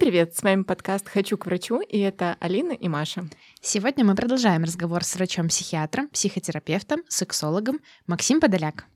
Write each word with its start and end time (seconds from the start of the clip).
привет! 0.00 0.34
С 0.34 0.42
вами 0.42 0.62
подкаст 0.62 1.06
«Хочу 1.10 1.36
к 1.36 1.44
врачу» 1.44 1.82
и 1.82 1.98
это 1.98 2.34
Алина 2.40 2.72
и 2.72 2.88
Маша. 2.88 3.28
Сегодня 3.60 4.02
мы 4.02 4.14
продолжаем 4.14 4.64
разговор 4.64 5.04
с 5.04 5.14
врачом-психиатром, 5.14 6.08
психотерапевтом, 6.08 7.02
сексологом 7.06 7.80
Максим 8.06 8.40
Подоляк. 8.40 8.86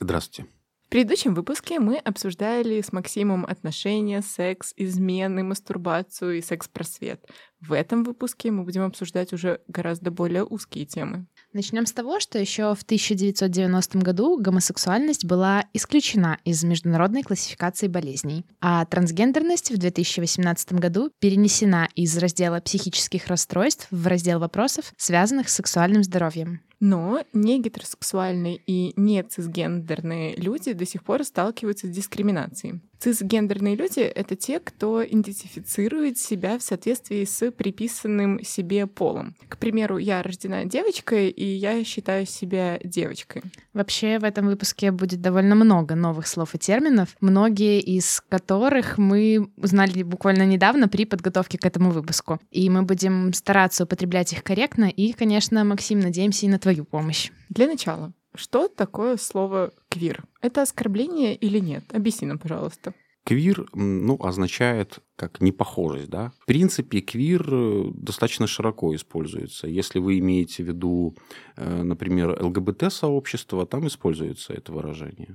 Здравствуйте. 0.00 0.50
В 0.86 0.90
предыдущем 0.90 1.34
выпуске 1.34 1.78
мы 1.78 1.98
обсуждали 1.98 2.80
с 2.80 2.92
Максимом 2.92 3.46
отношения, 3.46 4.20
секс, 4.20 4.72
измены, 4.76 5.44
мастурбацию 5.44 6.38
и 6.38 6.42
секс-просвет. 6.42 7.24
В 7.60 7.72
этом 7.72 8.02
выпуске 8.02 8.50
мы 8.50 8.64
будем 8.64 8.82
обсуждать 8.82 9.32
уже 9.32 9.60
гораздо 9.68 10.10
более 10.10 10.44
узкие 10.44 10.86
темы. 10.86 11.26
Начнем 11.54 11.86
с 11.86 11.92
того, 11.92 12.20
что 12.20 12.38
еще 12.38 12.74
в 12.74 12.82
1990 12.82 13.98
году 14.00 14.38
гомосексуальность 14.38 15.24
была 15.24 15.64
исключена 15.72 16.38
из 16.44 16.62
международной 16.62 17.22
классификации 17.22 17.88
болезней, 17.88 18.44
а 18.60 18.84
трансгендерность 18.84 19.70
в 19.70 19.78
2018 19.78 20.74
году 20.74 21.10
перенесена 21.20 21.88
из 21.94 22.16
раздела 22.18 22.60
психических 22.60 23.28
расстройств 23.28 23.86
в 23.90 24.06
раздел 24.06 24.40
вопросов, 24.40 24.92
связанных 24.98 25.48
с 25.48 25.54
сексуальным 25.54 26.04
здоровьем. 26.04 26.60
Но 26.80 27.24
не 27.32 27.60
гетеросексуальные 27.60 28.60
и 28.66 28.92
не 28.96 29.22
цисгендерные 29.22 30.36
люди 30.36 30.72
до 30.72 30.86
сих 30.86 31.02
пор 31.02 31.24
сталкиваются 31.24 31.86
с 31.86 31.90
дискриминацией. 31.90 32.80
Цисгендерные 32.98 33.76
люди— 33.76 34.00
это 34.00 34.34
те, 34.34 34.58
кто 34.58 35.04
идентифицирует 35.04 36.18
себя 36.18 36.58
в 36.58 36.62
соответствии 36.62 37.24
с 37.24 37.50
приписанным 37.52 38.42
себе 38.42 38.88
полом. 38.88 39.36
К 39.48 39.56
примеру, 39.56 39.98
я 39.98 40.20
рождена 40.22 40.64
девочкой, 40.64 41.28
и 41.28 41.44
я 41.44 41.84
считаю 41.84 42.26
себя 42.26 42.80
девочкой. 42.82 43.42
Вообще 43.72 44.18
в 44.18 44.24
этом 44.24 44.46
выпуске 44.46 44.90
будет 44.90 45.20
довольно 45.20 45.54
много 45.54 45.94
новых 45.94 46.26
слов 46.26 46.56
и 46.56 46.58
терминов, 46.58 47.16
многие 47.20 47.80
из 47.80 48.20
которых 48.28 48.98
мы 48.98 49.48
узнали 49.56 50.02
буквально 50.02 50.44
недавно 50.44 50.88
при 50.88 51.04
подготовке 51.04 51.56
к 51.56 51.66
этому 51.66 51.92
выпуску. 51.92 52.40
И 52.50 52.68
мы 52.68 52.82
будем 52.82 53.32
стараться 53.32 53.84
употреблять 53.84 54.32
их 54.32 54.42
корректно, 54.42 54.86
и, 54.86 55.12
конечно, 55.12 55.62
Максим, 55.62 56.00
надеемся 56.00 56.46
и 56.46 56.48
на 56.48 56.58
твою 56.68 56.84
помощь. 56.84 57.30
Для 57.48 57.66
начала, 57.66 58.12
что 58.34 58.68
такое 58.68 59.16
слово 59.16 59.72
«квир»? 59.88 60.24
Это 60.42 60.60
оскорбление 60.60 61.34
или 61.34 61.58
нет? 61.58 61.82
Объясни 61.94 62.28
нам, 62.28 62.38
пожалуйста. 62.38 62.92
Квир, 63.24 63.66
ну, 63.72 64.18
означает 64.20 64.98
как 65.16 65.40
непохожесть, 65.40 66.10
да. 66.10 66.32
В 66.40 66.44
принципе, 66.44 67.00
квир 67.00 67.42
э, 67.50 67.84
достаточно 67.94 68.46
широко 68.46 68.94
используется. 68.94 69.66
Если 69.66 69.98
вы 69.98 70.18
имеете 70.18 70.62
в 70.62 70.66
виду, 70.66 71.16
э, 71.56 71.82
например, 71.82 72.36
ЛГБТ-сообщество, 72.38 73.66
там 73.66 73.86
используется 73.86 74.52
это 74.52 74.72
выражение. 74.72 75.34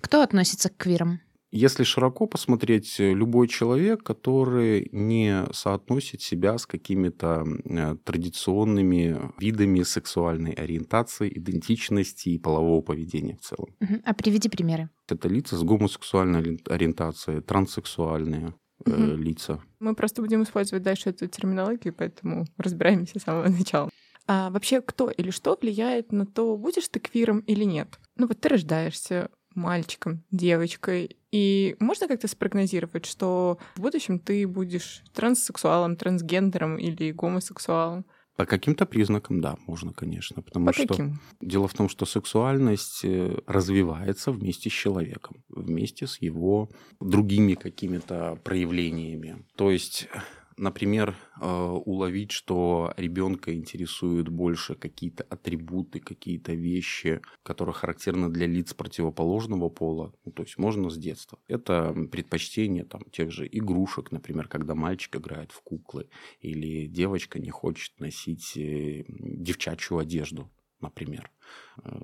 Кто 0.00 0.22
относится 0.22 0.68
к 0.68 0.76
квирам? 0.76 1.20
Если 1.52 1.84
широко 1.84 2.26
посмотреть, 2.26 2.98
э, 2.98 3.12
любой 3.12 3.46
человек, 3.46 4.02
который 4.02 4.88
не 4.90 5.44
соотносит 5.52 6.22
себя 6.22 6.56
с 6.56 6.64
какими-то 6.64 7.44
э, 7.64 7.96
традиционными 8.04 9.20
видами 9.38 9.82
сексуальной 9.82 10.52
ориентации, 10.52 11.28
идентичности 11.28 12.30
и 12.30 12.38
полового 12.38 12.80
поведения 12.80 13.36
в 13.36 13.42
целом. 13.42 13.68
А 14.02 14.14
приведи 14.14 14.48
примеры. 14.48 14.88
Это 15.08 15.28
лица 15.28 15.56
с 15.58 15.62
гомосексуальной 15.62 16.58
ориентацией, 16.70 17.42
транссексуальные 17.42 18.54
угу. 18.86 19.16
лица. 19.16 19.60
Мы 19.78 19.94
просто 19.94 20.22
будем 20.22 20.42
использовать 20.44 20.82
дальше 20.82 21.10
эту 21.10 21.26
терминологию, 21.26 21.92
поэтому 21.92 22.46
разбираемся 22.56 23.18
с 23.18 23.24
самого 23.24 23.48
начала. 23.48 23.90
А 24.26 24.50
вообще, 24.50 24.80
кто 24.80 25.10
или 25.10 25.30
что 25.30 25.58
влияет 25.60 26.12
на 26.12 26.24
то, 26.24 26.56
будешь 26.56 26.88
ты 26.88 27.00
квиром 27.00 27.40
или 27.40 27.64
нет? 27.64 27.98
Ну 28.16 28.26
вот 28.26 28.40
ты 28.40 28.48
рождаешься, 28.48 29.28
мальчиком, 29.54 30.22
девочкой. 30.30 31.16
И 31.30 31.76
можно 31.80 32.08
как-то 32.08 32.28
спрогнозировать, 32.28 33.06
что 33.06 33.58
в 33.76 33.80
будущем 33.80 34.18
ты 34.18 34.46
будешь 34.46 35.02
транссексуалом, 35.14 35.96
трансгендером 35.96 36.76
или 36.76 37.12
гомосексуалом? 37.12 38.04
По 38.36 38.46
каким-то 38.46 38.86
признакам, 38.86 39.40
да, 39.42 39.56
можно, 39.66 39.92
конечно. 39.92 40.42
Потому 40.42 40.66
По 40.66 40.72
что 40.72 40.86
каким? 40.86 41.20
дело 41.40 41.68
в 41.68 41.74
том, 41.74 41.88
что 41.90 42.06
сексуальность 42.06 43.04
э, 43.04 43.38
развивается 43.46 44.32
вместе 44.32 44.70
с 44.70 44.72
человеком, 44.72 45.44
вместе 45.50 46.06
с 46.06 46.20
его 46.22 46.70
другими 46.98 47.54
какими-то 47.54 48.38
проявлениями. 48.42 49.44
То 49.56 49.70
есть 49.70 50.08
например, 50.56 51.16
э, 51.40 51.46
уловить, 51.46 52.32
что 52.32 52.92
ребенка 52.96 53.54
интересуют 53.54 54.28
больше 54.28 54.74
какие-то 54.74 55.24
атрибуты, 55.24 56.00
какие-то 56.00 56.52
вещи, 56.52 57.20
которые 57.42 57.74
характерны 57.74 58.28
для 58.28 58.46
лиц 58.46 58.74
противоположного 58.74 59.68
пола, 59.68 60.14
ну, 60.24 60.32
то 60.32 60.42
есть 60.42 60.58
можно 60.58 60.90
с 60.90 60.96
детства. 60.96 61.38
Это 61.48 61.94
предпочтение 62.10 62.84
там, 62.84 63.02
тех 63.10 63.30
же 63.30 63.48
игрушек, 63.50 64.12
например, 64.12 64.48
когда 64.48 64.74
мальчик 64.74 65.16
играет 65.16 65.52
в 65.52 65.62
куклы, 65.62 66.08
или 66.40 66.86
девочка 66.86 67.38
не 67.38 67.50
хочет 67.50 67.98
носить 68.00 68.56
э, 68.56 69.04
девчачью 69.08 69.98
одежду, 69.98 70.50
например. 70.80 71.30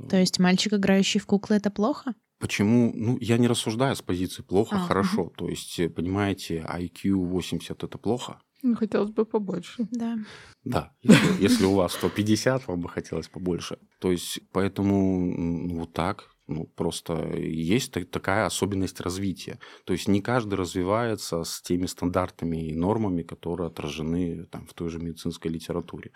То 0.09 0.17
есть 0.17 0.39
мальчик, 0.39 0.75
играющий 0.75 1.21
в 1.21 1.27
куклы, 1.27 1.57
это 1.57 1.71
плохо? 1.71 2.15
Почему? 2.39 2.93
Ну, 2.95 3.19
я 3.21 3.39
не 3.39 3.49
рассуждаю 3.49 3.97
с 3.97 4.03
позиции 4.03 4.43
плохо, 4.43 4.77
а, 4.77 4.87
хорошо. 4.87 5.23
Угу. 5.23 5.35
То 5.37 5.49
есть, 5.49 5.79
э, 5.81 5.89
понимаете, 5.89 6.65
IQ 6.69 7.15
80 7.15 7.83
это 7.83 7.99
плохо. 7.99 8.41
Ну, 8.63 8.75
хотелось 8.75 9.11
бы 9.11 9.25
побольше. 9.25 9.87
Да. 9.91 10.19
Да, 10.65 10.93
если, 11.03 11.43
если 11.43 11.65
у 11.65 11.75
вас 11.75 11.93
150, 11.93 12.67
вам 12.69 12.81
бы 12.81 12.89
хотелось 12.89 13.29
побольше. 13.29 13.79
То 14.01 14.11
есть, 14.11 14.41
поэтому 14.53 15.21
ну, 15.37 15.81
вот 15.81 15.93
так, 15.93 16.31
ну, 16.49 16.65
просто 16.65 17.37
есть 17.37 17.93
такая 18.11 18.47
особенность 18.47 19.01
развития. 19.01 19.59
То 19.85 19.93
есть 19.93 20.09
не 20.09 20.21
каждый 20.21 20.55
развивается 20.55 21.45
с 21.45 21.61
теми 21.63 21.87
стандартами 21.87 22.69
и 22.69 22.75
нормами, 22.75 23.23
которые 23.23 23.69
отражены 23.69 24.47
там, 24.47 24.67
в 24.67 24.73
той 24.75 24.89
же 24.89 24.99
медицинской 24.99 25.51
литературе. 25.51 26.11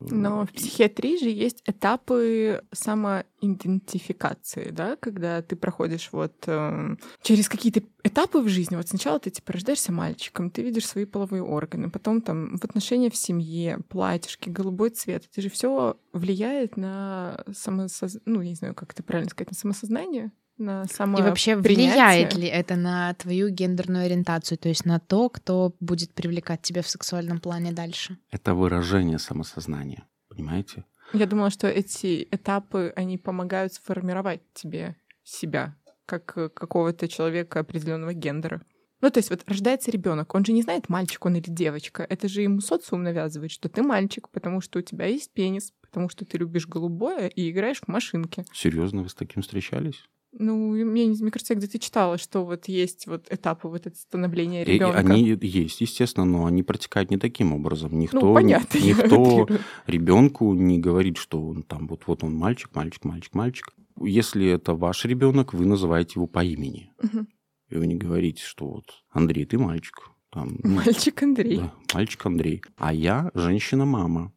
Но 0.00 0.46
в 0.46 0.52
психиатрии 0.52 1.18
же 1.18 1.28
есть 1.28 1.62
этапы 1.66 2.62
самоидентификации, 2.72 4.70
да, 4.70 4.96
когда 4.96 5.42
ты 5.42 5.56
проходишь 5.56 6.10
вот 6.12 6.32
э, 6.46 6.96
через 7.22 7.48
какие-то 7.48 7.82
этапы 8.02 8.40
в 8.40 8.48
жизни. 8.48 8.76
Вот 8.76 8.88
сначала 8.88 9.18
ты 9.18 9.30
типа 9.30 9.52
рождаешься 9.52 9.92
мальчиком, 9.92 10.50
ты 10.50 10.62
видишь 10.62 10.86
свои 10.86 11.04
половые 11.04 11.42
органы, 11.42 11.90
потом 11.90 12.20
там 12.20 12.58
в 12.58 12.64
отношения 12.64 13.10
в 13.10 13.16
семье, 13.16 13.78
платьишки, 13.88 14.48
голубой 14.48 14.90
цвет. 14.90 15.28
Это 15.30 15.42
же 15.42 15.48
все 15.48 15.96
влияет 16.12 16.76
на 16.76 17.44
самосознание, 17.52 18.22
ну, 18.26 18.40
я 18.40 18.50
не 18.50 18.54
знаю, 18.56 18.74
как 18.74 18.92
это 18.92 19.02
правильно 19.02 19.30
сказать, 19.30 19.50
на 19.50 19.56
самосознание 19.56 20.32
на 20.58 20.84
само 20.86 21.18
И 21.18 21.22
вообще 21.22 21.56
влияет 21.56 22.34
ли 22.34 22.46
это 22.46 22.76
на 22.76 23.14
твою 23.14 23.48
гендерную 23.48 24.04
ориентацию, 24.06 24.58
то 24.58 24.68
есть 24.68 24.84
на 24.84 25.00
то, 25.00 25.28
кто 25.28 25.74
будет 25.80 26.12
привлекать 26.14 26.62
тебя 26.62 26.82
в 26.82 26.88
сексуальном 26.88 27.40
плане 27.40 27.72
дальше? 27.72 28.18
Это 28.30 28.54
выражение 28.54 29.18
самосознания, 29.18 30.04
понимаете? 30.28 30.84
Я 31.12 31.26
думала, 31.26 31.50
что 31.50 31.66
эти 31.68 32.26
этапы, 32.30 32.92
они 32.96 33.18
помогают 33.18 33.74
сформировать 33.74 34.40
тебе 34.54 34.96
себя 35.22 35.76
как 36.06 36.36
э, 36.36 36.48
какого-то 36.48 37.08
человека 37.08 37.60
определенного 37.60 38.12
гендера. 38.12 38.62
Ну, 39.00 39.10
то 39.10 39.18
есть 39.18 39.30
вот 39.30 39.44
рождается 39.46 39.90
ребенок, 39.90 40.34
он 40.34 40.44
же 40.44 40.52
не 40.52 40.62
знает, 40.62 40.88
мальчик 40.88 41.26
он 41.26 41.36
или 41.36 41.50
девочка. 41.50 42.06
Это 42.08 42.26
же 42.26 42.42
ему 42.42 42.60
социум 42.60 43.02
навязывает, 43.02 43.50
что 43.50 43.68
ты 43.68 43.82
мальчик, 43.82 44.28
потому 44.30 44.60
что 44.60 44.78
у 44.78 44.82
тебя 44.82 45.06
есть 45.06 45.32
пенис, 45.32 45.72
потому 45.82 46.08
что 46.08 46.24
ты 46.24 46.38
любишь 46.38 46.66
голубое 46.66 47.28
и 47.28 47.50
играешь 47.50 47.80
в 47.80 47.88
машинки. 47.88 48.44
Серьезно, 48.52 49.02
вы 49.02 49.08
с 49.08 49.14
таким 49.14 49.42
встречались? 49.42 50.04
Ну, 50.38 50.70
мне, 50.70 51.06
мне 51.06 51.30
кажется, 51.30 51.54
я 51.54 51.58
где-то 51.58 51.78
читала, 51.78 52.18
что 52.18 52.44
вот 52.44 52.66
есть 52.66 53.06
вот 53.06 53.26
этапы 53.30 53.68
вот 53.68 53.86
это 53.86 53.96
становления 53.96 54.64
ребенка. 54.64 54.98
Они 54.98 55.22
есть, 55.22 55.80
естественно, 55.80 56.24
но 56.24 56.46
они 56.46 56.62
протекают 56.62 57.10
не 57.10 57.18
таким 57.18 57.52
образом. 57.52 57.98
Никто, 57.98 58.20
ну, 58.20 58.34
понятно, 58.34 58.78
никто 58.78 59.48
ребенку 59.86 60.54
не 60.54 60.78
говорит, 60.78 61.18
что 61.18 61.40
он 61.40 61.62
там 61.62 61.86
вот 61.86 62.02
вот 62.06 62.24
он 62.24 62.34
мальчик, 62.34 62.74
мальчик, 62.74 63.04
мальчик, 63.04 63.34
мальчик. 63.34 63.74
Если 64.00 64.46
это 64.46 64.74
ваш 64.74 65.04
ребенок, 65.04 65.54
вы 65.54 65.66
называете 65.66 66.14
его 66.16 66.26
по 66.26 66.44
имени. 66.44 66.90
Угу. 67.02 67.26
И 67.70 67.74
вы 67.76 67.86
не 67.86 67.94
говорите, 67.94 68.42
что 68.42 68.68
вот 68.68 69.04
Андрей, 69.10 69.44
ты 69.44 69.58
мальчик. 69.58 70.10
Там, 70.30 70.58
ну, 70.64 70.76
мальчик 70.76 71.22
Андрей. 71.22 71.58
Да, 71.58 71.72
мальчик 71.94 72.26
Андрей. 72.26 72.62
А 72.76 72.92
я 72.92 73.30
женщина-мама 73.34 74.32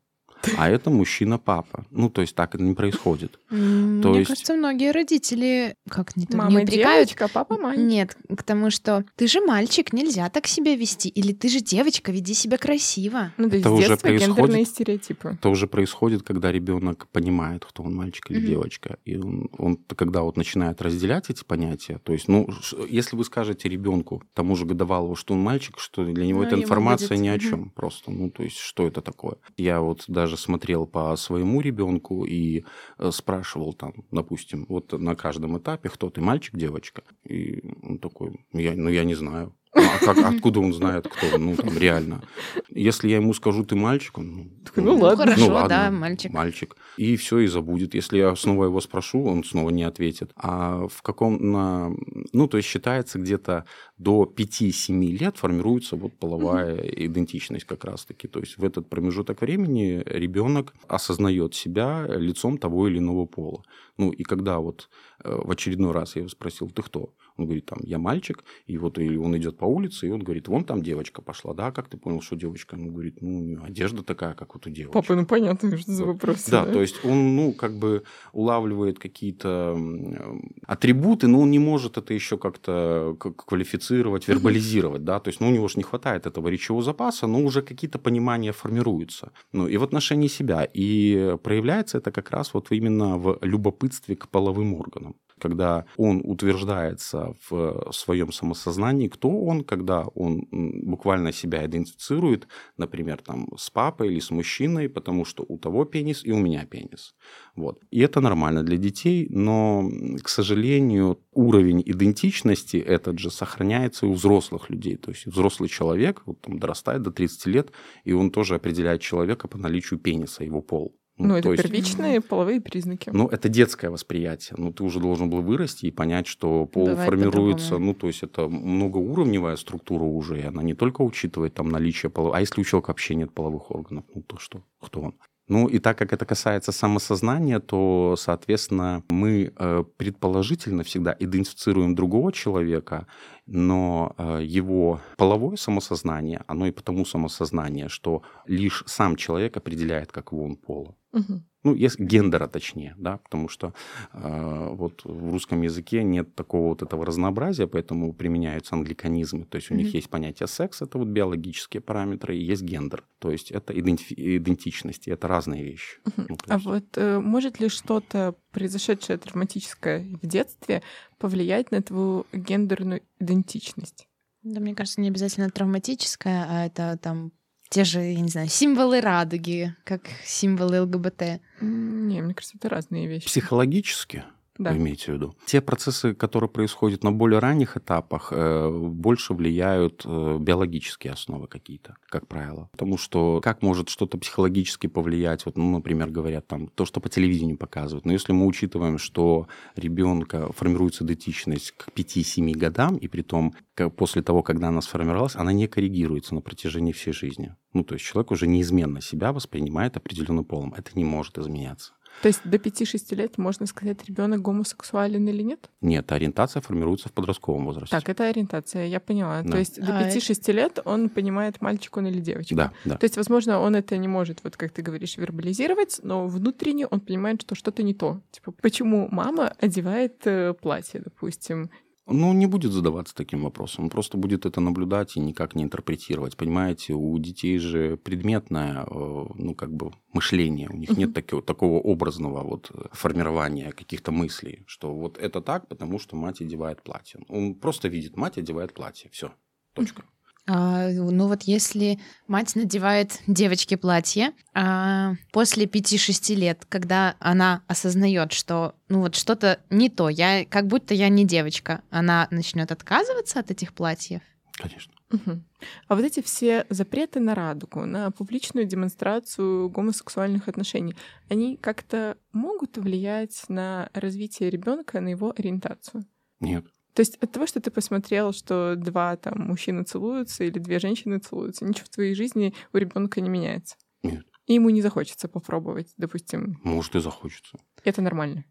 а 0.57 0.69
это 0.69 0.89
мужчина-папа. 0.89 1.85
Ну, 1.91 2.09
то 2.09 2.21
есть 2.21 2.35
так 2.35 2.55
это 2.55 2.63
не 2.63 2.73
происходит. 2.73 3.39
Мне 3.49 4.19
есть... 4.19 4.29
кажется, 4.29 4.53
многие 4.53 4.91
родители 4.91 5.75
как 5.89 6.15
не, 6.15 6.27
Мама 6.33 6.51
не 6.51 6.63
упрекают. 6.63 7.07
девочка, 7.07 7.29
папа 7.31 7.57
мальчик. 7.57 7.83
Нет, 7.83 8.17
к 8.35 8.43
тому, 8.43 8.69
что 8.69 9.05
ты 9.15 9.27
же 9.27 9.41
мальчик, 9.41 9.93
нельзя 9.93 10.29
так 10.29 10.47
себя 10.47 10.75
вести. 10.75 11.09
Или 11.09 11.33
ты 11.33 11.49
же 11.49 11.59
девочка, 11.59 12.11
веди 12.11 12.33
себя 12.33 12.57
красиво. 12.57 13.33
Ну, 13.37 13.49
то 13.49 13.55
есть 13.55 13.65
это 13.65 13.75
с 13.75 13.79
детства 13.79 14.09
уже 14.09 14.17
гендерные 14.19 14.65
стереотипы. 14.65 15.29
Это 15.39 15.49
уже 15.49 15.67
происходит, 15.67 16.23
когда 16.23 16.51
ребенок 16.51 17.07
понимает, 17.07 17.65
кто 17.65 17.83
он 17.83 17.95
мальчик 17.95 18.31
или 18.31 18.41
mm-hmm. 18.41 18.47
девочка. 18.47 18.97
И 19.05 19.17
он, 19.17 19.49
он, 19.57 19.77
когда 19.77 20.21
вот 20.21 20.37
начинает 20.37 20.81
разделять 20.81 21.29
эти 21.29 21.43
понятия, 21.43 21.99
то 22.03 22.13
есть, 22.13 22.27
ну, 22.27 22.49
если 22.89 23.15
вы 23.15 23.23
скажете 23.23 23.69
ребенку, 23.69 24.23
тому 24.33 24.55
же 24.55 24.65
годовалому, 24.65 25.15
что 25.15 25.33
он 25.33 25.41
мальчик, 25.41 25.79
что 25.79 26.05
для 26.05 26.25
него 26.25 26.41
ну, 26.41 26.47
эта 26.47 26.55
информация 26.55 27.09
будет... 27.09 27.19
ни 27.21 27.27
о 27.27 27.39
чем 27.39 27.63
mm-hmm. 27.63 27.71
просто. 27.73 28.11
Ну, 28.11 28.29
то 28.29 28.43
есть, 28.43 28.57
что 28.57 28.87
это 28.87 29.01
такое? 29.01 29.35
Я 29.57 29.81
вот 29.81 30.03
даже 30.07 30.36
смотрел 30.37 30.87
по 30.87 31.15
своему 31.15 31.61
ребенку 31.61 32.25
и 32.25 32.63
э, 32.97 33.11
спрашивал 33.11 33.73
там, 33.73 33.93
допустим, 34.11 34.65
вот 34.69 34.93
на 34.93 35.15
каждом 35.15 35.57
этапе, 35.57 35.89
кто 35.89 36.09
ты, 36.09 36.21
мальчик, 36.21 36.55
девочка? 36.55 37.03
И 37.23 37.63
он 37.83 37.99
такой, 37.99 38.45
я, 38.53 38.73
ну 38.75 38.89
я 38.89 39.03
не 39.03 39.15
знаю. 39.15 39.53
Ну, 39.75 39.81
а 39.83 40.05
как, 40.05 40.17
откуда 40.17 40.59
он 40.59 40.73
знает, 40.73 41.07
кто 41.07 41.35
он? 41.35 41.45
Ну, 41.45 41.55
там, 41.55 41.77
реально. 41.77 42.21
Если 42.69 43.09
я 43.09 43.17
ему 43.17 43.33
скажу, 43.33 43.63
ты 43.63 43.75
мальчик, 43.75 44.17
он, 44.17 44.35
ну, 44.35 44.49
Такой, 44.65 44.83
ну 44.83 44.97
ладно. 44.97 45.25
хорошо, 45.25 45.47
ну, 45.47 45.53
ладно, 45.53 45.69
да, 45.69 45.91
мальчик. 45.91 46.33
Мальчик. 46.33 46.75
И 46.97 47.15
все, 47.15 47.39
и 47.39 47.47
забудет. 47.47 47.93
Если 47.93 48.17
я 48.17 48.35
снова 48.35 48.65
его 48.65 48.81
спрошу, 48.81 49.23
он 49.23 49.43
снова 49.43 49.69
не 49.69 49.83
ответит. 49.83 50.31
А 50.35 50.87
в 50.87 51.01
каком... 51.01 51.51
На... 51.51 51.91
Ну, 52.33 52.47
то 52.47 52.57
есть 52.57 52.69
считается 52.69 53.19
где-то 53.19 53.65
до 53.97 54.23
5-7 54.23 55.05
лет 55.17 55.37
формируется 55.37 55.95
вот 55.95 56.17
половая 56.17 56.75
идентичность 56.77 57.65
как 57.65 57.85
раз-таки. 57.85 58.27
То 58.27 58.39
есть 58.39 58.57
в 58.57 58.63
этот 58.63 58.89
промежуток 58.89 59.41
времени 59.41 60.01
ребенок 60.05 60.73
осознает 60.87 61.55
себя 61.55 62.05
лицом 62.07 62.57
того 62.57 62.87
или 62.87 62.97
иного 62.99 63.25
пола. 63.25 63.63
Ну, 63.97 64.11
и 64.11 64.23
когда 64.23 64.59
вот 64.59 64.89
э, 65.23 65.35
в 65.35 65.49
очередной 65.51 65.91
раз 65.91 66.15
я 66.15 66.21
его 66.21 66.29
спросил, 66.29 66.69
ты 66.69 66.81
кто? 66.81 67.13
Он 67.37 67.45
говорит, 67.45 67.65
там, 67.65 67.79
я 67.83 67.99
мальчик, 67.99 68.43
и 68.65 68.77
вот 68.77 68.97
или 68.97 69.17
он 69.17 69.37
идет 69.37 69.56
по 69.57 69.65
улице, 69.65 70.07
и 70.07 70.11
он 70.11 70.21
говорит, 70.21 70.47
вон 70.47 70.63
там 70.63 70.81
девочка 70.81 71.21
пошла, 71.21 71.53
да, 71.53 71.71
как 71.71 71.87
ты 71.89 71.97
понял, 71.97 72.21
что 72.21 72.35
девочка? 72.35 72.75
Он 72.75 72.91
говорит, 72.91 73.21
ну, 73.21 73.63
одежда 73.63 74.03
такая, 74.03 74.33
как 74.33 74.53
вот 74.53 74.67
у 74.67 74.69
девочки. 74.69 74.93
Папа, 74.93 75.15
ну 75.15 75.25
понятно, 75.25 75.77
что 75.77 75.91
за 75.91 76.05
вопрос. 76.05 76.45
Да, 76.49 76.65
то 76.65 76.81
есть 76.81 77.03
он, 77.03 77.35
ну, 77.35 77.53
как 77.53 77.77
бы 77.77 78.03
улавливает 78.33 78.99
какие-то 78.99 79.73
м, 79.75 80.51
атрибуты, 80.65 81.27
но 81.27 81.41
он 81.41 81.51
не 81.51 81.59
может 81.59 81.97
это 81.97 82.13
еще 82.13 82.37
как-то 82.37 83.15
квалифицировать, 83.19 84.27
вербализировать, 84.27 85.03
да, 85.03 85.19
то 85.19 85.29
есть, 85.29 85.41
ну, 85.41 85.47
у 85.47 85.51
него 85.51 85.67
же 85.67 85.77
не 85.77 85.83
хватает 85.83 86.25
этого 86.25 86.47
речевого 86.47 86.83
запаса, 86.83 87.27
но 87.27 87.39
уже 87.41 87.61
какие-то 87.61 87.99
понимания 87.99 88.51
формируются. 88.51 89.31
Ну, 89.53 89.67
и 89.67 89.77
в 89.77 89.83
отношении 89.83 90.27
себя. 90.27 90.67
И 90.73 91.35
проявляется 91.43 91.97
это 91.97 92.11
как 92.11 92.31
раз 92.31 92.53
вот 92.53 92.71
именно 92.71 93.17
в 93.17 93.39
любопытстве 93.41 94.15
к 94.15 94.27
половым 94.27 94.73
органам 94.73 95.15
когда 95.39 95.85
он 95.97 96.21
утверждается 96.23 97.35
в 97.49 97.91
своем 97.91 98.31
самосознании, 98.31 99.07
кто 99.07 99.29
он, 99.29 99.63
когда 99.63 100.03
он 100.15 100.47
буквально 100.51 101.31
себя 101.31 101.65
идентифицирует, 101.65 102.47
например, 102.77 103.21
там, 103.21 103.47
с 103.57 103.69
папой 103.69 104.09
или 104.09 104.19
с 104.19 104.31
мужчиной, 104.31 104.89
потому 104.89 105.25
что 105.25 105.45
у 105.47 105.57
того 105.57 105.85
пенис 105.85 106.23
и 106.25 106.31
у 106.31 106.37
меня 106.37 106.65
пенис. 106.65 107.15
Вот. 107.55 107.81
И 107.91 107.99
это 107.99 108.21
нормально 108.21 108.63
для 108.63 108.77
детей, 108.77 109.27
но, 109.29 109.89
к 110.23 110.29
сожалению, 110.29 111.19
уровень 111.33 111.81
идентичности 111.85 112.77
этот 112.77 113.19
же 113.19 113.31
сохраняется 113.31 114.05
и 114.05 114.09
у 114.09 114.13
взрослых 114.13 114.69
людей. 114.69 114.97
То 114.97 115.11
есть 115.11 115.25
взрослый 115.25 115.69
человек 115.69 116.23
вот, 116.25 116.41
там, 116.41 116.59
дорастает 116.59 117.01
до 117.01 117.11
30 117.11 117.45
лет, 117.47 117.71
и 118.03 118.13
он 118.13 118.31
тоже 118.31 118.55
определяет 118.55 119.01
человека 119.01 119.47
по 119.47 119.57
наличию 119.57 119.99
пениса, 119.99 120.43
его 120.43 120.61
пол. 120.61 120.95
Ну, 121.17 121.35
это 121.35 121.43
то 121.43 121.51
есть- 121.53 121.63
первичные 121.63 122.21
половые 122.21 122.61
признаки. 122.61 123.09
ну, 123.11 123.27
это 123.27 123.49
детское 123.49 123.89
восприятие. 123.89 124.55
Ну, 124.57 124.71
ты 124.71 124.83
уже 124.83 124.99
должен 124.99 125.29
был 125.29 125.41
вырасти 125.41 125.87
и 125.87 125.91
понять, 125.91 126.27
что 126.27 126.65
пол 126.65 126.87
Бывает 126.87 127.09
формируется, 127.09 127.77
ну, 127.77 127.93
то 127.93 128.07
есть 128.07 128.23
это 128.23 128.47
многоуровневая 128.47 129.55
структура 129.55 130.03
уже, 130.03 130.39
и 130.39 130.43
она 130.43 130.61
не 130.63 130.73
только 130.73 131.01
учитывает 131.01 131.53
там 131.53 131.69
наличие 131.69 132.09
полов... 132.09 132.33
А 132.35 132.39
если 132.39 132.61
у 132.61 132.63
человека 132.63 132.89
вообще 132.89 133.15
нет 133.15 133.31
половых 133.33 133.71
органов, 133.71 134.05
ну, 134.13 134.21
то 134.21 134.37
что? 134.37 134.61
Кто 134.81 135.01
он? 135.01 135.15
Ну, 135.47 135.67
и 135.67 135.79
так 135.79 135.97
как 135.97 136.11
это 136.11 136.25
касается 136.25 136.71
самосознания, 136.73 137.59
то, 137.59 138.15
соответственно, 138.17 139.03
мы 139.09 139.53
э, 139.55 139.83
предположительно 139.95 140.83
всегда 140.83 141.15
идентифицируем 141.17 141.95
другого 141.95 142.33
человека, 142.33 143.07
но 143.47 144.13
э, 144.17 144.41
его 144.43 144.99
половое 145.17 145.55
самосознание, 145.55 146.43
оно 146.47 146.67
и 146.67 146.71
потому 146.71 147.05
самосознание, 147.05 147.89
что 147.89 148.21
лишь 148.45 148.83
сам 148.87 149.15
человек 149.15 149.57
определяет, 149.57 150.11
какого 150.11 150.43
он 150.43 150.55
пола. 150.55 150.95
Мгм. 151.13 151.45
Ну, 151.63 151.73
если 151.75 152.05
гендера 152.05 152.47
точнее, 152.47 152.93
да, 152.97 153.17
потому 153.17 153.49
что 153.49 153.73
э, 154.13 154.69
вот 154.73 155.01
в 155.03 155.31
русском 155.31 155.61
языке 155.63 156.03
нет 156.03 156.35
такого 156.35 156.69
вот 156.69 156.81
этого 156.81 157.05
разнообразия, 157.05 157.67
поэтому 157.67 158.13
применяются 158.13 158.75
англиканизмы. 158.75 159.45
То 159.45 159.57
есть 159.57 159.71
у 159.71 159.75
них 159.75 159.87
Мгм. 159.87 159.95
есть 159.97 160.09
понятие 160.09 160.47
секс, 160.47 160.81
это 160.81 160.97
вот 160.97 161.07
биологические 161.07 161.81
параметры, 161.81 162.37
и 162.37 162.43
есть 162.43 162.61
гендер, 162.63 163.03
то 163.19 163.31
есть 163.31 163.51
это 163.51 163.73
идентифи- 163.73 164.37
идентичность, 164.37 165.07
и 165.07 165.11
это 165.11 165.27
разные 165.27 165.63
вещи. 165.63 165.99
Мгм. 166.05 166.25
Ну, 166.29 166.37
А 166.47 166.53
есть- 166.53 166.65
вот 166.65 166.85
э, 166.97 167.19
может 167.19 167.59
ли 167.59 167.69
что-то, 167.69 168.35
произошедшее 168.51 169.17
травматическое 169.17 170.05
в 170.21 170.25
детстве, 170.27 170.81
повлиять 171.17 171.71
на 171.71 171.81
твою 171.81 172.25
гендерную 172.31 173.01
идентичность? 173.19 174.07
Да, 174.43 174.59
мне 174.59 174.75
кажется, 174.75 175.01
не 175.01 175.09
обязательно 175.09 175.49
травматическое, 175.49 176.45
а 176.49 176.65
это 176.65 176.97
там 177.01 177.31
те 177.69 177.83
же, 177.83 177.99
я 177.99 178.19
не 178.21 178.29
знаю, 178.29 178.47
символы 178.47 179.01
радуги, 179.01 179.75
как 179.83 180.03
символы 180.23 180.81
ЛГБТ. 180.81 181.41
Не, 181.61 182.21
мне 182.21 182.33
кажется, 182.33 182.57
это 182.57 182.69
разные 182.69 183.07
вещи. 183.07 183.27
Психологически, 183.27 184.23
Да. 184.57 184.71
вы 184.71 184.77
имеете 184.77 185.11
в 185.11 185.15
виду? 185.15 185.35
Те 185.45 185.61
процессы, 185.61 186.13
которые 186.13 186.49
происходят 186.49 187.03
на 187.03 187.11
более 187.11 187.39
ранних 187.39 187.77
этапах, 187.77 188.29
э, 188.31 188.69
больше 188.69 189.33
влияют 189.33 190.03
э, 190.05 190.37
биологические 190.39 191.13
основы 191.13 191.47
какие-то, 191.47 191.95
как 192.09 192.27
правило. 192.27 192.69
Потому 192.71 192.97
что 192.97 193.39
как 193.41 193.61
может 193.61 193.89
что-то 193.89 194.17
психологически 194.17 194.87
повлиять, 194.87 195.45
вот, 195.45 195.57
ну, 195.57 195.71
например, 195.71 196.09
говорят 196.09 196.47
там, 196.47 196.67
то, 196.67 196.85
что 196.85 196.99
по 196.99 197.09
телевидению 197.09 197.57
показывают. 197.57 198.05
Но 198.05 198.13
если 198.13 198.33
мы 198.33 198.45
учитываем, 198.45 198.97
что 198.97 199.47
ребенка 199.75 200.51
формируется 200.53 201.03
идентичность 201.03 201.71
к 201.71 201.89
5-7 201.89 202.51
годам, 202.53 202.97
и 202.97 203.07
при 203.07 203.21
том 203.21 203.53
после 203.95 204.21
того, 204.23 204.41
когда 204.41 204.69
она 204.69 204.81
сформировалась, 204.81 205.35
она 205.35 205.53
не 205.53 205.67
коррегируется 205.67 206.33
на 206.33 206.41
протяжении 206.41 206.91
всей 206.91 207.13
жизни. 207.13 207.55
Ну, 207.73 207.83
то 207.83 207.93
есть 207.93 208.05
человек 208.05 208.31
уже 208.31 208.47
неизменно 208.47 209.01
себя 209.01 209.31
воспринимает 209.31 209.97
определенным 209.97 210.45
полом. 210.45 210.73
Это 210.73 210.91
не 210.95 211.05
может 211.05 211.37
изменяться. 211.37 211.93
То 212.21 212.29
есть 212.29 212.41
до 212.43 212.57
5-6 212.57 213.15
лет 213.15 213.37
можно 213.37 213.65
сказать, 213.65 214.03
ребенок 214.07 214.41
гомосексуален 214.41 215.27
или 215.27 215.43
нет? 215.43 215.69
Нет, 215.81 216.11
ориентация 216.11 216.61
формируется 216.61 217.09
в 217.09 217.13
подростковом 217.13 217.65
возрасте. 217.65 217.95
Так, 217.95 218.09
это 218.09 218.25
ориентация, 218.25 218.85
я 218.85 218.99
поняла. 218.99 219.41
Да. 219.43 219.51
То 219.51 219.57
есть 219.59 219.79
до 219.79 219.97
А 219.97 220.09
5-6 220.09 220.51
лет 220.51 220.79
он 220.85 221.09
понимает, 221.09 221.61
мальчик 221.61 221.97
он 221.97 222.07
или 222.07 222.19
девочка. 222.19 222.55
Да, 222.55 222.73
да. 222.85 222.97
То 222.97 223.03
есть, 223.05 223.17
возможно, 223.17 223.59
он 223.59 223.75
это 223.75 223.97
не 223.97 224.07
может, 224.07 224.43
вот 224.43 224.57
как 224.57 224.71
ты 224.71 224.81
говоришь, 224.81 225.17
вербализировать, 225.17 225.99
но 226.03 226.27
внутренне 226.27 226.87
он 226.87 226.99
понимает, 226.99 227.41
что 227.41 227.55
что-то 227.55 227.83
не 227.83 227.93
то. 227.93 228.21
Типа, 228.31 228.51
почему 228.51 229.07
мама 229.11 229.53
одевает 229.59 230.21
э, 230.25 230.53
платье, 230.53 231.01
допустим? 231.01 231.69
Ну, 232.09 232.31
не 232.31 232.45
будет 232.45 232.71
задаваться 232.71 233.13
таким 233.13 233.43
вопросом. 233.43 233.85
Он 233.85 233.89
просто 233.89 234.17
будет 234.17 234.45
это 234.45 234.61
наблюдать 234.61 235.17
и 235.17 235.19
никак 235.19 235.55
не 235.55 235.63
интерпретировать. 235.63 236.37
Понимаете, 236.37 236.93
у 236.93 237.17
детей 237.19 237.57
же 237.59 237.97
предметное, 237.97 238.85
э, 238.85 239.25
ну, 239.35 239.53
как 239.53 239.73
бы, 239.73 239.91
мышление. 240.13 240.69
У 240.69 240.77
них 240.77 240.97
нет 240.97 241.13
такого, 241.13 241.41
такого 241.41 241.79
образного 241.79 242.43
вот 242.43 242.71
э, 242.73 242.87
формирования 242.93 243.73
каких-то 243.73 244.13
мыслей, 244.13 244.63
что 244.67 244.93
вот 244.93 245.17
это 245.17 245.41
так, 245.41 245.67
потому 245.67 245.99
что 245.99 246.15
мать 246.15 246.41
одевает 246.41 246.81
платье. 246.81 247.19
Он 247.27 247.55
просто 247.55 247.89
видит, 247.89 248.15
мать 248.15 248.37
одевает 248.37 248.73
платье. 248.73 249.09
Все. 249.11 249.33
Точка. 249.73 250.03
А, 250.49 250.89
ну 250.89 251.27
вот 251.27 251.43
если 251.43 251.99
мать 252.27 252.55
надевает 252.55 253.19
девочке 253.27 253.75
платье, 253.75 254.31
а 254.53 255.15
после 255.33 255.65
5-6 255.65 256.35
лет, 256.35 256.65
когда 256.69 257.15
она 257.19 257.63
осознает, 257.67 258.31
что 258.31 258.75
ну 258.87 259.01
вот 259.01 259.15
что-то 259.15 259.59
не 259.69 259.89
то, 259.89 260.07
я 260.07 260.45
как 260.45 260.67
будто 260.67 260.93
я 260.93 261.09
не 261.09 261.25
девочка, 261.25 261.81
она 261.89 262.29
начнет 262.31 262.71
отказываться 262.71 263.39
от 263.39 263.51
этих 263.51 263.73
платьев. 263.73 264.21
Конечно. 264.53 264.93
Мгм. 265.09 265.45
А 265.87 265.95
вот 265.95 266.03
эти 266.03 266.21
все 266.21 266.65
запреты 266.69 267.19
на 267.19 267.35
радугу, 267.35 267.85
на 267.85 268.11
публичную 268.11 268.65
демонстрацию 268.65 269.69
гомосексуальных 269.69 270.47
отношений, 270.47 270.95
они 271.29 271.57
как-то 271.57 272.17
могут 272.31 272.77
влиять 272.77 273.43
на 273.47 273.89
развитие 273.93 274.49
ребенка, 274.49 275.01
на 275.01 275.09
его 275.09 275.33
ориентацию? 275.37 276.05
Нет. 276.39 276.65
То 276.97 277.01
есть 277.01 277.15
от 277.17 277.31
того, 277.31 277.45
что 277.45 277.61
ты 277.61 277.69
посмотрел, 277.69 278.33
что 278.33 278.73
два 278.75 279.17
там 279.17 279.35
мужчины 279.37 279.83
целуются 279.83 280.43
или 280.43 280.57
две 280.57 280.79
женщины 280.79 281.19
целуются, 281.19 281.63
ничего 281.63 281.85
в 281.85 281.89
твоей 281.89 282.15
жизни 282.15 282.55
у 282.73 282.77
ребенка 282.77 283.21
не 283.21 283.29
меняется. 283.29 283.75
Нет. 284.01 284.25
И 284.47 284.55
ему 284.55 284.71
не 284.71 284.81
захочется 284.81 285.27
попробовать, 285.27 285.93
допустим. 285.97 286.59
Может, 286.63 286.95
и 286.95 286.99
захочется. 286.99 287.59
Это 287.83 288.01
нормально. 288.01 288.45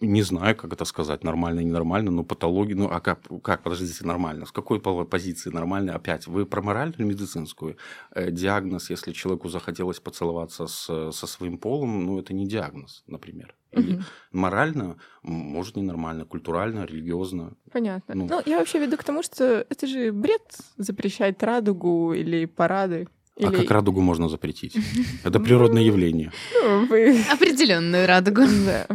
Не 0.00 0.22
знаю, 0.22 0.54
как 0.54 0.72
это 0.74 0.84
сказать, 0.84 1.24
нормально, 1.24 1.60
ненормально, 1.60 2.10
но 2.10 2.22
патология, 2.22 2.74
ну 2.74 2.88
а 2.90 3.00
как, 3.00 3.20
как, 3.42 3.62
подождите, 3.62 4.04
нормально? 4.04 4.44
С 4.44 4.52
какой 4.52 4.78
по- 4.78 5.04
позиции 5.04 5.48
нормально? 5.48 5.94
Опять, 5.94 6.26
вы 6.26 6.44
про 6.44 6.60
моральную 6.60 7.06
медицинскую? 7.08 7.76
Э, 8.14 8.30
диагноз, 8.30 8.90
если 8.90 9.12
человеку 9.12 9.48
захотелось 9.48 9.98
поцеловаться 9.98 10.66
с, 10.66 11.12
со 11.12 11.26
своим 11.26 11.56
полом, 11.56 12.04
ну 12.04 12.18
это 12.18 12.34
не 12.34 12.46
диагноз, 12.46 13.04
например. 13.06 13.54
Или 13.72 13.94
Мгм. 13.94 14.04
морально, 14.32 14.96
может, 15.22 15.76
ненормально, 15.76 16.26
культурально, 16.26 16.84
религиозно. 16.84 17.54
Понятно. 17.72 18.14
Ну. 18.14 18.26
Ну, 18.28 18.42
я 18.44 18.58
вообще 18.58 18.78
веду 18.78 18.98
к 18.98 19.04
тому, 19.04 19.22
что 19.22 19.66
это 19.68 19.86
же 19.86 20.12
бред 20.12 20.58
запрещать 20.76 21.42
радугу 21.42 22.12
или 22.12 22.44
парады. 22.44 23.08
А 23.38 23.48
Или... 23.48 23.56
как 23.56 23.70
радугу 23.70 24.00
можно 24.00 24.28
запретить? 24.28 24.76
Это 25.24 25.40
природное 25.40 25.82
явление. 25.82 26.32
Ну, 26.54 26.86
вы... 26.86 27.20
Определенную 27.30 28.06
радугу. 28.06 28.42
Да. 28.66 28.86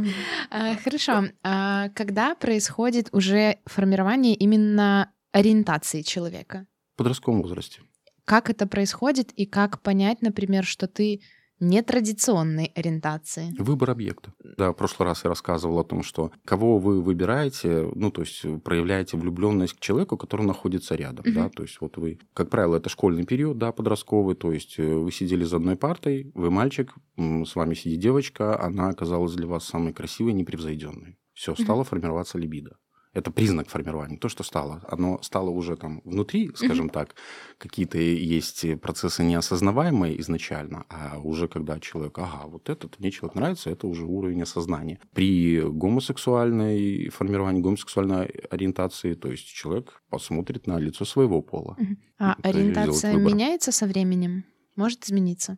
А, 0.50 0.76
Хорошо. 0.78 1.26
А 1.44 1.90
когда 1.90 2.36
происходит 2.36 3.10
уже 3.12 3.58
формирование 3.66 4.36
именно 4.36 5.12
ориентации 5.32 6.02
человека? 6.02 6.66
В 6.96 6.98
подростковом 6.98 7.44
возрасте. 7.44 7.82
Как 8.26 8.50
это 8.50 8.68
происходит 8.68 9.32
и 9.34 9.46
как 9.46 9.82
понять, 9.82 10.22
например, 10.22 10.66
что 10.66 10.88
ты 10.88 11.22
нетрадиционной 11.62 12.72
ориентации? 12.76 13.54
Выбор 13.58 13.92
объекта. 13.92 14.34
Да, 14.58 14.72
в 14.72 14.76
прошлый 14.76 15.08
раз 15.08 15.24
я 15.24 15.30
рассказывал 15.30 15.80
о 15.80 15.84
том, 15.84 16.04
что 16.04 16.32
кого 16.44 16.78
вы 16.78 17.02
выбираете, 17.02 17.90
ну, 17.96 18.12
то 18.12 18.22
есть 18.22 18.44
проявляете 18.64 19.16
влюбленность 19.16 19.74
к 19.74 19.80
человеку, 19.80 20.18
который 20.18 20.46
находится 20.46 20.96
рядом, 20.96 21.26
угу. 21.26 21.34
да, 21.34 21.50
то 21.50 21.64
есть 21.64 21.80
вот 21.80 21.98
вы, 21.98 22.20
как 22.34 22.50
правило, 22.50 22.76
это 22.76 22.90
школьный 22.90 23.26
период, 23.26 23.58
да, 23.58 23.72
подростковый, 23.72 24.36
то 24.36 24.52
есть 24.52 24.78
э, 24.78 24.94
вы 24.94 25.12
сидели 25.12 25.44
за 25.44 25.58
одной 25.58 25.78
партой, 25.78 26.32
вы 26.34 26.52
мальчик, 26.52 26.94
с 27.18 27.56
вами 27.56 27.76
сидит 27.76 28.00
девочка, 28.00 28.62
она 28.62 28.90
оказалась 28.90 29.34
для 29.34 29.48
вас 29.48 29.64
самой 29.64 29.94
красивой, 29.94 30.34
непревзойденной. 30.34 31.18
Все, 31.34 31.56
стало 31.56 31.82
угу. 31.82 31.86
формироваться 31.86 32.38
либидо 32.38 32.78
это 33.14 33.32
признак 33.32 33.70
формирования. 33.70 34.18
То, 34.18 34.30
что 34.30 34.44
стало, 34.44 34.82
оно 34.88 35.22
стало 35.22 35.50
уже 35.50 35.76
там 35.76 36.02
внутри, 36.06 36.52
скажем 36.56 36.88
mm-hmm. 36.88 36.94
так, 36.94 37.16
какие-то 37.58 37.98
есть 37.98 38.66
процессы 38.82 39.24
неосознаваемые 39.24 40.20
изначально, 40.22 40.86
а 40.90 41.20
уже 41.20 41.48
когда 41.48 41.80
человек, 41.80 42.18
ага, 42.20 42.48
вот 42.48 42.70
этот 42.70 43.00
мне 43.00 43.12
человек 43.12 43.36
нравится, 43.36 43.70
это 43.70 43.88
уже 43.88 44.06
уровень 44.06 44.42
осознания. 44.44 45.00
При 45.14 45.62
гомосексуальной 45.62 47.10
формировании 47.10 47.62
гомосексуальной 47.62 48.26
ориентации, 48.50 49.14
то 49.14 49.30
есть 49.30 49.46
человек 49.46 50.02
посмотрит 50.10 50.68
на 50.68 50.80
лицо 50.80 51.06
своего 51.06 51.42
пола. 51.42 51.76
Mm-hmm. 51.80 51.98
А 52.20 52.36
ориентация 52.44 53.16
меняется 53.16 53.72
со 53.72 53.88
временем? 53.88 54.46
Может 54.76 55.04
измениться? 55.04 55.58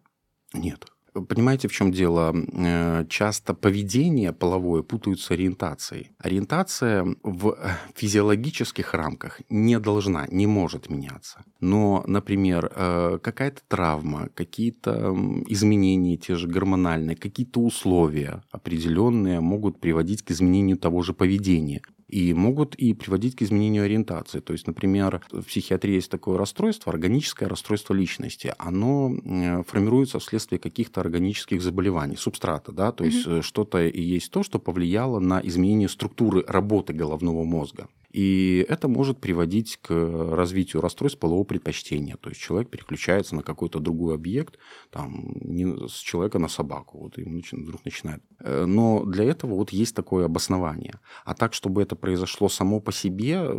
Нет. 0.54 0.86
Понимаете, 1.14 1.68
в 1.68 1.72
чем 1.72 1.92
дело? 1.92 2.34
Э, 2.34 3.06
часто 3.08 3.54
поведение 3.54 4.34
половое 4.34 4.82
путают 4.82 5.20
с 5.20 5.30
ориентацией. 5.32 6.12
Ориентация 6.18 7.06
в 7.22 7.50
э, 7.50 7.70
физиологических 7.96 8.94
рамках 8.96 9.42
не 9.50 9.80
должна, 9.80 10.26
не 10.32 10.48
может 10.48 10.90
меняться. 10.90 11.44
Но, 11.60 12.04
например, 12.08 12.72
э, 12.76 13.20
какая-то 13.22 13.62
травма, 13.68 14.30
какие-то 14.34 15.16
изменения, 15.48 16.18
те 16.18 16.36
же 16.36 16.48
гормональные, 16.48 17.16
какие-то 17.16 17.60
условия 17.60 18.42
определенные 18.52 19.40
могут 19.40 19.80
приводить 19.80 20.24
к 20.24 20.32
изменению 20.32 20.78
того 20.78 21.04
же 21.04 21.14
поведения 21.14 21.82
и 22.14 22.32
могут 22.34 22.76
и 22.76 22.94
приводить 22.94 23.36
к 23.36 23.42
изменению 23.42 23.86
ориентации. 23.86 24.40
То 24.40 24.54
есть, 24.54 24.68
например, 24.68 25.22
в 25.32 25.42
психиатрии 25.42 25.96
есть 25.96 26.12
такое 26.12 26.38
расстройство, 26.38 26.94
органическое 26.94 27.50
расстройство 27.50 27.96
личности. 27.96 28.54
Оно 28.60 29.12
э, 29.16 29.64
формируется 29.64 30.20
вследствие 30.20 30.60
каких-то 30.60 31.02
органических 31.02 31.62
заболеваний, 31.64 32.16
субстрата, 32.16 32.72
да, 32.72 32.92
то 32.92 33.04
есть 33.04 33.26
mm-hmm. 33.26 33.42
что-то 33.42 33.88
и 33.88 34.02
есть 34.02 34.30
то, 34.30 34.44
что 34.44 34.60
повлияло 34.60 35.20
на 35.20 35.42
изменение 35.44 35.90
структуры 35.90 36.46
работы 36.48 36.94
головного 36.94 37.44
мозга. 37.44 37.88
И 38.14 38.64
это 38.70 38.88
может 38.88 39.20
приводить 39.20 39.78
к 39.82 39.92
развитию 39.92 40.82
расстройств 40.82 41.20
полового 41.20 41.44
предпочтения. 41.44 42.16
То 42.18 42.30
есть 42.30 42.40
человек 42.40 42.70
переключается 42.70 43.36
на 43.36 43.42
какой-то 43.42 43.80
другой 43.80 44.14
объект, 44.14 44.60
там, 44.92 45.34
не 45.42 45.66
с 45.88 45.94
человека 45.94 46.38
на 46.38 46.48
собаку, 46.48 47.00
вот, 47.00 47.18
и 47.18 47.24
вдруг 47.24 47.84
начинает. 47.84 48.22
Э, 48.40 48.66
но 48.66 49.04
для 49.04 49.26
этого 49.26 49.56
вот 49.56 49.72
есть 49.72 49.96
такое 49.96 50.26
обоснование. 50.26 51.00
А 51.26 51.34
так, 51.34 51.54
чтобы 51.54 51.82
это 51.82 51.96
произошло 51.96 52.50
само 52.50 52.80
по 52.80 52.92
себе, 52.92 53.50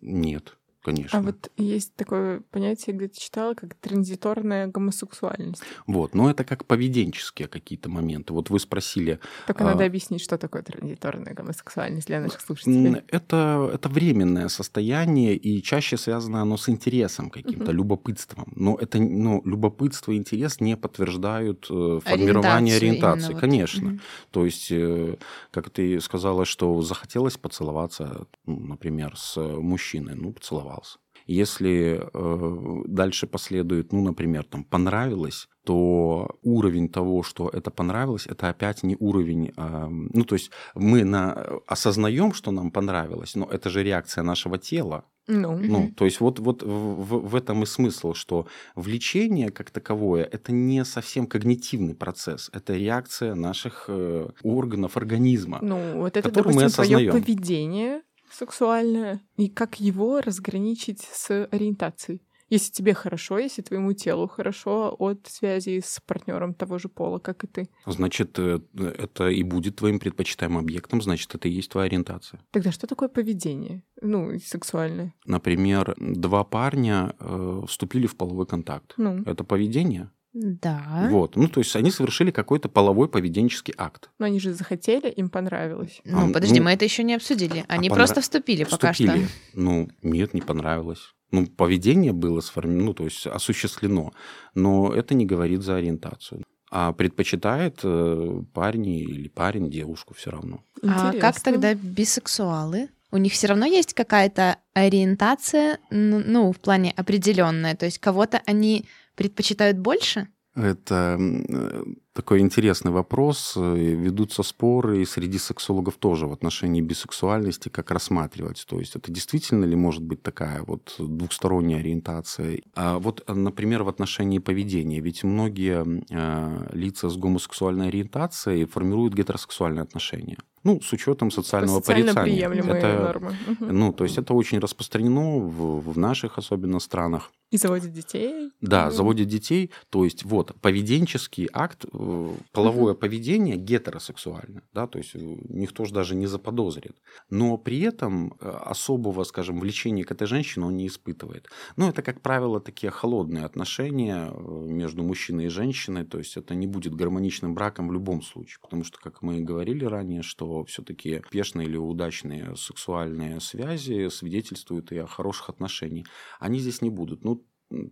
нет 0.00 0.56
конечно. 0.86 1.18
А 1.18 1.22
вот 1.22 1.50
есть 1.56 1.94
такое 1.96 2.42
понятие, 2.52 2.94
где-то 2.94 3.20
читала, 3.20 3.54
как 3.54 3.74
транзиторная 3.74 4.68
гомосексуальность. 4.68 5.62
Вот, 5.88 6.14
но 6.14 6.30
это 6.30 6.44
как 6.44 6.64
поведенческие 6.64 7.48
какие-то 7.48 7.88
моменты. 7.90 8.32
Вот 8.32 8.50
вы 8.50 8.60
спросили... 8.60 9.18
Только 9.48 9.64
а... 9.64 9.72
надо 9.72 9.84
объяснить, 9.84 10.22
что 10.22 10.38
такое 10.38 10.62
транзиторная 10.62 11.34
гомосексуальность 11.34 12.06
для 12.06 12.20
наших 12.20 12.40
слушателей. 12.40 13.02
Это, 13.08 13.68
это 13.74 13.88
временное 13.88 14.46
состояние, 14.46 15.34
и 15.34 15.60
чаще 15.60 15.96
связано 15.96 16.40
оно 16.40 16.56
с 16.56 16.68
интересом 16.68 17.30
каким-то, 17.30 17.72
угу. 17.72 17.78
любопытством. 17.78 18.52
Но 18.54 18.76
это, 18.80 19.00
ну, 19.00 19.42
любопытство 19.44 20.12
и 20.12 20.16
интерес 20.16 20.60
не 20.60 20.76
подтверждают 20.76 21.66
э, 21.68 22.00
формирование 22.04 22.76
ориентации, 22.76 23.32
вот. 23.32 23.40
конечно. 23.40 23.90
Угу. 23.90 23.98
То 24.30 24.44
есть, 24.44 24.70
э, 24.70 25.16
как 25.50 25.70
ты 25.70 26.00
сказала, 26.00 26.44
что 26.44 26.80
захотелось 26.82 27.36
поцеловаться, 27.36 28.28
ну, 28.46 28.60
например, 28.60 29.16
с 29.16 29.36
мужчиной, 29.36 30.14
ну, 30.14 30.32
поцеловал 30.32 30.75
понравился. 30.76 30.98
Если 31.26 32.00
э, 32.14 32.82
дальше 32.86 33.26
последует, 33.26 33.92
ну, 33.92 34.02
например, 34.02 34.44
там 34.44 34.64
понравилось, 34.64 35.48
то 35.64 36.38
уровень 36.42 36.88
того, 36.88 37.24
что 37.24 37.48
это 37.48 37.70
понравилось, 37.70 38.26
это 38.26 38.48
опять 38.48 38.84
не 38.84 38.96
уровень, 39.00 39.52
э, 39.56 39.86
ну, 39.88 40.24
то 40.24 40.36
есть 40.36 40.50
мы 40.76 41.04
на, 41.04 41.32
осознаем, 41.66 42.32
что 42.32 42.52
нам 42.52 42.70
понравилось, 42.70 43.34
но 43.34 43.48
это 43.50 43.70
же 43.70 43.82
реакция 43.82 44.22
нашего 44.24 44.58
тела. 44.58 45.04
Ну, 45.28 45.58
ну 45.58 45.90
то 45.96 46.04
есть 46.04 46.20
вот, 46.20 46.38
вот 46.38 46.62
в, 46.62 47.28
в 47.28 47.34
этом 47.34 47.64
и 47.64 47.66
смысл, 47.66 48.14
что 48.14 48.46
влечение 48.76 49.50
как 49.50 49.70
таковое– 49.72 50.22
это 50.32 50.52
не 50.52 50.84
совсем 50.84 51.26
когнитивный 51.26 51.96
процесс, 51.96 52.48
это 52.52 52.74
реакция 52.74 53.34
наших 53.34 53.86
э, 53.88 54.28
органов 54.44 54.96
организма, 54.96 55.58
ну, 55.62 56.02
вот 56.02 56.16
это, 56.16 56.30
допустим, 56.30 56.60
мы 56.60 56.66
осознаем. 56.66 57.10
твое 57.10 57.24
поведение, 57.24 58.02
сексуальное, 58.30 59.20
и 59.36 59.48
как 59.48 59.80
его 59.80 60.20
разграничить 60.20 61.02
с 61.02 61.46
ориентацией. 61.46 62.22
Если 62.48 62.72
тебе 62.72 62.94
хорошо, 62.94 63.38
если 63.38 63.62
твоему 63.62 63.92
телу 63.92 64.28
хорошо 64.28 64.94
от 64.98 65.26
связи 65.26 65.82
с 65.84 66.00
партнером 66.06 66.54
того 66.54 66.78
же 66.78 66.88
пола, 66.88 67.18
как 67.18 67.42
и 67.42 67.48
ты. 67.48 67.68
Значит, 67.86 68.38
э, 68.38 68.60
это 68.74 69.28
и 69.28 69.42
будет 69.42 69.76
твоим 69.76 69.98
предпочитаемым 69.98 70.58
объектом, 70.58 71.02
значит, 71.02 71.34
это 71.34 71.48
и 71.48 71.52
есть 71.52 71.70
твоя 71.70 71.86
ориентация. 71.86 72.40
Тогда 72.52 72.70
что 72.70 72.86
такое 72.86 73.08
поведение? 73.08 73.82
Ну, 74.00 74.38
сексуальное. 74.38 75.12
Например, 75.24 75.96
два 75.98 76.44
парня 76.44 77.16
э, 77.18 77.62
вступили 77.66 78.06
в 78.06 78.16
половой 78.16 78.46
контакт. 78.46 78.94
Ну. 78.96 79.22
Это 79.24 79.42
поведение? 79.42 80.10
Да. 80.38 81.08
Вот. 81.10 81.36
Ну, 81.36 81.48
то 81.48 81.60
есть 81.60 81.74
они 81.76 81.90
совершили 81.90 82.30
какой-то 82.30 82.68
половой 82.68 83.08
поведенческий 83.08 83.72
акт. 83.78 84.10
Но 84.18 84.26
они 84.26 84.38
же 84.38 84.52
захотели, 84.52 85.08
им 85.08 85.30
понравилось. 85.30 86.02
Ну, 86.04 86.28
а, 86.28 86.32
подожди, 86.32 86.58
ну, 86.58 86.66
мы 86.66 86.72
это 86.72 86.84
еще 86.84 87.04
не 87.04 87.14
обсудили. 87.14 87.64
А 87.68 87.74
они 87.74 87.88
а 87.88 87.94
просто 87.94 88.20
вступили, 88.20 88.64
вступили 88.64 89.08
пока 89.08 89.22
что. 89.22 89.34
Ну, 89.54 89.88
нет, 90.02 90.34
не 90.34 90.42
понравилось. 90.42 91.14
Ну, 91.30 91.46
поведение 91.46 92.12
было 92.12 92.40
сформировано, 92.40 92.86
ну, 92.86 92.94
то 92.94 93.04
есть 93.04 93.26
осуществлено, 93.26 94.12
но 94.54 94.92
это 94.92 95.14
не 95.14 95.24
говорит 95.24 95.62
за 95.62 95.76
ориентацию. 95.76 96.44
А 96.70 96.92
предпочитает 96.92 97.80
э, 97.82 98.42
парень 98.52 98.88
или 98.88 99.28
парень 99.28 99.70
девушку 99.70 100.12
все 100.14 100.30
равно. 100.30 100.60
Интересно. 100.82 101.10
А 101.10 101.18
как 101.18 101.40
тогда 101.40 101.74
бисексуалы? 101.74 102.90
У 103.10 103.16
них 103.16 103.32
все 103.32 103.46
равно 103.46 103.64
есть 103.64 103.94
какая-то 103.94 104.58
ориентация, 104.74 105.78
ну, 105.90 106.52
в 106.52 106.60
плане 106.60 106.92
определенная. 106.94 107.74
То 107.74 107.86
есть 107.86 107.98
кого-то 107.98 108.42
они 108.44 108.84
предпочитают 109.16 109.78
больше? 109.78 110.28
Это 110.56 111.18
э, 111.20 111.84
такой 112.14 112.40
интересный 112.40 112.90
вопрос. 112.90 113.56
Ведутся 113.56 114.42
споры 114.42 115.02
и 115.02 115.04
среди 115.04 115.36
сексологов 115.36 115.98
тоже 115.98 116.26
в 116.26 116.32
отношении 116.32 116.80
бисексуальности, 116.80 117.68
как 117.68 117.90
рассматривать. 117.90 118.64
То 118.66 118.78
есть 118.78 118.96
это 118.96 119.12
действительно 119.12 119.66
ли 119.66 119.76
может 119.76 120.02
быть 120.02 120.22
такая 120.22 120.62
вот 120.62 120.94
двухсторонняя 120.98 121.80
ориентация? 121.80 122.62
А 122.74 122.98
вот, 122.98 123.22
например, 123.28 123.82
в 123.82 123.88
отношении 123.90 124.38
поведения. 124.38 125.00
Ведь 125.00 125.24
многие 125.24 125.84
э, 126.10 126.68
лица 126.72 127.10
с 127.10 127.16
гомосексуальной 127.18 127.88
ориентацией 127.88 128.64
формируют 128.64 129.12
гетеросексуальные 129.12 129.82
отношения. 129.82 130.38
Ну, 130.66 130.80
с 130.80 130.92
учетом 130.92 131.30
социального 131.30 131.78
Социально 131.78 132.12
порицания. 132.12 132.48
это, 132.48 133.02
нормы. 133.04 133.36
Ну, 133.60 133.92
то 133.92 134.02
есть 134.02 134.18
это 134.18 134.34
очень 134.34 134.58
распространено 134.58 135.38
в, 135.38 135.92
в 135.92 135.98
наших 135.98 136.38
особенно 136.38 136.80
странах. 136.80 137.30
И 137.52 137.58
заводит 137.58 137.92
детей. 137.92 138.50
Да, 138.60 138.90
заводит 138.90 139.28
детей. 139.28 139.70
То 139.90 140.04
есть 140.04 140.24
вот 140.24 140.56
поведенческий 140.60 141.48
акт, 141.52 141.84
э, 141.84 142.34
половое 142.50 142.92
угу. 142.94 143.00
поведение 143.00 143.56
гетеросексуальное, 143.56 144.64
да, 144.74 144.88
то 144.88 144.98
есть 144.98 145.14
э, 145.14 145.18
никто 145.48 145.84
же 145.84 145.94
даже 145.94 146.16
не 146.16 146.26
заподозрит. 146.26 146.96
Но 147.30 147.56
при 147.56 147.82
этом 147.82 148.34
э, 148.40 148.50
особого, 148.50 149.22
скажем, 149.22 149.60
влечения 149.60 150.02
к 150.02 150.10
этой 150.10 150.26
женщине 150.26 150.66
он 150.66 150.76
не 150.76 150.88
испытывает. 150.88 151.48
Ну, 151.76 151.88
это, 151.88 152.02
как 152.02 152.20
правило, 152.20 152.60
такие 152.60 152.90
холодные 152.90 153.44
отношения 153.44 154.32
между 154.32 155.04
мужчиной 155.04 155.44
и 155.44 155.48
женщиной, 155.48 156.04
то 156.04 156.18
есть 156.18 156.36
это 156.36 156.56
не 156.56 156.66
будет 156.66 156.96
гармоничным 156.96 157.54
браком 157.54 157.88
в 157.88 157.92
любом 157.92 158.22
случае, 158.22 158.58
потому 158.60 158.82
что, 158.82 158.98
как 158.98 159.22
мы 159.22 159.38
и 159.38 159.44
говорили 159.44 159.84
ранее, 159.84 160.22
что 160.22 160.55
все-таки 160.64 161.20
успешные 161.24 161.68
или 161.68 161.76
удачные 161.76 162.56
сексуальные 162.56 163.40
связи 163.40 164.08
свидетельствуют 164.08 164.92
и 164.92 164.98
о 164.98 165.06
хороших 165.06 165.50
отношениях. 165.50 166.06
Они 166.40 166.58
здесь 166.58 166.82
не 166.82 166.90
будут. 166.90 167.24
Ну, 167.24 167.44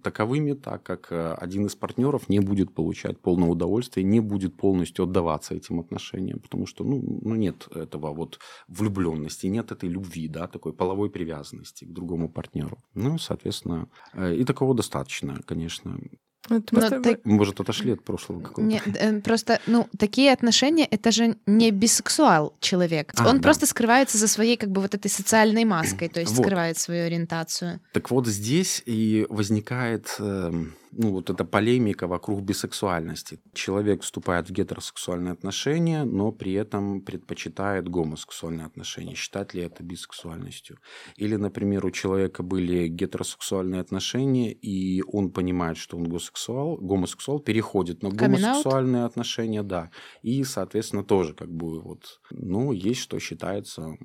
таковыми, 0.03 0.53
так 0.53 0.83
как 0.83 1.11
э, 1.11 1.35
один 1.35 1.67
из 1.67 1.75
партнеров 1.75 2.29
не 2.29 2.41
будет 2.41 2.75
получать 2.75 3.19
полное 3.19 3.49
удовольствие, 3.49 4.05
не 4.05 4.21
будет 4.21 4.57
полностью 4.57 5.05
отдаваться 5.05 5.55
этим 5.55 5.81
отношениям, 5.81 6.39
потому 6.39 6.67
что 6.67 6.85
ну, 6.85 7.03
ну 7.23 7.35
нет 7.35 7.69
этого 7.75 8.15
вот 8.15 8.39
влюбленности, 8.69 9.49
нет 9.49 9.73
этой 9.73 9.89
любви, 9.89 10.29
да, 10.29 10.47
такой 10.47 10.73
половой 10.73 11.11
привязанности 11.11 11.85
к 11.85 11.93
другому 11.93 12.29
партнеру. 12.29 12.79
Ну, 12.95 13.19
соответственно, 13.19 13.89
э, 14.13 14.37
и 14.37 14.45
такого 14.45 14.75
достаточно, 14.75 15.41
конечно. 15.45 15.99
Это 16.51 16.75
мы 16.75 17.03
так... 17.03 17.25
Может, 17.25 17.61
отошли 17.61 17.93
от 17.93 18.03
прошлого 18.03 18.41
какого-то. 18.41 18.63
Нет, 18.63 18.83
э, 18.87 19.21
просто, 19.21 19.61
ну, 19.67 19.89
такие 19.99 20.33
отношения, 20.33 20.85
это 20.85 21.11
же 21.11 21.37
не 21.47 21.71
бисексуал 21.71 22.55
человек. 22.61 23.13
А, 23.17 23.29
Он 23.29 23.37
да. 23.37 23.43
просто 23.43 23.67
скрывается 23.67 24.19
за 24.19 24.29
своей, 24.29 24.57
как 24.57 24.71
бы, 24.71 24.81
вот 24.81 24.95
этой 24.95 25.11
социальной 25.11 25.65
маской, 25.65 26.09
то 26.09 26.21
есть 26.21 26.33
вот. 26.33 26.45
скрывает 26.45 26.79
свою 26.79 27.07
ориентацию. 27.07 27.81
Так 27.93 28.11
вот 28.11 28.27
здесь 28.27 28.83
и 28.85 29.27
возникает 29.29 30.15
э, 30.19 30.53
ну, 30.97 31.11
вот 31.11 31.31
эта 31.31 31.45
полемика 31.45 32.07
вокруг 32.07 32.43
бисексуальности. 32.43 33.41
Человек 33.53 34.03
вступает 34.03 34.49
в 34.49 34.53
гетеросексуальные 34.53 35.33
отношения, 35.33 36.05
но 36.05 36.33
при 36.33 36.53
этом 36.53 37.01
предпочитает 37.01 37.89
гомосексуальные 37.89 38.67
отношения. 38.67 39.15
Считать 39.15 39.55
ли 39.55 39.63
это 39.63 39.83
бисексуальностью? 39.83 40.79
Или, 41.17 41.37
например, 41.37 41.85
у 41.87 41.91
человека 41.91 42.43
были 42.43 42.89
гетеросексуальные 42.89 43.81
отношения, 43.81 44.53
и 44.53 45.03
он 45.03 45.31
понимает, 45.31 45.77
что 45.77 45.97
он 45.97 46.05
гомосексуал, 46.05 46.77
гомосексуал 46.77 47.41
переходит 47.41 48.03
на 48.03 48.11
гомосексуальные 48.11 49.05
отношения, 49.05 49.63
да. 49.63 49.91
И, 50.23 50.45
соответственно, 50.45 51.05
тоже 51.05 51.35
как 51.35 51.51
бы 51.51 51.81
вот, 51.81 52.21
ну, 52.31 52.73
есть 52.73 53.01
что 53.01 53.19
считается 53.19 53.97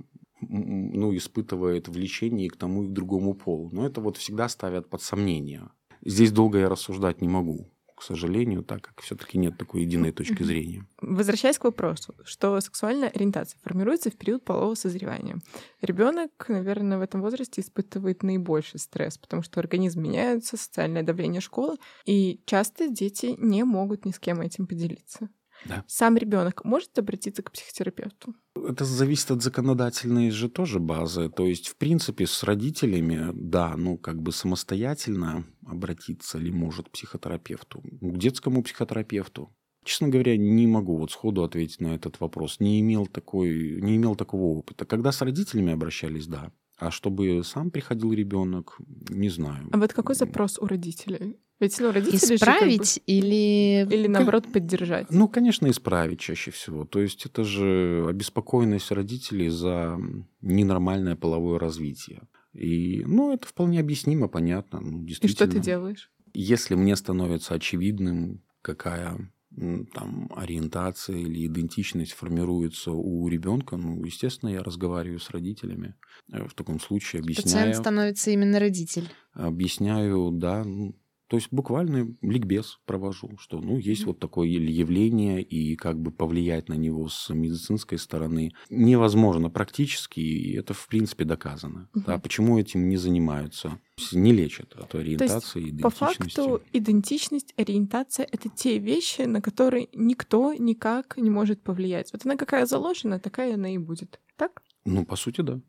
ну, 0.41 1.15
испытывает 1.15 1.87
влечение 1.87 2.49
к 2.49 2.57
тому, 2.57 2.83
и 2.83 2.87
к 2.87 2.91
другому 2.91 3.33
полу. 3.33 3.69
Но 3.71 3.85
это 3.85 4.01
вот 4.01 4.17
всегда 4.17 4.47
ставят 4.47 4.89
под 4.89 5.01
сомнение. 5.01 5.69
Здесь 6.03 6.31
долго 6.31 6.59
я 6.59 6.69
рассуждать 6.69 7.21
не 7.21 7.27
могу, 7.27 7.71
к 7.95 8.03
сожалению, 8.03 8.63
так 8.63 8.81
как 8.81 9.01
все-таки 9.01 9.37
нет 9.37 9.57
такой 9.57 9.81
единой 9.81 10.11
точки 10.11 10.43
зрения. 10.43 10.87
Возвращаясь 11.01 11.57
к 11.57 11.65
вопросу, 11.65 12.15
что 12.23 12.59
сексуальная 12.61 13.09
ориентация 13.09 13.59
формируется 13.61 14.09
в 14.09 14.15
период 14.15 14.45
полового 14.45 14.75
созревания. 14.75 15.39
Ребенок, 15.81 16.31
наверное, 16.47 16.97
в 16.97 17.01
этом 17.01 17.21
возрасте 17.21 17.61
испытывает 17.61 18.23
наибольший 18.23 18.79
стресс, 18.79 19.17
потому 19.17 19.41
что 19.41 19.59
организм 19.59 20.01
меняется, 20.01 20.55
социальное 20.55 21.03
давление 21.03 21.41
школы, 21.41 21.75
и 22.05 22.41
часто 22.45 22.87
дети 22.87 23.35
не 23.37 23.63
могут 23.63 24.05
ни 24.05 24.11
с 24.11 24.19
кем 24.19 24.39
этим 24.39 24.65
поделиться. 24.65 25.29
Да. 25.65 25.83
Сам 25.87 26.17
ребенок 26.17 26.63
может 26.63 26.97
обратиться 26.97 27.43
к 27.43 27.51
психотерапевту? 27.51 28.33
Это 28.55 28.85
зависит 28.85 29.31
от 29.31 29.41
законодательной 29.41 30.31
же 30.31 30.49
тоже 30.49 30.79
базы. 30.79 31.29
То 31.29 31.45
есть, 31.45 31.67
в 31.67 31.77
принципе, 31.77 32.25
с 32.25 32.43
родителями, 32.43 33.31
да, 33.33 33.75
ну, 33.77 33.97
как 33.97 34.21
бы 34.21 34.31
самостоятельно 34.31 35.45
обратиться 35.65 36.37
ли 36.37 36.51
может 36.51 36.89
психотерапевту, 36.91 37.81
к 37.83 38.17
детскому 38.17 38.63
психотерапевту. 38.63 39.53
Честно 39.85 40.09
говоря, 40.09 40.37
не 40.37 40.67
могу 40.67 40.97
вот 40.97 41.11
сходу 41.11 41.43
ответить 41.43 41.79
на 41.79 41.95
этот 41.95 42.19
вопрос. 42.19 42.59
Не 42.59 42.79
имел, 42.81 43.07
такой, 43.07 43.79
не 43.81 43.95
имел 43.95 44.15
такого 44.15 44.57
опыта. 44.57 44.85
Когда 44.85 45.11
с 45.11 45.21
родителями 45.21 45.73
обращались, 45.73 46.27
да. 46.27 46.51
А 46.77 46.91
чтобы 46.91 47.43
сам 47.43 47.71
приходил 47.71 48.13
ребенок, 48.13 48.77
не 49.09 49.29
знаю. 49.29 49.69
А 49.71 49.77
вот 49.77 49.93
какой 49.93 50.15
запрос 50.15 50.57
у 50.59 50.65
родителей? 50.65 51.37
Ведь, 51.59 51.77
ну, 51.79 51.91
родители 51.91 52.35
Исправить 52.35 52.93
же 52.93 52.99
как 52.99 53.05
бы... 53.05 53.13
или... 53.13 53.87
Или, 53.93 54.07
наоборот, 54.07 54.51
поддержать? 54.51 55.07
Ну, 55.09 55.27
конечно, 55.27 55.69
исправить 55.69 56.19
чаще 56.19 56.51
всего. 56.51 56.85
То 56.85 57.01
есть 57.01 57.25
это 57.25 57.43
же 57.43 58.05
обеспокоенность 58.07 58.91
родителей 58.91 59.49
за 59.49 59.97
ненормальное 60.41 61.15
половое 61.15 61.59
развитие. 61.59 62.21
И, 62.53 63.03
ну, 63.05 63.33
это 63.33 63.45
вполне 63.47 63.79
объяснимо, 63.79 64.27
понятно. 64.27 64.79
Ну, 64.79 65.05
И 65.05 65.27
что 65.27 65.47
ты 65.47 65.59
делаешь? 65.59 66.09
Если 66.33 66.75
мне 66.75 66.95
становится 66.95 67.55
очевидным, 67.55 68.41
какая 68.61 69.31
там 69.93 70.31
ориентация 70.35 71.17
или 71.17 71.47
идентичность 71.47 72.13
формируется 72.13 72.91
у 72.91 73.27
ребенка, 73.27 73.77
ну, 73.77 74.03
естественно, 74.05 74.49
я 74.49 74.63
разговариваю 74.63 75.19
с 75.19 75.29
родителями. 75.31 75.95
Э, 76.31 76.47
в 76.47 76.53
таком 76.53 76.79
случае 76.79 77.21
объясняю. 77.21 77.45
Пациент 77.45 77.75
становится 77.75 78.31
именно 78.31 78.59
родитель. 78.59 79.09
Объясняю, 79.33 80.31
да, 80.31 80.63
ну, 80.63 80.95
то 81.29 81.37
есть 81.37 81.49
буквально 81.51 82.07
ликбез 82.21 82.79
провожу, 82.85 83.37
что 83.37 83.61
ну, 83.61 83.77
есть 83.77 84.05
вот 84.05 84.17
такое 84.19 84.47
явление, 84.47 85.43
и 85.43 85.75
как 85.75 86.01
бы 86.01 86.09
повлиять 86.09 86.69
на 86.69 86.73
него 86.73 87.07
с 87.07 87.31
медицинской 87.31 87.99
стороны 87.99 88.51
невозможно 88.71 89.51
практически, 89.51 90.19
и 90.19 90.55
это 90.57 90.73
в 90.73 90.87
принципе 90.87 91.25
доказано. 91.25 91.87
Угу. 91.93 92.03
Да, 92.07 92.17
почему 92.17 92.57
этим 92.57 92.89
не 92.89 92.97
занимаются? 92.97 93.79
Не 94.11 94.33
лечат 94.33 94.73
от 94.73 94.95
ориентации, 94.95 95.61
То 95.61 95.67
есть, 95.67 95.81
По 95.81 95.91
факту 95.91 96.63
идентичность, 96.73 97.53
ориентация— 97.57 98.27
это 98.31 98.49
те 98.49 98.79
вещи, 98.79 99.21
на 99.21 99.39
которые 99.39 99.87
никто 99.93 100.53
никак 100.53 101.15
не 101.17 101.29
может 101.29 101.61
повлиять. 101.61 102.11
Вот 102.11 102.25
она 102.25 102.37
какая 102.37 102.65
заложена, 102.65 103.19
такая 103.19 103.53
она 103.53 103.71
и 103.71 103.77
будет. 103.77 104.19
Так? 104.35 104.63
Ну, 104.83 105.05
по 105.05 105.15
сути, 105.15 105.41
да. 105.41 105.61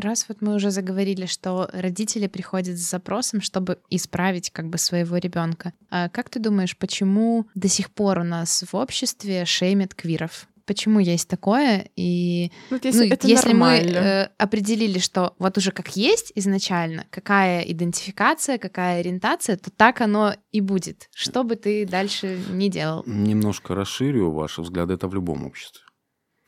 Раз 0.00 0.26
вот 0.28 0.40
мы 0.40 0.54
уже 0.54 0.70
заговорили, 0.70 1.26
что 1.26 1.68
родители 1.72 2.26
приходят 2.26 2.78
с 2.78 2.90
запросом, 2.90 3.42
чтобы 3.42 3.78
исправить 3.90 4.50
как 4.50 4.68
бы 4.68 4.78
своего 4.78 5.18
ребенка, 5.18 5.74
а 5.90 6.08
как 6.08 6.30
ты 6.30 6.40
думаешь, 6.40 6.76
почему 6.76 7.46
до 7.54 7.68
сих 7.68 7.90
пор 7.90 8.20
у 8.20 8.24
нас 8.24 8.64
в 8.70 8.74
обществе 8.74 9.44
шеймят 9.44 9.94
квиров? 9.94 10.48
Почему 10.64 11.00
есть 11.00 11.28
такое? 11.28 11.90
И 11.96 12.52
вот 12.70 12.84
если, 12.84 13.08
ну, 13.08 13.14
это 13.14 13.26
если 13.26 13.52
мы 13.52 13.78
э, 13.78 14.28
определили, 14.38 15.00
что 15.00 15.34
вот 15.38 15.58
уже 15.58 15.72
как 15.72 15.96
есть 15.96 16.32
изначально, 16.36 17.06
какая 17.10 17.62
идентификация, 17.62 18.56
какая 18.56 19.00
ориентация, 19.00 19.56
то 19.56 19.70
так 19.70 20.00
оно 20.00 20.34
и 20.52 20.60
будет. 20.60 21.08
Что 21.12 21.42
бы 21.42 21.56
ты 21.56 21.86
дальше 21.86 22.38
не 22.50 22.70
делал? 22.70 23.02
Немножко 23.04 23.74
расширю 23.74 24.30
ваши 24.30 24.62
взгляды. 24.62 24.94
Это 24.94 25.08
в 25.08 25.14
любом 25.14 25.44
обществе, 25.44 25.82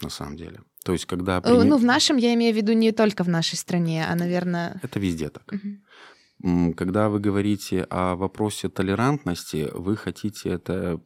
на 0.01 0.09
самом 0.09 0.37
деле. 0.37 0.61
То 0.83 0.93
есть, 0.93 1.07
когда... 1.07 1.39
Э, 1.39 1.41
При... 1.41 1.69
Ну, 1.69 1.77
в 1.77 1.85
нашем, 1.85 2.17
я 2.17 2.35
имею 2.35 2.53
в 2.55 2.57
виду 2.57 2.73
не 2.73 2.93
только 2.93 3.25
в 3.25 3.29
нашей 3.29 3.57
стране, 3.57 4.07
а, 4.09 4.15
наверное... 4.15 4.81
Это 4.83 5.01
везде 5.01 5.29
так. 5.29 5.45
Угу. 5.53 6.75
Когда 6.77 7.09
вы 7.09 7.21
говорите 7.21 7.87
о 7.89 8.17
вопросе 8.17 8.69
толерантности, 8.69 9.69
вы 9.75 9.97
хотите 9.97 10.51
это 10.51 11.01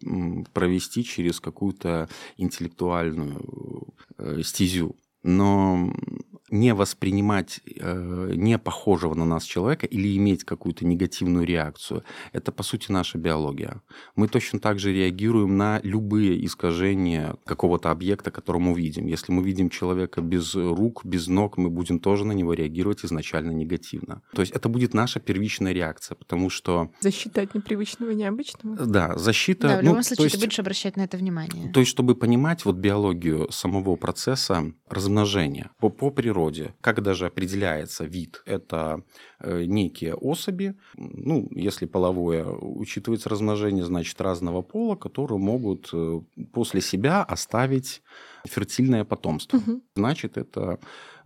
провести 0.55 1.05
через 1.05 1.41
какую-то 1.41 2.09
интеллектуальную 2.39 3.95
э, 4.19 4.41
стезю. 4.43 4.97
Но 5.23 5.93
не 6.51 6.75
воспринимать 6.75 7.61
э, 7.67 8.33
не 8.35 8.59
похожего 8.59 9.15
на 9.15 9.25
нас 9.25 9.45
человека 9.45 9.87
или 9.87 10.17
иметь 10.17 10.45
какую-то 10.45 10.87
негативную 10.87 11.47
реакцию. 11.47 12.05
Это, 12.33 12.53
по 12.53 12.63
сути, 12.63 12.93
наша 12.93 13.19
биология. 13.19 13.83
Мы 14.15 14.29
точно 14.29 14.61
так 14.61 14.79
же 14.79 14.93
реагируем 14.93 15.57
на 15.57 15.81
любые 15.83 16.45
искажения 16.45 17.37
какого-то 17.45 17.91
объекта, 17.91 18.31
который 18.31 18.61
мы 18.61 18.75
видим. 18.75 19.07
Если 19.07 19.33
мы 19.33 19.43
видим 19.43 19.71
человека 19.71 20.21
без 20.21 20.55
рук, 20.55 21.05
без 21.05 21.27
ног, 21.27 21.57
мы 21.57 21.71
будем 21.71 21.99
тоже 21.99 22.25
на 22.25 22.33
него 22.33 22.55
реагировать 22.55 23.05
изначально 23.05 23.51
негативно. 23.53 24.23
То 24.33 24.43
есть 24.43 24.53
это 24.53 24.69
будет 24.69 24.95
наша 24.95 25.21
первичная 25.21 25.73
реакция, 25.73 26.15
потому 26.15 26.51
что... 26.51 26.91
Защита 27.01 27.43
от 27.43 27.55
непривычного, 27.55 28.11
необычного? 28.13 28.77
Да, 28.77 29.17
защита... 29.17 29.69
Да, 29.69 29.79
в 29.79 29.83
любом 29.83 29.97
ну, 29.97 30.03
случае 30.03 30.25
есть, 30.25 30.37
ты 30.37 30.47
будешь 30.47 30.59
обращать 30.59 30.97
на 30.97 31.03
это 31.03 31.17
внимание. 31.17 31.73
То 31.73 31.81
есть, 31.81 31.91
чтобы 31.91 32.15
понимать 32.15 32.65
вот 32.65 32.77
биологию 32.77 33.51
самого 33.51 33.97
процесса 33.97 34.73
размножения 34.89 35.71
по, 35.81 35.89
по 35.89 36.11
природе, 36.11 36.36
природе. 36.37 36.75
Как 36.81 37.03
даже 37.03 37.27
определяется 37.27 38.05
вид? 38.05 38.43
Это 38.47 39.03
э, 39.41 39.65
некие 39.65 40.15
особи, 40.15 40.75
ну, 40.97 41.49
если 41.51 41.87
половое 41.87 42.45
учитывается 42.45 43.29
размножение, 43.29 43.85
значит, 43.85 44.21
разного 44.21 44.63
пола, 44.63 44.97
которые 44.97 45.39
могут 45.39 45.89
э, 45.93 46.21
после 46.53 46.81
себя 46.81 47.23
оставить 47.23 48.03
фертильное 48.47 49.05
потомство. 49.05 49.57
Угу. 49.57 49.81
Значит, 49.97 50.37
это 50.37 50.79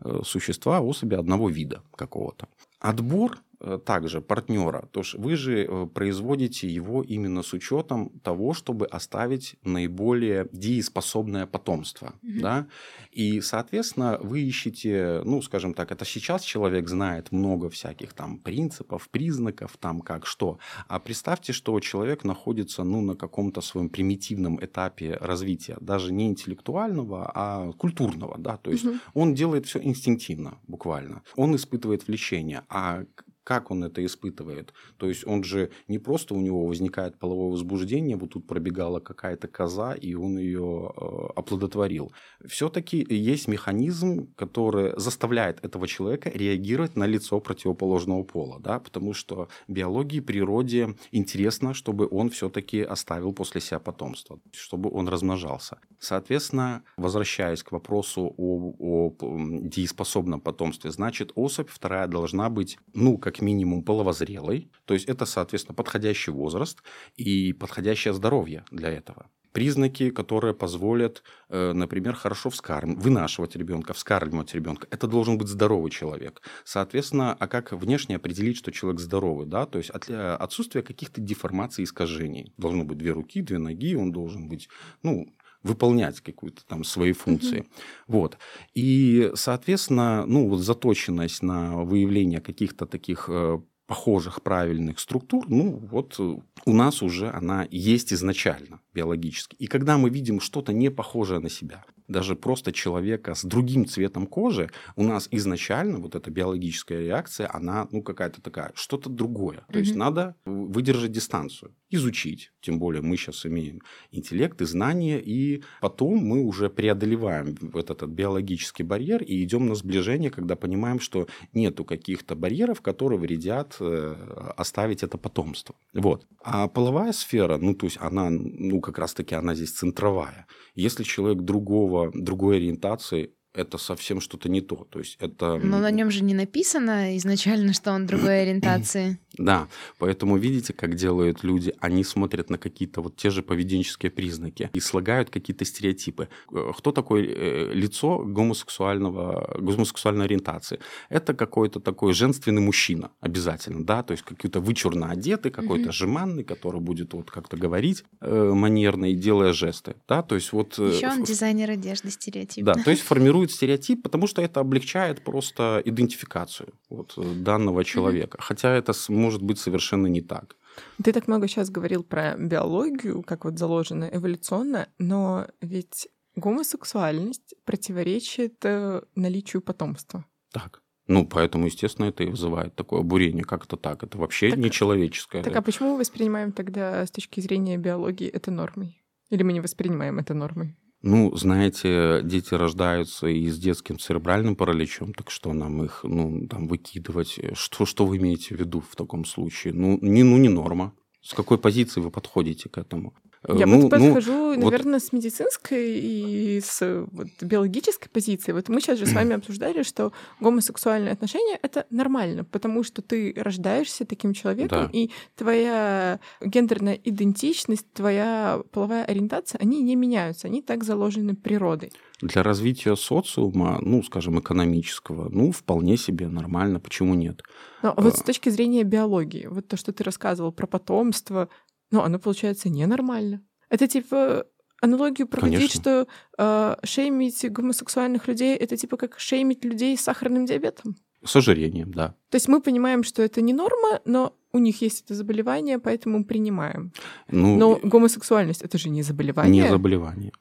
э, 0.04 0.20
существа, 0.24 0.80
особи 0.80 1.16
одного 1.16 1.48
вида 1.48 1.82
какого-то. 1.96 2.46
Отбор 2.78 3.38
также 3.84 4.20
партнера, 4.20 4.88
то 4.92 5.00
есть 5.00 5.14
вы 5.14 5.36
же 5.36 5.64
э, 5.64 5.86
производите 5.86 6.68
его 6.68 7.02
именно 7.02 7.42
с 7.42 7.52
учетом 7.52 8.10
того, 8.22 8.54
чтобы 8.54 8.86
оставить 8.86 9.56
наиболее 9.64 10.48
дееспособное 10.52 11.46
потомство, 11.46 12.14
mm-hmm. 12.22 12.40
да, 12.40 12.66
и, 13.10 13.40
соответственно, 13.40 14.18
вы 14.22 14.40
ищете, 14.40 15.20
ну, 15.24 15.42
скажем 15.42 15.74
так, 15.74 15.92
это 15.92 16.04
сейчас 16.04 16.42
человек 16.42 16.88
знает 16.88 17.32
много 17.32 17.68
всяких 17.68 18.14
там 18.14 18.38
принципов, 18.38 19.08
признаков, 19.10 19.76
там 19.78 20.00
как 20.00 20.26
что, 20.26 20.58
а 20.88 20.98
представьте, 20.98 21.52
что 21.52 21.78
человек 21.80 22.24
находится, 22.24 22.82
ну, 22.82 23.02
на 23.02 23.14
каком-то 23.14 23.60
своем 23.60 23.90
примитивном 23.90 24.58
этапе 24.64 25.18
развития, 25.20 25.76
даже 25.80 26.12
не 26.12 26.28
интеллектуального, 26.28 27.30
а 27.34 27.72
культурного, 27.72 28.38
да, 28.38 28.56
то 28.56 28.70
есть 28.70 28.84
mm-hmm. 28.84 29.00
он 29.14 29.34
делает 29.34 29.66
все 29.66 29.80
инстинктивно, 29.82 30.58
буквально, 30.66 31.22
он 31.36 31.54
испытывает 31.56 32.06
влечение, 32.06 32.62
а 32.68 33.04
как 33.50 33.72
он 33.72 33.82
это 33.82 34.06
испытывает. 34.06 34.72
То 34.96 35.08
есть 35.08 35.26
он 35.26 35.42
же 35.42 35.70
не 35.88 35.98
просто 35.98 36.34
у 36.34 36.40
него 36.40 36.66
возникает 36.66 37.18
половое 37.18 37.50
возбуждение, 37.50 38.16
вот 38.16 38.30
тут 38.30 38.46
пробегала 38.46 39.00
какая-то 39.00 39.48
коза, 39.48 39.94
и 39.94 40.14
он 40.14 40.38
ее 40.38 40.92
э, 40.96 41.02
оплодотворил. 41.34 42.12
Все-таки 42.46 43.04
есть 43.10 43.48
механизм, 43.48 44.32
который 44.36 44.92
заставляет 44.96 45.64
этого 45.64 45.88
человека 45.88 46.30
реагировать 46.32 46.94
на 46.94 47.06
лицо 47.08 47.40
противоположного 47.40 48.22
пола, 48.22 48.60
да, 48.60 48.78
потому 48.78 49.14
что 49.14 49.48
биологии, 49.66 50.20
природе 50.20 50.94
интересно, 51.10 51.74
чтобы 51.74 52.06
он 52.08 52.30
все-таки 52.30 52.82
оставил 52.82 53.32
после 53.32 53.60
себя 53.60 53.80
потомство, 53.80 54.38
чтобы 54.52 54.90
он 54.92 55.08
размножался. 55.08 55.78
Соответственно, 55.98 56.82
возвращаясь 56.96 57.64
к 57.64 57.72
вопросу 57.72 58.32
о, 58.38 58.74
о 58.78 59.12
дееспособном 59.20 60.40
потомстве, 60.40 60.92
значит, 60.92 61.32
особь 61.34 61.68
вторая 61.68 62.06
должна 62.06 62.48
быть, 62.48 62.78
ну, 62.94 63.18
как 63.18 63.39
минимум 63.40 63.82
половозрелой, 63.82 64.70
то 64.84 64.94
есть 64.94 65.08
это, 65.08 65.26
соответственно, 65.26 65.74
подходящий 65.74 66.30
возраст 66.30 66.82
и 67.16 67.52
подходящее 67.52 68.14
здоровье 68.14 68.64
для 68.70 68.90
этого. 68.90 69.26
признаки, 69.52 70.10
которые 70.10 70.54
позволят, 70.54 71.22
э, 71.48 71.72
например, 71.72 72.14
хорошо 72.14 72.50
вскарм... 72.50 72.96
вынашивать 72.96 73.56
ребенка, 73.56 73.92
вскармливать 73.92 74.54
ребенка. 74.54 74.86
Это 74.90 75.06
должен 75.06 75.38
быть 75.38 75.48
здоровый 75.48 75.90
человек. 75.90 76.42
Соответственно, 76.64 77.34
а 77.34 77.48
как 77.48 77.72
внешне 77.72 78.16
определить, 78.16 78.56
что 78.56 78.70
человек 78.72 79.00
здоровый? 79.00 79.46
Да? 79.46 79.66
То 79.66 79.78
есть 79.78 79.90
э, 80.08 80.34
отсутствие 80.34 80.82
каких-то 80.82 81.20
деформаций, 81.20 81.84
искажений. 81.84 82.52
Должно 82.56 82.84
быть 82.84 82.98
две 82.98 83.12
руки, 83.12 83.42
две 83.42 83.58
ноги, 83.58 83.94
он 83.94 84.12
должен 84.12 84.48
быть, 84.48 84.68
ну, 85.02 85.34
выполнять 85.62 86.20
какую-то 86.20 86.64
там 86.66 86.84
свои 86.84 87.12
функции. 87.12 87.60
Mm-hmm. 87.60 88.04
Вот. 88.06 88.38
И, 88.74 89.30
соответственно, 89.34 90.24
ну, 90.26 90.48
вот 90.48 90.58
заточенность 90.58 91.42
на 91.42 91.84
выявление 91.84 92.40
каких-то 92.40 92.86
таких 92.86 93.26
э, 93.28 93.60
похожих 93.90 94.42
правильных 94.42 95.00
структур, 95.00 95.46
ну 95.48 95.88
вот 95.90 96.14
э, 96.20 96.36
у 96.64 96.72
нас 96.72 97.02
уже 97.02 97.28
она 97.28 97.66
есть 97.72 98.12
изначально 98.12 98.80
биологически. 98.94 99.56
И 99.56 99.66
когда 99.66 99.98
мы 99.98 100.10
видим 100.10 100.38
что-то 100.40 100.72
не 100.72 100.90
похожее 100.90 101.40
на 101.40 101.48
себя, 101.48 101.84
даже 102.10 102.34
просто 102.34 102.72
человека 102.72 103.34
с 103.34 103.44
другим 103.44 103.86
цветом 103.86 104.26
кожи, 104.26 104.70
у 104.96 105.02
нас 105.04 105.28
изначально 105.30 105.98
вот 105.98 106.14
эта 106.14 106.30
биологическая 106.30 107.00
реакция, 107.00 107.48
она, 107.52 107.88
ну, 107.92 108.02
какая-то 108.02 108.42
такая, 108.42 108.72
что-то 108.74 109.08
другое. 109.08 109.58
То 109.58 109.78
mm-hmm. 109.78 109.80
есть 109.80 109.94
надо 109.94 110.34
выдержать 110.44 111.12
дистанцию, 111.12 111.72
изучить. 111.88 112.52
Тем 112.60 112.78
более 112.78 113.02
мы 113.02 113.16
сейчас 113.16 113.46
имеем 113.46 113.80
интеллект 114.10 114.60
и 114.60 114.64
знания, 114.64 115.20
и 115.20 115.62
потом 115.80 116.18
мы 116.18 116.42
уже 116.42 116.68
преодолеваем 116.68 117.56
вот 117.60 117.90
этот 117.90 118.10
биологический 118.10 118.82
барьер 118.82 119.22
и 119.22 119.42
идем 119.44 119.66
на 119.66 119.74
сближение, 119.74 120.30
когда 120.30 120.56
понимаем, 120.56 120.98
что 121.00 121.28
нету 121.52 121.84
каких-то 121.84 122.34
барьеров, 122.34 122.80
которые 122.80 123.20
вредят 123.20 123.76
оставить 123.80 125.02
это 125.02 125.18
потомство. 125.18 125.74
Вот. 125.94 126.26
А 126.42 126.68
половая 126.68 127.12
сфера, 127.12 127.58
ну, 127.58 127.74
то 127.74 127.86
есть 127.86 127.98
она, 128.00 128.30
ну, 128.30 128.80
как 128.80 128.98
раз-таки 128.98 129.34
она 129.34 129.54
здесь 129.54 129.72
центровая. 129.72 130.46
Если 130.74 131.02
человек 131.02 131.42
другого, 131.42 132.10
другой 132.14 132.56
ориентации, 132.56 133.34
это 133.52 133.78
совсем 133.78 134.20
что-то 134.20 134.48
не 134.48 134.60
то. 134.60 134.86
То 134.90 135.00
есть 135.00 135.16
это... 135.20 135.56
Но 135.56 135.78
на 135.78 135.90
нем 135.90 136.10
же 136.10 136.22
не 136.22 136.34
написано 136.34 137.16
изначально, 137.16 137.72
что 137.72 137.92
он 137.92 138.06
другой 138.06 138.42
ориентации. 138.42 139.18
Да, 139.38 139.68
поэтому 139.98 140.36
видите, 140.36 140.72
как 140.72 140.94
делают 140.94 141.42
люди? 141.44 141.74
Они 141.80 142.04
смотрят 142.04 142.50
на 142.50 142.58
какие-то 142.58 143.00
вот 143.00 143.16
те 143.16 143.30
же 143.30 143.42
поведенческие 143.42 144.10
признаки 144.10 144.70
и 144.72 144.80
слагают 144.80 145.30
какие-то 145.30 145.64
стереотипы. 145.64 146.28
Э, 146.52 146.72
кто 146.76 146.92
такое 146.92 147.24
э, 147.24 147.72
лицо 147.72 148.18
гомосексуального, 148.18 149.56
гомосексуальной 149.58 150.26
ориентации? 150.26 150.80
Это 151.08 151.34
какой-то 151.34 151.80
такой 151.80 152.12
женственный 152.12 152.62
мужчина 152.62 153.10
обязательно, 153.20 153.84
да, 153.84 154.02
то 154.02 154.12
есть 154.12 154.24
какой-то 154.24 154.60
вычурно 154.60 155.10
одетый, 155.10 155.50
какой-то 155.50 155.88
угу. 155.88 155.92
жеманный, 155.92 156.44
который 156.44 156.80
будет 156.80 157.14
вот 157.14 157.30
как-то 157.30 157.56
говорить 157.56 158.04
э, 158.20 158.52
манерно 158.54 159.10
и 159.10 159.14
делая 159.14 159.52
жесты, 159.52 159.96
да, 160.08 160.22
то 160.22 160.34
есть 160.34 160.52
вот... 160.52 160.78
Еще 160.78 161.08
он 161.08 161.24
дизайнер 161.24 161.70
одежды 161.70 162.10
стереотип. 162.10 162.64
Да, 162.64 162.74
то 162.74 162.90
есть 162.90 163.02
формирует 163.02 163.39
формирует 163.40 163.50
стереотип, 163.50 164.02
потому 164.02 164.26
что 164.26 164.42
это 164.42 164.60
облегчает 164.60 165.24
просто 165.24 165.82
идентификацию 165.84 166.68
вот, 166.90 167.14
э, 167.16 167.34
данного 167.34 167.84
человека. 167.84 168.38
Mm-hmm. 168.38 168.44
Хотя 168.44 168.76
это 168.76 168.92
может 169.08 169.42
быть 169.42 169.58
совершенно 169.58 170.08
не 170.08 170.20
так. 170.20 170.56
Ты 171.02 171.12
так 171.12 171.28
много 171.28 171.48
сейчас 171.48 171.70
говорил 171.70 172.04
про 172.04 172.36
биологию, 172.38 173.22
как 173.22 173.44
вот 173.44 173.58
заложено 173.58 174.08
эволюционно, 174.12 174.86
но 174.98 175.46
ведь 175.60 176.08
гомосексуальность 176.36 177.54
противоречит 177.64 178.64
э, 178.64 179.02
наличию 179.16 179.62
потомства. 179.62 180.24
Так. 180.52 180.82
Ну, 181.08 181.26
поэтому, 181.26 181.66
естественно, 181.66 182.08
это 182.08 182.22
и 182.22 182.30
вызывает 182.30 182.74
такое 182.76 183.02
бурение. 183.02 183.44
Как 183.44 183.64
это 183.64 183.76
так? 183.76 184.04
Это 184.04 184.18
вообще 184.18 184.50
так, 184.50 184.58
нечеловеческое. 184.58 185.42
Так, 185.42 185.56
а 185.56 185.62
почему 185.62 185.92
мы 185.92 185.98
воспринимаем 185.98 186.52
тогда 186.52 187.04
с 187.04 187.10
точки 187.10 187.40
зрения 187.40 187.78
биологии 187.78 188.28
это 188.28 188.50
нормой? 188.50 189.02
Или 189.32 189.42
мы 189.42 189.52
не 189.52 189.60
воспринимаем 189.60 190.18
это 190.18 190.34
нормой? 190.34 190.76
Ну, 191.02 191.34
знаете, 191.34 192.20
дети 192.22 192.52
рождаются 192.52 193.26
и 193.26 193.48
с 193.48 193.58
детским 193.58 193.98
церебральным 193.98 194.54
параличом, 194.54 195.14
так 195.14 195.30
что 195.30 195.54
нам 195.54 195.82
их, 195.82 196.00
ну, 196.02 196.46
там, 196.46 196.68
выкидывать? 196.68 197.38
Что, 197.54 197.86
что 197.86 198.04
вы 198.04 198.18
имеете 198.18 198.54
в 198.54 198.58
виду 198.58 198.80
в 198.80 198.94
таком 198.96 199.24
случае? 199.24 199.72
Ну, 199.72 199.98
не, 200.02 200.22
ну, 200.22 200.36
не 200.36 200.50
норма. 200.50 200.92
С 201.22 201.32
какой 201.32 201.56
позиции 201.56 202.00
вы 202.00 202.10
подходите 202.10 202.68
к 202.68 202.76
этому? 202.76 203.14
Я 203.48 203.64
ну, 203.66 203.80
вот 203.80 203.90
подхожу, 203.90 204.54
ну, 204.54 204.64
наверное, 204.64 204.94
вот... 204.94 205.02
с 205.02 205.12
медицинской 205.12 205.98
и 205.98 206.60
с 206.62 207.06
вот, 207.10 207.28
биологической 207.40 208.10
позиции. 208.10 208.52
Вот 208.52 208.68
мы 208.68 208.82
сейчас 208.82 208.98
же 208.98 209.06
с 209.06 209.14
вами 209.14 209.34
обсуждали, 209.34 209.82
что 209.82 210.12
гомосексуальные 210.40 211.12
отношения— 211.12 211.58
это 211.62 211.86
нормально, 211.88 212.44
потому 212.44 212.82
что 212.82 213.00
ты 213.00 213.32
рождаешься 213.34 214.04
таким 214.04 214.34
человеком, 214.34 214.84
да. 214.84 214.90
и 214.92 215.10
твоя 215.36 216.20
гендерная 216.42 217.00
идентичность, 217.02 217.90
твоя 217.94 218.60
половая 218.72 219.06
ориентация, 219.06 219.58
они 219.58 219.80
не 219.80 219.96
меняются, 219.96 220.46
они 220.48 220.60
так 220.60 220.84
заложены 220.84 221.34
природой. 221.34 221.92
Для 222.20 222.42
развития 222.42 222.94
социума, 222.94 223.78
ну, 223.80 224.02
скажем, 224.02 224.38
экономического, 224.38 225.30
ну, 225.30 225.52
вполне 225.52 225.96
себе 225.96 226.28
нормально, 226.28 226.78
почему 226.78 227.14
нет? 227.14 227.42
Но 227.82 227.94
вот 227.96 228.18
с 228.18 228.20
а. 228.20 228.24
точки 228.24 228.50
зрения 228.50 228.84
биологии, 228.84 229.46
вот 229.46 229.68
то, 229.68 229.78
что 229.78 229.94
ты 229.94 230.04
рассказывал 230.04 230.52
про 230.52 230.66
потомство, 230.66 231.48
но 231.90 232.04
оно 232.04 232.18
получается 232.18 232.68
ненормально. 232.68 233.42
Это 233.68 233.86
типа 233.86 234.46
аналогию 234.80 235.28
проводить, 235.28 235.58
Конечно. 235.58 235.80
что 235.80 236.06
э, 236.38 236.76
шеймить 236.84 237.50
гомосексуальных 237.50 238.28
людей 238.28 238.56
это 238.56 238.76
типа 238.76 238.96
как 238.96 239.18
шеймить 239.18 239.64
людей 239.64 239.96
с 239.96 240.00
сахарным 240.00 240.46
диабетом. 240.46 240.96
С 241.24 241.36
ожирением, 241.36 241.92
да. 241.92 242.14
То 242.30 242.36
есть 242.36 242.48
мы 242.48 242.62
понимаем, 242.62 243.02
что 243.04 243.22
это 243.22 243.42
не 243.42 243.52
норма, 243.52 244.00
но 244.06 244.34
у 244.52 244.58
них 244.58 244.80
есть 244.80 245.04
это 245.04 245.14
заболевание, 245.14 245.78
поэтому 245.78 246.24
принимаем. 246.24 246.92
Ну, 247.28 247.56
но 247.56 247.80
гомосексуальность 247.82 248.62
это 248.62 248.78
же 248.78 248.88
не 248.88 249.02
заболевание. 249.02 249.64
Не 249.64 249.68
заболевание. 249.68 250.32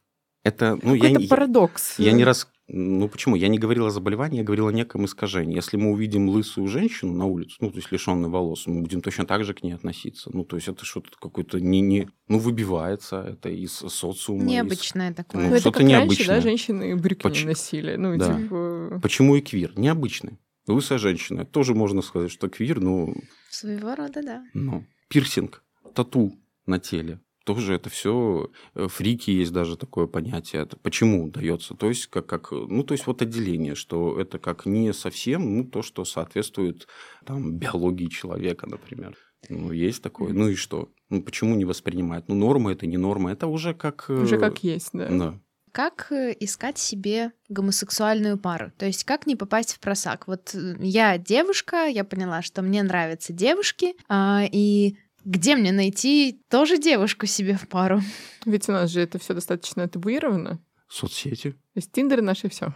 Это, 0.44 0.80
ну, 0.82 0.94
я, 0.96 1.20
парадокс. 1.28 2.00
Я, 2.00 2.08
я 2.08 2.12
не 2.14 2.24
раз 2.24 2.48
ну 2.72 3.10
почему? 3.10 3.36
Я 3.36 3.48
не 3.48 3.58
говорил 3.58 3.88
о 3.88 3.90
заболевании, 3.90 4.38
я 4.38 4.44
говорил 4.44 4.68
о 4.68 4.72
неком 4.72 5.06
искажении. 5.06 5.56
Если 5.56 5.76
мы 5.76 5.92
увидим 5.92 6.30
лысую 6.30 6.68
женщину 6.68 7.14
на 7.14 7.26
улице, 7.26 7.56
ну, 7.60 7.72
то 7.72 7.78
есть 7.78 7.92
лишенную 7.92 8.32
волос, 8.32 8.68
мы 8.68 8.82
будем 8.82 9.02
точно 9.02 9.26
так 9.26 9.44
же 9.44 9.56
к 9.56 9.64
ней 9.64 9.74
относиться. 9.74 10.30
Ну, 10.32 10.44
то 10.44 10.56
есть 10.56 10.68
это 10.68 10.86
что-то 10.86 11.10
какое-то 11.20 11.60
не, 11.60 11.82
не, 11.82 12.10
ну, 12.28 12.38
выбивается 12.38 13.22
это 13.22 13.50
из 13.50 13.72
социума. 13.72 14.44
Необычное 14.44 15.10
из, 15.10 15.16
такое. 15.16 15.46
Ну, 15.46 15.50
ну 15.50 15.60
что-то 15.60 15.84
необычное. 15.84 16.28
Раньше, 16.28 16.28
да, 16.28 16.42
женщины 16.42 16.96
брюки 16.96 17.24
Поч... 17.24 17.42
не 17.42 17.48
носили. 17.48 17.96
Ну, 17.96 18.18
да. 18.18 18.40
типа... 18.40 19.00
Почему 19.02 19.36
и 19.36 19.42
квир? 19.42 19.74
Необычный. 19.76 20.38
Лысая 20.68 21.00
женщина. 21.00 21.46
Тоже 21.46 21.74
можно 21.74 22.04
сказать, 22.04 22.30
что 22.30 22.50
квир, 22.50 22.80
ну... 22.80 23.16
Своего 23.50 23.96
рода, 23.96 24.22
да. 24.22 24.44
Ну, 24.54 24.86
пирсинг, 25.08 25.64
тату 25.96 26.36
на 26.68 26.78
теле 26.78 27.20
тоже 27.50 27.74
это 27.74 27.90
все 27.90 28.52
э, 28.76 28.88
фрики 28.88 29.32
есть 29.32 29.52
даже 29.52 29.76
такое 29.76 30.06
понятие. 30.06 30.62
Это 30.62 30.78
почему 30.78 31.28
дается? 31.30 31.74
То 31.74 31.88
есть 31.88 32.06
как, 32.06 32.28
как 32.28 32.52
ну 32.52 32.84
то 32.84 32.94
есть 32.94 33.08
вот 33.08 33.24
отделение, 33.24 33.74
что 33.74 34.20
это 34.20 34.38
как 34.38 34.68
не 34.68 34.94
совсем 34.94 35.58
ну 35.58 35.64
то, 35.64 35.82
что 35.82 36.06
соответствует 36.06 36.88
там 37.26 37.58
биологии 37.58 38.06
человека, 38.06 38.68
например. 38.70 39.18
Ну, 39.50 39.72
есть 39.72 40.04
такое. 40.04 40.32
Ну 40.32 40.50
и 40.50 40.56
что? 40.56 40.90
Ну, 41.10 41.24
почему 41.24 41.56
не 41.56 41.66
воспринимать? 41.66 42.26
Ну, 42.28 42.36
норма 42.36 42.72
это 42.72 42.86
не 42.86 42.98
норма. 42.98 43.32
Это 43.32 43.48
уже 43.48 43.74
как... 43.74 44.06
Э, 44.10 44.22
уже 44.22 44.38
как 44.38 44.64
есть, 44.64 44.90
да. 44.94 45.08
Да. 45.10 45.40
Как 45.72 46.12
э, 46.12 46.36
искать 46.40 46.78
себе 46.78 47.32
гомосексуальную 47.48 48.38
пару? 48.38 48.72
То 48.78 48.86
есть 48.86 49.06
как 49.06 49.26
не 49.26 49.36
попасть 49.36 49.74
в 49.74 49.80
просак? 49.80 50.28
Вот 50.28 50.54
я 50.80 51.18
девушка, 51.18 51.88
я 51.88 52.04
поняла, 52.04 52.44
что 52.44 52.62
мне 52.62 52.84
нравятся 52.84 53.34
девушки, 53.34 53.96
а, 54.08 54.44
и 54.52 54.98
где 55.26 55.56
мне 55.56 55.72
найти 55.72 56.42
тоже 56.50 56.78
девушку 56.78 57.26
себе 57.26 57.56
в 57.56 57.68
пару? 57.68 58.02
Ведь 58.46 58.70
у 58.70 58.72
нас 58.72 58.90
же 58.90 59.02
это 59.02 59.20
все 59.20 59.34
достаточно 59.34 59.88
табуировано. 59.88 60.60
Соцсети. 60.90 61.52
То 61.52 61.58
есть 61.76 61.92
Тиндер 61.92 62.22
наше 62.22 62.50
все. 62.50 62.74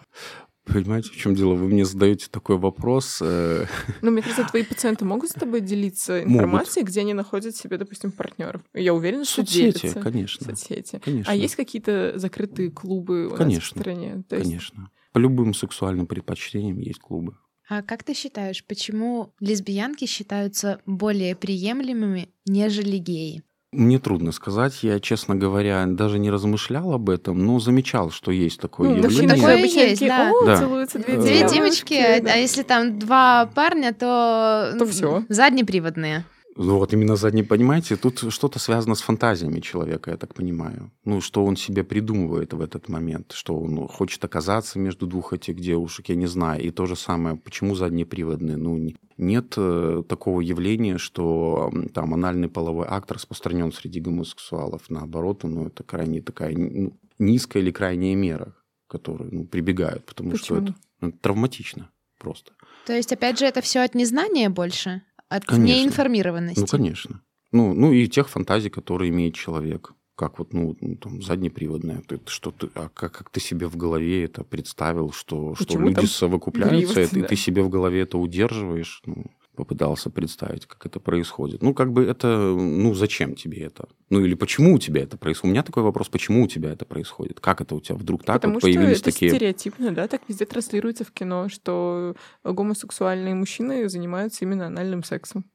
Понимаете, 0.66 1.10
в 1.10 1.18
чем 1.18 1.36
дело? 1.36 1.56
Вы 1.56 1.68
мне 1.68 1.84
задаете 1.84 2.28
такой 2.32 2.58
вопрос. 2.58 3.20
Э, 3.22 3.66
ну, 4.02 4.12
мне 4.12 4.22
кажется, 4.22 4.46
твои 4.46 4.64
пациенты 4.64 5.04
могут 5.04 5.30
с 5.30 5.34
тобой 5.34 5.60
делиться 5.60 6.24
информацией, 6.24 6.84
могут. 6.84 6.92
где 6.92 7.02
они 7.02 7.14
находят 7.14 7.56
себе, 7.56 7.78
допустим, 7.78 8.12
партнеров. 8.12 8.62
Я 8.74 8.94
уверена, 8.94 9.26
что 9.26 9.42
Соцсети, 9.42 9.82
делятся. 9.82 10.00
конечно. 10.00 10.46
Соцсети. 10.46 11.02
Конечно. 11.04 11.32
А 11.32 11.36
есть 11.36 11.58
какие-то 11.58 12.14
закрытые 12.16 12.72
клубы 12.72 13.28
у 13.28 13.36
конечно. 13.36 13.60
нас 13.60 13.64
в 13.64 13.68
стране? 13.68 14.24
То 14.30 14.38
есть... 14.38 14.48
Конечно. 14.50 14.90
По 15.12 15.20
любым 15.20 15.54
сексуальным 15.54 16.08
предпочтениям 16.08 16.80
есть 16.80 17.00
клубы. 17.00 17.38
А 17.70 17.82
как 17.82 18.04
ты 18.04 18.14
считаешь, 18.14 18.64
почему 18.66 19.34
лесбиянки 19.40 20.06
считаются 20.06 20.80
более 20.86 21.36
приемлемыми, 21.36 22.30
нежели 22.46 22.98
геи? 22.98 23.44
Мне 23.74 23.98
трудно 23.98 24.32
сказать. 24.32 24.84
Я, 24.84 25.00
честно 25.00 25.36
говоря, 25.36 25.84
даже 25.88 26.20
не 26.20 26.30
размышлял 26.30 26.94
об 26.94 27.10
этом, 27.10 27.44
но 27.44 27.60
замечал, 27.60 28.12
что 28.12 28.32
есть 28.32 28.60
такое 28.60 28.90
ну, 28.90 28.98
явление. 28.98 29.36
Такое 29.36 29.58
есть, 29.58 30.02
да. 30.06 30.32
О, 30.32 30.46
да. 30.46 30.58
целуются 30.58 31.00
две, 31.00 31.18
две 31.18 31.50
девочки, 31.50 31.96
а, 31.96 32.22
да. 32.22 32.34
а 32.34 32.36
если 32.36 32.62
там 32.62 33.00
два 33.00 33.50
парня, 33.56 33.92
то, 33.94 34.76
то 34.78 34.86
все. 34.86 35.26
заднеприводные. 35.28 36.24
Ну 36.56 36.78
вот 36.78 36.94
именно 36.94 37.16
задний, 37.16 37.44
понимаете, 37.44 37.96
тут 37.96 38.32
что-то 38.32 38.60
связано 38.60 38.94
с 38.96 39.02
фантазиями 39.02 39.60
человека, 39.60 40.12
я 40.12 40.18
так 40.18 40.36
понимаю. 40.36 40.92
Ну, 41.04 41.20
что 41.20 41.44
он 41.44 41.56
себе 41.56 41.84
придумывает 41.84 42.54
в 42.54 42.62
этот 42.62 42.90
момент, 42.90 43.32
что 43.32 43.58
он 43.58 43.88
хочет 43.88 44.24
оказаться 44.24 44.78
между 44.78 45.08
двух 45.08 45.34
этих 45.34 45.60
девушек, 45.60 46.10
я 46.10 46.16
не 46.16 46.28
знаю. 46.28 46.62
И 46.62 46.70
то 46.70 46.86
же 46.86 46.96
самое, 46.96 47.38
почему 47.38 47.76
заднеприводные? 47.76 48.58
Ну, 48.58 48.92
нет 49.18 49.54
э, 49.58 50.04
такого 50.08 50.42
явления, 50.42 51.00
что 51.00 51.72
там 51.94 52.14
анальный 52.14 52.50
половой 52.50 52.86
акт 52.88 53.12
распространен 53.12 53.72
среди 53.72 54.00
гомосексуалов. 54.00 54.90
Наоборот, 54.90 55.44
ну, 55.44 55.68
это 55.68 55.84
крайне 55.84 56.22
такая 56.22 56.56
ну, 56.56 56.94
низкая 57.18 57.64
или 57.64 57.72
крайняя 57.72 58.16
мера, 58.16 58.54
которую 58.88 59.34
ну, 59.34 59.46
прибегают, 59.46 60.06
потому 60.06 60.32
почему? 60.32 60.46
что 60.46 60.58
это 60.58 60.76
ну, 61.02 61.12
травматично 61.14 61.90
просто. 62.20 62.52
То 62.86 62.94
есть, 62.94 63.12
опять 63.12 63.40
же, 63.40 63.46
это 63.46 63.62
все 63.62 63.80
от 63.80 63.96
незнания 63.96 64.50
больше? 64.50 65.02
От 65.34 65.46
конечно. 65.46 65.74
неинформированности. 65.74 66.60
Ну, 66.60 66.68
конечно. 66.68 67.22
Ну, 67.52 67.74
ну 67.74 67.92
и 67.92 68.08
тех 68.08 68.30
фантазий, 68.30 68.70
которые 68.70 69.10
имеет 69.10 69.34
человек. 69.34 69.94
Как 70.16 70.38
вот, 70.38 70.54
ну, 70.54 70.78
ну 70.80 70.96
там, 70.96 71.24
заднеприводная. 71.24 72.04
Ты, 72.08 72.20
что 72.28 72.52
ты, 72.52 72.70
а 72.76 72.90
как, 72.90 73.14
как 73.14 73.30
ты 73.32 73.40
себе 73.40 73.66
в 73.66 73.76
голове 73.76 74.26
это 74.26 74.44
представил, 74.44 75.12
что, 75.12 75.56
что 75.56 75.80
люди 75.80 76.06
совокупляются, 76.06 77.02
и 77.02 77.22
да. 77.22 77.28
ты 77.28 77.36
себе 77.36 77.64
в 77.64 77.70
голове 77.70 78.02
это 78.02 78.20
удерживаешь. 78.20 79.02
Ну, 79.08 79.26
попытался 79.56 80.10
представить, 80.10 80.66
как 80.66 80.86
это 80.86 81.00
происходит. 81.00 81.62
Ну, 81.62 81.74
как 81.74 81.92
бы 81.92 82.04
это, 82.04 82.28
ну, 82.28 82.94
зачем 82.94 83.36
тебе 83.36 83.62
это? 83.64 83.88
Ну, 84.10 84.24
или 84.26 84.34
почему 84.34 84.76
у 84.76 84.80
тебя 84.80 85.04
это 85.04 85.18
происходит? 85.18 85.52
У 85.52 85.54
меня 85.54 85.64
такой 85.64 85.84
вопрос, 85.84 86.10
почему 86.10 86.44
у 86.44 86.48
тебя 86.48 86.72
это 86.72 86.86
происходит? 86.86 87.40
Как 87.40 87.62
это 87.62 87.76
у 87.76 87.82
тебя 87.82 87.96
вдруг 87.96 88.24
так 88.24 88.38
Потому 88.38 88.56
вот 88.56 88.64
появились 88.64 88.98
что 88.98 89.10
это 89.10 89.14
такие... 89.14 89.32
стереотипно, 89.32 89.92
да, 89.92 90.08
так 90.08 90.22
везде 90.28 90.46
транслируется 90.46 91.04
в 91.04 91.12
кино, 91.12 91.50
что 91.50 92.16
гомосексуальные 92.44 93.36
мужчины 93.36 93.88
занимаются 93.90 94.46
именно 94.46 94.68
анальным 94.68 95.04
сексом. 95.04 95.46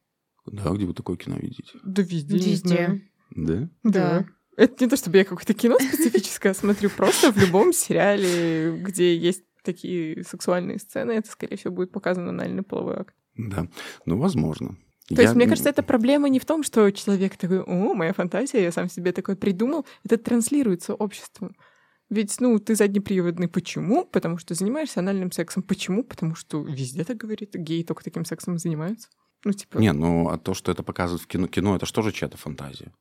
Да, 0.45 0.71
где 0.71 0.85
вы 0.85 0.93
такое 0.93 1.17
кино 1.17 1.37
видите? 1.37 1.77
Да 1.83 2.01
везде. 2.01 2.37
Везде. 2.37 3.01
Да? 3.31 3.69
Да. 3.83 4.25
Это 4.55 4.83
не 4.83 4.89
то, 4.89 4.97
чтобы 4.97 5.17
я 5.17 5.25
какое-то 5.25 5.53
кино 5.53 5.77
специфическое 5.79 6.53
смотрю, 6.53 6.89
просто 6.89 7.31
в 7.31 7.37
любом 7.37 7.71
сериале, 7.71 8.77
где 8.77 9.15
есть 9.15 9.43
такие 9.63 10.23
сексуальные 10.23 10.79
сцены, 10.79 11.11
это, 11.13 11.29
скорее 11.29 11.57
всего, 11.57 11.73
будет 11.73 11.91
показан 11.91 12.27
анальный 12.27 12.63
половой 12.63 12.97
акт. 12.97 13.15
Да, 13.47 13.67
ну, 14.05 14.17
возможно. 14.17 14.77
То 15.07 15.15
я... 15.15 15.21
есть, 15.23 15.35
мне 15.35 15.47
кажется, 15.47 15.69
эта 15.69 15.81
проблема 15.81 16.29
не 16.29 16.39
в 16.39 16.45
том, 16.45 16.63
что 16.63 16.91
человек 16.91 17.35
такой, 17.37 17.61
о, 17.61 17.93
моя 17.95 18.13
фантазия, 18.13 18.61
я 18.61 18.71
сам 18.71 18.89
себе 18.89 19.11
такой 19.11 19.35
придумал. 19.35 19.85
Это 20.03 20.17
транслируется 20.17 20.93
обществом. 20.93 21.55
Ведь, 22.09 22.39
ну, 22.39 22.59
ты 22.59 22.75
заднеприводный. 22.75 23.47
Почему? 23.47 24.05
Потому 24.05 24.37
что 24.37 24.53
занимаешься 24.53 24.99
анальным 24.99 25.31
сексом. 25.31 25.63
Почему? 25.63 26.03
Потому 26.03 26.35
что 26.35 26.63
везде 26.63 27.03
так 27.03 27.17
говорит. 27.17 27.55
Геи 27.55 27.83
только 27.83 28.03
таким 28.03 28.25
сексом 28.25 28.57
занимаются. 28.57 29.09
Ну, 29.45 29.53
типа... 29.53 29.77
Не, 29.77 29.93
ну, 29.93 30.29
а 30.29 30.37
то, 30.37 30.53
что 30.53 30.71
это 30.71 30.83
показывают 30.83 31.23
в 31.23 31.27
кино, 31.27 31.47
кино 31.47 31.75
это 31.75 31.85
же 31.85 31.93
тоже 31.93 32.11
чья-то 32.11 32.37
фантазия. 32.37 32.91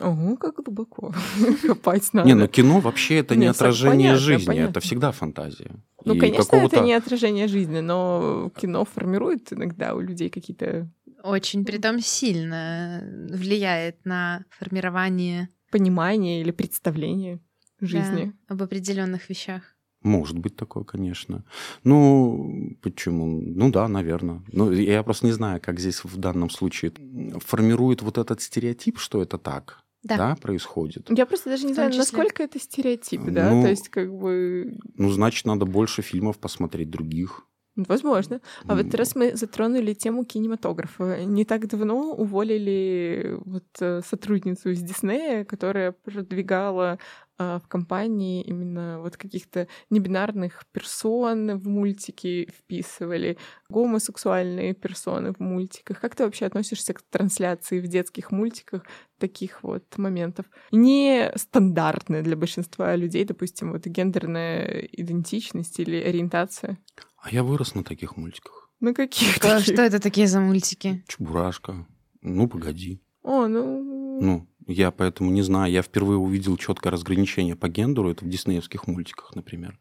Ого, 0.00 0.36
как 0.36 0.56
глубоко 0.56 1.12
копать 1.66 2.12
надо. 2.12 2.28
Не, 2.28 2.34
ну 2.34 2.48
кино 2.48 2.80
вообще 2.80 3.16
это 3.16 3.36
не 3.36 3.46
отражение 3.46 4.16
жизни, 4.16 4.58
это 4.58 4.80
всегда 4.80 5.12
фантазия. 5.12 5.70
Ну, 6.04 6.18
конечно, 6.18 6.56
это 6.56 6.80
не 6.80 6.94
отражение 6.94 7.48
жизни, 7.48 7.80
но 7.80 8.50
кино 8.56 8.84
формирует 8.84 9.52
иногда 9.52 9.94
у 9.94 10.00
людей 10.00 10.30
какие-то... 10.30 10.90
Очень, 11.22 11.64
притом 11.64 12.00
сильно 12.00 13.02
влияет 13.30 14.04
на 14.04 14.44
формирование... 14.50 15.48
Понимание 15.70 16.40
или 16.40 16.50
представление 16.50 17.40
жизни. 17.78 18.32
Да, 18.48 18.54
об 18.54 18.62
определенных 18.62 19.28
вещах. 19.28 19.62
Может 20.02 20.38
быть 20.38 20.56
такое, 20.56 20.84
конечно. 20.84 21.44
Ну, 21.84 22.74
почему? 22.80 23.26
Ну 23.26 23.70
да, 23.70 23.86
наверное. 23.86 24.42
Ну, 24.50 24.70
я 24.70 25.02
просто 25.02 25.26
не 25.26 25.32
знаю, 25.32 25.60
как 25.60 25.78
здесь 25.78 26.04
в 26.04 26.16
данном 26.16 26.48
случае 26.48 26.92
формирует 27.44 28.00
вот 28.00 28.16
этот 28.16 28.40
стереотип, 28.40 28.98
что 28.98 29.20
это 29.20 29.36
так 29.36 29.84
да. 30.02 30.16
да, 30.16 30.36
происходит. 30.36 31.10
Я 31.10 31.26
просто 31.26 31.50
даже 31.50 31.66
не 31.66 31.74
знаю, 31.74 31.92
насколько 31.94 32.42
это 32.42 32.58
стереотип, 32.58 33.22
да, 33.26 33.50
ну, 33.50 33.62
то 33.62 33.68
есть 33.68 33.88
как 33.88 34.12
бы... 34.12 34.78
Ну, 34.96 35.10
значит, 35.10 35.44
надо 35.46 35.66
больше 35.66 36.02
фильмов 36.02 36.38
посмотреть 36.38 36.90
других. 36.90 37.44
Возможно. 37.86 38.40
А 38.66 38.74
вот 38.74 38.92
раз 38.94 39.14
мы 39.14 39.36
затронули 39.36 39.94
тему 39.94 40.24
кинематографа. 40.24 41.24
Не 41.24 41.44
так 41.44 41.68
давно 41.68 42.12
уволили 42.12 43.38
вот 43.44 43.66
э, 43.80 44.00
сотрудницу 44.04 44.70
из 44.70 44.82
Диснея, 44.82 45.44
которая 45.44 45.92
продвигала 45.92 46.98
в 47.38 47.62
компании 47.68 48.42
именно 48.42 49.00
вот 49.00 49.16
каких-то 49.16 49.68
небинарных 49.90 50.66
персон 50.72 51.56
в 51.58 51.68
мультики 51.68 52.50
вписывали, 52.56 53.38
гомосексуальные 53.68 54.74
персоны 54.74 55.32
в 55.32 55.40
мультиках. 55.40 56.00
Как 56.00 56.16
ты 56.16 56.24
вообще 56.24 56.46
относишься 56.46 56.94
к 56.94 57.02
трансляции 57.02 57.80
в 57.80 57.86
детских 57.86 58.32
мультиках 58.32 58.82
таких 59.18 59.62
вот 59.62 59.84
моментов? 59.96 60.46
Не 60.72 61.30
стандартная 61.36 62.22
для 62.22 62.36
большинства 62.36 62.96
людей, 62.96 63.24
допустим, 63.24 63.72
вот 63.72 63.86
гендерная 63.86 64.88
идентичность 64.92 65.78
или 65.78 65.96
ориентация? 65.96 66.78
А 67.18 67.30
я 67.30 67.42
вырос 67.42 67.74
на 67.74 67.84
таких 67.84 68.16
мультиках. 68.16 68.70
На 68.80 68.94
каких? 68.94 69.34
Что, 69.34 69.60
что 69.60 69.82
это 69.82 70.00
такие 70.00 70.26
за 70.26 70.40
мультики? 70.40 71.04
Чебурашка. 71.08 71.86
Ну, 72.20 72.48
погоди. 72.48 73.00
О, 73.22 73.46
ну... 73.46 74.20
Ну, 74.20 74.48
я 74.68 74.90
поэтому 74.90 75.30
не 75.30 75.42
знаю. 75.42 75.72
Я 75.72 75.82
впервые 75.82 76.18
увидел 76.18 76.56
четкое 76.56 76.92
разграничение 76.92 77.56
по 77.56 77.68
гендеру. 77.68 78.10
Это 78.10 78.24
в 78.24 78.28
диснеевских 78.28 78.86
мультиках, 78.86 79.34
например. 79.34 79.78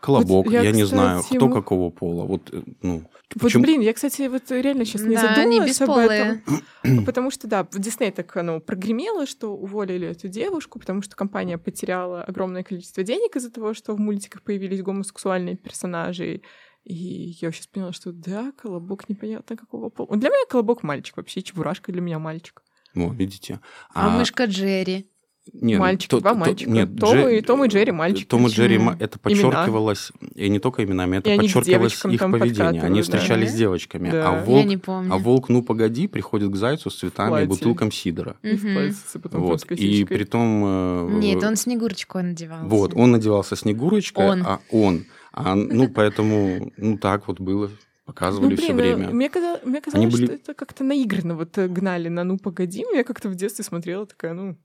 Колобок, 0.00 0.46
вот 0.46 0.52
я, 0.52 0.62
я 0.62 0.70
не 0.70 0.84
кстати, 0.84 0.94
знаю, 0.94 1.22
кто 1.24 1.48
какого 1.48 1.90
пола. 1.90 2.24
Вот, 2.24 2.50
э, 2.52 2.62
ну, 2.82 3.00
вот 3.00 3.42
почему... 3.42 3.64
блин, 3.64 3.80
я, 3.80 3.92
кстати, 3.92 4.28
вот 4.28 4.48
реально 4.48 4.84
сейчас 4.84 5.02
не 5.02 5.16
да, 5.16 5.34
задумалась 5.34 5.80
об 5.80 5.90
этом. 5.90 7.04
Потому 7.04 7.32
что, 7.32 7.48
да, 7.48 7.64
в 7.64 7.78
Дисней 7.80 8.12
так 8.12 8.36
оно 8.36 8.60
прогремело, 8.60 9.26
что 9.26 9.56
уволили 9.56 10.06
эту 10.06 10.28
девушку, 10.28 10.78
потому 10.78 11.02
что 11.02 11.16
компания 11.16 11.58
потеряла 11.58 12.22
огромное 12.22 12.62
количество 12.62 13.02
денег 13.02 13.34
из-за 13.34 13.50
того, 13.50 13.74
что 13.74 13.92
в 13.92 13.98
мультиках 13.98 14.42
появились 14.42 14.82
гомосексуальные 14.82 15.56
персонажи. 15.56 16.42
И 16.84 16.94
я 17.40 17.50
сейчас 17.50 17.66
поняла, 17.66 17.92
что 17.92 18.12
да, 18.12 18.52
колобок 18.52 19.08
непонятно 19.08 19.56
какого 19.56 19.88
пола. 19.88 20.16
Для 20.16 20.28
меня 20.28 20.46
колобок 20.48 20.84
мальчик 20.84 21.16
вообще, 21.16 21.42
чебурашка 21.42 21.90
для 21.90 22.00
меня 22.00 22.20
мальчик. 22.20 22.62
Вот, 23.06 23.16
видите. 23.16 23.60
А, 23.94 24.06
а 24.06 24.10
мышка 24.10 24.44
Джерри? 24.44 25.08
Нет, 25.52 25.80
мальчики, 25.80 26.10
то, 26.10 26.20
два 26.20 26.32
то, 26.32 26.38
мальчика. 26.38 26.70
Нет, 26.70 26.96
Том, 26.98 27.16
Дже... 27.16 27.38
и, 27.38 27.40
Том 27.40 27.64
и 27.64 27.68
Джерри 27.68 27.92
мальчики. 27.92 28.26
Том 28.26 28.46
и 28.46 28.50
Джерри, 28.50 28.80
это 28.98 29.18
подчеркивалось, 29.18 30.12
имена. 30.20 30.32
и 30.34 30.48
не 30.48 30.58
только 30.58 30.84
именами, 30.84 31.16
это 31.18 31.30
и 31.30 31.36
подчеркивалось 31.36 32.04
их 32.04 32.20
поведение. 32.20 32.82
Они 32.82 33.02
встречались 33.02 33.50
да. 33.50 33.54
с 33.54 33.58
девочками. 33.58 34.10
Да. 34.10 34.28
А 34.28 34.44
волк, 34.44 34.58
Я 34.58 34.64
не 34.64 34.76
помню. 34.76 35.12
А 35.12 35.18
волк, 35.18 35.48
ну 35.48 35.62
погоди, 35.62 36.06
приходит 36.06 36.50
к 36.50 36.56
зайцу 36.56 36.90
с 36.90 36.96
цветами 36.96 37.28
Платье. 37.30 37.46
и 37.46 37.48
бутылком 37.48 37.92
сидра. 37.92 38.36
Угу. 38.42 39.38
Вот. 39.38 39.64
И 39.72 40.04
при 40.04 40.24
том... 40.24 40.62
Э, 40.64 41.08
нет, 41.18 41.42
он 41.42 41.56
Снегурочку 41.56 42.18
надевался. 42.18 42.66
Вот, 42.66 42.92
он 42.94 43.12
надевался 43.12 43.56
Снегурочкой, 43.56 44.26
он. 44.26 44.42
а 44.46 44.60
он... 44.70 45.06
А, 45.32 45.54
ну, 45.54 45.88
поэтому, 45.88 46.72
ну, 46.76 46.98
так 46.98 47.28
вот 47.28 47.38
было 47.38 47.70
показывали 48.08 48.52
ну, 48.52 48.56
блин, 48.56 48.64
все 48.64 48.72
время. 48.72 49.10
Мне, 49.10 49.28
казалось, 49.28 49.60
мне 49.64 49.80
казалось, 49.82 50.10
были... 50.10 50.24
что 50.24 50.34
это 50.34 50.54
как-то 50.54 50.82
наигранно 50.82 51.34
вот 51.34 51.58
э, 51.58 51.68
гнали 51.68 52.08
на 52.08 52.24
«Ну, 52.24 52.38
погоди». 52.38 52.82
Я 52.94 53.04
как-то 53.04 53.28
в 53.28 53.34
детстве 53.34 53.64
смотрела 53.64 54.06
такая, 54.06 54.32
ну... 54.32 54.56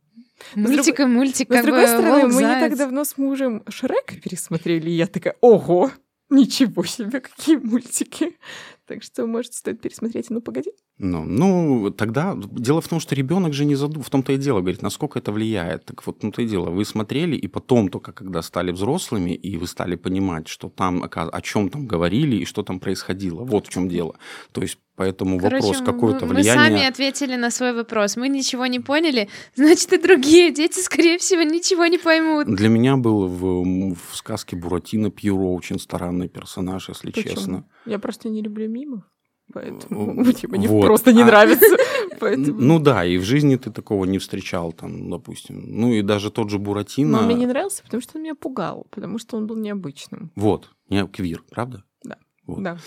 Мультик, 0.55 0.99
Но, 0.99 1.57
с 1.57 1.63
другой 1.63 1.87
стороны, 1.87 2.27
мы 2.27 2.41
не 2.41 2.59
так 2.59 2.77
давно 2.77 3.03
с 3.03 3.17
мужем 3.17 3.63
Шрек 3.67 4.21
пересмотрели, 4.23 4.89
и 4.89 4.93
я 4.93 5.07
такая, 5.07 5.35
ого, 5.41 5.91
ничего 6.29 6.85
себе, 6.85 7.19
какие 7.19 7.57
мультики. 7.57 8.37
Так 8.85 9.01
что, 9.01 9.25
может, 9.25 9.53
стоит 9.53 9.81
пересмотреть, 9.81 10.29
ну, 10.29 10.41
погоди. 10.41 10.71
Ну, 10.99 11.23
ну, 11.23 11.91
тогда 11.91 12.37
дело 12.37 12.79
в 12.79 12.87
том, 12.87 12.99
что 12.99 13.15
ребенок 13.15 13.53
же 13.53 13.65
не 13.65 13.75
задумал, 13.75 14.03
в 14.03 14.09
том-то 14.09 14.33
и 14.33 14.37
дело, 14.37 14.61
говорит, 14.61 14.83
насколько 14.83 15.17
это 15.17 15.31
влияет. 15.31 15.85
Так 15.85 16.05
вот, 16.05 16.21
ну 16.21 16.31
то 16.31 16.41
и 16.41 16.47
дело, 16.47 16.69
вы 16.69 16.85
смотрели, 16.85 17.35
и 17.35 17.47
потом 17.47 17.89
только, 17.89 18.11
когда 18.11 18.41
стали 18.43 18.71
взрослыми, 18.71 19.31
и 19.31 19.57
вы 19.57 19.65
стали 19.65 19.95
понимать, 19.95 20.47
что 20.47 20.69
там, 20.69 21.03
о 21.03 21.41
чем 21.41 21.69
там 21.69 21.87
говорили 21.87 22.35
и 22.37 22.45
что 22.45 22.61
там 22.63 22.79
происходило. 22.79 23.43
Вот 23.43 23.67
в 23.67 23.69
чем 23.69 23.89
дело. 23.89 24.15
То 24.51 24.61
есть 24.61 24.77
Поэтому 24.95 25.39
Короче, 25.39 25.65
вопрос 25.65 25.81
какое-то 25.81 26.27
влияние... 26.27 26.53
Мы 26.53 26.77
сами 26.77 26.87
ответили 26.87 27.35
на 27.35 27.49
свой 27.49 27.73
вопрос. 27.73 28.15
Мы 28.15 28.29
ничего 28.29 28.67
не 28.67 28.79
поняли, 28.79 29.27
значит, 29.55 29.91
и 29.91 29.97
другие 29.97 30.51
дети, 30.51 30.79
скорее 30.79 31.17
всего, 31.17 31.41
ничего 31.41 31.87
не 31.87 31.97
поймут. 31.97 32.45
Для 32.45 32.69
меня 32.69 32.95
был 32.95 33.27
в, 33.27 33.95
в 33.95 34.15
сказке 34.15 34.55
Буратино 34.55 35.09
Пьюро 35.09 35.55
очень 35.55 35.79
странный 35.79 36.29
персонаж, 36.29 36.89
если 36.89 37.09
Почему? 37.09 37.35
честно. 37.35 37.65
Я 37.87 37.97
просто 37.97 38.29
не 38.29 38.43
люблю 38.43 38.69
мимов. 38.69 39.01
Поэтому 39.53 40.31
типа, 40.33 40.57
мне 40.57 40.67
вот. 40.67 40.85
просто 40.85 41.13
не 41.13 41.21
а, 41.21 41.25
нравится. 41.25 41.65
Поэтому... 42.19 42.59
Ну 42.59 42.79
да, 42.79 43.05
и 43.05 43.17
в 43.17 43.23
жизни 43.23 43.55
ты 43.55 43.71
такого 43.71 44.05
не 44.05 44.17
встречал, 44.17 44.71
там, 44.71 45.09
допустим. 45.09 45.63
Ну 45.67 45.93
и 45.93 46.01
даже 46.01 46.31
тот 46.31 46.49
же 46.49 46.57
Буратино... 46.57 47.11
Но 47.11 47.19
он 47.19 47.25
мне 47.25 47.35
не 47.35 47.45
нравился, 47.45 47.83
потому 47.83 48.01
что 48.01 48.17
он 48.17 48.23
меня 48.23 48.35
пугал, 48.35 48.87
потому 48.89 49.19
что 49.19 49.37
он 49.37 49.47
был 49.47 49.55
необычным. 49.57 50.31
Вот, 50.35 50.69
не 50.89 51.05
квир, 51.07 51.43
правда? 51.49 51.83
Да. 52.03 52.17
Вот. 52.47 52.63
Да. 52.63 52.77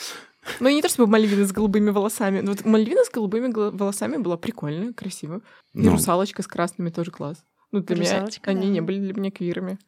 Ну, 0.61 0.69
не 0.69 0.83
то 0.83 0.89
чтобы 0.89 1.11
Мальвина 1.11 1.45
с 1.45 1.53
голубыми 1.53 1.91
волосами. 1.91 2.41
Но 2.41 2.53
вот 2.53 2.65
Мальвина 2.65 3.05
с 3.05 3.11
голубыми 3.11 3.53
волосами 3.53 4.17
была 4.17 4.37
прикольная, 4.37 4.93
красиво. 4.93 5.41
И 5.75 5.81
ну. 5.81 5.93
русалочка 5.93 6.43
с 6.43 6.47
красными 6.47 6.91
тоже 6.91 7.11
класс. 7.11 7.45
Ну, 7.73 7.81
для 7.81 7.97
русалочка, 7.97 8.51
меня 8.51 8.61
да. 8.61 8.67
они 8.67 8.73
не 8.75 8.81
были 8.81 9.01
для 9.01 9.15
меня 9.15 9.31
квирами. 9.31 9.79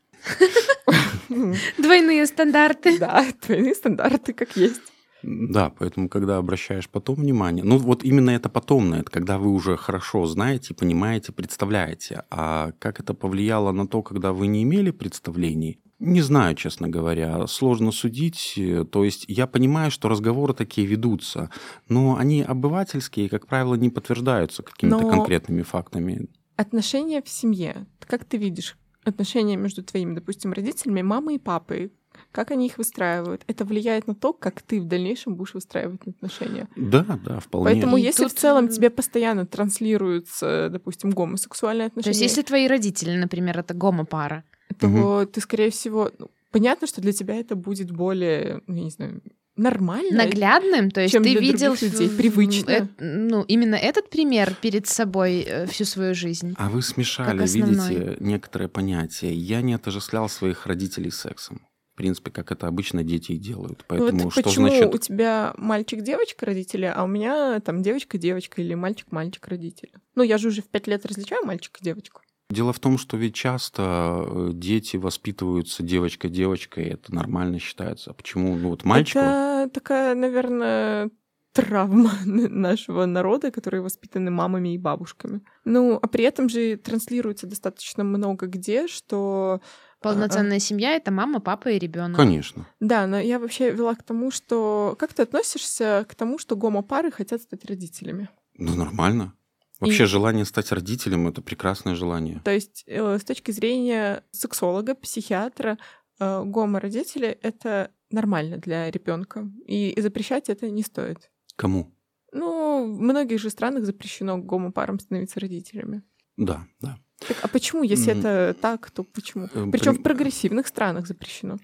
Двойные 1.79 2.27
стандарты. 2.27 2.99
Да, 2.99 3.25
двойные 3.47 3.75
стандарты, 3.75 4.33
как 4.33 4.57
есть. 4.57 4.81
Да, 5.23 5.71
поэтому, 5.71 6.09
когда 6.09 6.37
обращаешь 6.37 6.89
потом 6.89 7.17
внимание, 7.17 7.65
ну 7.65 7.79
вот 7.79 8.05
именно 8.05 8.31
это 8.31 8.49
потомное, 8.49 9.01
это 9.01 9.11
когда 9.11 9.39
вы 9.39 9.51
уже 9.51 9.77
хорошо 9.77 10.27
знаете, 10.27 10.75
понимаете, 10.75 11.33
представляете. 11.33 12.25
А 12.31 12.73
как 12.79 13.01
это 13.01 13.15
повлияло 13.15 13.73
на 13.73 13.89
то, 13.89 14.03
когда 14.03 14.33
вы 14.33 14.47
не 14.47 14.63
имели 14.63 14.91
представлений, 14.91 15.81
не 15.99 16.23
знаю, 16.23 16.55
честно 16.55 16.89
говоря, 16.89 17.49
сложно 17.49 17.91
судить. 17.91 18.57
То 18.93 19.03
есть 19.03 19.25
я 19.27 19.49
понимаю, 19.49 19.91
что 19.91 20.09
разговоры 20.09 20.55
такие 20.55 20.87
ведутся, 20.87 21.51
но 21.89 22.17
они 22.17 22.43
обывательские, 22.43 23.29
как 23.29 23.49
правило, 23.49 23.75
не 23.75 23.91
подтверждаются 23.91 24.63
какими-то 24.63 25.01
но 25.01 25.11
конкретными 25.11 25.63
фактами. 25.63 26.29
Отношения 26.55 27.21
в 27.21 27.29
семье. 27.29 27.87
Как 27.99 28.25
ты 28.25 28.37
видишь 28.37 28.77
отношения 29.05 29.57
между 29.57 29.83
твоими, 29.83 30.15
допустим, 30.15 30.53
родителями, 30.53 31.03
мамой 31.03 31.35
и 31.35 31.39
папой? 31.39 31.93
Как 32.33 32.51
они 32.51 32.67
их 32.67 32.79
выстраивают? 32.79 33.43
Это 33.47 33.65
влияет 33.65 34.07
на 34.07 34.15
то, 34.15 34.33
как 34.33 34.63
ты 34.63 34.81
в 34.81 34.85
дальнейшем 34.85 35.35
будешь 35.35 35.55
выстраивать 35.55 36.07
отношения. 36.07 36.69
Да, 36.77 37.19
да, 37.25 37.41
вполне. 37.41 37.73
Поэтому 37.73 37.97
и 37.97 38.03
если 38.03 38.25
тут... 38.25 38.33
в 38.33 38.37
целом 38.37 38.69
тебе 38.69 38.91
постоянно 38.91 39.47
транслируются, 39.47 40.69
допустим, 40.71 41.11
гомосексуальные 41.11 41.87
отношения... 41.87 42.13
То 42.13 42.21
есть 42.21 42.23
если 42.23 42.43
твои 42.43 42.69
родители, 42.69 43.17
например, 43.17 43.59
это 43.59 43.75
гомопара, 43.75 44.45
то 44.79 44.89
угу. 44.89 45.27
ты, 45.27 45.41
скорее 45.41 45.71
всего, 45.71 46.11
ну, 46.19 46.31
понятно, 46.51 46.87
что 46.87 47.01
для 47.01 47.13
тебя 47.13 47.35
это 47.35 47.57
будет 47.57 47.91
более, 47.91 48.63
ну, 48.67 48.77
я 48.77 48.85
не 48.85 48.91
знаю, 48.91 49.23
нормально. 49.57 50.25
Наглядным, 50.25 50.91
то 50.91 51.01
есть 51.01 51.13
чем 51.13 51.23
ты 51.23 51.35
видел 51.35 51.75
людей, 51.81 52.09
привычно. 52.09 52.71
Э, 52.71 52.87
ну, 52.99 53.43
именно 53.43 53.75
этот 53.75 54.09
пример 54.09 54.55
перед 54.61 54.87
собой 54.87 55.41
э, 55.41 55.67
всю 55.67 55.85
свою 55.85 56.15
жизнь. 56.15 56.55
А 56.57 56.69
вы 56.69 56.83
смешали, 56.83 57.39
видите, 57.39 58.17
некоторые 58.21 58.69
понятия. 58.69 59.33
Я 59.33 59.61
не 59.61 59.75
отождествлял 59.75 60.29
своих 60.29 60.67
родителей 60.67 61.11
сексом. 61.11 61.61
В 61.99 62.01
принципе, 62.01 62.31
как 62.31 62.53
это 62.53 62.69
обычно 62.69 63.03
дети 63.03 63.33
и 63.33 63.39
делают. 63.39 63.85
Поэтому 63.89 64.21
вот 64.21 64.33
что 64.33 64.45
почему 64.45 64.69
значит... 64.69 64.95
у 64.95 64.99
тебя 64.99 65.53
мальчик-девочка 65.57 66.47
родители, 66.47 66.85
а 66.85 67.03
у 67.03 67.09
меня 67.09 67.59
там 67.59 67.83
девочка-девочка 67.83 68.63
или 68.63 68.75
мальчик-мальчик 68.75 69.49
родители? 69.49 69.91
Ну, 70.15 70.23
я 70.23 70.39
же 70.39 70.47
уже 70.47 70.63
в 70.63 70.69
пять 70.69 70.87
лет 70.87 71.05
различаю 71.05 71.45
мальчика 71.45 71.81
и 71.81 71.85
девочку. 71.85 72.21
Дело 72.51 72.73
в 72.73 72.79
том, 72.79 72.99
что 72.99 73.17
ведь 73.17 73.35
часто 73.35 74.25
э, 74.25 74.51
дети 74.53 74.97
воспитываются 74.97 75.83
девочка-девочкой, 75.83 76.85
это 76.85 77.13
нормально 77.13 77.59
считается. 77.59 78.13
А 78.13 78.15
почему? 78.15 78.55
Ну 78.55 78.69
вот 78.69 78.85
мальчик... 78.85 79.17
Это 79.17 79.69
такая, 79.75 80.15
наверное, 80.15 81.11
травма 81.53 82.13
нашего 82.25 83.07
народа, 83.07 83.51
которые 83.51 83.81
воспитаны 83.83 84.31
мамами 84.31 84.75
и 84.75 84.79
бабушками. 84.79 85.41
Ну, 85.65 85.99
а 86.01 86.07
при 86.07 86.23
этом 86.23 86.49
же 86.49 86.77
транслируется 86.77 87.49
достаточно 87.49 88.05
много 88.05 88.47
где, 88.47 88.87
что 88.87 89.61
Полноценная 90.01 90.61
семья 90.61 90.95
это 90.95 91.11
мама, 91.11 91.41
папа 91.41 91.69
и 91.69 91.79
ребенок. 91.79 92.17
Конечно. 92.17 92.67
Да, 92.79 93.07
но 93.07 93.19
я 93.19 93.39
вообще 93.39 93.73
вела 93.73 93.95
к 93.95 94.03
тому, 94.03 94.31
что 94.31 94.97
как 94.99 95.13
ты 95.13 95.23
относишься 95.23 96.07
к 96.09 96.15
тому, 96.15 96.39
что 96.39 96.57
гомопары 96.57 97.11
хотят 97.11 97.43
стать 97.43 97.65
родителями? 97.65 98.29
Ну, 98.57 98.75
нормально. 98.75 99.35
Вообще 99.81 100.05
и... 100.05 100.07
желание 100.07 100.45
стать 100.45 100.73
родителем 100.73 101.29
это 101.29 101.43
прекрасное 101.43 101.95
желание. 101.95 102.41
То 102.45 102.53
есть 102.53 102.85
э, 102.87 103.19
с 103.19 103.25
точки 103.25 103.51
зрения 103.51 104.25
сексолога, 104.31 104.95
психиатра, 104.95 105.79
э, 106.19 106.43
гомо-родители 106.45 107.29
это 107.29 107.91
нормально 108.11 108.59
для 108.59 108.91
ребенка. 108.91 109.51
И 109.67 109.95
запрещать 110.01 110.49
это 110.49 110.71
не 110.71 110.83
стоит. 110.83 111.31
Кому? 111.57 111.93
Ну, 112.33 112.85
в 112.95 113.01
многих 113.01 113.41
же 113.41 113.51
странах 113.51 113.85
запрещено 113.85 114.39
гомопарам 114.39 114.99
становиться 114.99 115.41
родителями. 115.41 116.03
Да, 116.37 116.67
да. 116.81 116.99
Так, 117.27 117.37
а 117.43 117.49
почему, 117.49 117.83
если 117.83 118.15
mm. 118.15 118.19
это 118.19 118.57
так, 118.61 118.91
то 118.91 119.03
почему? 119.03 119.49
Э, 119.55 119.69
Причем 119.73 119.95
При... 119.95 120.01
в 120.01 120.03
прогрессивных 120.03 120.67
странах 120.67 121.07
запрещено. 121.07 121.59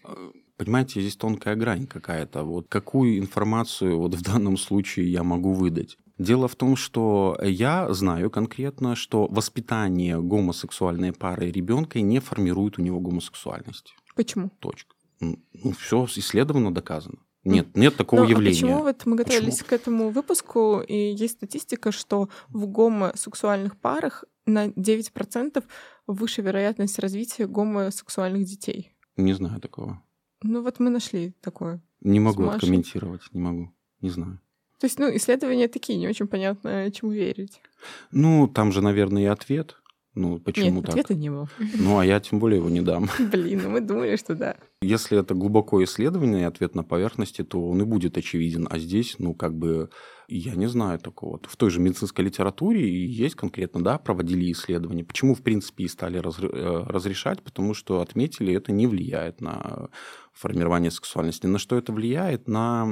Понимаете, 0.57 1.01
здесь 1.01 1.17
тонкая 1.17 1.57
грань 1.57 1.87
какая-то. 1.87 2.43
Вот 2.43 2.69
какую 2.69 3.19
информацию 3.19 3.99
вот 3.99 4.15
в 4.15 4.23
данном 4.23 4.57
случае 4.57 5.11
я 5.11 5.23
могу 5.23 5.53
выдать? 5.53 5.97
Дело 6.19 6.47
в 6.47 6.55
том, 6.55 6.77
что 6.77 7.37
я 7.43 7.93
знаю 7.93 8.31
конкретно, 8.31 8.95
что 8.95 9.27
воспитание 9.27 10.21
гомосексуальной 10.21 11.13
пары 11.13 11.51
ребенка 11.51 12.01
не 12.01 12.21
формирует 12.21 12.79
у 12.79 12.83
него 12.83 13.01
гомосексуальность. 13.01 13.97
Почему? 14.15 14.51
Точка. 14.61 14.95
Ну, 15.21 15.73
все 15.79 16.05
исследовано, 16.05 16.73
доказано. 16.73 17.19
Нет, 17.45 17.77
нет 17.77 17.97
такого 17.97 18.21
Но, 18.21 18.25
ну, 18.25 18.29
а 18.29 18.33
явления. 18.33 18.59
А 18.59 18.63
почему 18.63 18.83
вот 18.83 19.07
мы 19.07 19.17
готовились 19.17 19.59
почему? 19.59 19.69
к 19.69 19.73
этому 19.73 20.11
выпуску, 20.11 20.81
и 20.81 20.97
есть 20.97 21.35
статистика, 21.35 21.93
что 21.93 22.29
в 22.49 22.67
гомосексуальных 22.67 23.77
парах 23.77 24.25
на 24.47 24.69
9% 24.69 25.63
выше 26.07 26.43
вероятность 26.43 26.99
развития 26.99 27.47
гомосексуальных 27.47 28.45
детей? 28.45 28.95
Не 29.17 29.35
знаю 29.35 29.61
такого. 29.61 30.03
Ну 30.43 30.63
вот 30.63 30.81
мы 30.81 30.91
нашли 30.91 31.35
такое. 31.41 31.83
Не 32.01 32.21
могу 32.21 32.51
комментировать, 32.59 33.23
не 33.33 33.41
могу, 33.41 33.73
не 34.01 34.11
знаю. 34.11 34.41
То 34.79 34.87
есть, 34.87 34.99
ну, 34.99 35.09
исследования 35.17 35.69
такие, 35.69 35.99
не 35.99 36.09
очень 36.09 36.27
понятно, 36.27 36.91
чему 36.91 37.13
верить. 37.13 37.63
Ну, 38.11 38.49
там 38.49 38.73
же, 38.73 38.83
наверное, 38.83 39.23
и 39.23 39.27
ответ. 39.27 39.77
Ну, 40.15 40.39
почему 40.39 40.77
Нет, 40.77 40.87
так? 40.87 40.91
ответа 40.91 41.15
не 41.15 41.29
было. 41.29 41.49
Ну, 41.59 41.99
а 41.99 42.07
я 42.07 42.21
тем 42.21 42.39
более 42.39 42.59
его 42.59 42.69
не 42.69 42.81
дам. 42.81 43.09
Блин, 43.33 43.63
ну 43.65 43.71
мы 43.71 43.81
думали, 43.81 44.17
что 44.17 44.37
да. 44.37 44.57
Если 44.81 45.19
это 45.19 45.35
глубокое 45.35 45.85
исследование 45.85 46.43
и 46.43 46.45
ответ 46.45 46.77
на 46.77 46.85
поверхности, 46.85 47.43
то 47.43 47.69
он 47.69 47.83
и 47.83 47.85
будет 47.85 48.17
очевиден. 48.17 48.69
А 48.71 48.79
здесь, 48.79 49.17
ну, 49.19 49.35
как 49.35 49.57
бы, 49.57 49.91
я 50.29 50.55
не 50.55 50.67
знаю 50.67 50.99
такого. 50.99 51.41
В 51.43 51.57
той 51.57 51.71
же 51.71 51.81
медицинской 51.81 52.25
литературе 52.25 53.07
есть 53.07 53.35
конкретно, 53.35 53.83
да, 53.83 53.99
проводили 53.99 54.51
исследования. 54.53 55.05
Почему, 55.05 55.35
в 55.35 55.43
принципе, 55.43 55.85
и 55.85 55.89
стали 55.89 56.19
э, 56.19 56.85
разрешать? 56.87 57.43
Потому 57.43 57.75
что 57.75 58.01
отметили, 58.01 58.55
это 58.55 58.73
не 58.73 58.87
влияет 58.87 59.41
на 59.41 59.89
формирования 60.35 60.91
сексуальности. 60.91 61.47
На 61.47 61.59
что 61.59 61.77
это 61.77 61.93
влияет? 61.93 62.49
На 62.49 62.89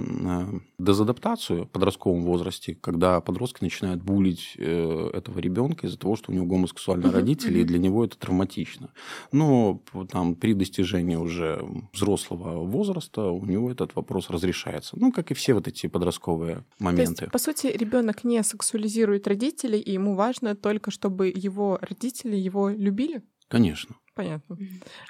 дезадаптацию 0.78 1.64
в 1.64 1.68
подростковом 1.68 2.22
возрасте, 2.22 2.76
когда 2.80 3.20
подростки 3.20 3.64
начинают 3.64 4.00
булить 4.00 4.54
э, 4.58 5.10
этого 5.12 5.40
ребенка 5.40 5.86
из-за 5.86 5.98
того, 5.98 6.16
что 6.16 6.30
у 6.30 6.34
него 6.34 6.46
гомосексуальные 6.46 7.10
родители, 7.10 7.58
и 7.58 7.64
для 7.64 7.78
него 7.78 8.04
это 8.04 8.16
травматично. 8.16 8.90
Но 9.32 9.82
там 10.10 10.36
при 10.36 10.54
достижении 10.54 11.16
уже 11.16 11.64
взрослого 11.92 12.64
возраста 12.64 13.24
у 13.24 13.44
него 13.44 13.70
этот 13.70 13.96
вопрос 13.96 14.30
разрешается. 14.30 14.96
Ну, 14.98 15.10
как 15.12 15.32
и 15.32 15.34
все 15.34 15.54
вот 15.54 15.66
эти 15.66 15.88
подростковые 15.88 16.64
моменты. 16.78 17.21
Есть, 17.22 17.32
по 17.32 17.38
сути, 17.38 17.66
ребенок 17.66 18.24
не 18.24 18.42
сексуализирует 18.42 19.26
родителей, 19.26 19.80
и 19.80 19.92
ему 19.92 20.14
важно 20.14 20.54
только, 20.54 20.90
чтобы 20.90 21.32
его 21.34 21.78
родители 21.80 22.36
его 22.36 22.68
любили? 22.68 23.22
Конечно. 23.48 23.96
Понятно. 24.14 24.58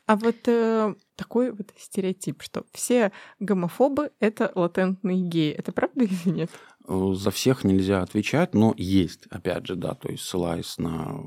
А 0.06 0.16
вот 0.16 0.36
э, 0.46 0.94
такой 1.16 1.50
вот 1.50 1.72
стереотип, 1.76 2.42
что 2.42 2.64
все 2.72 3.10
гомофобы— 3.40 4.12
это 4.20 4.52
латентные 4.54 5.20
геи. 5.20 5.50
Это 5.50 5.72
правда 5.72 6.04
или 6.04 6.16
нет? 6.24 6.50
Э, 6.86 7.12
за 7.14 7.32
всех 7.32 7.64
нельзя 7.64 8.02
отвечать, 8.02 8.54
но 8.54 8.74
есть, 8.76 9.26
опять 9.26 9.66
же, 9.66 9.74
да, 9.74 9.94
то 9.94 10.08
есть 10.08 10.22
ссылаясь 10.22 10.78
на 10.78 11.20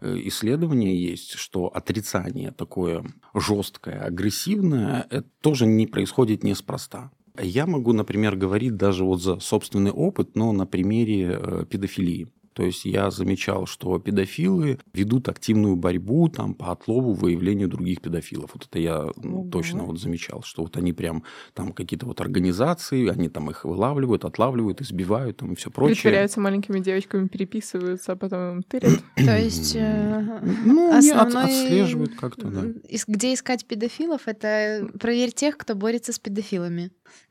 э, 0.00 0.16
исследования, 0.24 0.96
есть, 0.96 1.34
что 1.34 1.66
отрицание 1.66 2.50
такое 2.50 3.04
жесткое, 3.34 4.00
агрессивное, 4.00 5.06
это 5.08 5.28
тоже 5.40 5.66
не 5.66 5.86
происходит 5.86 6.42
неспроста. 6.42 7.12
Я 7.38 7.66
могу, 7.66 7.92
например, 7.92 8.36
говорить 8.36 8.76
даже 8.76 9.04
вот 9.04 9.22
за 9.22 9.40
собственный 9.40 9.90
опыт, 9.90 10.36
но 10.36 10.52
на 10.52 10.66
примере 10.66 11.38
э, 11.40 11.64
педофилии. 11.68 12.28
То 12.54 12.62
есть 12.62 12.84
я 12.84 13.10
замечал, 13.10 13.66
что 13.66 13.98
педофилы 13.98 14.78
ведут 14.92 15.28
активную 15.28 15.76
борьбу 15.76 16.28
там, 16.28 16.54
по 16.54 16.72
отлову, 16.72 17.12
выявлению 17.12 17.68
других 17.68 18.00
педофилов. 18.00 18.50
Вот 18.54 18.66
это 18.66 18.78
я 18.78 19.04
Ого. 19.04 19.48
точно 19.50 19.84
вот 19.84 19.98
замечал, 19.98 20.42
что 20.42 20.62
вот 20.62 20.76
они 20.76 20.92
прям 20.92 21.24
там 21.54 21.72
какие-то 21.72 22.06
вот 22.06 22.20
организации, 22.20 23.08
они 23.08 23.28
там 23.28 23.50
их 23.50 23.64
вылавливают, 23.64 24.24
отлавливают, 24.24 24.80
избивают 24.80 25.38
там 25.38 25.52
и 25.52 25.56
все 25.56 25.70
прочее. 25.70 25.94
Притворяются 25.94 26.40
маленькими 26.40 26.80
девочками, 26.80 27.28
переписываются, 27.28 28.12
а 28.12 28.16
потом 28.16 28.62
тырят. 28.62 29.00
То 29.16 29.38
есть 29.38 29.74
э, 29.76 30.40
ну, 30.64 30.96
основной... 30.96 31.44
отслеживают 31.44 32.14
как-то, 32.14 32.48
да. 32.48 32.62
Где 33.08 33.34
искать 33.34 33.66
педофилов, 33.66 34.22
это 34.26 34.88
проверь 35.00 35.32
тех, 35.32 35.56
кто 35.56 35.74
борется 35.74 36.12
с 36.12 36.18
педофилами. 36.18 36.90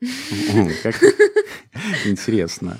Интересно. 2.04 2.78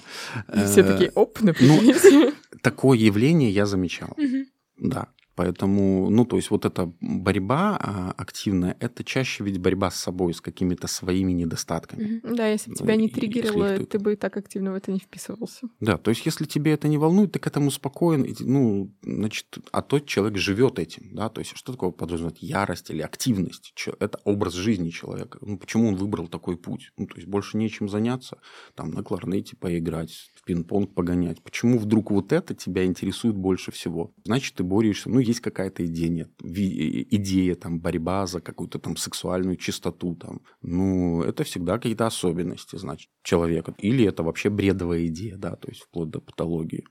Все 0.66 0.82
такие, 0.82 1.10
оп, 1.14 1.40
например. 1.40 2.31
Такое 2.62 2.98
явление 2.98 3.50
я 3.50 3.66
замечал. 3.66 4.16
Да. 4.78 5.08
Поэтому, 5.34 6.10
ну, 6.10 6.24
то 6.24 6.36
есть 6.36 6.50
вот 6.50 6.64
эта 6.64 6.92
борьба 7.00 7.78
а, 7.80 8.14
активная, 8.16 8.76
это 8.80 9.02
чаще 9.02 9.44
ведь 9.44 9.58
борьба 9.58 9.90
с 9.90 9.96
собой, 9.96 10.34
с 10.34 10.40
какими-то 10.40 10.88
своими 10.88 11.32
недостатками. 11.32 12.20
Да, 12.22 12.48
если 12.48 12.70
бы 12.70 12.76
тебя 12.76 12.96
не 12.96 13.08
триггерило, 13.08 13.78
ты... 13.78 13.86
ты 13.86 13.98
бы 13.98 14.16
так 14.16 14.36
активно 14.36 14.72
в 14.72 14.74
это 14.74 14.92
не 14.92 14.98
вписывался. 14.98 15.68
Да, 15.80 15.96
то 15.96 16.10
есть 16.10 16.26
если 16.26 16.44
тебе 16.44 16.72
это 16.72 16.88
не 16.88 16.98
волнует, 16.98 17.32
ты 17.32 17.38
к 17.38 17.46
этому 17.46 17.70
спокоен, 17.70 18.26
ну, 18.40 18.92
значит, 19.02 19.46
а 19.70 19.82
тот 19.82 20.06
человек 20.06 20.38
живет 20.38 20.78
этим, 20.78 21.14
да, 21.14 21.28
то 21.28 21.40
есть 21.40 21.56
что 21.56 21.72
такое 21.72 21.90
подразумевает 21.90 22.38
ярость 22.38 22.90
или 22.90 23.02
активность? 23.02 23.74
Это 24.00 24.18
образ 24.24 24.54
жизни 24.54 24.90
человека. 24.90 25.38
Ну, 25.40 25.58
почему 25.58 25.88
он 25.88 25.96
выбрал 25.96 26.28
такой 26.28 26.56
путь? 26.56 26.92
Ну, 26.96 27.06
то 27.06 27.16
есть 27.16 27.26
больше 27.26 27.56
нечем 27.56 27.88
заняться, 27.88 28.38
там, 28.74 28.90
на 28.90 29.02
кларнете 29.02 29.56
поиграть, 29.56 30.30
в 30.34 30.44
пинг-понг 30.44 30.94
погонять. 30.94 31.42
Почему 31.42 31.78
вдруг 31.78 32.10
вот 32.10 32.32
это 32.32 32.54
тебя 32.54 32.84
интересует 32.84 33.36
больше 33.36 33.70
всего? 33.72 34.12
Значит, 34.24 34.54
ты 34.54 34.62
борешься, 34.62 35.08
ну, 35.08 35.21
есть 35.22 35.40
какая-то 35.40 35.86
идея, 35.86 36.08
нет. 36.08 36.30
Идея, 36.42 37.54
там, 37.54 37.80
борьба 37.80 38.26
за 38.26 38.40
какую-то 38.40 38.78
там 38.78 38.96
сексуальную 38.96 39.56
чистоту, 39.56 40.14
там. 40.14 40.40
Ну, 40.60 41.22
это 41.22 41.44
всегда 41.44 41.76
какие-то 41.76 42.06
особенности, 42.06 42.76
значит, 42.76 43.10
человека. 43.22 43.74
Или 43.78 44.04
это 44.04 44.22
вообще 44.22 44.50
бредовая 44.50 45.06
идея, 45.06 45.36
да, 45.36 45.56
то 45.56 45.68
есть 45.68 45.82
вплоть 45.82 46.10
до 46.10 46.20
патологии. 46.20 46.84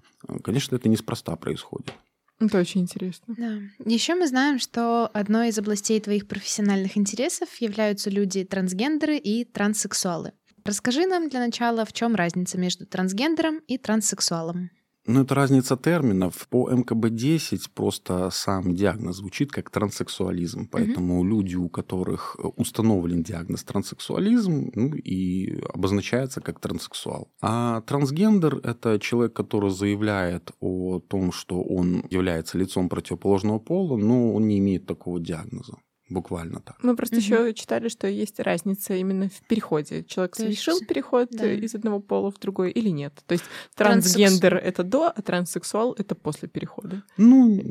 Конечно, 0.43 0.75
это 0.75 0.89
неспроста 0.89 1.35
происходит. 1.35 1.93
Это 2.39 2.59
очень 2.59 2.81
интересно. 2.81 3.35
Да. 3.37 3.59
Еще 3.85 4.15
мы 4.15 4.27
знаем, 4.27 4.57
что 4.57 5.07
одной 5.13 5.49
из 5.49 5.59
областей 5.59 5.99
твоих 6.01 6.27
профессиональных 6.27 6.97
интересов 6.97 7.49
являются 7.61 8.09
люди 8.09 8.43
трансгендеры 8.43 9.17
и 9.17 9.45
транссексуалы. 9.45 10.31
Расскажи 10.63 11.05
нам 11.05 11.29
для 11.29 11.39
начала, 11.39 11.85
в 11.85 11.93
чем 11.93 12.15
разница 12.15 12.57
между 12.57 12.85
трансгендером 12.87 13.59
и 13.67 13.77
транссексуалом. 13.77 14.71
Ну, 15.07 15.21
это 15.21 15.33
разница 15.33 15.77
терминов. 15.77 16.47
По 16.49 16.69
МКБ-10 16.71 17.71
просто 17.73 18.29
сам 18.31 18.75
диагноз 18.75 19.17
звучит 19.17 19.51
как 19.51 19.69
транссексуализм. 19.71 20.67
Поэтому 20.71 21.19
угу. 21.19 21.27
люди, 21.27 21.55
у 21.55 21.69
которых 21.69 22.37
установлен 22.55 23.23
диагноз 23.23 23.63
транссексуализм, 23.63 24.71
ну, 24.75 24.93
и 24.93 25.59
обозначается 25.73 26.39
как 26.41 26.59
транссексуал. 26.59 27.31
А 27.41 27.81
трансгендер— 27.81 28.57
это 28.63 28.99
человек, 28.99 29.33
который 29.33 29.71
заявляет 29.71 30.51
о 30.59 30.99
том, 30.99 31.31
что 31.31 31.61
он 31.63 32.05
является 32.09 32.57
лицом 32.57 32.87
противоположного 32.87 33.59
пола, 33.59 33.97
но 33.97 34.33
он 34.33 34.47
не 34.47 34.59
имеет 34.59 34.85
такого 34.85 35.19
диагноза 35.19 35.77
буквально 36.11 36.59
так. 36.59 36.77
Мы 36.83 36.95
просто 36.95 37.15
угу. 37.17 37.23
еще 37.23 37.53
читали, 37.53 37.89
что 37.89 38.07
есть 38.07 38.39
разница 38.39 38.93
именно 38.93 39.29
в 39.29 39.47
переходе. 39.47 40.03
Человек 40.03 40.35
То 40.35 40.43
совершил 40.43 40.75
есть... 40.75 40.87
переход 40.87 41.29
да. 41.31 41.51
из 41.51 41.75
одного 41.75 41.99
пола 41.99 42.31
в 42.31 42.39
другой 42.39 42.71
или 42.71 42.89
нет. 42.89 43.13
То 43.25 43.33
есть 43.33 43.45
трансгендер 43.75 44.51
Транссекс... 44.51 44.67
это 44.67 44.83
до, 44.83 45.07
а 45.09 45.21
транссексуал 45.21 45.93
это 45.97 46.15
после 46.15 46.47
перехода. 46.47 47.03
Ну, 47.17 47.61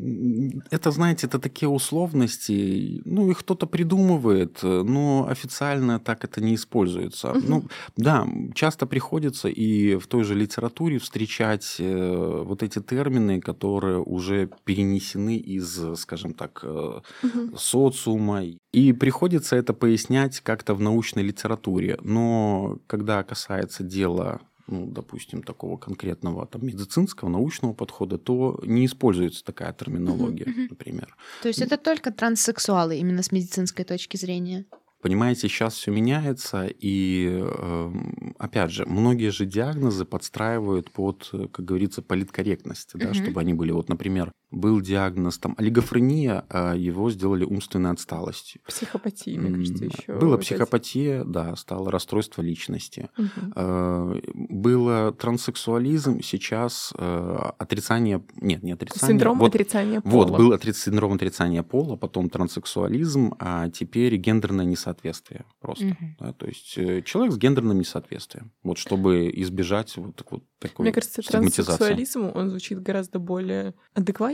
это, 0.70 0.90
знаете, 0.90 1.26
это 1.26 1.38
такие 1.38 1.68
условности. 1.68 3.02
Ну, 3.04 3.30
их 3.30 3.40
кто-то 3.40 3.66
придумывает, 3.66 4.62
но 4.62 5.26
официально 5.28 6.00
так 6.00 6.24
это 6.24 6.40
не 6.40 6.54
используется. 6.54 7.32
Угу. 7.32 7.40
Ну, 7.46 7.64
да, 7.96 8.26
часто 8.54 8.86
приходится 8.86 9.48
и 9.48 9.96
в 9.96 10.06
той 10.06 10.24
же 10.24 10.34
литературе 10.34 10.98
встречать 10.98 11.76
э, 11.78 12.42
вот 12.44 12.62
эти 12.62 12.80
термины, 12.80 13.40
которые 13.40 13.98
уже 13.98 14.50
перенесены 14.64 15.36
из, 15.36 15.98
скажем 15.98 16.34
так, 16.34 16.64
угу. 16.64 17.56
социума 17.56 18.29
проблема, 18.30 18.56
и 18.72 18.92
приходится 18.92 19.56
это 19.56 19.72
пояснять 19.74 20.40
как-то 20.40 20.74
в 20.74 20.80
научной 20.80 21.22
литературе. 21.22 21.98
Но 22.02 22.78
когда 22.86 23.22
касается 23.22 23.82
дела 23.82 24.40
ну, 24.66 24.86
допустим, 24.86 25.42
такого 25.42 25.76
конкретного 25.76 26.46
там, 26.46 26.64
медицинского, 26.64 27.28
научного 27.28 27.72
подхода, 27.72 28.18
то 28.18 28.60
не 28.62 28.86
используется 28.86 29.44
такая 29.44 29.72
терминология, 29.72 30.44
uh-huh, 30.44 30.68
например. 30.70 31.16
То 31.42 31.48
есть 31.48 31.60
это 31.60 31.76
только 31.76 32.12
транссексуалы 32.12 32.96
именно 32.96 33.24
с 33.24 33.32
медицинской 33.32 33.84
точки 33.84 34.16
зрения? 34.16 34.66
Понимаете, 35.02 35.48
сейчас 35.48 35.74
все 35.74 35.90
меняется, 35.90 36.68
и 36.68 37.26
эм, 37.42 38.36
опять 38.38 38.70
же, 38.70 38.86
многие 38.86 39.30
же 39.30 39.44
диагнозы 39.44 40.04
подстраивают 40.04 40.92
под, 40.92 41.28
как 41.52 41.64
говорится, 41.64 42.00
политкорректность, 42.00 42.90
да, 42.94 43.12
чтобы 43.12 43.40
они 43.40 43.54
были. 43.54 43.72
Вот, 43.72 43.88
например, 43.88 44.30
был 44.50 44.80
диагноз 44.80 45.38
там 45.38 45.54
олигофрения, 45.58 46.44
а 46.48 46.74
его 46.74 47.10
сделали 47.10 47.44
умственной 47.44 47.90
отсталостью. 47.90 48.60
Психопатия, 48.66 49.38
мне 49.38 49.56
кажется, 49.56 49.84
еще. 49.84 50.18
Была 50.18 50.38
психопатия, 50.38 51.24
да, 51.24 51.54
стало 51.56 51.90
расстройство 51.90 52.42
личности. 52.42 53.10
Угу. 53.16 54.20
Было 54.34 55.12
транссексуализм, 55.12 56.20
сейчас 56.22 56.92
э, 56.96 57.38
отрицание, 57.58 58.22
нет, 58.36 58.62
не 58.62 58.72
отрицание. 58.72 59.14
Синдром 59.14 59.38
вот, 59.38 59.48
отрицания 59.48 60.00
пола. 60.00 60.26
Вот, 60.26 60.36
был 60.36 60.72
синдром 60.74 61.14
отрицания 61.14 61.62
пола, 61.62 61.96
потом 61.96 62.28
транссексуализм, 62.28 63.34
а 63.38 63.68
теперь 63.70 64.16
гендерное 64.16 64.64
несоответствие 64.64 65.44
просто. 65.60 65.86
Угу. 65.86 65.96
Да, 66.18 66.32
то 66.32 66.46
есть 66.46 66.76
э, 66.76 67.02
человек 67.02 67.32
с 67.32 67.38
гендерным 67.38 67.78
несоответствием. 67.78 68.52
Вот 68.62 68.78
чтобы 68.78 69.30
избежать 69.34 69.96
вот, 69.96 70.24
вот 70.30 70.44
такой 70.58 70.84
Мне 70.84 70.92
кажется, 70.92 71.22
транссексуализм, 71.22 72.30
он 72.34 72.50
звучит 72.50 72.82
гораздо 72.82 73.18
более 73.18 73.74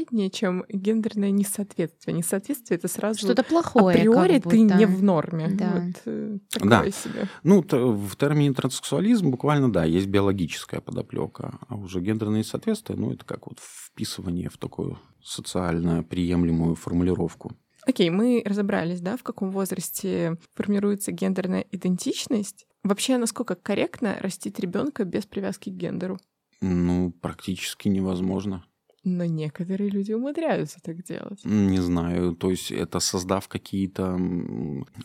адекватнее, 0.07 0.31
чем 0.31 0.65
гендерное 0.69 1.31
несоответствие. 1.31 2.17
Несоответствие— 2.17 2.79
это 2.79 2.89
сразу... 2.89 3.21
Что-то 3.21 3.43
плохое. 3.43 3.97
Априори 3.97 4.39
ты 4.39 4.61
не 4.61 4.87
в 4.87 5.03
норме. 5.03 5.49
Да. 5.49 5.73
Вот, 5.75 6.03
э, 6.07 6.39
да. 6.63 6.91
себе. 6.91 7.29
Ну, 7.43 7.63
в 7.63 8.17
термине 8.17 8.55
транссексуализм 8.55 9.31
буквально, 9.31 9.71
да, 9.73 9.85
есть 9.85 10.07
биологическая 10.07 10.81
подоплека, 10.81 11.59
а 11.69 11.77
уже 11.77 12.01
гендерное 12.01 12.41
несоответствие, 12.41 12.99
ну, 12.99 13.13
это 13.13 13.25
как 13.25 13.47
вот 13.47 13.59
вписывание 13.61 14.49
в 14.49 14.59
такую 14.59 14.99
социально 15.23 16.03
приемлемую 16.03 16.75
формулировку. 16.75 17.53
Окей, 17.87 18.11
мы 18.11 18.43
разобрались, 18.45 19.01
да, 19.01 19.17
в 19.17 19.23
каком 19.23 19.51
возрасте 19.51 20.39
формируется 20.55 21.13
гендерная 21.13 21.65
идентичность. 21.71 22.67
Вообще, 22.83 23.17
насколько 23.17 23.55
корректно 23.55 24.17
растить 24.21 24.59
ребенка 24.59 25.05
без 25.05 25.25
привязки 25.27 25.71
к 25.71 25.75
гендеру? 25.75 26.19
Ну, 26.61 27.13
практически 27.21 27.89
невозможно. 27.89 28.65
Но 29.09 29.25
некоторые 29.25 29.89
люди 29.89 30.13
умудряются 30.13 30.81
так 30.83 31.05
делать. 31.05 31.39
Не 31.45 31.79
знаю, 31.79 32.35
то 32.35 32.51
есть 32.51 32.73
это 32.73 32.99
создав 32.99 33.47
какие-то 33.47 34.19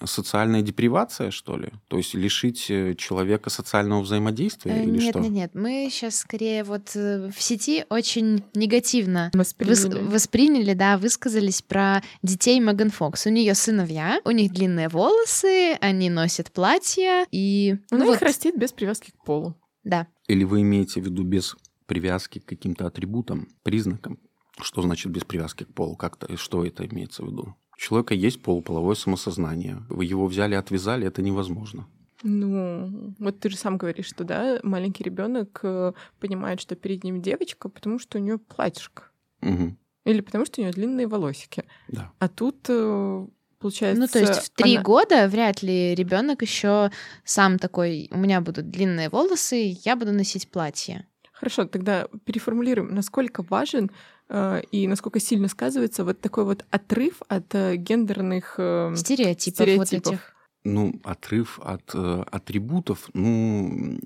социальная 0.06 0.64
депривация, 0.64 1.30
что 1.30 1.56
ли? 1.56 1.70
То 1.88 1.98
есть 1.98 2.16
лишить 2.16 2.66
э, 2.72 2.96
человека 2.96 3.52
социального 3.52 4.02
взаимодействия 4.02 4.72
э, 4.72 4.84
или 4.86 4.98
нет, 4.98 5.12
что? 5.12 5.20
Нет, 5.20 5.32
нет, 5.32 5.52
мы 5.54 5.88
сейчас 5.92 6.16
скорее 6.16 6.64
вот 6.64 6.96
э, 6.96 7.30
в 7.30 7.40
сети 7.40 7.86
очень 7.90 8.44
негативно 8.56 9.30
восприняли. 9.36 9.76
Выс- 9.76 10.10
восприняли, 10.10 10.74
да, 10.74 10.98
высказались 10.98 11.62
про 11.62 12.02
детей 12.24 12.60
Меган 12.60 12.90
Фокс. 12.90 13.28
У 13.28 13.30
нее 13.30 13.54
сыновья, 13.54 14.20
у 14.26 14.32
них 14.32 14.52
длинные 14.52 14.90
волосы, 14.90 15.74
они 15.80 16.10
носят 16.10 16.52
платья 16.52 17.28
и... 17.30 17.76
Она 17.92 18.00
ну, 18.00 18.06
вот... 18.08 18.16
их 18.16 18.24
растит 18.24 18.58
без 18.58 18.72
привязки 18.72 19.12
к 19.12 19.24
полу. 19.24 19.54
Да. 19.84 20.08
Или 20.28 20.44
вы 20.44 20.62
имеете 20.62 21.02
в 21.02 21.06
виду 21.06 21.24
без 21.24 21.56
привязки 21.92 22.40
к 22.40 22.46
каким-то 22.46 22.88
атрибутам, 22.88 23.50
признакам. 23.64 24.18
Что 24.62 24.82
значит 24.82 25.12
без 25.12 25.26
привязки 25.26 25.66
к 25.66 25.74
полу? 25.74 25.98
Как-то, 25.98 26.38
что 26.38 26.66
это 26.66 26.86
имеется 26.86 27.22
в 27.22 27.28
виду? 27.28 27.54
У 27.76 27.78
человека 27.78 28.14
есть 28.14 28.42
пол, 28.42 28.62
половое 28.62 28.96
самосознание. 28.96 29.84
Вы 29.90 30.06
его 30.06 30.26
взяли, 30.26 30.56
отвязали, 30.56 31.06
это 31.06 31.22
невозможно. 31.22 31.90
Ну, 32.24 33.14
вот 33.20 33.42
ты 33.42 33.50
же 33.50 33.58
сам 33.58 33.78
говоришь, 33.78 34.06
что 34.06 34.24
да, 34.24 34.62
маленький 34.64 35.04
ребенок 35.04 35.60
э, 35.64 35.92
понимает, 36.22 36.62
что 36.62 36.78
перед 36.78 37.04
ним 37.04 37.22
девочка, 37.22 37.68
потому 37.68 38.00
что 38.00 38.20
у 38.20 38.22
нее 38.22 38.38
платьишко. 38.38 39.04
Угу. 39.42 39.76
Или 40.06 40.22
потому 40.22 40.46
что 40.46 40.62
у 40.62 40.64
нее 40.64 40.72
длинные 40.72 41.08
волосики. 41.08 41.66
Да. 41.90 42.14
А 42.20 42.30
тут 42.30 42.68
э, 42.70 43.28
получается. 43.60 44.00
Ну, 44.00 44.08
то 44.08 44.20
есть 44.20 44.40
в 44.46 44.50
три 44.52 44.76
она... 44.76 44.84
года 44.84 45.28
вряд 45.28 45.62
ли 45.62 45.94
ребенок 45.94 46.42
еще 46.42 46.90
сам 47.26 47.60
такой: 47.60 48.08
у 48.12 48.18
меня 48.18 48.40
будут 48.40 48.70
длинные 48.70 49.10
волосы, 49.10 49.78
я 49.84 49.98
буду 49.98 50.14
носить 50.14 50.50
платье. 50.50 51.06
Хорошо, 51.42 51.66
тогда 51.66 52.08
переформулируем, 52.24 52.94
насколько 52.94 53.42
важен 53.42 53.90
э, 54.30 54.62
и 54.72 54.88
насколько 54.88 55.20
сильно 55.20 55.48
сказывается 55.48 56.06
вот 56.06 56.22
такой 56.22 56.44
вот 56.44 56.66
отрыв 56.70 57.24
от 57.30 57.56
э, 57.56 57.78
гендерных 57.78 58.54
э, 58.60 58.94
стереотипов, 58.96 59.56
стереотипов. 59.56 60.06
Вот 60.06 60.14
этих. 60.14 60.36
Ну, 60.64 61.02
отрыв 61.04 61.60
от 61.64 61.82
э, 61.96 62.24
атрибутов, 62.30 63.10
ну, 63.16 64.00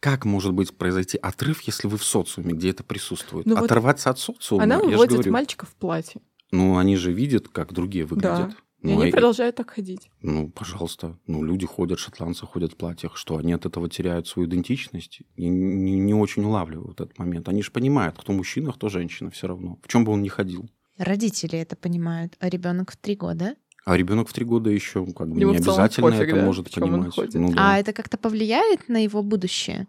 как 0.00 0.24
может 0.24 0.52
быть 0.52 0.76
произойти 0.76 1.16
отрыв, 1.16 1.60
если 1.60 1.86
вы 1.86 1.96
в 1.96 2.02
социуме, 2.02 2.54
где 2.54 2.70
это 2.70 2.82
присутствует? 2.82 3.46
Ну, 3.46 3.56
Оторваться 3.56 4.08
вот 4.08 4.14
от 4.14 4.18
социума? 4.18 4.64
Она 4.64 4.80
выводит 4.80 5.26
мальчиков 5.26 5.68
в 5.68 5.76
платье. 5.76 6.20
Ну, 6.50 6.76
они 6.76 6.96
же 6.96 7.12
видят, 7.12 7.46
как 7.46 7.72
другие 7.72 8.04
выглядят. 8.04 8.48
Да. 8.48 8.56
Ну, 8.82 8.90
и 8.90 8.94
они 8.94 9.08
и... 9.08 9.12
продолжают 9.12 9.56
так 9.56 9.70
ходить. 9.70 10.10
Ну, 10.22 10.48
пожалуйста. 10.48 11.18
Ну, 11.26 11.42
люди 11.42 11.66
ходят, 11.66 11.98
шотландцы 11.98 12.46
ходят 12.46 12.72
в 12.72 12.76
платьях. 12.76 13.16
Что, 13.16 13.36
они 13.36 13.52
от 13.52 13.66
этого 13.66 13.88
теряют 13.88 14.26
свою 14.26 14.48
идентичность? 14.48 15.20
Я 15.36 15.48
не, 15.48 15.98
не 15.98 16.14
очень 16.14 16.44
улавливаю 16.44 16.92
этот 16.92 17.18
момент. 17.18 17.48
Они 17.48 17.62
же 17.62 17.70
понимают, 17.70 18.16
кто 18.18 18.32
мужчина, 18.32 18.72
кто 18.72 18.88
женщина 18.88 19.30
все 19.30 19.48
равно. 19.48 19.78
В 19.82 19.88
чем 19.88 20.04
бы 20.04 20.12
он 20.12 20.22
ни 20.22 20.28
ходил. 20.28 20.68
Родители 20.96 21.58
это 21.58 21.76
понимают, 21.76 22.36
а 22.40 22.48
ребенок 22.48 22.92
в 22.92 22.96
три 22.96 23.16
года? 23.16 23.54
А 23.86 23.96
ребенок 23.96 24.28
в 24.28 24.32
три 24.32 24.44
года 24.44 24.70
еще 24.70 25.06
как 25.06 25.30
бы 25.30 25.36
не 25.36 25.44
обязательно 25.44 26.10
пофиг, 26.10 26.28
это 26.28 26.36
да? 26.36 26.44
может 26.44 26.70
понимать. 26.70 27.16
Ну, 27.34 27.52
да. 27.52 27.74
А 27.74 27.78
это 27.78 27.92
как-то 27.92 28.18
повлияет 28.18 28.88
на 28.88 29.02
его 29.02 29.22
будущее? 29.22 29.86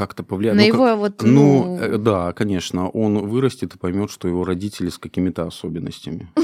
как-то 0.00 0.22
повлияет. 0.22 0.56
На 0.56 0.62
ну, 0.62 0.68
его 0.68 0.84
как... 0.86 0.98
вот... 0.98 1.22
Ну, 1.22 1.76
ну, 1.76 1.78
э, 1.78 1.98
да, 1.98 2.32
конечно. 2.32 2.88
Он 2.88 3.28
вырастет 3.28 3.74
и 3.74 3.78
поймет, 3.78 4.10
что 4.10 4.28
его 4.28 4.44
родители 4.44 4.88
с 4.88 4.96
какими-то 4.96 5.46
особенностями. 5.46 6.30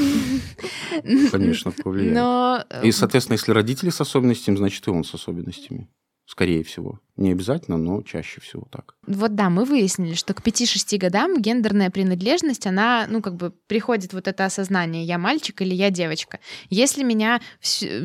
Конечно, 1.30 1.72
повлияет. 1.72 2.14
Но... 2.14 2.64
И, 2.82 2.92
соответственно, 2.92 3.34
если 3.34 3.52
родители 3.52 3.90
с 3.90 4.00
особенностями, 4.00 4.56
значит, 4.56 4.86
и 4.86 4.90
он 4.90 5.04
с 5.04 5.14
особенностями. 5.14 5.88
Скорее 6.26 6.64
всего. 6.64 6.98
Не 7.16 7.30
обязательно, 7.30 7.76
но 7.78 8.02
чаще 8.02 8.40
всего 8.40 8.66
так. 8.70 8.96
Вот 9.06 9.36
да, 9.36 9.48
мы 9.48 9.64
выяснили, 9.64 10.14
что 10.14 10.34
к 10.34 10.42
5-6 10.42 10.98
годам 10.98 11.40
гендерная 11.40 11.88
принадлежность, 11.88 12.66
она, 12.66 13.06
ну, 13.08 13.22
как 13.22 13.36
бы 13.36 13.52
приходит 13.68 14.12
вот 14.12 14.26
это 14.26 14.44
осознание, 14.44 15.04
я 15.04 15.16
мальчик 15.18 15.62
или 15.62 15.72
я 15.72 15.90
девочка. 15.90 16.40
Если 16.68 17.04
меня, 17.04 17.40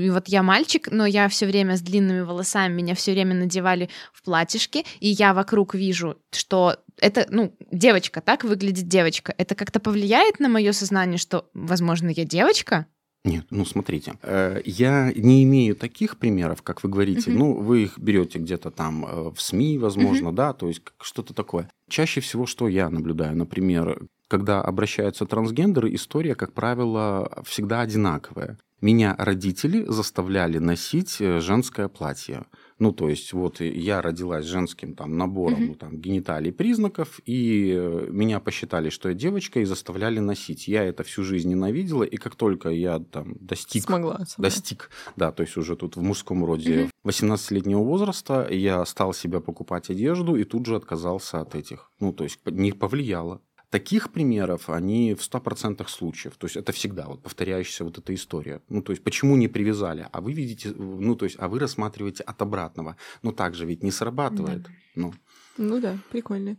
вот 0.10 0.28
я 0.28 0.44
мальчик, 0.44 0.90
но 0.92 1.06
я 1.08 1.28
все 1.30 1.48
время 1.48 1.76
с 1.76 1.82
длинными 1.82 2.22
волосами, 2.22 2.74
меня 2.74 2.94
все 2.94 3.12
время 3.12 3.34
надевали 3.34 3.90
в 4.14 4.24
платьишки, 4.24 4.86
и 5.00 5.10
я 5.10 5.34
вокруг 5.34 5.74
вижу, 5.74 6.18
что 6.32 6.78
это, 6.98 7.26
ну, 7.30 7.54
девочка, 7.72 8.22
так 8.22 8.44
выглядит 8.44 8.88
девочка. 8.88 9.34
Это 9.38 9.56
как-то 9.56 9.80
повлияет 9.80 10.40
на 10.40 10.48
мое 10.48 10.72
сознание, 10.74 11.18
что, 11.18 11.50
возможно, 11.54 12.10
я 12.10 12.24
девочка? 12.24 12.86
Нет, 13.24 13.46
ну 13.52 13.66
смотрите, 13.66 14.16
э, 14.24 14.62
я 14.66 15.12
не 15.14 15.44
имею 15.44 15.76
таких 15.76 16.18
примеров, 16.18 16.64
как 16.64 16.84
вы 16.84 16.90
говорите. 16.90 17.30
Uh-huh. 17.30 17.38
Ну, 17.38 17.54
вы 17.54 17.84
их 17.84 18.00
берете 18.00 18.40
где-то 18.40 18.72
там 18.72 19.06
э, 19.06 19.32
в 19.36 19.40
СМИ, 19.40 19.78
возможно, 19.78 20.30
uh-huh. 20.30 20.36
да, 20.36 20.54
то 20.54 20.68
есть 20.68 20.82
что-то 21.00 21.36
такое. 21.36 21.70
Чаще 21.88 22.20
всего, 22.20 22.48
что 22.48 22.68
я 22.68 22.90
наблюдаю, 22.90 23.38
например, 23.38 24.08
когда 24.28 24.62
обращаются 24.62 25.26
трансгендеры, 25.26 25.94
история, 25.94 26.34
как 26.34 26.54
правило, 26.54 27.44
всегда 27.46 27.82
одинаковая. 27.82 28.58
Меня 28.82 29.16
родители 29.20 29.86
заставляли 29.88 30.58
носить 30.58 31.18
э, 31.20 31.40
женское 31.42 31.88
платье. 31.88 32.46
Ну, 32.82 32.92
то 32.92 33.10
есть, 33.10 33.32
вот 33.34 33.62
я 33.62 34.02
родилась 34.02 34.46
женским 34.46 34.96
там 34.96 35.16
набором 35.16 35.70
mm-hmm. 35.70 35.76
там, 35.76 35.98
гениталий 35.98 36.52
признаков, 36.52 37.20
и 37.28 37.76
э, 37.78 38.08
меня 38.10 38.40
посчитали, 38.40 38.90
что 38.90 39.10
я 39.10 39.14
девочка, 39.14 39.60
и 39.60 39.66
заставляли 39.66 40.18
носить. 40.18 40.68
Я 40.68 40.84
это 40.84 41.04
всю 41.04 41.22
жизнь 41.24 41.50
ненавидела, 41.50 42.02
и 42.02 42.18
как 42.18 42.36
только 42.36 42.70
я 42.70 42.98
там 42.98 43.36
достиг... 43.40 43.84
Смогла. 43.84 44.26
Сама. 44.26 44.48
Достиг, 44.50 44.90
да, 45.16 45.32
то 45.32 45.44
есть 45.44 45.58
уже 45.58 45.76
тут 45.76 45.96
в 45.96 46.02
мужском 46.02 46.44
роде 46.44 46.86
mm-hmm. 46.86 46.90
18-летнего 47.06 47.84
возраста 47.84 48.48
я 48.50 48.84
стал 48.86 49.14
себя 49.14 49.42
покупать 49.42 49.92
одежду, 49.92 50.36
и 50.36 50.44
тут 50.44 50.66
же 50.66 50.76
отказался 50.76 51.40
от 51.40 51.54
этих. 51.54 51.92
Ну, 52.00 52.14
то 52.14 52.24
есть 52.24 52.40
не 52.48 52.72
повлияло. 52.72 53.42
Таких 53.72 54.12
примеров, 54.12 54.70
они 54.70 55.14
в 55.14 55.22
100% 55.22 55.88
случаев. 55.88 56.36
То 56.36 56.46
есть 56.46 56.58
это 56.58 56.74
всегда 56.74 57.08
вот 57.08 57.24
повторяющаяся 57.24 57.86
вот 57.86 57.98
эта 57.98 58.14
история. 58.14 58.62
Ну, 58.68 58.82
то 58.82 58.92
есть 58.92 59.02
почему 59.02 59.38
не 59.38 59.48
привязали? 59.48 60.10
А 60.12 60.20
вы 60.20 60.34
видите, 60.34 60.74
ну, 60.76 61.16
то 61.16 61.24
есть, 61.24 61.38
а 61.40 61.48
вы 61.48 61.58
рассматриваете 61.58 62.24
от 62.24 62.42
обратного. 62.42 62.98
Но 63.22 63.32
так 63.32 63.56
же 63.56 63.66
ведь 63.66 63.82
не 63.82 63.92
срабатывает. 63.92 64.64
Да. 64.64 64.70
Ну. 64.96 65.14
ну 65.58 65.80
да, 65.80 65.98
прикольно. 66.12 66.58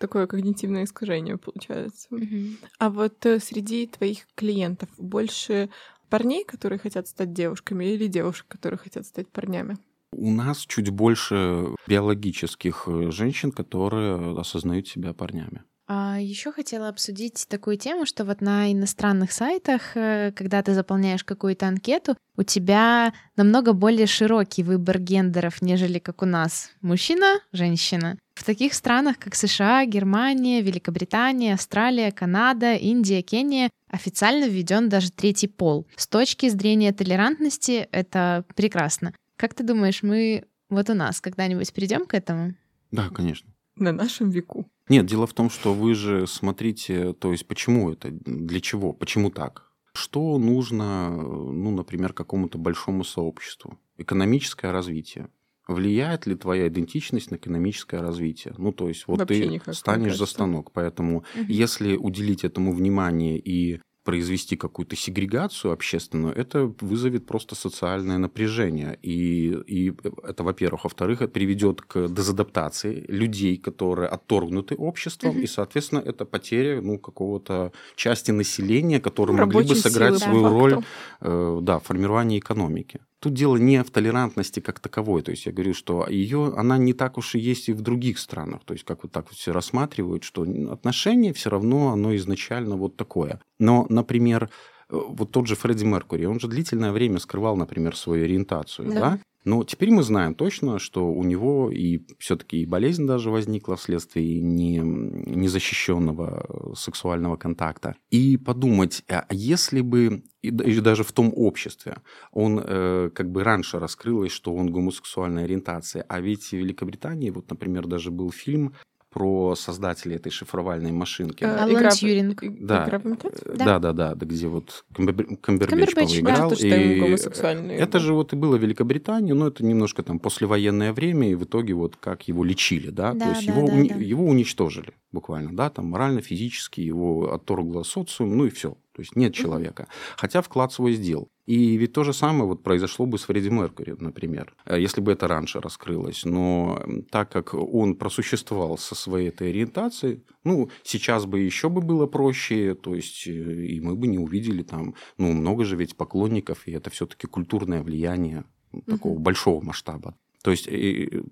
Такое 0.00 0.26
когнитивное 0.26 0.84
искажение 0.84 1.36
получается. 1.36 2.08
Угу. 2.10 2.56
А 2.78 2.88
вот 2.88 3.26
э, 3.26 3.40
среди 3.40 3.86
твоих 3.86 4.26
клиентов 4.34 4.88
больше 4.96 5.68
парней, 6.08 6.44
которые 6.44 6.78
хотят 6.78 7.08
стать 7.08 7.34
девушками, 7.34 7.84
или 7.84 8.06
девушек, 8.06 8.46
которые 8.48 8.78
хотят 8.78 9.04
стать 9.04 9.28
парнями? 9.28 9.76
У 10.12 10.30
нас 10.30 10.60
чуть 10.60 10.88
больше 10.88 11.74
биологических 11.86 12.84
э, 12.86 13.10
женщин, 13.10 13.52
которые 13.52 14.38
осознают 14.40 14.88
себя 14.88 15.12
парнями. 15.12 15.62
А 15.90 16.20
еще 16.20 16.52
хотела 16.52 16.88
обсудить 16.88 17.46
такую 17.48 17.78
тему, 17.78 18.04
что 18.04 18.26
вот 18.26 18.42
на 18.42 18.70
иностранных 18.70 19.32
сайтах, 19.32 19.96
э, 19.96 20.32
когда 20.36 20.62
ты 20.62 20.74
заполняешь 20.74 21.24
какую-то 21.24 21.66
анкету, 21.66 22.14
у 22.36 22.42
тебя 22.42 23.14
намного 23.36 23.72
более 23.72 24.06
широкий 24.06 24.62
выбор 24.62 24.98
гендеров, 24.98 25.62
нежели 25.62 25.98
как 25.98 26.20
у 26.20 26.26
нас. 26.26 26.70
Мужчина, 26.82 27.40
женщина. 27.52 28.18
В 28.34 28.44
таких 28.44 28.74
странах, 28.74 29.18
как 29.18 29.34
США, 29.34 29.86
Германия, 29.86 30.60
Великобритания, 30.60 31.54
Австралия, 31.54 32.12
Канада, 32.12 32.74
Индия, 32.74 33.22
Кения 33.22 33.70
официально 33.88 34.46
введен 34.46 34.90
даже 34.90 35.10
третий 35.10 35.48
пол. 35.48 35.86
С 35.96 36.06
точки 36.06 36.50
зрения 36.50 36.92
толерантности 36.92 37.88
это 37.92 38.44
прекрасно. 38.54 39.14
Как 39.36 39.54
ты 39.54 39.64
думаешь, 39.64 40.02
мы 40.02 40.44
вот 40.68 40.90
у 40.90 40.94
нас 40.94 41.22
когда-нибудь 41.22 41.72
придем 41.72 42.04
к 42.04 42.12
этому? 42.12 42.54
Да, 42.90 43.08
конечно. 43.08 43.50
На 43.76 43.92
нашем 43.92 44.28
веку. 44.28 44.66
Нет, 44.88 45.06
дело 45.06 45.26
в 45.26 45.34
том, 45.34 45.50
что 45.50 45.74
вы 45.74 45.94
же 45.94 46.26
смотрите, 46.26 47.12
то 47.12 47.32
есть 47.32 47.46
почему 47.46 47.90
это, 47.90 48.10
для 48.10 48.60
чего, 48.60 48.92
почему 48.92 49.30
так? 49.30 49.64
Что 49.92 50.38
нужно, 50.38 51.10
ну, 51.10 51.70
например, 51.70 52.12
какому-то 52.12 52.58
большому 52.58 53.04
сообществу? 53.04 53.78
Экономическое 53.96 54.70
развитие. 54.70 55.28
Влияет 55.66 56.26
ли 56.26 56.34
твоя 56.34 56.68
идентичность 56.68 57.30
на 57.30 57.36
экономическое 57.36 58.00
развитие? 58.00 58.54
Ну, 58.56 58.72
то 58.72 58.88
есть, 58.88 59.06
вот 59.06 59.18
Вообще 59.18 59.42
ты 59.42 59.48
никак, 59.48 59.74
станешь 59.74 60.16
за 60.16 60.24
станок. 60.24 60.72
Поэтому, 60.72 61.18
угу. 61.18 61.44
если 61.46 61.96
уделить 61.96 62.44
этому 62.44 62.72
внимание 62.72 63.38
и 63.38 63.80
произвести 64.08 64.56
какую-то 64.56 64.96
сегрегацию 64.96 65.70
общественную, 65.70 66.34
это 66.34 66.72
вызовет 66.80 67.26
просто 67.26 67.54
социальное 67.54 68.16
напряжение. 68.16 68.98
И, 69.02 69.54
и 69.66 69.92
это, 70.22 70.44
во-первых. 70.44 70.84
Во-вторых, 70.84 71.20
это 71.20 71.30
приведет 71.30 71.82
к 71.82 72.08
дезадаптации 72.08 73.04
людей, 73.08 73.58
которые 73.58 74.08
отторгнуты 74.08 74.76
обществом, 74.76 75.30
угу. 75.30 75.40
и, 75.40 75.46
соответственно, 75.46 76.00
это 76.00 76.24
потеря 76.24 76.80
ну, 76.80 76.98
какого-то 76.98 77.72
части 77.96 78.30
населения, 78.30 78.98
которые 78.98 79.36
ну, 79.36 79.44
могли 79.44 79.68
бы 79.68 79.74
сыграть 79.74 80.18
силы, 80.18 80.30
свою 80.30 80.42
да, 80.42 80.48
роль 80.48 80.84
э, 81.20 81.58
да, 81.60 81.78
в 81.78 81.84
формировании 81.84 82.38
экономики. 82.38 83.00
Тут 83.20 83.34
дело 83.34 83.56
не 83.56 83.82
в 83.82 83.90
толерантности 83.90 84.60
как 84.60 84.78
таковой. 84.78 85.22
То 85.22 85.32
есть 85.32 85.46
я 85.46 85.52
говорю, 85.52 85.74
что 85.74 86.06
ее, 86.08 86.52
она 86.56 86.78
не 86.78 86.92
так 86.92 87.18
уж 87.18 87.34
и 87.34 87.38
есть 87.38 87.68
и 87.68 87.72
в 87.72 87.80
других 87.80 88.18
странах. 88.18 88.62
То 88.64 88.74
есть 88.74 88.84
как 88.84 89.02
вот 89.02 89.12
так 89.12 89.26
вот 89.28 89.36
все 89.36 89.52
рассматривают, 89.52 90.22
что 90.22 90.42
отношение 90.70 91.32
все 91.32 91.50
равно 91.50 91.92
оно 91.92 92.14
изначально 92.16 92.76
вот 92.76 92.96
такое. 92.96 93.40
Но, 93.58 93.86
например, 93.88 94.44
э, 94.44 94.96
вот 94.96 95.32
тот 95.32 95.48
же 95.48 95.56
Фредди 95.56 95.84
Меркури, 95.84 96.26
он 96.26 96.38
же 96.38 96.46
длительное 96.46 96.92
время 96.92 97.18
скрывал, 97.18 97.56
например, 97.56 97.96
свою 97.96 98.24
ориентацию, 98.24 98.92
да? 98.92 99.00
да? 99.00 99.18
Но 99.48 99.64
теперь 99.64 99.90
мы 99.90 100.02
знаем 100.02 100.34
точно, 100.34 100.78
что 100.78 101.10
у 101.10 101.24
него 101.24 101.70
и 101.70 102.02
все-таки 102.18 102.60
и 102.60 102.66
болезнь 102.66 103.06
даже 103.06 103.30
возникла 103.30 103.76
вследствие 103.76 104.42
не, 104.42 104.76
незащищенного 104.76 106.74
сексуального 106.76 107.38
контакта. 107.38 107.94
И 108.10 108.36
подумать, 108.36 109.02
а 109.08 109.24
если 109.30 109.80
бы 109.80 110.22
и, 110.42 110.50
даже 110.50 111.02
в 111.02 111.12
том 111.12 111.32
обществе 111.34 111.96
он 112.30 112.60
э, 112.62 113.10
как 113.14 113.32
бы 113.32 113.42
раньше 113.42 113.78
раскрылось, 113.78 114.32
что 114.32 114.54
он 114.54 114.70
гомосексуальной 114.70 115.44
ориентации, 115.44 116.04
а 116.06 116.20
ведь 116.20 116.48
в 116.48 116.52
Великобритании, 116.52 117.30
вот, 117.30 117.48
например, 117.48 117.86
даже 117.86 118.10
был 118.10 118.30
фильм 118.30 118.74
про 119.10 119.54
создателей 119.54 120.16
этой 120.16 120.30
шифровальной 120.30 120.92
машинки. 120.92 121.44
Э, 121.44 121.62
Алан 121.62 121.74
игра, 121.74 121.90
Тьюринг. 121.90 122.42
Да. 122.60 122.86
Игра 122.86 123.00
да. 123.44 123.78
да, 123.78 123.92
да, 123.92 124.14
да, 124.14 124.26
где 124.26 124.48
вот 124.48 124.84
Камбер, 124.94 125.36
Камбербэтч, 125.40 125.94
Камбербэтч 125.94 126.18
играл. 126.18 126.50
Да, 126.50 126.76
и 126.76 127.78
это 127.78 127.98
же 127.98 128.12
вот 128.12 128.32
и 128.32 128.36
было 128.36 128.56
в 128.56 128.62
Великобритании, 128.62 129.32
но 129.32 129.48
это 129.48 129.64
немножко 129.64 130.02
там 130.02 130.18
послевоенное 130.18 130.92
время, 130.92 131.30
и 131.30 131.34
в 131.34 131.44
итоге 131.44 131.74
вот 131.74 131.96
как 131.96 132.28
его 132.28 132.44
лечили, 132.44 132.90
да, 132.90 133.12
да 133.14 133.26
то 133.26 133.30
есть 133.30 133.46
да, 133.46 133.52
его, 133.54 133.66
да, 133.66 133.72
уни- 133.72 133.88
да. 133.88 133.94
его 133.94 134.24
уничтожили 134.24 134.92
буквально, 135.12 135.56
да, 135.56 135.70
там 135.70 135.86
морально, 135.86 136.20
физически 136.20 136.80
его 136.80 137.32
отторгло 137.32 137.82
социум, 137.82 138.36
ну 138.36 138.46
и 138.46 138.50
все. 138.50 138.76
То 138.94 139.02
есть 139.02 139.14
нет 139.14 139.32
человека. 139.32 139.86
Хотя 140.16 140.42
вклад 140.42 140.72
свой 140.72 140.94
сделал. 140.94 141.30
И 141.48 141.78
ведь 141.78 141.94
то 141.94 142.04
же 142.04 142.12
самое 142.12 142.44
вот 142.44 142.62
произошло 142.62 143.06
бы 143.06 143.16
с 143.16 143.22
Фредди 143.22 143.48
Меркури, 143.48 143.96
например, 143.98 144.54
э, 144.66 144.78
если 144.78 145.00
бы 145.00 145.12
это 145.12 145.28
раньше 145.28 145.60
раскрылось. 145.62 146.26
Но 146.26 146.78
так 147.10 147.32
как 147.32 147.54
он 147.54 147.94
просуществовал 147.94 148.76
со 148.76 148.94
своей 148.94 149.30
этой 149.30 149.48
ориентацией, 149.48 150.24
ну, 150.44 150.68
сейчас 150.82 151.24
бы 151.24 151.40
еще 151.40 151.70
бы 151.70 151.80
было 151.80 152.06
проще, 152.06 152.74
то 152.74 152.94
есть 152.94 153.26
э, 153.26 153.30
и 153.30 153.80
мы 153.80 153.96
бы 153.96 154.08
не 154.08 154.18
увидели 154.18 154.62
там, 154.62 154.94
ну, 155.16 155.32
много 155.32 155.64
же 155.64 155.76
ведь 155.76 155.96
поклонников, 155.96 156.68
и 156.68 156.72
это 156.72 156.90
все-таки 156.90 157.26
культурное 157.26 157.82
влияние 157.82 158.44
такого 158.86 159.14
угу. 159.14 159.22
большого 159.22 159.64
масштаба. 159.64 160.14
То 160.48 160.52
есть, 160.52 160.66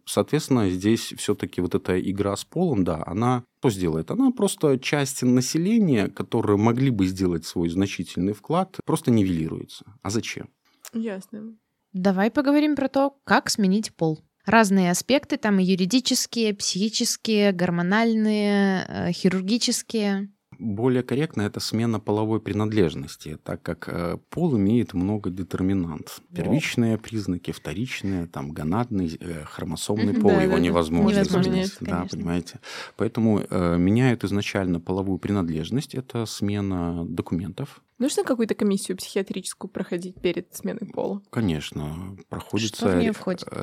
соответственно, 0.05 0.69
здесь 0.69 1.15
все-таки 1.17 1.63
вот 1.63 1.75
эта 1.75 1.99
игра 1.99 2.37
с 2.37 2.45
полом, 2.45 2.85
да, 2.85 3.03
она 3.07 3.45
что 3.61 3.71
сделает? 3.71 4.11
Она 4.11 4.31
просто 4.31 4.79
часть 4.79 5.23
населения, 5.23 6.09
которые 6.09 6.59
могли 6.59 6.91
бы 6.91 7.07
сделать 7.07 7.47
свой 7.47 7.71
значительный 7.71 8.35
вклад, 8.35 8.77
просто 8.85 9.11
нивелируется. 9.11 9.87
А 10.03 10.11
зачем? 10.11 10.51
Ясно. 10.93 11.57
Давай 11.95 12.31
поговорим 12.31 12.77
про 12.77 12.91
то, 12.91 13.17
как 13.25 13.49
сменить 13.49 13.97
пол. 13.97 14.23
Разные 14.45 14.91
аспекты, 14.91 15.39
там 15.39 15.61
и 15.61 15.65
юридические, 15.65 16.53
психические, 16.53 17.53
гормональные, 17.53 18.85
э, 18.87 19.13
хирургические. 19.13 20.31
Более 20.59 21.03
корректно 21.03 21.43
это 21.43 21.61
смена 21.61 22.01
половой 22.01 22.41
принадлежности, 22.41 23.39
так 23.43 23.63
как 23.63 23.89
э, 23.89 24.19
пол 24.31 24.57
имеет 24.57 24.95
много 24.95 25.31
детерминант. 25.31 26.21
Первичные 26.35 26.99
признаки, 26.99 27.51
вторичные, 27.51 28.27
там 28.27 28.53
гонадный, 28.53 29.17
э, 29.21 29.45
хромосомный 29.45 30.15
пол, 30.15 30.31
да, 30.31 30.43
его 30.43 30.55
да, 30.55 30.61
невозможно, 30.61 31.19
невозможно 31.21 31.51
изменить. 31.51 31.77
Да, 31.81 32.07
понимаете. 32.11 32.61
Поэтому 32.97 33.41
э, 33.41 33.77
меняют 33.77 34.25
изначально 34.25 34.81
половую 34.81 35.19
принадлежность, 35.19 35.95
это 35.95 36.27
смена 36.27 37.05
документов. 37.07 37.83
Нужно 37.99 38.25
какую-то 38.25 38.55
комиссию 38.55 38.97
психиатрическую 38.99 39.71
проходить 39.71 40.21
перед 40.21 40.55
сменой 40.55 40.87
пола? 40.93 41.23
Конечно, 41.31 42.17
проходится 42.29 43.01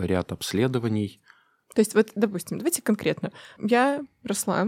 ряд 0.02 0.32
обследований. 0.32 1.22
То 1.76 1.80
есть 1.80 1.96
вот, 1.96 2.10
допустим, 2.16 2.58
давайте 2.58 2.82
конкретно. 2.82 3.32
Я 3.60 4.02
росла 4.24 4.68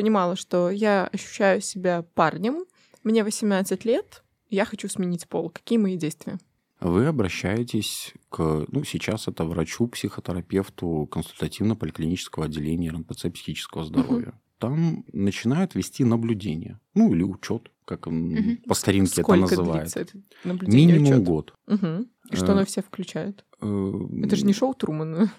понимала, 0.00 0.34
что 0.34 0.70
я 0.70 1.08
ощущаю 1.12 1.60
себя 1.60 2.04
парнем, 2.14 2.64
мне 3.04 3.22
18 3.22 3.84
лет, 3.84 4.24
я 4.48 4.64
хочу 4.64 4.88
сменить 4.88 5.28
пол. 5.28 5.50
Какие 5.50 5.78
мои 5.78 5.96
действия? 5.96 6.38
вы 6.80 7.04
обращаетесь 7.04 8.14
к, 8.30 8.64
ну, 8.68 8.84
сейчас 8.84 9.28
это 9.28 9.44
врачу, 9.44 9.86
психотерапевту 9.86 11.06
консультативно-поликлинического 11.10 12.46
отделения 12.46 12.90
РНПЦ 12.90 13.26
психического 13.34 13.84
здоровья. 13.84 14.28
Угу. 14.28 14.38
Там 14.58 15.04
начинают 15.12 15.74
вести 15.74 16.04
наблюдение, 16.04 16.80
ну, 16.94 17.12
или 17.12 17.22
учет, 17.22 17.70
как 17.84 18.06
угу. 18.06 18.56
по 18.66 18.72
старинке 18.72 19.22
Сколько 19.22 19.44
это 19.44 19.56
называют. 19.56 19.94
Это 19.94 20.18
наблюдение, 20.44 20.96
Минимум 20.96 21.12
учет? 21.12 21.22
год. 21.22 21.54
Угу. 21.66 22.06
И 22.30 22.36
что 22.36 22.52
оно 22.52 22.64
все 22.64 22.80
включает? 22.80 23.44
Это 23.58 24.36
же 24.36 24.46
не 24.46 24.54
шоу 24.54 24.72
Трумана. 24.72 25.30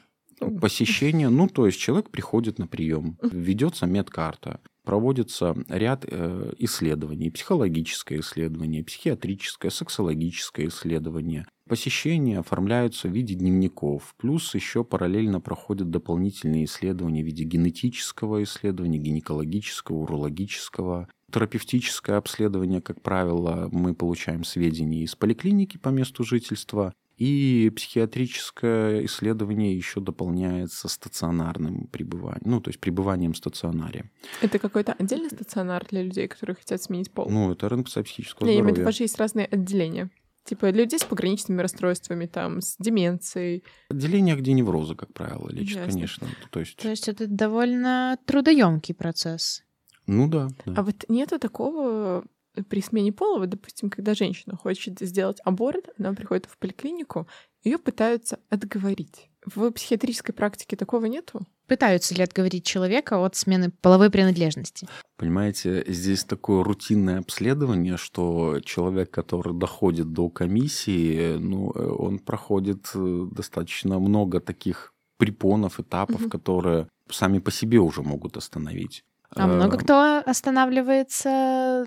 Посещение, 0.60 1.30
ну, 1.30 1.48
то 1.48 1.66
есть 1.68 1.80
человек 1.80 2.10
приходит 2.10 2.58
на 2.58 2.68
прием, 2.68 3.18
ведется 3.22 3.86
медкарта, 3.86 4.60
проводится 4.84 5.56
ряд 5.70 6.06
э, 6.08 6.54
исследований, 6.58 7.30
психологическое 7.30 8.20
исследование, 8.20 8.84
психиатрическое, 8.84 9.70
сексологическое 9.70 10.68
исследование. 10.68 11.46
Посещения 11.70 12.39
оформляются 12.39 13.08
в 13.08 13.12
виде 13.12 13.36
дневников, 13.36 14.16
плюс 14.18 14.54
еще 14.56 14.84
параллельно 14.84 15.39
проходят 15.39 15.89
дополнительные 15.89 16.66
исследования 16.66 17.24
в 17.24 17.26
виде 17.26 17.44
генетического 17.44 18.44
исследования, 18.44 18.98
гинекологического, 18.98 19.98
урологического. 19.98 21.08
Терапевтическое 21.32 22.18
обследование, 22.18 22.82
как 22.82 23.02
правило, 23.02 23.70
мы 23.72 23.94
получаем 23.94 24.44
сведения 24.44 25.04
из 25.04 25.16
поликлиники 25.16 25.78
по 25.78 25.89
месту 25.89 26.26
жительства, 26.26 26.94
и 27.22 27.69
психиатрическое 27.69 29.05
исследование 29.05 29.76
еще 29.76 29.99
дополняется 29.99 30.88
стационарным 30.88 31.86
пребыванием, 31.88 32.41
ну, 32.45 32.61
то 32.61 32.69
есть 32.69 32.80
пребыванием 32.80 33.34
в 33.34 33.38
стационаре. 33.38 34.09
Это 34.41 34.57
какой-то 34.57 34.93
отдельный 34.93 35.30
стационар 35.30 35.86
для 35.88 36.01
людей, 36.01 36.28
которые 36.28 36.55
хотят 36.55 36.82
сменить 36.82 37.11
пол? 37.11 37.30
Ну, 37.30 37.51
это 37.51 37.69
рынок 37.69 37.86
психического 37.86 38.47
Не, 38.47 38.55
здоровья. 38.55 38.82
у 38.82 38.86
вас 38.86 38.95
же 38.95 39.03
есть 39.03 39.19
разные 39.19 39.45
отделения. 39.45 40.09
Типа 40.45 40.72
для 40.72 40.82
людей 40.82 40.97
с 40.97 41.03
пограничными 41.03 41.61
расстройствами, 41.61 42.26
там, 42.26 42.59
с 42.61 42.76
деменцией. 42.80 43.63
Отделение, 43.89 44.36
где 44.36 44.53
неврозы, 44.53 44.95
как 44.95 45.13
правило, 45.13 45.47
лечат, 45.51 45.76
Ясно. 45.78 45.91
конечно. 45.91 46.28
То 46.49 46.59
есть, 46.59 46.76
То 46.78 46.89
есть 46.89 47.07
это 47.07 47.28
довольно 47.28 48.17
трудоемкий 48.26 48.95
процесс. 48.95 49.63
ну 50.07 50.28
да. 50.28 50.47
да. 50.65 50.74
А 50.76 50.82
вот 50.82 51.05
нету 51.07 51.38
такого 51.38 52.26
при 52.70 52.82
смене 52.82 53.12
пола, 53.12 53.39
вот, 53.39 53.49
допустим, 53.49 53.89
когда 53.89 54.14
женщина 54.14 54.56
хочет 54.56 54.99
сделать 54.99 55.39
аборт, 55.43 55.89
она 55.97 56.14
приходит 56.14 56.45
в 56.45 56.58
поликлинику, 56.58 57.28
ее 57.64 57.78
пытаются 57.78 58.39
отговорить. 58.49 59.30
В 59.45 59.72
психиатрической 59.72 60.36
практике 60.36 60.76
такого 60.76 61.06
нету? 61.06 61.41
Пытаются 61.68 62.14
ли 62.14 62.22
отговорить 62.24 62.66
человека 62.66 63.24
от 63.24 63.36
смены 63.36 63.72
половой 63.82 64.10
принадлежности? 64.10 64.88
Понимаете, 65.18 65.84
здесь 65.88 66.24
такое 66.26 66.64
рутинное 66.64 67.20
обследование, 67.20 67.97
что 67.97 68.60
человек, 68.64 69.10
который 69.10 69.58
доходит 69.58 70.12
до 70.12 70.30
комиссии, 70.30 71.38
ну, 71.38 71.72
э, 71.74 71.80
он 71.88 72.20
проходит 72.20 72.89
э, 72.93 73.28
достаточно 73.32 73.99
много 73.99 74.39
таких 74.41 74.93
препонов, 75.18 75.80
этапов, 75.80 76.22
Мгм. 76.22 76.30
которые 76.30 76.88
сами 77.10 77.39
по 77.39 77.52
себе 77.52 77.80
уже 77.80 78.02
могут 78.02 78.38
остановить. 78.38 79.04
А 79.36 79.47
много 79.47 79.78
Э, 79.78 79.80
кто 79.80 80.22
останавливается, 80.26 81.86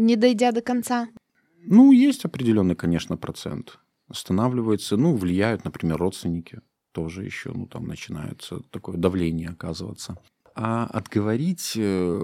не 0.00 0.16
дойдя 0.16 0.52
до 0.52 0.60
конца? 0.62 1.08
Ну, 1.62 1.92
есть 1.92 2.24
определенный, 2.24 2.74
конечно, 2.74 3.16
процент. 3.16 3.78
Останавливается, 4.08 4.96
ну, 4.96 5.14
влияют, 5.16 5.64
например, 5.64 5.98
родственники. 5.98 6.60
Тоже 6.92 7.24
еще, 7.24 7.52
ну, 7.52 7.66
там 7.66 7.86
начинается 7.86 8.60
такое 8.70 8.96
давление 8.96 9.50
оказываться. 9.50 10.16
А 10.54 10.86
отговорить... 10.86 11.74
э, 11.76 12.22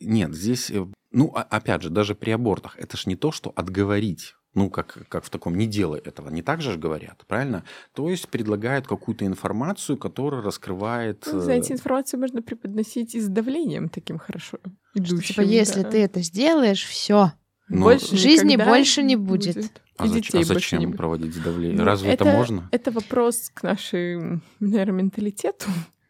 Нет, 0.00 0.34
здесь... 0.34 0.70
э, 0.70 0.86
Ну, 1.12 1.26
опять 1.28 1.82
же, 1.82 1.90
даже 1.90 2.14
при 2.14 2.30
абортах, 2.32 2.76
это 2.78 2.96
ж 2.96 3.06
не 3.06 3.16
то, 3.16 3.32
что 3.32 3.52
отговорить. 3.56 4.34
Ну, 4.54 4.68
как, 4.68 5.06
как 5.08 5.24
в 5.24 5.30
таком, 5.30 5.56
не 5.56 5.66
делай 5.66 5.98
этого. 6.00 6.28
Не 6.28 6.42
так 6.42 6.60
же 6.60 6.72
ж 6.72 6.76
говорят, 6.76 7.24
правильно? 7.26 7.64
То 7.94 8.10
есть 8.10 8.28
предлагают 8.28 8.86
какую-то 8.86 9.24
информацию, 9.24 9.96
которая 9.96 10.42
раскрывает... 10.42 11.26
Ну, 11.26 11.38
э, 11.38 11.40
знаете, 11.40 11.72
информацию 11.72 12.20
можно 12.20 12.42
преподносить 12.42 13.14
и 13.14 13.20
с 13.20 13.28
давлением 13.28 13.88
таким 13.88 14.18
хорошо 14.18 14.58
идущим. 14.94 15.22
Типа, 15.22 15.40
если 15.40 15.82
да. 15.82 15.90
ты 15.90 16.02
это 16.02 16.20
сделаешь, 16.20 16.84
все. 16.84 17.32
ну, 17.68 17.84
Больше 17.84 18.14
Жизни 18.14 18.56
больше 18.56 19.02
не 19.02 19.16
будет. 19.16 19.80
а, 19.96 20.04
И 20.04 20.08
зач- 20.10 20.14
детей 20.26 20.42
а 20.42 20.44
зачем 20.44 20.80
не 20.80 20.86
будет. 20.86 20.98
проводить 20.98 21.42
давление? 21.42 21.78
Ну, 21.78 21.84
Разве 21.84 22.10
это, 22.10 22.26
можно? 22.26 22.68
Это 22.72 22.90
вопрос 22.90 23.50
к 23.54 23.62
нашему, 23.62 24.42
наверное, 24.60 25.02
менталитету. 25.04 25.64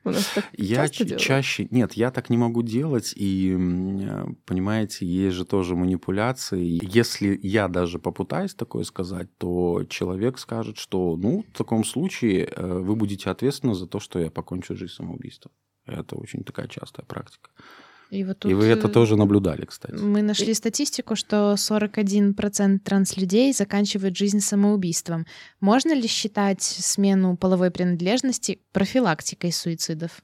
У 0.05 0.11
нас 0.11 0.33
так 0.35 0.49
Я 0.53 0.77
часто 0.77 1.05
делают. 1.05 1.23
чаще... 1.23 1.69
Нет, 1.71 1.93
я 1.95 2.11
так 2.11 2.31
не 2.31 2.37
могу 2.37 2.63
делать. 2.63 3.13
И, 3.17 3.57
э, 3.57 4.27
понимаете, 4.45 5.07
есть 5.07 5.37
же 5.37 5.45
тоже 5.45 5.77
манипуляции. 5.77 6.81
Если 6.83 7.39
я 7.43 7.69
даже 7.69 7.99
попытаюсь 7.99 8.55
такое 8.55 8.85
сказать, 8.85 9.29
то 9.39 9.85
человек 9.89 10.39
скажет, 10.39 10.77
что, 10.79 11.17
ну, 11.17 11.45
в 11.53 11.57
таком 11.57 11.85
случае 11.85 12.47
э, 12.47 12.79
вы 12.79 12.97
будете 12.97 13.31
ответственны 13.31 13.75
за 13.75 13.87
то, 13.87 14.01
что 14.01 14.19
я 14.19 14.31
покончу 14.31 14.77
жизнь 14.77 14.93
самоубийством. 14.93 15.53
Это 15.87 16.17
очень 16.17 16.45
такая 16.45 16.69
частая 16.69 17.07
практика. 17.07 17.51
И 18.13 18.25
вот 18.25 18.45
И 18.45 18.53
вы 18.53 18.67
это 18.67 18.89
э, 18.89 18.91
тоже 18.91 19.17
наблюдали, 19.17 19.65
кстати. 19.65 19.95
Мы 19.95 20.21
нашли 20.21 20.53
статистику, 20.53 21.17
что 21.17 21.55
41% 21.55 22.79
транслюдей 22.81 23.55
заканчивают 23.55 24.19
жизнь 24.19 24.41
самоубийством. 24.41 25.25
Можно 25.61 25.95
ли 25.95 26.07
считать 26.07 26.61
смену 26.63 27.39
половой 27.39 27.71
принадлежности 27.71 28.61
профилактикой 28.73 29.51
суицидов? 29.51 30.23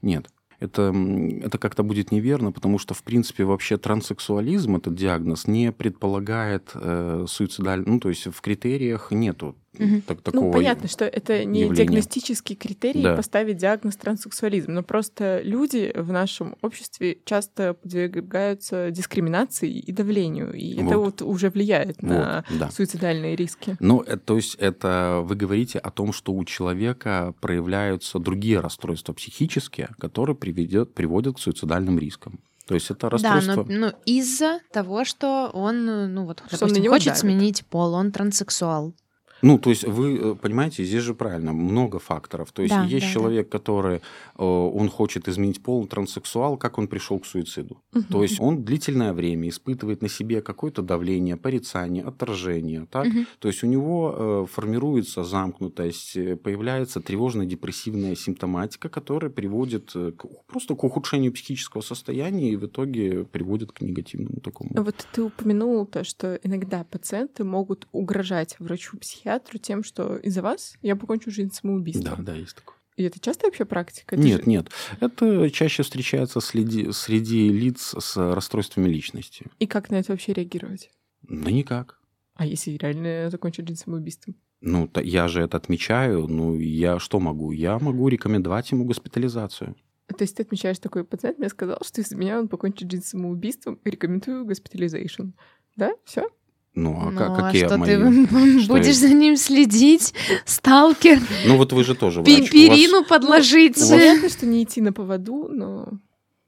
Нет. 0.00 0.28
Это, 0.60 0.94
это 1.42 1.58
как-то 1.58 1.82
будет 1.82 2.12
неверно, 2.12 2.52
потому 2.52 2.78
что, 2.78 2.94
в 2.94 3.02
принципе, 3.02 3.42
вообще 3.42 3.78
транссексуализм, 3.78 4.76
этот 4.76 4.94
диагноз, 4.94 5.48
не 5.48 5.72
предполагает 5.72 6.70
э, 6.74 7.24
суицидальный... 7.28 7.86
Ну, 7.86 7.98
то 7.98 8.10
есть 8.10 8.26
в 8.26 8.40
критериях 8.42 9.10
нету 9.10 9.56
Мгм. 9.78 10.02
так- 10.02 10.20
такого... 10.22 10.44
Ну, 10.46 10.52
понятно, 10.52 10.88
что 10.88 11.04
это 11.04 11.44
не 11.44 11.60
явления. 11.62 11.84
диагностический 11.84 12.56
критерий 12.56 13.02
Да. 13.02 13.16
поставить 13.16 13.56
диагноз 13.56 13.96
транссексуализм, 13.96 14.72
но 14.72 14.82
просто 14.82 15.40
люди 15.42 15.92
в 15.94 16.12
нашем 16.12 16.56
обществе 16.62 17.18
часто 17.24 17.74
подвергаются 17.74 18.90
дискриминации 18.90 19.70
и 19.70 19.92
давлению, 19.92 20.52
и 20.52 20.74
это 20.74 20.98
Вот. 20.98 21.20
вот 21.20 21.22
уже 21.22 21.50
влияет 21.50 22.02
на 22.02 22.44
Вот, 22.48 22.58
да. 22.58 22.70
суицидальные 22.70 23.36
риски. 23.36 23.76
Ну, 23.80 24.02
э, 24.02 24.16
то 24.16 24.36
есть 24.36 24.54
это 24.56 25.20
вы 25.24 25.34
говорите 25.34 25.78
о 25.78 25.90
том, 25.90 26.12
что 26.12 26.32
у 26.32 26.44
человека 26.44 27.34
проявляются 27.40 28.18
другие 28.18 28.60
расстройства 28.60 29.12
психические, 29.12 29.88
которые 29.98 30.36
приведет, 30.36 30.94
приводят 30.94 31.36
к 31.36 31.38
суицидальным 31.38 31.98
рискам. 31.98 32.38
То 32.66 32.74
есть 32.74 32.90
это 32.90 33.00
Да, 33.02 33.10
расстройство... 33.10 33.64
но 33.68 33.86
ну, 33.88 33.92
из-за 34.06 34.60
того, 34.72 35.04
что 35.04 35.50
он, 35.52 35.84
ну 36.14 36.24
вот, 36.24 36.42
Что 36.46 36.64
на 36.66 36.72
допустим, 36.72 36.90
хочет 36.90 37.06
давит. 37.08 37.18
сменить 37.18 37.66
пол, 37.66 37.92
он 37.94 38.10
транссексуал. 38.10 38.94
Ну, 39.42 39.58
то 39.58 39.70
есть 39.70 39.84
вы 39.84 40.16
э, 40.16 40.34
понимаете, 40.34 40.84
здесь 40.84 41.02
же 41.02 41.14
правильно, 41.14 41.52
много 41.52 41.98
факторов. 41.98 42.52
То 42.52 42.62
есть 42.62 42.74
Да, 42.74 42.84
есть 42.84 43.06
да, 43.06 43.12
человек, 43.12 43.48
который, 43.48 43.96
э, 43.96 44.00
он 44.38 44.88
хочет 44.88 45.28
изменить 45.28 45.62
пол, 45.62 45.86
транссексуал, 45.86 46.56
как 46.56 46.78
он 46.78 46.88
пришел 46.88 47.18
к 47.18 47.26
суициду? 47.26 47.82
То 48.10 48.22
есть 48.22 48.40
он 48.40 48.64
длительное 48.64 49.12
время 49.12 49.48
испытывает 49.48 50.02
на 50.02 50.08
себе 50.08 50.40
какое-то 50.40 50.82
давление, 50.82 51.36
порицание, 51.36 52.02
отторжение. 52.04 52.86
Так? 52.90 53.06
Мгм. 53.06 53.26
То 53.38 53.48
есть 53.48 53.62
у 53.64 53.66
него 53.66 54.14
э, 54.16 54.46
формируется 54.50 55.24
замкнутость, 55.24 56.14
появляется 56.42 57.00
тревожно-депрессивная 57.00 58.16
симптоматика, 58.16 58.88
которая 58.88 59.30
приводит 59.30 59.92
к, 59.92 60.26
просто 60.46 60.74
к 60.74 60.84
ухудшению 60.84 61.32
психического 61.32 61.82
состояния 61.82 62.50
и 62.50 62.56
в 62.56 62.64
итоге 62.66 63.24
приводит 63.24 63.72
к 63.72 63.82
негативному 63.82 64.40
такому. 64.40 64.70
Вот 64.74 65.06
ты 65.12 65.22
упомянул 65.22 65.86
то, 65.86 66.04
что 66.04 66.38
иногда 66.42 66.84
пациенты 66.84 67.44
могут 67.44 67.86
угрожать 67.92 68.56
врачу-психиатру 68.58 69.33
тем, 69.38 69.82
что 69.84 70.16
из-за 70.16 70.42
вас 70.42 70.74
я 70.82 70.96
покончу 70.96 71.30
жизнь 71.30 71.50
Да, 71.50 71.54
самоубийством. 71.54 72.24
да, 72.24 72.34
есть 72.34 72.56
такое. 72.56 72.76
И 72.96 73.02
это 73.02 73.18
частая 73.18 73.50
вообще 73.50 73.64
практика? 73.64 74.14
Это 74.14 74.24
Нет, 74.24 74.44
же- 74.44 74.48
нет. 74.50 74.68
Это 75.00 75.50
чаще 75.50 75.82
встречается 75.82 76.38
среди, 76.40 76.92
среди 76.92 77.48
лиц 77.48 77.94
с 77.98 78.16
расстройствами 78.16 78.88
личности. 78.88 79.46
И 79.58 79.66
как 79.66 79.90
на 79.90 79.96
это 79.96 80.12
вообще 80.12 80.32
реагировать? 80.32 80.90
Да 81.22 81.50
никак. 81.50 81.98
А 82.34 82.46
если 82.46 82.72
реально 82.72 83.30
закончить 83.30 83.66
жизнь 83.68 83.80
самоубийством? 83.82 84.36
Ну, 84.60 84.86
та- 84.88 85.00
я 85.02 85.26
же 85.28 85.42
это 85.42 85.56
отмечаю. 85.56 86.26
Ну, 86.28 86.58
я 86.58 86.98
что 87.00 87.18
могу? 87.20 87.50
Я 87.52 87.78
могу 87.78 88.08
рекомендовать 88.08 88.70
ему 88.70 88.84
госпитализацию. 88.84 89.74
То 90.06 90.22
есть 90.22 90.36
ты 90.36 90.42
отмечаешь 90.42 90.78
такой 90.78 91.02
пациент, 91.04 91.38
мне 91.38 91.48
сказал, 91.48 91.78
что 91.84 92.00
из-за 92.00 92.14
меня 92.16 92.38
он 92.38 92.46
покончит 92.48 92.90
жизнь 92.90 93.04
самоубийством, 93.04 93.80
рекомендую 93.84 94.44
госпитализейшн. 94.44 95.30
Да? 95.76 95.92
Все? 96.04 96.28
Ну, 96.74 96.98
а 97.00 97.10
Ну, 97.10 97.18
ка- 97.18 97.26
а 97.36 97.42
какие 97.46 97.66
что 97.66 97.78
мои... 97.78 97.88
ты 98.26 98.60
Что 98.62 98.72
будешь 98.74 98.86
я- 98.86 98.92
за 98.94 99.08
ним 99.14 99.36
следить? 99.36 100.12
Сталкер? 100.44 101.20
Ну, 101.46 101.56
вот 101.56 101.72
вы 101.72 101.84
же 101.84 101.94
тоже 101.94 102.20
врач. 102.20 102.48
У 102.48 102.52
Перину 102.52 103.00
вас- 103.00 103.08
подложить? 103.08 103.76
у 103.76 103.80
вас- 103.80 103.90
Понятно, 103.90 104.28
что 104.28 104.46
не 104.46 104.64
идти 104.64 104.80
на 104.80 104.92
поводу, 104.92 105.48
но... 105.50 105.88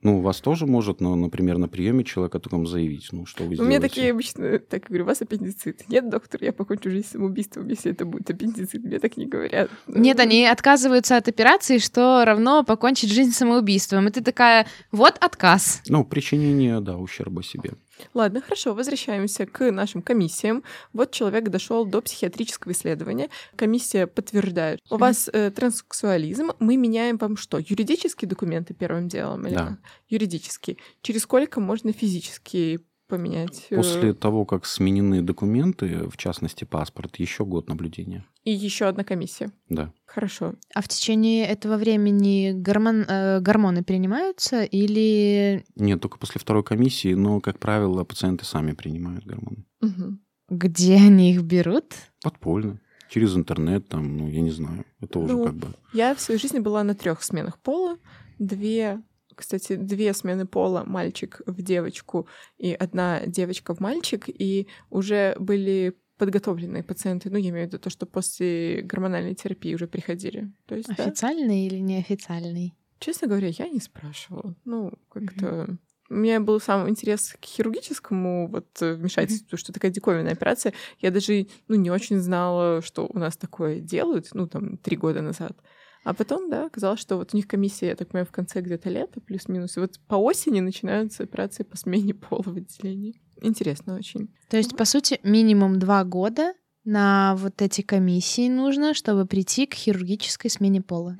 Ну, 0.03 0.19
у 0.19 0.21
вас 0.21 0.41
тоже 0.41 0.67
может, 0.67 1.01
ну, 1.01 1.17
например, 1.17 1.59
на 1.59 1.69
приеме 1.69 2.05
человек 2.05 2.35
о 2.37 2.39
таком 2.39 2.65
заявить. 2.67 3.09
Ну, 3.11 3.27
что 3.27 3.43
вы 3.43 3.51
У 3.51 3.55
сделаете? 3.55 3.69
меня 3.71 3.81
такие 3.81 4.11
обычно, 4.13 4.59
так 4.61 4.83
я 4.83 4.89
говорю, 4.89 5.05
у 5.05 5.07
вас 5.09 5.21
аппендицит. 5.23 5.89
Нет, 5.89 6.09
доктор, 6.11 6.45
я 6.45 6.53
покончу 6.53 6.91
жизнь 6.91 7.07
самоубийством, 7.11 7.67
если 7.69 7.91
это 7.91 8.05
будет 8.05 8.31
аппендицит. 8.31 8.85
Мне 8.85 9.01
так 9.01 9.17
не 9.17 9.27
говорят. 9.27 9.69
Нет, 9.89 10.21
они 10.21 10.45
отказываются 10.47 11.17
от 11.17 11.27
операции, 11.27 11.79
что 11.79 12.25
равно 12.25 12.63
покончить 12.63 13.11
жизнь 13.11 13.33
самоубийством. 13.33 14.07
И 14.07 14.11
ты 14.13 14.21
такая, 14.23 14.67
вот 14.93 15.17
отказ. 15.21 15.81
Ну, 15.89 16.05
причинение, 16.05 16.81
да, 16.81 16.99
ущерба 16.99 17.43
себе. 17.43 17.73
Ладно, 18.15 18.41
хорошо, 18.41 18.75
возвращаемся 18.75 19.47
к 19.47 19.71
нашим 19.71 20.03
комиссиям. 20.03 20.63
Вот 20.93 21.13
человек 21.13 21.49
дошел 21.49 21.85
до 21.85 22.01
психиатрического 22.01 22.73
исследования. 22.73 23.29
Комиссия 23.57 24.07
подтверждает, 24.07 24.81
у 24.91 24.97
вас 24.97 25.29
э, 25.33 25.51
транссексуализм, 25.51 26.53
мы 26.59 26.77
меняем 26.77 27.17
вам 27.17 27.37
что? 27.37 27.59
Юридические 27.59 28.29
документы 28.29 28.75
первым 28.75 29.09
делом? 29.09 29.47
Или 29.47 29.55
Да. 29.55 29.79
Юридические. 30.09 30.77
Через 31.03 31.23
сколько 31.23 31.61
можно 31.61 31.93
физически 31.93 32.81
поменять? 33.07 33.67
э, 33.71 33.77
После 33.77 34.13
того, 34.15 34.45
как 34.45 34.67
сменены 34.67 35.23
документы, 35.23 36.09
в 36.09 36.17
частности 36.17 36.65
паспорт, 36.65 37.17
еще 37.17 37.45
год 37.45 37.69
наблюдения. 37.69 38.25
И 38.45 38.53
еще 38.53 38.87
одна 38.87 39.03
комиссия. 39.05 39.51
Да. 39.69 39.93
Хорошо. 40.05 40.55
А 40.75 40.81
в 40.83 40.89
течение 40.89 41.47
этого 41.47 41.77
времени 41.77 42.53
гормон, 42.55 43.05
э, 43.09 43.41
гормоны 43.41 43.83
принимаются 43.83 44.63
или 44.63 45.65
Нет, 45.77 46.01
только 46.01 46.19
после 46.19 46.41
второй 46.41 46.63
комиссии, 46.65 47.15
но, 47.15 47.41
как 47.41 47.59
правило, 47.59 48.05
пациенты 48.05 48.45
сами 48.45 48.73
принимают 48.73 49.25
гормоны. 49.25 49.65
Мгм. 49.81 50.21
где 50.49 50.95
они 50.97 51.33
их 51.33 51.43
берут? 51.43 51.95
Подпольно. 52.23 52.81
Через 53.11 53.37
интернет, 53.37 53.89
там, 53.89 54.17
ну, 54.17 54.29
я 54.29 54.41
не 54.41 54.51
знаю. 54.51 54.85
Это 55.01 55.19
уже 55.21 55.33
Ну, 55.33 55.45
как 55.45 55.55
бы... 55.55 55.69
Я 55.93 56.15
в 56.15 56.21
своей 56.21 56.41
жизни 56.41 56.59
была 56.61 56.83
на 56.85 56.95
трех 56.95 57.23
сменах 57.23 57.59
пола. 57.61 57.99
Две, 58.39 59.01
кстати, 59.37 59.77
две 59.77 60.13
смены 60.13 60.47
пола, 60.47 60.83
мальчик 60.85 61.41
в 61.47 61.63
девочку 61.63 62.27
и 62.59 62.73
одна 62.73 63.21
девочка 63.27 63.75
в 63.75 63.81
мальчик, 63.81 64.25
и 64.27 64.67
уже 64.91 65.37
были 65.39 65.97
подготовленные 66.19 66.83
пациенты, 66.83 67.31
ну, 67.31 67.37
я 67.37 67.51
имею 67.51 67.67
в 67.67 67.69
виду 67.69 67.79
то, 67.79 67.91
что 67.91 68.07
после 68.07 68.81
гормональной 68.83 69.35
терапии 69.35 69.75
уже 69.75 69.87
приходили. 69.87 70.51
То 70.67 70.75
есть, 70.75 70.89
да, 70.97 71.05
Официальный 71.05 71.67
или 71.67 71.79
неофициальный? 71.79 72.75
честно 72.99 73.29
говоря, 73.29 73.49
я 73.49 73.69
не 73.69 73.81
спрашивала. 73.81 74.55
Ну, 74.65 74.93
как-то... 75.11 75.79
У 76.09 76.15
меня 76.15 76.39
был 76.39 76.61
сам 76.61 76.89
интерес 76.89 77.35
к 77.41 77.45
хирургическому 77.45 78.47
вот 78.47 78.81
э, 78.81 78.95
вмешательству, 78.95 79.59
что 79.59 79.73
такая 79.73 79.91
диковинная 79.91 80.35
операция. 80.35 80.73
Я 81.01 81.11
даже 81.11 81.49
ну, 81.67 81.75
не 81.75 81.91
очень 81.91 82.21
знала, 82.21 82.81
что 82.81 83.09
у 83.13 83.19
нас 83.19 83.37
такое 83.37 83.81
делают, 83.81 84.29
ну, 84.33 84.47
там, 84.47 84.77
три 84.77 84.97
года 84.97 85.21
назад. 85.21 85.59
А 86.07 86.15
потом, 86.15 86.49
да, 86.49 86.67
оказалось, 86.67 87.01
что 87.01 87.17
вот 87.17 87.35
у 87.35 87.37
них 87.37 87.49
комиссия, 87.49 87.89
я 87.89 87.97
так 87.97 88.07
понимаю, 88.07 88.27
в 88.27 88.31
конце 88.31 88.61
где-то 88.61 88.89
лета, 88.89 89.21
плюс-минус. 89.21 89.77
И 89.77 89.81
вот 89.81 89.99
по 90.07 90.15
осени 90.15 90.61
начинаются 90.61 91.25
операции 91.25 91.65
по 91.65 91.77
смене 91.77 92.15
пола 92.29 92.45
в 92.45 92.57
отделении. 92.57 93.21
Интересно 93.43 93.97
очень. 93.97 94.33
То 94.49 94.57
есть, 94.57 94.77
по 94.77 94.85
сути, 94.85 95.19
минимум 95.25 95.81
два 95.81 96.05
года 96.05 96.55
на 96.85 97.35
вот 97.35 97.61
эти 97.61 97.81
комиссии 97.81 98.49
нужно, 98.49 98.95
чтобы 98.95 99.27
прийти 99.27 99.67
к 99.67 99.75
хирургической 99.75 100.49
смене 100.49 100.81
пола. 100.81 101.17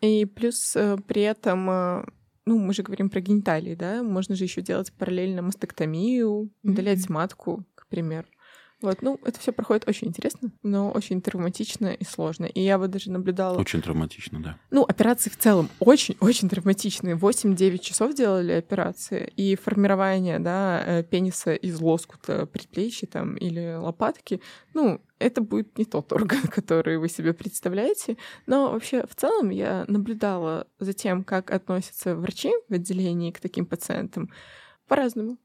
И 0.00 0.24
плюс 0.24 0.76
э, 0.76 0.98
при 1.08 1.22
этом, 1.22 1.68
э, 1.68 2.04
ну, 2.46 2.58
мы 2.58 2.74
же 2.74 2.84
говорим 2.84 3.10
про 3.10 3.20
гениталии, 3.20 3.74
да, 3.74 4.04
можно 4.04 4.36
же 4.36 4.44
еще 4.44 4.62
делать 4.62 4.92
параллельно 4.92 5.42
мастектомию, 5.42 6.48
удалять 6.62 7.08
матку, 7.08 7.64
к 7.74 7.88
примеру. 7.88 8.28
Вот, 8.82 9.02
ну, 9.02 9.18
это 9.24 9.38
все 9.38 9.52
проходит 9.52 9.88
очень 9.88 10.08
интересно, 10.08 10.50
но 10.62 10.90
очень 10.90 11.22
травматично 11.22 11.92
и 11.92 12.04
сложно. 12.04 12.46
И 12.46 12.60
я 12.60 12.78
вот 12.78 12.90
даже 12.90 13.10
наблюдала... 13.10 13.58
Очень 13.58 13.80
травматично, 13.80 14.42
да. 14.42 14.58
Ну, 14.70 14.82
операции 14.82 15.30
в 15.30 15.38
целом 15.38 15.68
очень-очень 15.78 16.48
травматичные. 16.48 17.16
8-9 17.16 17.78
часов 17.78 18.14
делали 18.14 18.52
операции. 18.52 19.32
И 19.36 19.56
формирование, 19.56 20.38
да, 20.38 20.82
э, 20.84 21.02
пениса 21.04 21.54
из 21.54 21.80
лоскута 21.80 22.46
предплечья 22.46 23.06
там 23.06 23.36
или 23.36 23.74
лопатки, 23.74 24.40
ну, 24.74 25.00
это 25.18 25.40
будет 25.40 25.78
не 25.78 25.84
тот 25.84 26.12
орган, 26.12 26.42
который 26.48 26.98
вы 26.98 27.08
себе 27.08 27.32
представляете. 27.32 28.16
Но 28.46 28.72
вообще, 28.72 29.06
в 29.06 29.14
целом, 29.14 29.50
я 29.50 29.84
наблюдала 29.88 30.66
за 30.80 30.92
тем, 30.92 31.24
как 31.24 31.50
относятся 31.50 32.16
врачи 32.16 32.52
в 32.68 32.74
отделении 32.74 33.30
к 33.30 33.40
таким 33.40 33.66
пациентам 33.66 34.30
по-разному. 34.88 35.38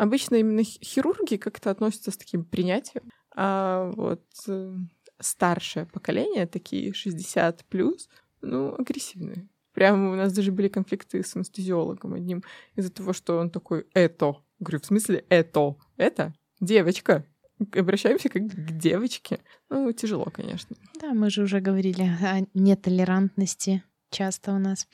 Обычно 0.00 0.36
именно 0.36 0.64
хи- 0.64 0.82
хирурги 0.82 1.36
как-то 1.36 1.70
относятся 1.70 2.10
с 2.10 2.16
таким 2.16 2.42
принятием, 2.42 3.02
а 3.36 3.92
вот 3.94 4.24
э, 4.48 4.74
старшее 5.18 5.84
поколение, 5.84 6.46
такие 6.46 6.94
60 6.94 7.66
плюс, 7.66 8.08
ну, 8.40 8.74
агрессивные. 8.78 9.46
Прямо 9.74 10.10
у 10.10 10.14
нас 10.14 10.32
даже 10.32 10.52
были 10.52 10.68
конфликты 10.68 11.22
с 11.22 11.36
анестезиологом 11.36 12.14
одним 12.14 12.42
из-за 12.76 12.90
того, 12.90 13.12
что 13.12 13.36
он 13.36 13.50
такой 13.50 13.88
«это». 13.92 14.36
Говорю, 14.58 14.80
в 14.80 14.86
смысле 14.86 15.26
«это»? 15.28 15.76
Это 15.98 16.32
девочка. 16.60 17.26
Обращаемся 17.74 18.30
как 18.30 18.44
к 18.44 18.78
девочке. 18.78 19.40
Ну, 19.68 19.92
тяжело, 19.92 20.30
конечно. 20.32 20.76
Да, 20.98 21.12
мы 21.12 21.28
же 21.28 21.42
уже 21.42 21.60
говорили 21.60 22.04
о 22.04 22.46
нетолерантности 22.54 23.82
часто 24.10 24.52
у 24.54 24.58
нас. 24.58 24.88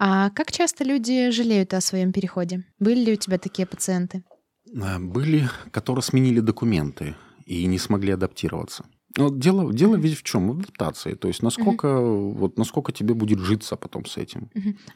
А 0.00 0.30
как 0.30 0.50
часто 0.50 0.82
люди 0.82 1.30
жалеют 1.30 1.72
о 1.72 1.80
своем 1.80 2.12
переходе? 2.12 2.64
Были 2.80 3.04
ли 3.04 3.12
у 3.12 3.16
тебя 3.16 3.38
такие 3.38 3.64
пациенты? 3.64 4.24
А, 4.82 4.98
Были, 4.98 5.48
которые 5.70 6.02
сменили 6.02 6.40
документы 6.40 7.14
и 7.46 7.66
не 7.66 7.78
смогли 7.78 8.12
адаптироваться. 8.12 8.84
Вот 9.16 9.40
дело, 9.40 9.72
дело 9.72 9.96
ведь 9.96 10.16
в 10.16 10.22
чем? 10.22 10.48
В 10.52 10.60
адаптации. 10.60 11.14
То 11.14 11.26
есть 11.28 11.42
насколько, 11.42 12.00
вот 12.00 12.56
насколько 12.58 12.92
тебе 12.92 13.14
будет 13.14 13.40
житься 13.40 13.74
потом 13.76 14.06
с 14.06 14.16
этим. 14.16 14.50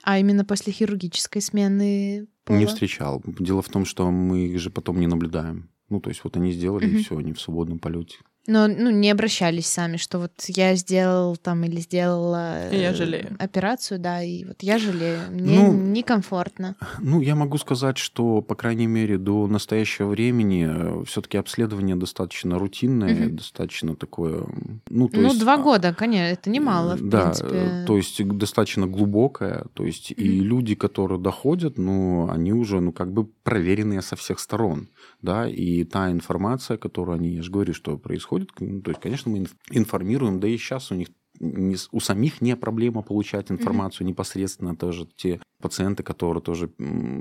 А 0.05 0.19
именно 0.19 0.45
после 0.45 0.73
хирургической 0.73 1.43
смены 1.43 2.29
пола? 2.45 2.59
Не 2.59 2.67
встречал. 2.67 3.23
Дело 3.27 3.61
в 3.63 3.69
том, 3.69 3.85
что 3.85 4.09
мы 4.11 4.47
их 4.47 4.61
же 4.61 4.71
потом 4.71 5.01
не 5.01 5.09
наблюдаем. 5.09 5.69
Ну, 5.89 6.01
то 6.01 6.11
есть 6.11 6.23
вот 6.25 6.37
они 6.37 6.53
сделали, 6.53 6.87
Мгм. 6.87 6.97
и 6.97 7.03
все, 7.03 7.17
они 7.19 7.33
в 7.33 7.41
свободном 7.41 7.79
полете. 7.81 8.19
Но 8.47 8.69
ну, 8.69 8.91
не 8.91 9.11
обращались 9.11 9.67
сами, 9.67 9.97
что 9.97 10.19
вот 10.19 10.33
я 10.49 10.75
сделал 10.75 11.37
там 11.37 11.65
или 11.65 11.81
сделала 11.81 12.71
И 12.71 12.77
я 12.79 12.91
э, 12.91 12.95
жалею. 12.95 13.35
операцию, 13.39 13.99
да, 13.99 14.23
и 14.23 14.45
вот 14.45 14.63
я 14.63 14.79
жалею. 14.79 15.31
Мне 15.31 15.57
Ну, 15.57 15.73
некомфортно. 15.73 16.77
Ну, 17.01 17.23
я 17.23 17.37
могу 17.37 17.57
сказать, 17.57 17.97
что, 17.97 18.43
по 18.43 18.55
крайней 18.55 18.87
мере, 18.87 19.17
до 19.17 19.47
настоящего 19.47 20.09
времени 20.09 21.05
все-таки 21.07 21.39
обследование 21.39 21.97
достаточно 21.97 22.59
рутинное, 22.59 23.29
Мгм. 23.29 23.37
достаточно 23.37 23.97
такое... 23.97 24.45
Ну, 24.91 25.09
то 25.09 25.17
ну, 25.17 25.29
есть, 25.29 25.41
два 25.41 25.55
а, 25.55 25.59
года, 25.59 25.95
конечно, 25.95 26.33
это 26.33 26.51
немало, 26.51 26.97
в 26.97 27.09
да, 27.09 27.23
принципе. 27.23 27.49
э, 27.57 27.87
то 27.87 27.97
есть 27.97 28.27
достаточно 28.27 28.87
глубокое. 28.87 29.65
То 29.73 29.85
есть 29.85 30.11
и 30.11 30.15
Мгм. 30.41 30.47
люди, 30.49 30.75
которые 30.75 31.19
доходят, 31.19 31.79
ну, 31.79 32.29
они 32.31 32.53
уже, 32.53 32.81
ну, 32.81 32.93
как 32.93 33.11
бы 33.11 33.25
проверенные 33.43 34.03
со 34.03 34.17
всех 34.17 34.39
сторон, 34.39 34.89
да, 35.23 35.49
и 35.49 35.85
та 35.85 36.11
информация, 36.11 36.77
которую 36.77 37.17
они, 37.17 37.37
я 37.37 37.43
же 37.43 37.51
говорю, 37.51 37.73
что 37.73 37.97
происходит, 37.97 38.34
ну, 38.61 38.81
то 38.83 38.91
есть, 38.91 39.01
конечно, 39.01 39.31
мы 39.31 39.39
инф- 39.39 39.57
информируем, 39.71 40.41
да 40.41 40.49
и 40.49 40.57
сейчас 40.57 40.91
у 40.91 40.95
них 40.95 41.09
у 41.41 42.01
самих 42.01 42.41
не 42.41 42.57
проблема 42.57 43.03
получать 43.03 43.51
информацию 43.51 44.07
непосредственно 44.07 44.77
тоже 44.77 45.07
те 45.17 45.41
пациенты, 45.65 46.03
которые 46.03 46.43
тоже 46.43 46.71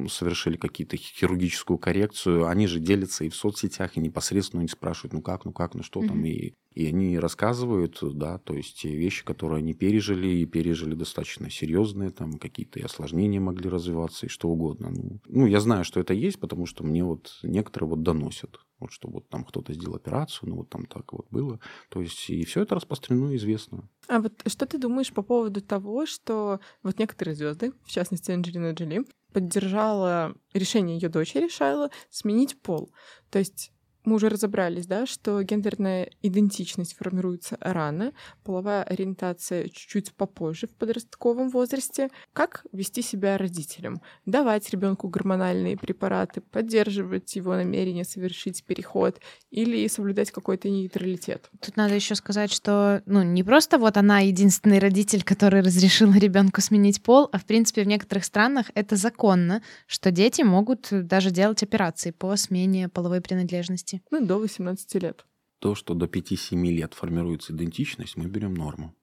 совершили 0.10 0.58
какие-то 0.58 0.98
хирургическую 0.98 1.78
коррекцию, 1.78 2.48
они 2.48 2.68
же 2.68 2.80
делятся 2.80 3.24
и 3.24 3.30
в 3.30 3.36
соцсетях, 3.36 3.96
и 3.96 4.02
непосредственно 4.02 4.60
они 4.62 4.68
спрашивают, 4.68 5.14
ну 5.14 5.22
как, 5.22 5.46
ну 5.46 5.54
как, 5.54 5.74
ну 5.76 5.82
что 5.84 6.04
там, 6.04 6.18
Мгм. 6.18 6.26
и, 6.26 6.54
и 6.74 6.86
они 6.88 7.18
рассказывают, 7.20 7.98
да, 8.02 8.38
то 8.40 8.54
есть 8.54 8.82
те 8.82 8.94
вещи, 8.94 9.24
которые 9.24 9.60
они 9.60 9.74
пережили, 9.74 10.28
и 10.28 10.46
пережили 10.46 10.94
достаточно 10.94 11.50
серьезные, 11.50 12.12
там 12.12 12.34
какие-то 12.38 12.80
и 12.80 12.84
осложнения 12.84 13.40
могли 13.40 13.70
развиваться, 13.70 14.26
и 14.26 14.30
что 14.30 14.50
угодно. 14.50 14.90
Ну, 14.92 15.20
ну, 15.28 15.46
я 15.48 15.62
знаю, 15.62 15.86
что 15.86 16.00
это 16.02 16.14
есть, 16.14 16.40
потому 16.40 16.66
что 16.66 16.84
мне 16.84 17.04
вот 17.04 17.40
некоторые 17.44 17.90
вот 17.90 18.04
доносят, 18.04 18.60
вот 18.80 18.92
что 18.92 19.08
вот 19.10 19.30
там 19.30 19.46
кто-то 19.46 19.72
сделал 19.74 19.96
операцию, 19.96 20.50
ну 20.50 20.56
вот 20.58 20.70
там 20.70 20.86
так 20.86 21.14
вот 21.14 21.28
было. 21.32 21.60
То 21.90 22.02
есть 22.02 22.30
и 22.30 22.44
все 22.44 22.62
это 22.64 22.76
распространено 22.76 23.32
и 23.32 23.38
известно. 23.38 23.90
А 24.10 24.20
вот 24.20 24.34
что 24.48 24.66
ты 24.66 24.78
думаешь 24.78 25.14
по 25.14 25.22
поводу 25.22 25.62
того, 25.62 26.06
что 26.06 26.60
вот 26.84 27.00
некоторые 27.00 27.36
звезды, 27.36 27.72
в 27.86 27.90
частности 27.90 28.32
Анджелина 28.34 28.72
Джоли, 28.72 29.06
поддержала 29.34 30.36
решение 30.54 30.98
ее 30.98 31.10
дочери 31.10 31.48
Шайла 31.48 31.90
сменить 32.10 32.62
пол. 32.62 32.92
То 33.30 33.40
есть 33.40 33.72
мы 34.06 34.16
уже 34.16 34.30
разобрались, 34.30 34.86
да, 34.86 35.06
что 35.06 35.42
гендерная 35.44 36.10
идентичность 36.22 36.96
формируется 36.96 37.58
рано, 37.60 38.14
половая 38.44 38.84
ориентация 38.84 39.70
чуть-чуть 39.70 40.14
попозже 40.14 40.68
в 40.68 40.72
подростковом 40.72 41.50
возрасте. 41.50 42.10
Как 42.34 42.66
вести 42.72 43.02
себя 43.02 43.38
родителям? 43.38 44.02
Давать 44.26 44.70
ребенку 44.72 45.08
гормональные 45.08 45.78
препараты, 45.78 46.42
поддерживать 46.42 47.36
его 47.36 47.56
намерение 47.56 48.04
совершить 48.04 48.64
переход 48.64 49.20
или 49.52 49.88
соблюдать 49.88 50.32
какой-то 50.32 50.70
нейтралитет? 50.70 51.50
Тут 51.62 51.78
надо 51.78 51.96
еще 51.96 52.16
сказать, 52.16 52.52
что 52.52 53.02
ну 53.06 53.24
не 53.24 53.44
просто 53.44 53.78
вот 53.78 53.98
она 53.98 54.20
единственный 54.20 54.80
родитель, 54.80 55.24
который 55.24 55.62
разрешил 55.62 56.14
ребенку 56.14 56.62
сменить 56.62 57.02
пол, 57.04 57.30
а 57.32 57.40
в 57.40 57.46
принципе 57.46 57.84
в 57.84 57.88
некоторых 57.88 58.26
странах 58.26 58.72
это 58.76 58.96
законно, 58.96 59.62
что 59.88 60.12
дети 60.12 60.42
могут 60.42 60.88
даже 60.92 61.32
делать 61.32 61.64
операции 61.64 62.12
по 62.12 62.36
смене 62.36 62.90
половой 62.90 63.22
принадлежности. 63.22 63.93
Ну, 64.12 64.26
до 64.26 64.38
18 64.40 64.96
лет. 65.02 65.26
То, 65.60 65.76
что 65.76 65.94
до 65.94 66.08
5-7 66.08 66.56
лет 66.72 66.94
формируется 66.94 67.54
идентичность, 67.54 68.18
мы 68.18 68.26
берем 68.26 68.54
норму. 68.54 68.96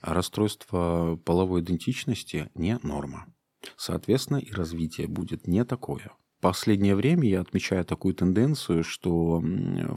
А 0.00 0.14
расстройство 0.14 1.18
половой 1.24 1.62
идентичности 1.62 2.50
не 2.54 2.78
норма. 2.82 3.26
Соответственно, 3.76 4.38
и 4.38 4.52
развитие 4.52 5.06
будет 5.08 5.46
не 5.46 5.64
такое. 5.64 6.12
В 6.38 6.42
последнее 6.42 6.94
время 6.94 7.26
я 7.26 7.40
отмечаю 7.40 7.86
такую 7.86 8.14
тенденцию, 8.14 8.84
что 8.84 9.42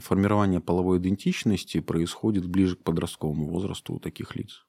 формирование 0.00 0.60
половой 0.60 0.98
идентичности 0.98 1.80
происходит 1.80 2.46
ближе 2.46 2.76
к 2.76 2.82
подростковому 2.82 3.50
возрасту 3.50 3.92
у 3.94 4.00
таких 4.00 4.34
лиц. 4.34 4.64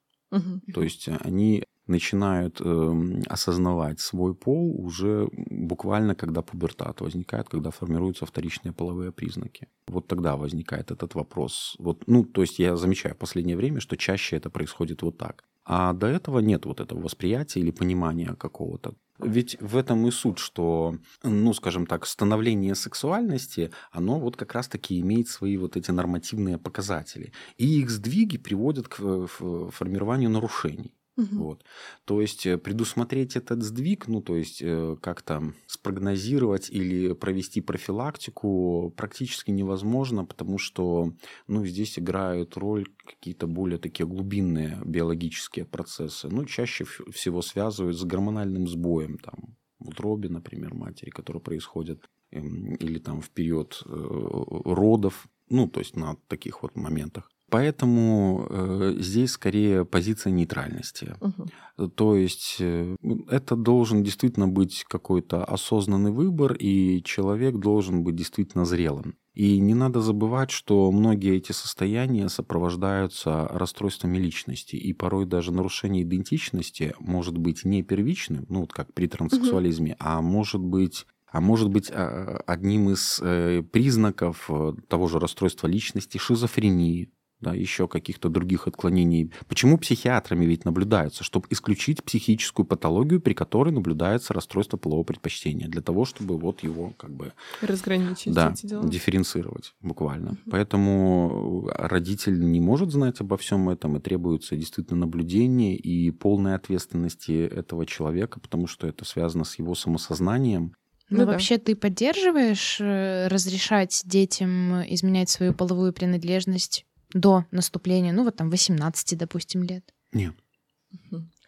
То 0.74 0.82
есть 0.82 1.08
они 1.08 1.64
начинают 1.90 2.60
э, 2.60 3.22
осознавать 3.26 4.00
свой 4.00 4.34
пол 4.34 4.74
уже 4.78 5.28
буквально, 5.32 6.14
когда 6.14 6.40
пубертат 6.42 7.00
возникает, 7.00 7.48
когда 7.48 7.70
формируются 7.70 8.24
вторичные 8.24 8.72
половые 8.72 9.12
признаки. 9.12 9.68
Вот 9.88 10.06
тогда 10.06 10.36
возникает 10.36 10.90
этот 10.90 11.14
вопрос. 11.14 11.76
Вот, 11.78 12.04
ну, 12.06 12.24
то 12.24 12.40
есть 12.40 12.58
я 12.58 12.76
замечаю 12.76 13.14
в 13.14 13.18
последнее 13.18 13.56
время, 13.56 13.80
что 13.80 13.96
чаще 13.96 14.36
это 14.36 14.50
происходит 14.50 15.02
вот 15.02 15.18
так. 15.18 15.44
А 15.64 15.92
до 15.92 16.06
этого 16.06 16.38
нет 16.38 16.64
вот 16.66 16.80
этого 16.80 17.00
восприятия 17.00 17.60
или 17.60 17.70
понимания 17.70 18.34
какого-то. 18.34 18.94
Ведь 19.18 19.60
в 19.60 19.76
этом 19.76 20.06
и 20.06 20.10
суть, 20.10 20.38
что, 20.38 20.96
ну, 21.22 21.52
скажем 21.52 21.86
так, 21.86 22.06
становление 22.06 22.74
сексуальности, 22.74 23.70
оно 23.92 24.18
вот 24.18 24.36
как 24.36 24.54
раз-таки 24.54 24.98
имеет 25.00 25.28
свои 25.28 25.58
вот 25.58 25.76
эти 25.76 25.90
нормативные 25.90 26.58
показатели. 26.58 27.32
И 27.58 27.80
их 27.80 27.90
сдвиги 27.90 28.38
приводят 28.38 28.88
к 28.88 29.00
э, 29.00 29.26
формированию 29.70 30.30
нарушений. 30.30 30.94
Угу. 31.16 31.36
Вот. 31.36 31.64
То 32.04 32.20
есть 32.20 32.46
э, 32.46 32.56
предусмотреть 32.56 33.36
этот 33.36 33.62
сдвиг, 33.62 34.06
ну 34.08 34.22
то 34.22 34.36
есть 34.36 34.62
э, 34.62 34.96
как-то 35.02 35.52
спрогнозировать 35.66 36.70
или 36.70 37.12
провести 37.14 37.60
профилактику 37.60 38.94
практически 38.96 39.50
невозможно, 39.50 40.24
потому 40.24 40.58
что 40.58 41.12
ну, 41.46 41.66
здесь 41.66 41.98
играют 41.98 42.56
роль 42.56 42.86
какие-то 43.04 43.46
более 43.46 43.78
такие 43.78 44.06
глубинные 44.06 44.80
биологические 44.84 45.64
процессы. 45.64 46.28
Ну, 46.28 46.44
чаще 46.44 46.84
всего 46.84 47.42
связывают 47.42 47.98
с 47.98 48.04
гормональным 48.04 48.66
сбоем 48.66 49.18
там, 49.18 49.56
в 49.78 49.88
утробе, 49.88 50.28
например, 50.28 50.74
матери, 50.74 51.10
который 51.10 51.40
происходит, 51.40 52.08
эм, 52.30 52.74
или 52.76 52.98
там 52.98 53.20
в 53.20 53.30
период 53.30 53.82
э, 53.84 53.88
родов, 53.90 55.26
ну, 55.48 55.68
то 55.68 55.80
есть 55.80 55.96
на 55.96 56.16
таких 56.28 56.62
вот 56.62 56.76
моментах. 56.76 57.30
Поэтому 57.50 58.46
э, 58.48 58.94
здесь 58.98 59.32
скорее 59.32 59.84
позиция 59.84 60.32
нейтральности. 60.32 61.16
Угу. 61.20 61.88
То 61.88 62.14
есть 62.14 62.56
э, 62.60 62.96
это 63.28 63.56
должен 63.56 64.04
действительно 64.04 64.46
быть 64.46 64.84
какой-то 64.88 65.44
осознанный 65.44 66.12
выбор, 66.12 66.54
и 66.54 67.02
человек 67.02 67.56
должен 67.56 68.04
быть 68.04 68.14
действительно 68.14 68.64
зрелым. 68.64 69.16
И 69.34 69.58
не 69.58 69.74
надо 69.74 70.00
забывать, 70.00 70.50
что 70.50 70.90
многие 70.92 71.36
эти 71.36 71.52
состояния 71.52 72.28
сопровождаются 72.28 73.48
расстройствами 73.48 74.18
личности, 74.18 74.76
и 74.76 74.92
порой 74.92 75.26
даже 75.26 75.52
нарушение 75.52 76.04
идентичности 76.04 76.94
может 77.00 77.36
быть 77.36 77.64
не 77.64 77.82
первичным, 77.82 78.46
ну 78.48 78.60
вот 78.60 78.72
как 78.72 78.94
при 78.94 79.08
транссексуализме, 79.08 79.92
угу. 79.92 79.98
а 80.00 80.20
может 80.20 80.60
быть 80.60 81.06
а 81.32 81.40
может 81.40 81.68
быть 81.68 81.90
а, 81.92 82.42
одним 82.46 82.90
из 82.90 83.20
э, 83.22 83.62
признаков 83.62 84.46
э, 84.48 84.72
того 84.88 85.06
же 85.06 85.20
расстройства 85.20 85.68
личности 85.68 86.18
шизофрении, 86.18 87.12
да, 87.40 87.54
еще 87.54 87.88
каких-то 87.88 88.28
других 88.28 88.66
отклонений. 88.66 89.32
Почему 89.48 89.78
психиатрами 89.78 90.44
ведь 90.44 90.64
наблюдаются? 90.64 91.24
Чтобы 91.24 91.46
исключить 91.50 92.02
психическую 92.04 92.66
патологию, 92.66 93.20
при 93.20 93.34
которой 93.34 93.70
наблюдается 93.72 94.34
расстройство 94.34 94.76
полового 94.76 95.04
предпочтения, 95.04 95.68
для 95.68 95.80
того, 95.80 96.04
чтобы 96.04 96.36
вот 96.38 96.62
его 96.62 96.92
как 96.96 97.12
бы... 97.12 97.32
Разграничить 97.60 98.34
да, 98.34 98.52
эти 98.52 98.66
дела. 98.66 98.86
дифференцировать 98.86 99.74
буквально. 99.80 100.32
Угу. 100.32 100.50
Поэтому 100.50 101.68
родитель 101.74 102.40
не 102.40 102.60
может 102.60 102.90
знать 102.90 103.20
обо 103.20 103.36
всем 103.36 103.68
этом, 103.70 103.96
и 103.96 104.00
требуется 104.00 104.56
действительно 104.56 105.00
наблюдение 105.00 105.76
и 105.76 106.10
полная 106.10 106.56
ответственности 106.56 107.46
этого 107.46 107.86
человека, 107.86 108.40
потому 108.40 108.66
что 108.66 108.86
это 108.86 109.04
связано 109.04 109.44
с 109.44 109.58
его 109.58 109.74
самосознанием, 109.74 110.74
ну, 111.10 111.18
ну 111.18 111.26
да. 111.26 111.32
вообще 111.32 111.58
ты 111.58 111.74
поддерживаешь 111.74 112.80
э, 112.80 113.26
разрешать 113.26 114.02
детям 114.04 114.80
изменять 114.88 115.28
свою 115.28 115.52
половую 115.52 115.92
принадлежность 115.92 116.86
до 117.12 117.44
наступления, 117.50 118.12
ну 118.12 118.24
вот 118.24 118.36
там 118.36 118.50
18, 118.50 119.18
допустим, 119.18 119.62
лет? 119.62 119.84
Нет. 120.12 120.34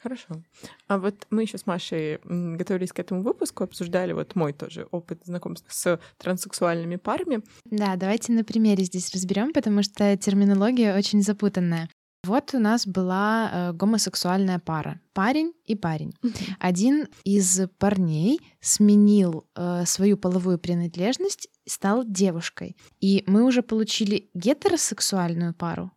Хорошо. 0.02 0.42
А 0.88 0.98
вот 0.98 1.26
мы 1.30 1.42
еще 1.42 1.58
с 1.58 1.66
Машей 1.66 2.18
готовились 2.24 2.92
к 2.92 2.98
этому 2.98 3.22
выпуску, 3.22 3.62
обсуждали 3.62 4.12
вот 4.12 4.34
мой 4.34 4.52
тоже 4.52 4.88
опыт 4.90 5.24
знакомства 5.24 5.70
с 5.70 6.00
транссексуальными 6.18 6.96
парами. 6.96 7.42
Да, 7.64 7.94
давайте 7.94 8.32
на 8.32 8.42
примере 8.42 8.82
здесь 8.82 9.12
разберем, 9.14 9.52
потому 9.52 9.84
что 9.84 10.16
терминология 10.16 10.96
очень 10.96 11.22
запутанная. 11.22 11.88
Вот 12.24 12.54
у 12.54 12.60
нас 12.60 12.86
была 12.86 13.50
э, 13.52 13.72
гомосексуальная 13.72 14.60
пара, 14.60 15.00
парень 15.12 15.52
и 15.64 15.74
парень. 15.74 16.14
Один 16.60 17.08
из 17.24 17.62
парней 17.78 18.40
сменил 18.60 19.44
э, 19.56 19.84
свою 19.86 20.16
половую 20.16 20.58
принадлежность, 20.58 21.48
стал 21.66 22.04
девушкой, 22.04 22.76
и 23.00 23.24
мы 23.26 23.42
уже 23.44 23.62
получили 23.62 24.30
гетеросексуальную 24.34 25.52
пару. 25.52 25.90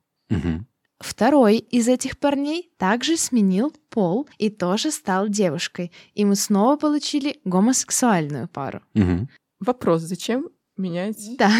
Второй 0.97 1.57
из 1.57 1.87
этих 1.87 2.17
парней 2.17 2.71
также 2.77 3.17
сменил 3.17 3.71
пол 3.89 4.27
и 4.39 4.49
тоже 4.49 4.89
стал 4.91 5.27
девушкой, 5.27 5.91
и 6.15 6.25
мы 6.25 6.35
снова 6.35 6.75
получили 6.77 7.39
гомосексуальную 7.45 8.47
пару. 8.47 8.81
Вопрос: 9.59 10.01
зачем 10.01 10.49
менять. 10.77 11.37
Да. 11.37 11.51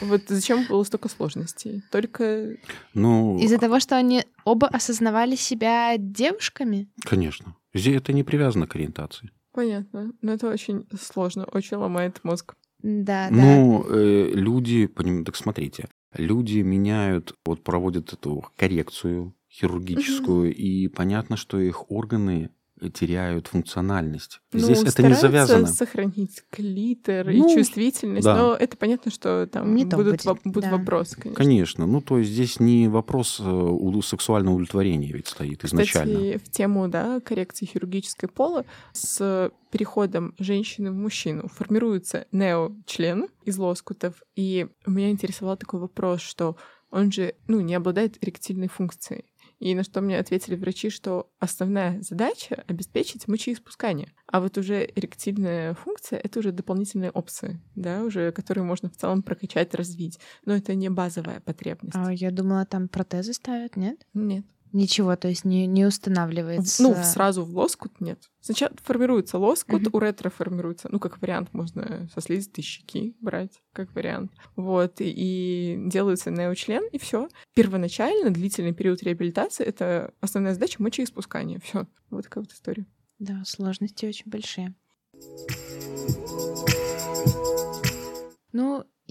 Вот 0.00 0.22
зачем 0.28 0.66
было 0.68 0.82
столько 0.84 1.08
сложностей? 1.08 1.82
Только... 1.90 2.56
Ну... 2.94 3.38
Из-за 3.38 3.58
того, 3.58 3.80
что 3.80 3.96
они 3.96 4.24
оба 4.44 4.68
осознавали 4.68 5.36
себя 5.36 5.96
девушками? 5.96 6.88
Конечно. 7.04 7.56
Здесь 7.74 7.96
это 7.96 8.12
не 8.12 8.22
привязано 8.22 8.66
к 8.66 8.76
ориентации. 8.76 9.30
Понятно. 9.52 10.12
Но 10.20 10.32
это 10.32 10.48
очень 10.48 10.86
сложно, 11.00 11.44
очень 11.44 11.78
ломает 11.78 12.22
мозг. 12.24 12.54
Да, 12.82 13.28
ну, 13.30 13.84
да. 13.88 13.94
Э, 13.96 14.30
люди, 14.34 14.86
поним... 14.86 15.24
так 15.24 15.34
смотрите, 15.34 15.88
люди 16.14 16.60
меняют, 16.60 17.34
вот 17.44 17.64
проводят 17.64 18.12
эту 18.12 18.44
коррекцию 18.56 19.34
хирургическую, 19.50 20.50
угу. 20.50 20.54
и 20.54 20.88
понятно, 20.88 21.36
что 21.36 21.58
их 21.58 21.90
органы 21.90 22.50
теряют 22.92 23.48
функциональность. 23.48 24.40
Ну, 24.52 24.60
Здесь 24.60 24.82
это 24.82 25.02
не 25.02 25.14
завязано. 25.14 25.66
сохранить 25.66 26.42
клитор 26.50 27.26
ну, 27.26 27.50
и 27.50 27.54
чувствительность, 27.54 28.24
да. 28.24 28.36
но 28.36 28.54
это 28.54 28.76
понятно, 28.76 29.10
что 29.10 29.46
там 29.46 29.74
не 29.74 29.84
будут, 29.84 30.24
во- 30.24 30.38
будут 30.44 30.64
да. 30.64 30.76
вопросы, 30.76 31.16
конечно. 31.16 31.34
Конечно. 31.36 31.86
Ну, 31.86 32.00
то 32.00 32.18
есть 32.18 32.30
здесь 32.30 32.60
не 32.60 32.88
вопрос 32.88 33.40
э, 33.40 34.00
сексуального 34.02 34.54
удовлетворения 34.54 35.12
ведь 35.12 35.28
стоит 35.28 35.62
Кстати, 35.62 35.74
изначально. 35.74 36.38
в 36.38 36.50
тему 36.50 36.88
да, 36.88 37.20
коррекции 37.20 37.66
хирургической 37.66 38.28
пола 38.28 38.64
с 38.92 39.50
переходом 39.70 40.34
женщины 40.38 40.90
в 40.90 40.94
мужчину 40.94 41.48
формируется 41.48 42.26
неочлен 42.32 43.26
из 43.44 43.58
лоскутов, 43.58 44.22
и 44.34 44.68
меня 44.86 45.10
интересовал 45.10 45.56
такой 45.56 45.80
вопрос, 45.80 46.20
что 46.20 46.56
он 46.90 47.12
же 47.12 47.34
ну, 47.46 47.60
не 47.60 47.74
обладает 47.74 48.22
эректильной 48.22 48.68
функцией. 48.68 49.24
И 49.58 49.74
на 49.74 49.84
что 49.84 50.00
мне 50.00 50.18
ответили 50.18 50.54
врачи, 50.54 50.90
что 50.90 51.30
основная 51.38 52.00
задача— 52.02 52.64
обеспечить 52.66 53.26
мочеиспускание. 53.26 54.12
А 54.26 54.40
вот 54.40 54.58
уже 54.58 54.84
эректильная 54.94 55.74
функция— 55.74 56.18
это 56.22 56.40
уже 56.40 56.52
дополнительные 56.52 57.10
опции, 57.10 57.60
да, 57.74 58.02
уже 58.02 58.32
которые 58.32 58.64
можно 58.64 58.90
в 58.90 58.96
целом 58.96 59.22
прокачать, 59.22 59.74
развить. 59.74 60.18
Но 60.44 60.54
это 60.54 60.74
не 60.74 60.90
базовая 60.90 61.40
потребность. 61.40 61.96
А 61.96 62.12
я 62.12 62.30
думала, 62.30 62.66
там 62.66 62.88
протезы 62.88 63.32
ставят, 63.32 63.76
нет? 63.76 64.06
Нет. 64.12 64.44
Ничего, 64.76 65.16
то 65.16 65.26
есть 65.26 65.46
не, 65.46 65.66
не 65.66 65.86
устанавливается. 65.86 66.82
Ну, 66.82 66.94
сразу 67.02 67.42
в 67.46 67.56
лоскут 67.56 67.98
нет. 67.98 68.20
Сначала 68.42 68.72
формируется 68.84 69.38
лоскут, 69.38 69.84
uh-huh. 69.84 69.90
у 69.90 69.98
ретро 69.98 70.28
формируется. 70.28 70.90
Ну, 70.92 70.98
как 70.98 71.22
вариант, 71.22 71.48
можно 71.54 72.06
со 72.12 72.20
слизистой 72.20 72.62
щеки 72.62 73.16
брать, 73.22 73.62
как 73.72 73.94
вариант. 73.94 74.32
Вот, 74.54 75.00
и, 75.00 75.10
и 75.10 75.88
делается 75.88 76.30
неочлен, 76.30 76.86
и 76.92 76.98
все. 76.98 77.30
Первоначально 77.54 78.28
длительный 78.28 78.74
период 78.74 79.02
реабилитации— 79.02 79.64
это 79.66 80.12
основная 80.20 80.52
задача 80.52 80.82
мочеиспускания. 80.82 81.58
Все. 81.60 81.86
Вот 82.10 82.24
такая 82.24 82.44
вот 82.44 82.52
история. 82.52 82.84
Да, 83.18 83.44
сложности 83.46 84.04
очень 84.04 84.30
большие. 84.30 84.74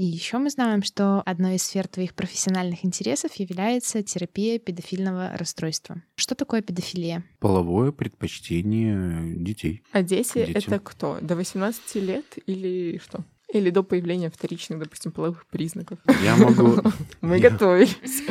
И 0.06 0.08
еще 0.08 0.38
мы 0.38 0.52
знаем, 0.52 0.84
что 0.84 1.24
одной 1.26 1.56
из 1.56 1.64
сфер 1.64 1.88
твоих 1.88 2.14
профессиональных 2.14 2.86
интересов 2.86 3.34
является 3.38 4.04
терапия 4.04 4.60
педофильного 4.60 5.32
расстройства. 5.36 6.00
Что 6.14 6.36
такое 6.36 6.62
педофилия? 6.62 7.24
Половое 7.40 7.92
предпочтение 7.92 9.36
детей. 9.36 9.82
А 9.92 10.04
дети 10.04 10.38
это 10.38 10.78
кто? 10.78 11.18
До 11.22 11.36
18 11.36 11.96
лет 11.96 12.38
или 12.46 13.02
что? 13.04 13.26
Или 13.52 13.72
до 13.72 13.82
появления 13.82 14.30
вторичных, 14.30 14.78
допустим, 14.78 15.12
половых 15.12 15.48
признаков. 15.48 15.98
Я 16.24 16.36
могу... 16.36 16.84
Мы 17.22 17.40
готовились. 17.40 18.22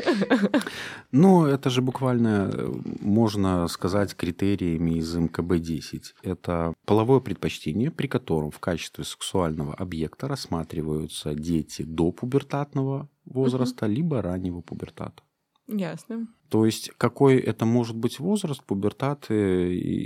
Ну, 1.12 1.44
это 1.46 1.70
же 1.70 1.82
буквально, 1.82 2.50
э, 2.52 2.72
можно 3.00 3.68
сказать, 3.68 4.14
критериями 4.14 4.98
из 4.98 5.14
МКБ-10. 5.16 6.02
Это 6.22 6.74
половое 6.84 7.20
предпочтение, 7.20 7.90
при 7.90 8.06
котором 8.06 8.50
в 8.50 8.58
качестве 8.58 9.04
сексуального 9.04 9.74
объекта 9.74 10.28
рассматриваются 10.28 11.34
дети 11.34 11.82
до 11.82 12.12
пубертатного 12.12 13.08
возраста, 13.24 13.86
либо 13.86 14.22
раннего 14.22 14.60
пубертата. 14.60 15.22
Ясно. 15.70 16.26
То 16.48 16.66
есть 16.66 16.90
какой 16.98 17.36
это 17.36 17.64
может 17.64 17.96
быть 17.96 18.18
возраст, 18.18 18.62
пубертат 18.64 19.26
э, 19.28 19.34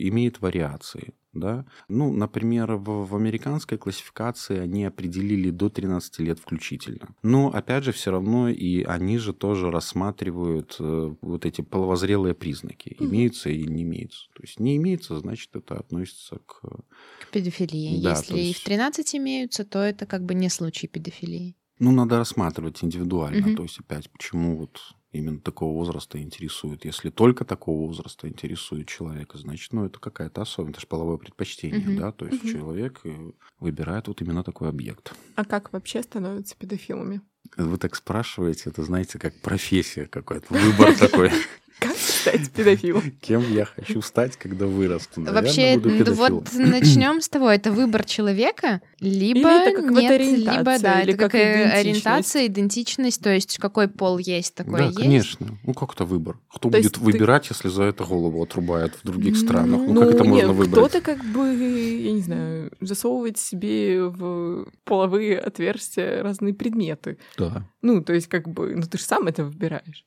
имеет 0.09 0.41
вариации. 0.41 1.15
Да? 1.33 1.67
Ну, 1.89 2.13
например, 2.13 2.75
в, 2.77 3.09
в 3.09 3.17
американской 3.17 3.77
классификации 3.77 4.59
они 4.59 4.85
определили 4.85 5.51
до 5.51 5.69
13 5.69 6.21
лет 6.21 6.39
включительно. 6.39 7.09
Но, 7.25 7.49
опять 7.49 7.83
же, 7.83 7.91
все 7.91 8.13
равно 8.13 8.49
и 8.49 8.83
они 8.85 9.19
же 9.19 9.33
тоже 9.33 9.71
рассматривают 9.73 10.77
э, 10.79 11.15
вот 11.21 11.45
эти 11.45 11.61
половозрелые 11.61 12.35
признаки. 12.35 12.97
Имеются 13.01 13.51
или 13.51 13.69
не 13.69 13.83
имеются. 13.83 14.29
То 14.37 14.43
есть 14.43 14.61
не 14.61 14.77
имеется, 14.77 15.19
значит, 15.19 15.57
это 15.57 15.75
относится 15.77 16.39
к... 16.47 16.61
К 16.61 17.31
педофилии. 17.33 18.01
Да, 18.01 18.11
Если 18.11 18.39
есть- 18.39 18.61
и 18.61 18.61
в 18.61 18.65
13 18.65 19.17
имеются, 19.17 19.65
то 19.65 19.81
это 19.81 20.07
как 20.07 20.25
бы 20.25 20.35
не 20.35 20.49
случай 20.51 20.87
педофилии. 20.87 21.57
Ну, 21.81 21.91
надо 21.91 22.19
рассматривать 22.19 22.85
индивидуально. 22.85 23.45
Мгм. 23.45 23.57
То 23.57 23.63
есть, 23.65 23.81
опять, 23.81 24.09
почему 24.09 24.57
вот 24.57 24.79
именно 25.15 25.39
такого 25.41 25.73
возраста 25.73 26.21
интересует. 26.21 26.85
Если 26.85 27.11
только 27.11 27.45
такого 27.45 27.87
возраста 27.87 28.29
интересует 28.29 28.89
человека, 28.89 29.39
значит, 29.39 29.73
ну, 29.73 29.87
это 29.87 29.99
какая-то 29.99 30.43
особенность, 30.43 30.75
это 30.79 30.81
же 30.83 30.87
половое 30.89 31.17
предпочтение, 31.17 31.89
Мгм. 31.89 31.97
да, 31.97 32.13
то 32.13 32.27
есть 32.27 32.43
Мгм. 32.43 32.53
человек 32.53 33.01
э, 33.05 33.31
выбирает 33.61 34.09
вот 34.09 34.21
именно 34.21 34.43
такой 34.43 34.69
объект. 34.69 35.15
А 35.37 35.45
как 35.45 35.73
вообще 35.73 36.03
становятся 36.03 36.57
педофилами? 36.57 37.21
Вы 37.57 37.79
так 37.79 37.95
спрашиваете, 37.95 38.71
это, 38.71 38.83
знаете, 38.83 39.19
как 39.19 39.41
профессия 39.41 40.07
какой-то, 40.07 40.55
выбор 40.55 40.97
такой. 40.97 41.31
Как 41.81 41.97
стать 41.97 42.51
педофилом? 42.51 43.03
Кем 43.21 43.43
я 43.53 43.65
хочу 43.67 44.01
стать, 44.01 44.37
когда 44.37 44.67
вырасту? 44.67 45.21
Наверное, 45.21 45.43
Вообще, 45.43 45.79
буду 45.79 46.15
вот 46.15 46.53
начнем 46.55 47.21
с 47.21 47.29
того, 47.29 47.51
это 47.51 47.73
выбор 47.73 48.05
человека, 48.05 48.81
либо 49.01 49.39
Или 49.41 49.63
это 49.73 49.83
как 49.83 49.91
нет, 49.91 50.11
ориентация, 50.13 50.59
либо 50.59 50.79
да, 50.79 51.03
или 51.03 51.13
это 51.15 51.19
как 51.23 51.33
как 51.33 51.41
идентичность. 51.41 51.75
ориентация, 52.07 52.47
идентичность, 52.47 53.23
то 53.23 53.31
есть 53.35 53.59
какой 53.59 53.89
пол 53.89 54.19
есть, 54.19 54.55
такой 54.55 54.79
Да, 54.79 54.85
есть. 54.87 54.99
конечно. 54.99 55.59
Ну, 55.65 55.75
как 55.75 55.93
это 55.95 56.05
выбор? 56.05 56.39
Кто 56.49 56.71
То 56.71 56.79
будет 56.79 56.93
ты- 56.95 57.01
выбирать, 57.01 57.49
если 57.51 57.69
за 57.69 57.83
это 57.85 58.05
голову 58.05 58.43
отрубают 58.43 58.95
в 59.03 59.07
других 59.07 59.37
странах? 59.37 59.81
Ну, 59.81 59.93
Ну, 59.95 60.01
как 60.01 60.15
это 60.15 60.25
можно 60.25 60.47
нет, 60.47 60.57
выбрать? 60.57 60.71
Кто-то 60.91 61.01
как 61.03 61.25
бы, 61.25 61.53
я 61.55 62.13
не 62.13 62.23
знаю, 62.23 62.71
засовывает 62.81 63.37
себе 63.37 64.05
в 64.05 64.67
половые 64.85 65.39
отверстия 65.39 66.23
разные 66.23 66.55
предметы. 66.55 67.19
Да. 67.37 67.69
Ну, 67.83 68.03
то 68.03 68.15
есть 68.15 68.29
как 68.29 68.49
бы, 68.49 68.75
ну 68.75 68.83
ты 68.83 68.97
же 68.97 69.05
сам 69.05 69.27
это 69.27 69.45
выбираешь. 69.45 70.05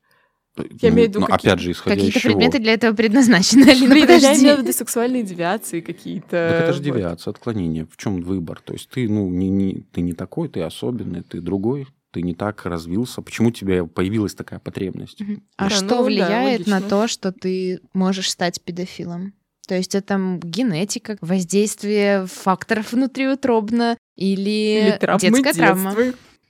Я 0.64 0.89
Ну, 0.89 0.95
имею 0.95 1.08
в 1.08 1.10
виду, 1.12 1.20
ну, 1.22 1.26
какие- 1.28 1.51
опять 1.51 1.60
же, 1.64 1.72
исходя 1.72 1.95
Какие-то 1.95 2.18
из 2.18 2.22
чего? 2.22 2.34
предметы 2.34 2.60
для 2.60 2.74
этого 2.74 2.95
предназначены, 2.95 3.64
Алина, 3.70 3.89
Блин, 3.93 4.08
я 4.10 4.16
подожди. 4.18 4.41
имею 4.43 4.58
в 4.58 4.62
виду 4.62 4.74
сексуальные 4.74 5.24
девиации 5.24 5.82
какие-то. 5.82 6.30
Так 6.30 6.62
это 6.64 6.74
же 6.74 6.82
девиация, 6.82 7.32
отклонение. 7.32 7.86
В 7.91 7.97
чем 7.97 8.22
выбор? 8.22 8.62
То 8.64 8.74
есть 8.74 8.89
ты, 8.89 9.08
ну, 9.10 9.30
не, 9.30 9.49
не, 9.49 9.84
ты 9.91 10.01
не 10.01 10.14
такой, 10.14 10.49
ты 10.49 10.62
особенный, 10.62 11.22
ты 11.24 11.41
другой, 11.41 11.88
ты 12.12 12.22
не 12.22 12.34
так 12.34 12.66
развился. 12.66 13.22
Почему 13.22 13.49
у 13.49 13.51
тебя 13.51 13.86
появилась 13.86 14.34
такая 14.34 14.60
потребность? 14.60 15.20
Мгм. 15.20 15.43
А 15.58 15.66
Да, 15.66 15.70
что 15.70 15.84
ну 15.86 15.89
да, 15.89 16.01
влияет 16.03 16.68
на 16.68 16.76
логично. 16.78 16.89
то, 16.89 17.08
что 17.08 17.32
ты 17.32 17.80
можешь 17.93 18.30
стать 18.32 18.62
педофилом? 18.62 19.34
То 19.68 19.76
есть 19.76 19.95
это 19.95 20.14
м, 20.14 20.39
генетика, 20.39 21.18
воздействие 21.20 22.26
факторов 22.26 22.93
внутриутробно 22.93 23.97
или, 24.16 24.88
Или 24.89 24.97
травмы 24.99 25.20
детская 25.30 25.53
травма? 25.53 25.95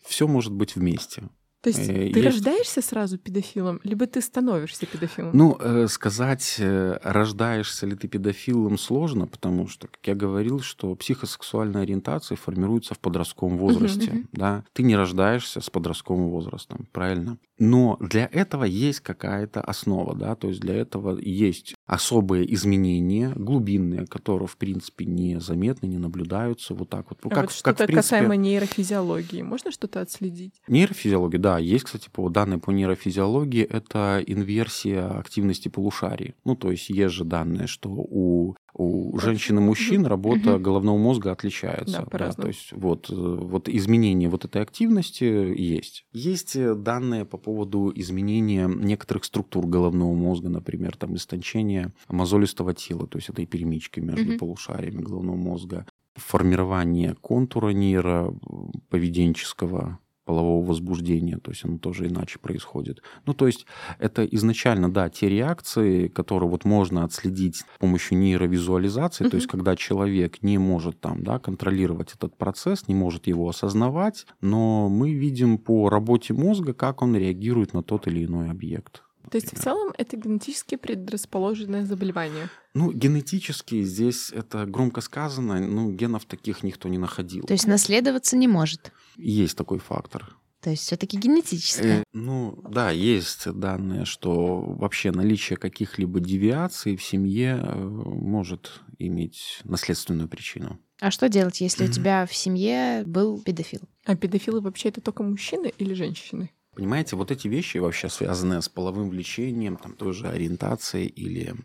Все 0.06 0.28
может 0.28 0.54
быть 0.54 0.76
вместе. 0.76 1.24
То 1.62 1.70
есть 1.70 1.80
Э, 1.90 1.94
ты 2.12 2.20
есть- 2.20 2.24
рождаешься 2.24 2.82
сразу 2.82 3.18
педофилом, 3.18 3.80
либо 3.84 4.06
ты 4.06 4.22
становишься 4.22 4.86
педофилом? 4.86 5.32
Ну, 5.34 5.58
э, 5.60 5.88
сказать, 5.88 6.56
э, 6.60 7.00
рождаешься 7.04 7.86
ли 7.88 7.96
ты 7.96 8.08
педофилом, 8.08 8.78
сложно, 8.78 9.26
потому 9.28 9.68
что, 9.68 9.88
как 9.88 10.00
я 10.06 10.16
говорил, 10.16 10.60
что 10.60 10.94
психосексуальная 10.96 11.82
ориентация 11.82 12.36
формируется 12.36 12.94
в 12.94 13.00
подростковом 13.00 13.58
возрасте. 13.58 14.12
мгм. 14.12 14.30
Да? 14.32 14.64
Ты 14.74 14.84
не 14.84 14.96
рождаешься 14.96 15.60
с 15.62 15.70
подростковым 15.70 16.30
возрастом, 16.30 16.88
правильно? 16.92 17.38
Но 17.60 17.98
для 18.00 18.30
этого 18.32 18.66
есть 18.66 19.00
какая-то 19.00 19.62
основа, 19.62 20.16
да, 20.16 20.36
то 20.36 20.48
есть 20.50 20.60
для 20.62 20.76
этого 20.76 21.18
есть 21.20 21.74
особые 21.88 22.54
изменения, 22.54 23.34
глубинные, 23.36 24.06
которые, 24.06 24.48
в 24.48 24.58
принципе, 24.58 25.06
не 25.06 25.40
заметны, 25.40 25.88
не 25.88 25.98
наблюдаются 25.98 26.76
вот 26.76 26.90
так 26.90 27.08
вот. 27.10 27.18
Ну, 27.24 27.32
А 27.32 27.34
как, 27.34 27.44
вот 27.46 27.48
как, 27.50 27.56
что-то 27.58 27.84
в 27.84 27.88
принципе, 27.88 27.96
касаемо 27.96 28.36
нейрофизиологии, 28.36 29.42
можно 29.42 29.72
что-то 29.72 30.02
отследить? 30.02 30.54
Нейрофизиология, 30.68 31.40
да, 31.40 31.47
есть, 31.56 31.86
кстати, 31.86 32.10
по 32.12 32.28
данные 32.30 32.60
по 32.60 32.72
нейрофизиологии, 32.72 33.64
это 33.64 34.22
инверсия 34.28 35.08
активности 35.08 35.70
полушарий. 35.70 36.36
Ну, 36.44 36.58
то 36.58 36.72
есть 36.72 36.90
есть 36.90 37.14
же 37.14 37.24
данные, 37.24 37.68
что 37.68 37.90
у, 37.90 38.58
у 38.74 39.20
женщин 39.20 39.58
и 39.58 39.62
мужчин 39.62 40.06
работа 40.06 40.60
головного 40.60 40.98
мозга 40.98 41.32
отличается. 41.32 42.00
Да, 42.00 42.04
то 42.04 42.10
по-разному. 42.10 42.50
есть 42.50 42.74
вот, 42.74 43.10
э, 43.10 43.16
вот 43.16 43.70
изменение 43.70 44.28
вот 44.30 44.44
этой 44.46 44.62
активности 44.62 45.24
есть. 45.24 46.06
Есть 46.12 46.58
э, 46.58 46.76
данные 46.76 47.24
по 47.24 47.38
поводу 47.38 47.94
изменения 47.96 48.68
некоторых 48.68 49.24
структур 49.24 49.66
головного 49.66 50.14
мозга, 50.14 50.50
например, 50.50 50.98
там 50.98 51.16
истончение 51.16 51.94
мозолистого 52.10 52.74
тела, 52.74 53.08
то 53.08 53.18
есть 53.18 53.30
этой 53.30 53.46
перемички 53.46 54.02
между 54.02 54.38
полушариями 54.38 55.02
головного 55.02 55.38
мозга, 55.38 55.86
формирование 56.18 57.16
контура 57.22 57.70
нейроповеденческого 57.70 60.00
полового 60.28 60.64
возбуждения, 60.64 61.38
то 61.38 61.52
есть 61.52 61.66
оно 61.66 61.78
тоже 61.78 62.08
иначе 62.08 62.38
происходит. 62.38 63.02
Ну, 63.26 63.34
то 63.34 63.48
есть 63.48 63.66
это 63.98 64.26
изначально, 64.26 64.92
да, 64.92 65.10
те 65.10 65.30
реакции, 65.30 66.10
которые 66.10 66.50
вот 66.50 66.66
можно 66.66 67.04
отследить 67.04 67.56
с 67.56 67.66
помощью 67.80 68.18
нейровизуализации, 68.20 69.28
то 69.30 69.38
есть 69.38 69.48
когда 69.48 69.76
человек 69.76 70.44
не 70.44 70.58
может 70.58 71.00
там, 71.00 71.24
да, 71.24 71.40
контролировать 71.40 72.14
этот 72.14 72.38
процесс, 72.38 72.88
не 72.88 72.96
может 72.96 73.28
его 73.28 73.48
осознавать, 73.48 74.28
но 74.42 74.90
мы 74.90 75.14
видим 75.14 75.58
по 75.58 75.90
работе 75.90 76.34
мозга, 76.34 76.74
как 76.74 77.02
он 77.02 77.16
реагирует 77.16 77.74
на 77.74 77.82
тот 77.82 78.08
или 78.08 78.26
иной 78.26 78.52
объект. 78.52 79.07
То 79.30 79.38
есть 79.38 79.54
в 79.58 79.62
целом 79.62 79.94
это 79.98 80.16
генетически 80.18 80.76
предрасположенное 80.76 81.86
заболевание. 81.86 82.50
Ну, 82.74 82.92
генетически 82.92 83.84
здесь 83.84 84.32
это 84.32 84.66
громко 84.66 85.02
сказано, 85.02 85.60
ну, 85.60 85.92
генов 85.92 86.26
таких 86.26 86.64
никто 86.64 86.90
не 86.90 86.98
находил. 86.98 87.44
То 87.46 87.54
есть 87.54 87.68
наследоваться 87.68 88.38
не 88.38 88.48
может. 88.48 88.92
Есть 89.18 89.58
такой 89.58 89.80
фактор. 89.80 90.36
То 90.62 90.72
есть 90.72 90.84
все-таки 90.84 91.18
генетическое. 91.18 92.00
Э, 92.00 92.04
ну, 92.14 92.60
да, 92.70 92.90
есть 92.92 93.50
данные, 93.52 94.06
что 94.06 94.60
вообще 94.62 95.12
наличие 95.12 95.56
каких-либо 95.58 96.20
девиаций 96.20 96.98
в 96.98 97.04
семье 97.04 97.62
э, 97.64 97.76
может 97.80 98.82
иметь 98.98 99.60
наследственную 99.64 100.28
причину. 100.28 100.80
А 101.00 101.12
что 101.12 101.30
делать, 101.30 101.62
если 101.62 101.84
у 101.84 101.86
Мгм. 101.88 101.94
тебя 101.94 102.26
в 102.26 102.36
семье 102.36 103.04
был 103.06 103.40
педофил? 103.40 103.82
А 104.06 104.16
педофилы 104.16 104.62
вообще 104.62 104.90
это 104.90 105.00
только 105.00 105.22
мужчины 105.22 105.72
или 105.78 105.94
женщины? 105.94 106.50
Понимаете, 106.78 107.16
вот 107.16 107.32
эти 107.32 107.48
вещи 107.48 107.80
вообще 107.80 108.08
связанные 108.08 108.62
с 108.62 108.70
половым 108.70 109.10
влечением, 109.10 109.78
там 109.78 109.94
тоже 109.94 110.28
ориентацией 110.28 111.08
или 111.08 111.56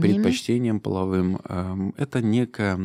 предпочтением 0.00 0.80
половым, 0.80 1.38
эм, 1.44 1.94
это 1.98 2.22
некая... 2.22 2.80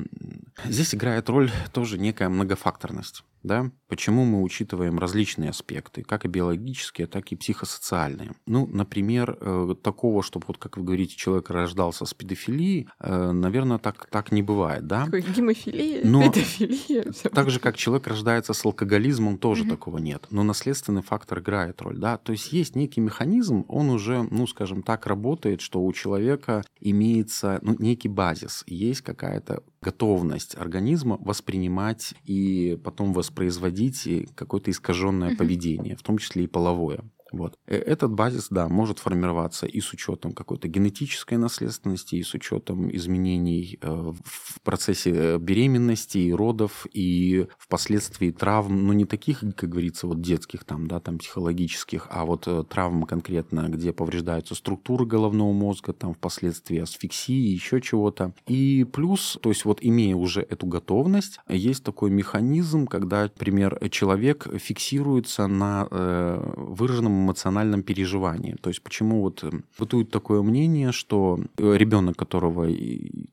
Здесь 0.66 0.93
играет 0.93 1.30
роль 1.30 1.49
тоже 1.72 1.97
некая 1.97 2.28
многофакторность. 2.28 3.24
Да? 3.45 3.71
Почему 3.87 4.25
мы 4.25 4.41
учитываем 4.41 4.97
различные 4.97 5.51
аспекты, 5.51 6.01
как 6.03 6.25
и 6.25 6.27
биологические, 6.27 7.07
так 7.07 7.31
и 7.31 7.35
психосоциальные. 7.35 8.35
Ну, 8.47 8.65
например, 8.65 9.37
э, 9.39 9.75
такого, 9.81 10.23
чтобы, 10.23 10.45
вот 10.47 10.57
как 10.57 10.77
вы 10.77 10.83
говорите, 10.83 11.15
человек 11.15 11.49
рождался 11.49 12.05
с 12.05 12.13
педофилией, 12.13 12.89
э, 12.99 13.31
наверное, 13.31 13.77
так, 13.77 14.07
так 14.09 14.31
не 14.31 14.41
бывает, 14.41 14.87
да? 14.87 15.05
Такой 15.05 15.21
гемофилия, 15.21 16.01
Но 16.03 16.23
педофилия. 16.31 17.11
всё. 17.11 17.29
Так 17.29 17.49
же, 17.51 17.59
как 17.59 17.77
человек 17.77 18.07
рождается 18.07 18.53
с 18.53 18.65
алкоголизмом, 18.65 19.37
тоже 19.37 19.65
такого 19.65 19.99
нет. 19.99 20.27
Но 20.31 20.43
наследственный 20.43 21.03
фактор 21.03 21.39
играет 21.39 21.81
роль, 21.81 21.97
да. 21.97 22.17
То 22.17 22.31
есть 22.31 22.51
есть 22.51 22.75
некий 22.75 23.01
механизм, 23.01 23.65
он 23.67 23.89
уже, 23.89 24.23
ну, 24.23 24.47
скажем 24.47 24.81
так, 24.81 25.05
работает, 25.05 25.61
что 25.61 25.83
у 25.83 25.93
человека 25.93 26.63
имеется 26.79 27.59
ну, 27.61 27.75
некий 27.77 28.09
базис, 28.09 28.63
есть 28.65 29.01
какая-то 29.01 29.63
готовность 29.86 30.55
организма 30.57 31.17
воспринимать 31.21 32.15
и 32.25 32.79
потом 32.83 33.13
воспроизводить 33.13 34.09
какое-то 34.33 34.71
искаженное 34.71 35.36
поведение, 35.36 35.95
в 35.95 36.01
том 36.01 36.17
числе 36.17 36.45
и 36.45 36.47
половое. 36.47 37.03
Вот. 37.36 37.57
Э, 37.67 37.75
Этот 37.75 38.11
базис, 38.13 38.47
да, 38.49 38.69
может 38.69 38.99
формироваться 38.99 39.65
и 39.65 39.81
с 39.81 39.91
учетом 39.93 40.33
какой-то 40.33 40.67
генетической 40.67 41.38
наследственности, 41.38 42.15
и 42.15 42.23
с 42.23 42.33
учетом 42.33 42.89
изменений 42.95 43.77
э, 43.81 44.13
в 44.23 44.61
процессе 44.61 45.11
э, 45.13 45.38
беременности 45.38 46.17
и 46.17 46.33
родов, 46.33 46.86
и 46.93 47.47
впоследствии 47.57 48.31
травм, 48.31 48.88
ну 48.88 48.93
не 48.93 49.05
таких, 49.05 49.43
как 49.55 49.69
говорится, 49.69 50.07
вот 50.07 50.21
детских 50.21 50.63
там, 50.63 50.88
да, 50.88 50.99
там 50.99 51.17
психологических, 51.17 52.07
а 52.09 52.25
вот 52.25 52.47
травм 52.69 53.03
конкретно, 53.03 53.67
где 53.67 53.91
повреждаются 53.91 54.55
структуры 54.55 55.05
головного 55.05 55.51
мозга, 55.51 55.93
там 55.93 56.13
впоследствии 56.13 56.79
асфиксии, 56.79 57.33
еще 57.33 57.81
чего-то. 57.81 58.33
И 58.47 58.86
плюс, 58.86 59.38
то 59.41 59.49
есть 59.49 59.65
вот 59.65 59.79
имея 59.81 60.15
уже 60.15 60.41
эту 60.41 60.67
готовность, 60.67 61.39
есть 61.49 61.83
такой 61.83 62.09
механизм, 62.09 62.88
когда, 62.88 63.23
например, 63.23 63.77
человек 63.89 64.47
фиксируется 64.57 65.47
на 65.47 65.88
э, 65.91 66.53
выраженном 66.55 67.24
эмоциональном 67.26 67.84
переживании. 67.84 68.55
То 68.61 68.69
есть 68.69 68.82
почему 68.82 69.21
вот 69.21 69.43
э, 69.43 69.51
бытует 69.78 70.11
такое 70.11 70.41
мнение, 70.41 70.91
что 70.91 71.39
ребенок, 71.57 72.17
которого, 72.17 72.67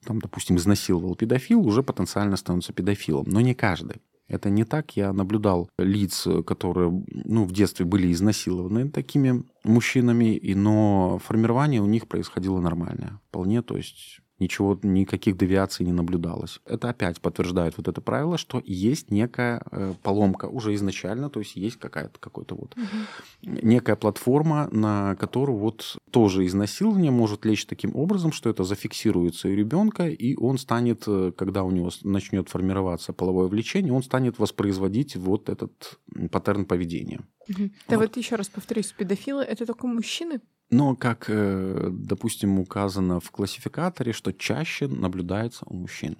там, 0.04 0.18
допустим, 0.18 0.56
изнасиловал 0.56 1.14
педофил, 1.14 1.66
уже 1.66 1.82
потенциально 1.82 2.36
становится 2.36 2.72
педофилом. 2.72 3.24
Но 3.26 3.40
не 3.40 3.54
каждый. 3.54 4.02
Это 4.28 4.48
не 4.48 4.64
так. 4.64 4.96
Я 4.96 5.12
наблюдал 5.12 5.68
лиц, 5.78 6.26
которые 6.46 7.04
ну, 7.06 7.44
в 7.44 7.52
детстве 7.52 7.84
были 7.84 8.10
изнасилованы 8.10 8.88
такими 8.90 9.44
мужчинами, 9.62 10.34
и, 10.34 10.54
но 10.54 11.20
формирование 11.22 11.82
у 11.82 11.86
них 11.86 12.08
происходило 12.08 12.58
нормальное. 12.58 13.20
Вполне, 13.28 13.60
то 13.60 13.76
есть 13.76 14.21
ничего, 14.42 14.78
никаких 14.82 15.36
девиаций 15.36 15.86
не 15.86 15.92
наблюдалось. 15.92 16.60
Это 16.66 16.90
опять 16.90 17.20
подтверждает 17.20 17.76
вот 17.76 17.88
это 17.88 18.00
правило, 18.00 18.36
что 18.36 18.62
есть 18.64 19.10
некая 19.10 19.62
э, 19.70 19.94
поломка 20.02 20.46
уже 20.46 20.74
изначально, 20.74 21.30
то 21.30 21.40
есть 21.40 21.56
есть 21.56 21.76
какая-то 21.78 22.18
какой-то 22.18 22.54
вот 22.54 22.74
угу. 22.76 23.58
некая 23.62 23.96
платформа, 23.96 24.68
на 24.72 25.16
которую 25.16 25.58
вот 25.58 25.96
тоже 26.10 26.46
изнасилование 26.46 27.10
может 27.10 27.44
лечь 27.44 27.66
таким 27.66 27.96
образом, 27.96 28.32
что 28.32 28.50
это 28.50 28.64
зафиксируется 28.64 29.48
у 29.48 29.52
ребенка, 29.52 30.08
и 30.08 30.36
он 30.36 30.58
станет, 30.58 31.04
э, 31.06 31.32
когда 31.36 31.62
у 31.62 31.70
него 31.70 31.90
начнет 32.02 32.48
формироваться 32.48 33.12
половое 33.12 33.46
влечение, 33.46 33.92
он 33.92 34.02
станет 34.02 34.38
воспроизводить 34.38 35.16
вот 35.16 35.48
этот 35.48 35.98
паттерн 36.30 36.64
поведения. 36.64 37.20
Угу. 37.48 37.70
Да 37.88 37.96
вот. 37.96 38.08
вот 38.08 38.16
еще 38.16 38.36
раз 38.36 38.48
повторюсь, 38.48 38.92
педофилы 38.92 39.42
это 39.42 39.66
только 39.66 39.86
мужчины? 39.86 40.40
Но, 40.72 40.96
как, 40.96 41.26
э, 41.28 41.90
допустим, 41.92 42.58
указано 42.58 43.20
в 43.20 43.30
классификаторе, 43.30 44.12
что 44.12 44.32
чаще 44.32 44.88
наблюдается 44.88 45.64
у 45.66 45.74
мужчин. 45.74 46.16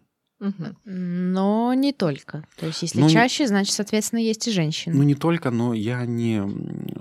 Но 0.84 1.72
не 1.72 1.92
только. 1.92 2.44
То 2.57 2.66
есть, 2.66 2.82
если 2.82 3.00
ну, 3.00 3.09
чаще, 3.09 3.46
значит, 3.46 3.74
соответственно, 3.74 4.18
есть 4.20 4.46
и 4.48 4.50
женщины. 4.50 4.94
Ну, 4.94 5.05
не 5.05 5.14
только, 5.14 5.50
но 5.50 5.72
я 5.72 6.05
не 6.05 6.42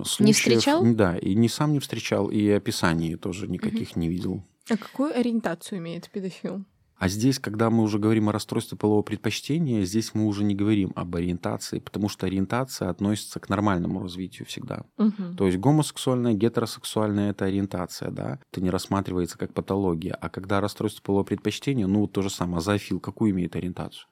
случаев, 0.04 0.20
Не 0.20 0.32
встречал? 0.32 0.94
Да, 0.94 1.18
и 1.18 1.34
не 1.34 1.48
сам 1.48 1.72
не 1.72 1.80
встречал, 1.80 2.28
и 2.28 2.48
описаний 2.48 3.16
тоже 3.16 3.48
никаких 3.48 3.90
угу. 3.90 4.00
не 4.00 4.08
видел. 4.08 4.42
А 4.70 4.76
какую 4.76 5.14
ориентацию 5.14 5.78
имеет 5.78 6.08
педофил? 6.08 6.64
А 7.02 7.08
здесь, 7.08 7.40
когда 7.40 7.68
мы 7.68 7.82
уже 7.82 7.98
говорим 7.98 8.28
о 8.28 8.32
расстройстве 8.32 8.78
полового 8.78 9.02
предпочтения, 9.02 9.82
здесь 9.82 10.14
мы 10.14 10.24
уже 10.24 10.44
не 10.44 10.54
говорим 10.54 10.92
об 10.94 11.16
ориентации, 11.16 11.80
потому 11.80 12.08
что 12.08 12.26
ориентация 12.28 12.90
относится 12.90 13.40
к 13.40 13.48
нормальному 13.48 14.00
развитию 14.00 14.46
всегда. 14.46 14.84
Угу. 14.98 15.34
То 15.36 15.46
есть 15.46 15.58
гомосексуальная, 15.58 16.34
гетеросексуальная 16.34 17.32
это 17.32 17.46
ориентация, 17.46 18.12
да, 18.12 18.38
это 18.52 18.60
не 18.60 18.70
рассматривается 18.70 19.36
как 19.36 19.52
патология. 19.52 20.12
А 20.12 20.28
когда 20.28 20.60
расстройство 20.60 21.02
полового 21.02 21.24
предпочтения, 21.24 21.88
ну 21.88 22.06
то 22.06 22.22
же 22.22 22.30
самое, 22.30 22.62
зоофил 22.62 23.00
какую 23.00 23.32
имеет 23.32 23.56
ориентацию? 23.56 24.06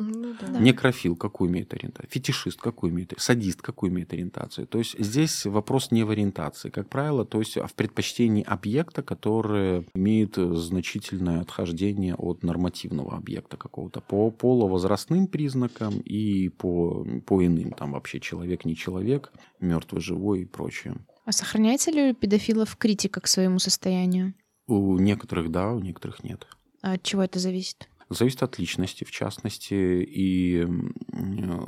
Ну, 0.00 0.34
да. 0.40 0.58
Некрофил 0.58 1.14
какую 1.14 1.50
имеет 1.50 1.72
ориентацию? 1.74 2.10
Фетишист 2.10 2.60
какую 2.60 2.92
имеет? 2.92 3.12
Садист 3.18 3.60
какую 3.60 3.92
имеет 3.92 4.12
ориентацию? 4.12 4.66
То 4.66 4.78
есть 4.78 4.98
здесь 4.98 5.44
вопрос 5.44 5.90
не 5.90 6.04
в 6.04 6.10
ориентации, 6.10 6.70
как 6.70 6.88
правило, 6.88 7.26
то 7.26 7.38
есть 7.38 7.58
а 7.58 7.66
в 7.66 7.74
предпочтении 7.74 8.42
объекта, 8.42 9.02
который 9.02 9.86
имеет 9.94 10.36
значительное 10.36 11.42
отхождение 11.42 12.14
от 12.14 12.42
нормативного 12.42 13.16
объекта 13.16 13.56
какого-то 13.56 14.00
по 14.00 14.30
половозрастным 14.30 15.26
признакам 15.26 16.00
и 16.00 16.48
по, 16.48 17.06
по 17.26 17.44
иным, 17.44 17.72
там 17.72 17.92
вообще 17.92 18.20
человек, 18.20 18.64
не 18.64 18.74
человек, 18.74 19.32
мертвый, 19.60 20.00
живой 20.00 20.42
и 20.42 20.44
прочее. 20.46 20.94
А 21.26 21.32
сохраняется 21.32 21.90
ли 21.90 22.10
у 22.10 22.14
педофилов 22.14 22.76
критика 22.76 23.20
к 23.20 23.26
своему 23.26 23.58
состоянию? 23.58 24.34
У 24.66 24.98
некоторых 24.98 25.50
да, 25.50 25.72
у 25.72 25.80
некоторых 25.80 26.24
нет. 26.24 26.46
А 26.82 26.94
от 26.94 27.02
чего 27.02 27.22
это 27.22 27.38
зависит? 27.38 27.88
Зависит 28.10 28.42
от 28.42 28.58
личности, 28.58 29.04
в 29.04 29.10
частности, 29.10 29.74
и 29.74 30.66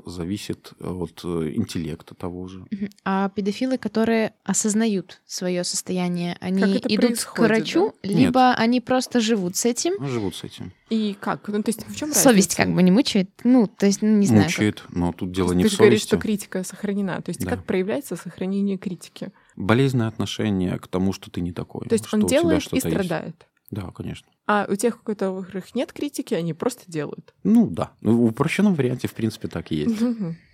зависит 0.06 0.72
от 0.80 1.20
э, 1.24 1.52
интеллекта 1.54 2.14
того 2.14 2.48
же. 2.48 2.66
А 3.04 3.28
педофилы, 3.28 3.78
которые 3.78 4.34
осознают 4.44 5.22
свое 5.24 5.62
состояние, 5.64 6.36
они 6.40 6.78
идут 6.88 7.20
к 7.20 7.38
врачу, 7.38 7.94
да? 8.02 8.08
либо 8.08 8.40
Нет. 8.50 8.58
они 8.58 8.80
просто 8.80 9.20
живут 9.20 9.56
с 9.56 9.64
этим? 9.64 9.94
Ну, 9.98 10.08
живут 10.08 10.34
с 10.34 10.44
этим. 10.44 10.72
И 10.90 11.16
как? 11.18 11.46
Ну, 11.48 11.62
то 11.62 11.68
есть 11.68 11.86
в 11.86 11.96
чем 11.96 12.08
разница? 12.08 12.28
Совесть 12.28 12.54
как 12.56 12.74
бы 12.74 12.82
не 12.82 12.90
мучает? 12.90 13.30
Ну, 13.44 13.66
то 13.66 13.86
есть, 13.86 14.02
не 14.02 14.26
знаю. 14.26 14.44
Мучает, 14.44 14.80
как. 14.80 14.92
но 14.92 15.12
тут 15.12 15.32
дело 15.32 15.52
не 15.52 15.62
ты 15.62 15.68
в 15.68 15.72
совести. 15.72 15.76
Ты 15.76 15.82
говоришь, 15.84 16.02
что 16.02 16.18
критика 16.18 16.64
сохранена. 16.64 17.22
То 17.22 17.30
есть 17.30 17.40
да. 17.40 17.50
как 17.50 17.64
проявляется 17.64 18.16
сохранение 18.16 18.76
критики? 18.78 19.30
Болезненное 19.56 20.08
отношение 20.08 20.78
к 20.78 20.88
тому, 20.88 21.12
что 21.12 21.30
ты 21.30 21.40
не 21.40 21.52
такой. 21.52 21.86
То 21.88 21.94
есть 21.94 22.12
он 22.12 22.26
делает 22.26 22.66
и 22.72 22.80
страдает? 22.80 23.26
Есть. 23.26 23.46
Да, 23.70 23.90
конечно. 23.90 24.28
А 24.46 24.66
у 24.68 24.74
тех, 24.74 25.00
у 25.00 25.04
которых 25.04 25.74
нет 25.74 25.92
критики, 25.92 26.34
они 26.34 26.52
просто 26.52 26.82
делают. 26.86 27.34
Ну 27.44 27.68
да. 27.68 27.92
Ну, 28.00 28.16
в 28.16 28.24
упрощенном 28.26 28.74
варианте, 28.74 29.08
в 29.08 29.14
принципе, 29.14 29.48
так 29.48 29.70
и 29.70 29.76
есть. 29.76 30.02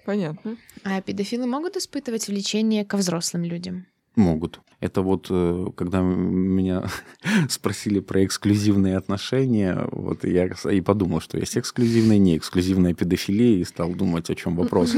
Понятно. 0.04 0.56
А 0.84 1.00
педофилы 1.00 1.46
могут 1.46 1.76
испытывать 1.76 2.28
влечение 2.28 2.84
ко 2.84 2.96
взрослым 2.96 3.44
людям? 3.44 3.86
Могут. 4.16 4.60
Это 4.80 5.02
вот 5.02 5.26
э, 5.30 5.66
когда 5.76 6.00
меня 6.00 6.84
спросили 7.48 8.00
про 8.00 8.24
эксклюзивные 8.24 8.96
отношения, 8.96 9.88
вот 9.90 10.24
я 10.24 10.50
и 10.70 10.80
подумал, 10.80 11.20
что 11.20 11.38
есть 11.38 11.58
эксклюзивная, 11.58 12.18
не 12.18 12.36
эксклюзивная 12.36 12.94
педофилия, 12.94 13.58
и 13.58 13.64
стал 13.64 13.92
думать, 13.94 14.30
о 14.30 14.34
чем 14.34 14.56
вопрос. 14.56 14.94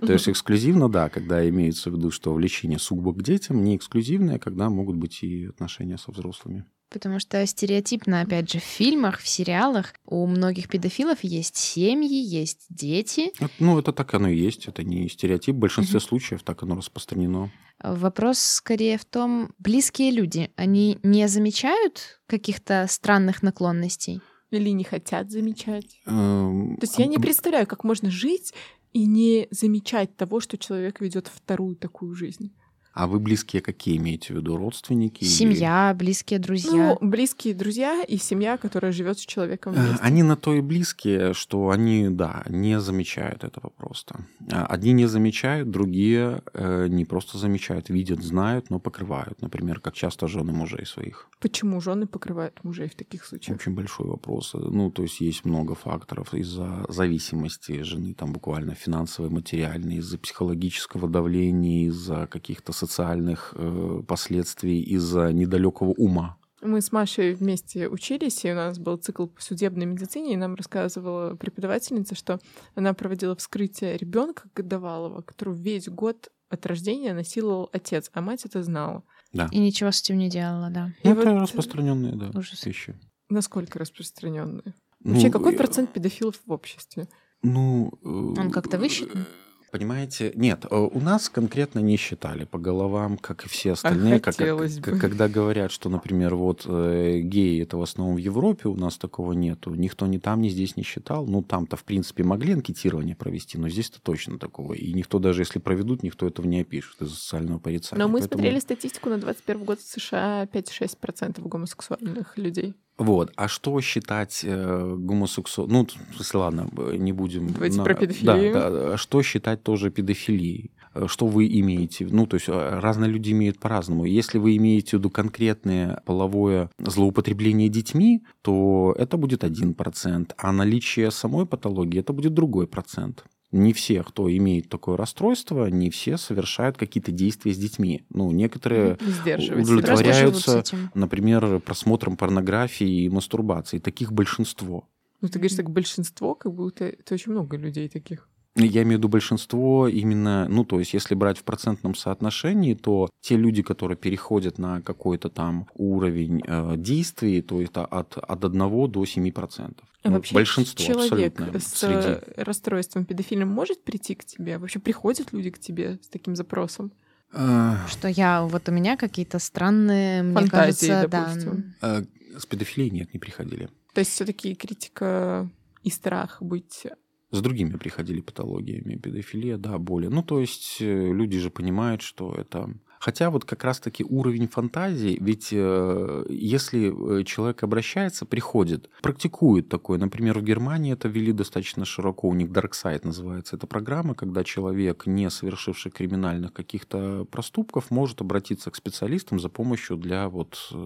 То 0.00 0.12
есть 0.12 0.28
эксклюзивно, 0.28 0.88
да, 0.88 1.08
когда 1.08 1.48
имеется 1.48 1.90
в 1.90 1.96
виду, 1.96 2.10
что 2.10 2.32
влечение 2.32 2.78
сугубо 2.78 3.12
к 3.12 3.22
детям, 3.22 3.62
не 3.64 3.76
эксклюзивное, 3.76 4.38
когда 4.38 4.70
могут 4.70 4.96
быть 4.96 5.22
и 5.22 5.46
отношения 5.46 5.98
со 5.98 6.10
взрослыми. 6.10 6.64
Потому 6.94 7.18
что 7.18 7.44
стереотипно, 7.44 8.20
опять 8.20 8.52
же, 8.52 8.60
в 8.60 8.62
фильмах, 8.62 9.18
в 9.18 9.26
сериалах 9.26 9.94
у 10.06 10.26
многих 10.28 10.68
педофилов 10.68 11.24
есть 11.24 11.56
семьи, 11.56 12.22
есть 12.22 12.66
дети. 12.70 13.32
Ну, 13.58 13.76
это 13.80 13.92
так 13.92 14.14
оно 14.14 14.28
и 14.28 14.38
есть. 14.38 14.68
Это 14.68 14.84
не 14.84 15.08
стереотип. 15.08 15.56
В 15.56 15.58
большинстве 15.58 15.98
угу. 15.98 16.06
случаев 16.06 16.44
так 16.44 16.62
оно 16.62 16.76
распространено. 16.76 17.50
Вопрос 17.82 18.38
скорее 18.38 18.96
в 18.96 19.04
том, 19.04 19.52
близкие 19.58 20.12
люди, 20.12 20.52
они 20.54 21.00
не 21.02 21.26
замечают 21.26 22.20
каких-то 22.28 22.86
странных 22.88 23.42
наклонностей? 23.42 24.20
Или 24.52 24.68
не 24.68 24.84
хотят 24.84 25.32
замечать? 25.32 26.00
Эм, 26.06 26.76
То 26.76 26.84
есть 26.84 27.00
я 27.00 27.06
не 27.06 27.18
представляю, 27.18 27.66
как 27.66 27.82
можно 27.82 28.08
жить 28.08 28.54
и 28.92 29.04
не 29.06 29.48
замечать 29.50 30.16
того, 30.16 30.38
что 30.38 30.56
человек 30.58 31.00
ведет 31.00 31.26
вторую 31.26 31.74
такую 31.74 32.14
жизнь. 32.14 32.54
А 32.94 33.08
вы 33.08 33.18
близкие 33.18 33.60
какие 33.60 33.96
имеете 33.96 34.32
в 34.32 34.36
виду? 34.36 34.56
Родственники? 34.56 35.24
Семья, 35.24 35.90
или... 35.90 35.98
близкие 35.98 36.38
друзья. 36.38 36.70
Ну, 36.70 36.98
близкие 37.00 37.52
друзья 37.52 38.04
и 38.04 38.16
семья, 38.18 38.56
которая 38.56 38.92
живет 38.92 39.18
с 39.18 39.26
человеком 39.26 39.74
э, 39.74 39.80
вместе. 39.80 39.98
Они 40.00 40.22
на 40.22 40.36
то 40.36 40.54
и 40.54 40.60
близкие, 40.60 41.34
что 41.34 41.70
они, 41.70 42.08
да, 42.08 42.44
не 42.48 42.78
замечают 42.80 43.42
этого 43.42 43.70
просто. 43.70 44.20
А, 44.52 44.66
одни 44.66 44.92
не 44.92 45.06
замечают, 45.06 45.70
другие 45.70 46.42
э, 46.52 46.86
не 46.88 47.04
просто 47.04 47.36
замечают, 47.36 47.88
видят, 47.88 48.22
знают, 48.22 48.70
но 48.70 48.78
покрывают. 48.78 49.42
Например, 49.42 49.80
как 49.80 49.94
часто 49.94 50.28
жены 50.28 50.52
мужей 50.52 50.86
своих. 50.86 51.28
Почему 51.40 51.80
жены 51.80 52.06
покрывают 52.06 52.62
мужей 52.62 52.88
в 52.88 52.94
таких 52.94 53.24
случаях? 53.24 53.58
Очень 53.58 53.74
большой 53.74 54.06
вопрос. 54.06 54.52
Ну, 54.54 54.92
то 54.92 55.02
есть 55.02 55.20
есть 55.20 55.44
много 55.44 55.74
факторов 55.74 56.32
из-за 56.32 56.86
зависимости 56.88 57.82
жены, 57.82 58.14
там 58.14 58.32
буквально 58.32 58.76
финансовой, 58.76 59.30
материальной, 59.30 59.96
из-за 59.96 60.16
психологического 60.16 61.08
давления, 61.08 61.88
из-за 61.88 62.28
каких-то 62.28 62.72
социальных 62.86 63.54
э, 63.56 64.02
последствий 64.06 64.82
из-за 64.82 65.32
недалекого 65.32 65.90
ума. 65.90 66.38
Мы 66.62 66.80
с 66.80 66.92
Машей 66.92 67.34
вместе 67.34 67.88
учились, 67.88 68.42
и 68.44 68.50
у 68.50 68.54
нас 68.54 68.78
был 68.78 68.96
цикл 68.96 69.26
по 69.26 69.42
судебной 69.42 69.84
медицине, 69.84 70.32
и 70.32 70.36
нам 70.36 70.54
рассказывала 70.54 71.34
преподавательница, 71.34 72.14
что 72.14 72.40
она 72.74 72.94
проводила 72.94 73.36
вскрытие 73.36 73.98
ребенка 73.98 74.48
годовалого, 74.54 75.20
которого 75.20 75.54
весь 75.54 75.88
год 75.88 76.30
от 76.48 76.64
рождения 76.64 77.12
насиловал 77.12 77.68
отец, 77.72 78.10
а 78.14 78.22
мать 78.22 78.46
это 78.46 78.62
знала. 78.62 79.02
Да. 79.32 79.48
И 79.50 79.58
ничего 79.58 79.90
с 79.90 80.00
этим 80.00 80.16
не 80.16 80.30
делала, 80.30 80.70
да. 80.70 80.94
И 81.02 81.08
это 81.08 81.32
вот... 81.32 81.42
распространенные, 81.42 82.14
да, 82.14 82.30
Ужас. 82.38 82.64
вещи. 82.64 82.98
Насколько 83.28 83.78
распространенные? 83.78 84.74
Ну, 85.00 85.12
Вообще, 85.12 85.30
какой 85.30 85.52
процент 85.54 85.92
педофилов 85.92 86.40
в 86.46 86.52
обществе? 86.52 87.08
Ну, 87.42 87.92
он 88.02 88.50
как-то 88.50 88.78
высчитан? 88.78 89.26
Понимаете, 89.74 90.30
нет, 90.36 90.66
э, 90.70 90.76
у 90.76 91.00
нас 91.00 91.28
конкретно 91.28 91.80
не 91.80 91.96
считали 91.96 92.44
по 92.44 92.58
головам, 92.58 93.18
как 93.18 93.44
и 93.44 93.48
все 93.48 93.72
остальные. 93.72 94.18
А 94.18 94.20
как, 94.20 94.36
как, 94.36 95.00
когда 95.00 95.28
говорят, 95.28 95.72
что, 95.72 95.88
например, 95.88 96.36
вот 96.36 96.62
э, 96.64 97.18
геи 97.18 97.60
это 97.60 97.76
в 97.76 97.82
основном 97.82 98.14
в 98.14 98.18
Европе, 98.18 98.68
у 98.68 98.76
нас 98.76 98.98
такого 98.98 99.32
нету. 99.32 99.74
Никто 99.74 100.06
ни 100.06 100.18
там, 100.18 100.42
ни 100.42 100.48
здесь 100.48 100.76
не 100.76 100.84
считал. 100.84 101.26
Ну, 101.26 101.42
там-то, 101.42 101.76
в 101.76 101.82
принципе, 101.82 102.22
могли 102.22 102.52
анкетирование 102.52 103.16
провести, 103.16 103.58
но 103.58 103.68
здесь-то 103.68 104.00
точно 104.00 104.38
такого. 104.38 104.74
И 104.74 104.92
никто, 104.92 105.18
даже 105.18 105.42
если 105.42 105.58
проведут, 105.58 106.04
никто 106.04 106.28
этого 106.28 106.46
не 106.46 106.60
опишет 106.60 107.02
из-за 107.02 107.16
социального 107.16 107.58
порицания. 107.58 108.00
Но 108.00 108.08
мы 108.08 108.20
Поэтому... 108.20 108.42
смотрели 108.42 108.60
статистику 108.60 109.08
на 109.08 109.18
21 109.18 109.64
год 109.64 109.80
в 109.80 109.88
США 109.88 110.44
5-6% 110.52 111.48
гомосексуальных 111.48 112.38
людей. 112.38 112.76
Вот. 112.96 113.32
А 113.36 113.48
что 113.48 113.80
считать 113.80 114.40
э, 114.44 114.94
гомосексуал... 114.96 115.68
Ну, 115.68 115.86
в 115.86 116.14
смысле, 116.14 116.40
ладно, 116.40 116.68
не 116.96 117.12
будем... 117.12 117.52
Давайте 117.52 117.78
на... 117.78 117.84
про 117.84 117.94
педофилию. 117.94 118.52
Да, 118.52 118.70
да. 118.70 118.96
Что 118.96 119.22
считать 119.22 119.62
тоже 119.62 119.90
педофилией? 119.90 120.70
Э, 120.94 121.06
что 121.08 121.26
вы 121.26 121.46
имеете? 121.60 122.06
Ну, 122.06 122.26
то 122.26 122.34
есть 122.34 122.48
э, 122.48 122.78
разные 122.80 123.10
люди 123.10 123.32
имеют 123.32 123.58
по-разному. 123.58 124.04
Если 124.04 124.38
вы 124.38 124.56
имеете 124.56 124.96
в 124.96 125.00
виду 125.00 125.10
конкретное 125.10 126.02
половое 126.06 126.70
злоупотребление 126.78 127.68
детьми, 127.68 128.22
то 128.42 128.94
это 128.96 129.16
будет 129.16 129.42
1%, 129.42 130.32
а 130.36 130.52
наличие 130.52 131.10
самой 131.10 131.46
патологии 131.46 132.00
это 132.00 132.12
будет 132.12 132.34
другой 132.34 132.66
процент 132.66 133.24
не 133.54 133.72
все, 133.72 134.02
кто 134.02 134.30
имеет 134.30 134.68
такое 134.68 134.96
расстройство, 134.96 135.66
не 135.66 135.88
все 135.90 136.16
совершают 136.16 136.76
какие-то 136.76 137.12
действия 137.12 137.52
с 137.52 137.58
детьми. 137.58 138.04
Ну, 138.10 138.30
некоторые 138.32 138.98
удовлетворяются, 139.24 140.64
например, 140.94 141.60
просмотром 141.60 142.16
порнографии 142.16 143.04
и 143.04 143.08
мастурбации. 143.08 143.78
Таких 143.78 144.12
большинство. 144.12 144.88
Ну, 145.20 145.28
ты 145.28 145.38
говоришь, 145.38 145.56
так 145.56 145.70
большинство, 145.70 146.34
как 146.34 146.52
будто 146.52 146.84
это 146.84 147.14
очень 147.14 147.32
много 147.32 147.56
людей 147.56 147.88
таких. 147.88 148.28
Я 148.56 148.82
имею 148.82 148.96
в 148.96 148.98
виду 148.98 149.08
большинство 149.08 149.88
именно, 149.88 150.46
ну, 150.48 150.64
то 150.64 150.78
есть, 150.78 150.94
если 150.94 151.16
брать 151.16 151.38
в 151.38 151.42
процентном 151.42 151.96
соотношении, 151.96 152.74
то 152.74 153.10
те 153.20 153.36
люди, 153.36 153.62
которые 153.62 153.96
переходят 153.96 154.58
на 154.58 154.80
какой-то 154.80 155.28
там 155.28 155.66
уровень 155.74 156.40
э, 156.46 156.74
действий, 156.76 157.42
то 157.42 157.60
это 157.60 157.84
от, 157.84 158.16
от 158.16 158.44
1 158.44 158.58
до 158.90 159.02
7%. 159.02 159.74
А 160.04 160.08
ну, 160.08 160.16
вообще 160.16 160.34
большинство 160.34 160.84
человек 160.84 161.32
абсолютно 161.32 161.58
с 161.58 161.66
среди. 161.66 161.96
э, 161.96 162.42
расстройством 162.44 163.06
педофильным 163.06 163.48
может 163.48 163.82
прийти 163.82 164.14
к 164.14 164.24
тебе? 164.24 164.58
Вообще 164.58 164.78
приходят 164.78 165.32
люди 165.32 165.50
к 165.50 165.58
тебе 165.58 165.98
с 166.02 166.08
таким 166.08 166.36
запросом? 166.36 166.92
Э, 167.32 167.74
Что 167.88 168.06
я, 168.06 168.42
вот 168.42 168.68
у 168.68 168.72
меня 168.72 168.96
какие-то 168.96 169.40
странные, 169.40 170.22
мне 170.22 170.34
Фантазии, 170.34 170.88
кажется, 170.88 171.08
да. 171.08 171.26
допустим. 171.26 171.74
э, 171.82 172.04
с 172.38 172.46
педофилией 172.46 172.90
нет, 172.90 173.12
не 173.12 173.18
приходили. 173.18 173.68
То 173.94 174.00
есть 174.00 174.12
все 174.12 174.24
таки 174.24 174.54
критика 174.54 175.50
и 175.82 175.90
страх 175.90 176.40
быть... 176.40 176.86
С 177.34 177.40
другими 177.40 177.76
приходили 177.76 178.20
патологиями, 178.20 178.94
педофилия, 178.94 179.56
да, 179.56 179.76
боли. 179.78 180.06
Ну, 180.06 180.22
то 180.22 180.38
есть 180.38 180.76
э, 180.80 180.84
люди 180.84 181.40
же 181.40 181.50
понимают, 181.50 182.00
что 182.00 182.32
это... 182.32 182.70
Хотя 183.04 183.28
вот 183.28 183.44
как 183.44 183.64
раз-таки 183.64 184.02
уровень 184.02 184.48
фантазии, 184.48 185.18
ведь 185.20 185.48
э, 185.52 186.24
если 186.30 187.20
э, 187.20 187.24
человек 187.24 187.62
обращается, 187.62 188.24
приходит, 188.24 188.88
практикует 189.02 189.68
такое. 189.68 189.98
Например, 189.98 190.38
в 190.38 190.42
Германии 190.42 190.94
это 190.94 191.06
ввели 191.08 191.32
достаточно 191.32 191.84
широко, 191.84 192.28
у 192.28 192.34
них 192.34 192.48
Dark 192.48 192.70
Side 192.70 193.02
называется 193.04 193.56
эта 193.56 193.66
программа, 193.66 194.14
когда 194.14 194.42
человек, 194.42 195.04
не 195.04 195.28
совершивший 195.28 195.92
криминальных 195.92 196.54
каких-то 196.54 197.26
проступков, 197.30 197.90
может 197.90 198.22
обратиться 198.22 198.70
к 198.70 198.74
специалистам 198.74 199.38
за 199.38 199.50
помощью 199.50 199.98
для 199.98 200.30
вот, 200.30 200.70
э, 200.72 200.76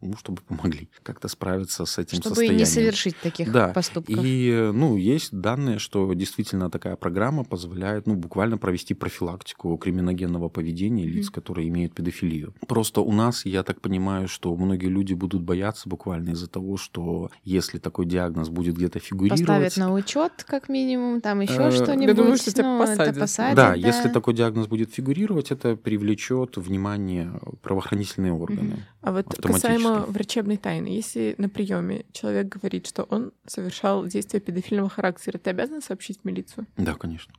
ну, 0.00 0.16
чтобы 0.16 0.42
помогли 0.42 0.88
как-то 1.02 1.26
справиться 1.26 1.86
с 1.86 1.98
этим 1.98 2.18
Чтобы 2.18 2.36
состоянием. 2.36 2.60
не 2.60 2.66
совершить 2.66 3.16
таких 3.20 3.50
Да, 3.50 3.70
поступков. 3.70 4.20
И, 4.22 4.70
ну, 4.72 4.96
есть 4.96 5.32
данные, 5.32 5.80
что 5.80 6.14
действительно 6.14 6.70
такая 6.70 6.94
программа 6.94 7.42
позволяет, 7.42 8.06
ну, 8.06 8.14
буквально 8.14 8.58
провести 8.58 8.94
профилактику 8.94 9.76
криминогенного 9.76 10.48
поведения 10.48 11.04
лиц, 11.04 11.26
Мгм. 11.26 11.47
Которые 11.48 11.68
имеют 11.68 11.94
педофилию. 11.94 12.52
Просто 12.66 13.00
у 13.00 13.12
нас, 13.12 13.46
я 13.46 13.62
так 13.62 13.80
понимаю, 13.80 14.28
что 14.28 14.54
многие 14.54 14.88
люди 14.88 15.14
будут 15.14 15.42
бояться 15.42 15.88
буквально 15.88 16.30
из-за 16.30 16.46
того, 16.46 16.76
что 16.76 17.30
если 17.42 17.78
такой 17.78 18.04
диагноз 18.04 18.50
будет 18.50 18.76
где-то 18.76 18.98
фигурировать... 18.98 19.46
Поставят 19.46 19.76
на 19.78 19.94
учет, 19.94 20.44
как 20.46 20.68
минимум, 20.68 21.20
там 21.22 21.40
еще 21.40 21.68
Э, 21.68 21.70
что-нибудь. 21.70 22.08
Я 22.08 22.14
думаю, 22.14 22.36
что 22.36 22.52
тебя 22.52 22.64
ну, 22.64 22.82
это 22.82 23.20
посадят. 23.20 23.56
да, 23.56 23.74
если 23.74 24.08
такой 24.08 24.34
диагноз 24.34 24.66
будет 24.66 24.92
фигурировать, 24.92 25.50
это 25.50 25.76
привлечет 25.76 26.56
внимание 26.56 27.32
правоохранительные 27.62 28.32
органы. 28.32 28.84
А 29.00 29.12
вот 29.12 29.26
касаемо 29.40 30.04
врачебной 30.08 30.56
тайны, 30.58 30.88
если 30.88 31.34
на 31.38 31.48
приеме 31.48 32.04
человек 32.12 32.48
говорит, 32.48 32.86
что 32.86 33.04
он 33.04 33.32
совершал 33.46 34.06
действия 34.06 34.40
педофильного 34.40 34.88
характера, 34.88 35.38
ты 35.38 35.50
обязан 35.50 35.80
сообщить 35.80 36.20
в 36.20 36.24
милицию? 36.24 36.66
Да, 36.76 36.94
конечно. 36.94 37.32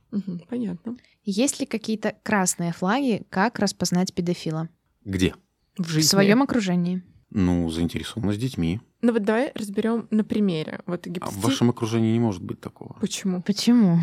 Понятно. 0.48 0.96
Есть 1.30 1.60
ли 1.60 1.66
какие-то 1.66 2.16
красные 2.24 2.72
флаги, 2.72 3.22
как 3.30 3.60
распознать 3.60 4.12
педофила 4.12 4.68
Где? 5.04 5.34
В 5.76 5.84
в 5.84 5.88
жизни. 5.88 6.08
своем 6.08 6.42
окружении? 6.42 7.02
Ну, 7.30 7.70
заинтересованность 7.70 8.40
детьми. 8.40 8.80
Ну 9.02 9.12
вот 9.12 9.22
давай 9.22 9.52
разберем 9.54 10.08
на 10.10 10.24
примере. 10.24 10.80
Вот 10.86 11.06
А 11.20 11.30
в 11.30 11.36
вашем 11.38 11.70
окружении 11.70 12.12
не 12.12 12.18
может 12.18 12.42
быть 12.42 12.60
такого. 12.60 12.94
Почему? 13.00 13.40
Почему? 13.42 14.00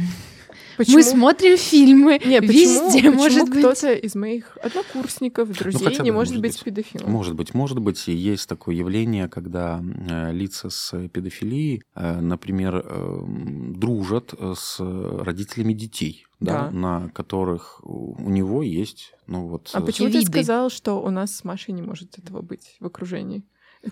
Почему? 0.78 0.98
Мы 0.98 1.04
смотрим 1.04 1.58
фильмы. 1.58 2.22
Не, 2.24 2.40
почему, 2.42 2.54
Везде 2.86 3.00
почему 3.00 3.14
может 3.16 3.50
быть. 3.50 3.60
кто-то 3.60 3.94
из 3.94 4.16
моих 4.16 4.58
однокурсников, 4.64 5.50
друзей 5.58 5.84
хотя 5.88 6.04
не 6.04 6.12
бы, 6.12 6.18
может 6.18 6.34
может 6.36 6.42
быть 6.42 6.54
быть. 6.54 6.64
педофилом? 6.64 7.12
Может 7.12 7.36
быть, 7.36 7.54
может 7.54 7.80
быть, 7.80 8.08
и 8.08 8.14
есть 8.14 8.48
такое 8.48 8.76
явление, 8.76 9.28
когда 9.28 9.82
э, 10.10 10.32
лица 10.34 10.70
с 10.70 11.08
педофилией, 11.10 11.82
э, 11.96 12.20
например, 12.22 12.84
э, 12.86 13.22
дружат 13.76 14.34
с 14.56 14.78
родителями 14.80 15.74
детей, 15.74 16.26
да, 16.40 16.70
Да. 16.70 16.72
на 16.72 17.10
которых 17.10 17.80
у 17.84 18.30
него 18.30 18.62
есть, 18.64 19.14
ну 19.26 19.48
вот. 19.48 19.70
А 19.74 19.80
э, 19.82 19.86
почему 19.86 20.08
ты 20.10 20.20
виды. 20.20 20.28
сказал, 20.32 20.70
что 20.70 21.02
у 21.02 21.10
нас 21.10 21.36
с 21.36 21.44
Машей 21.44 21.74
не 21.74 21.82
может 21.82 22.18
этого 22.20 22.42
быть 22.42 22.76
в 22.80 22.86
окружении? 22.86 23.44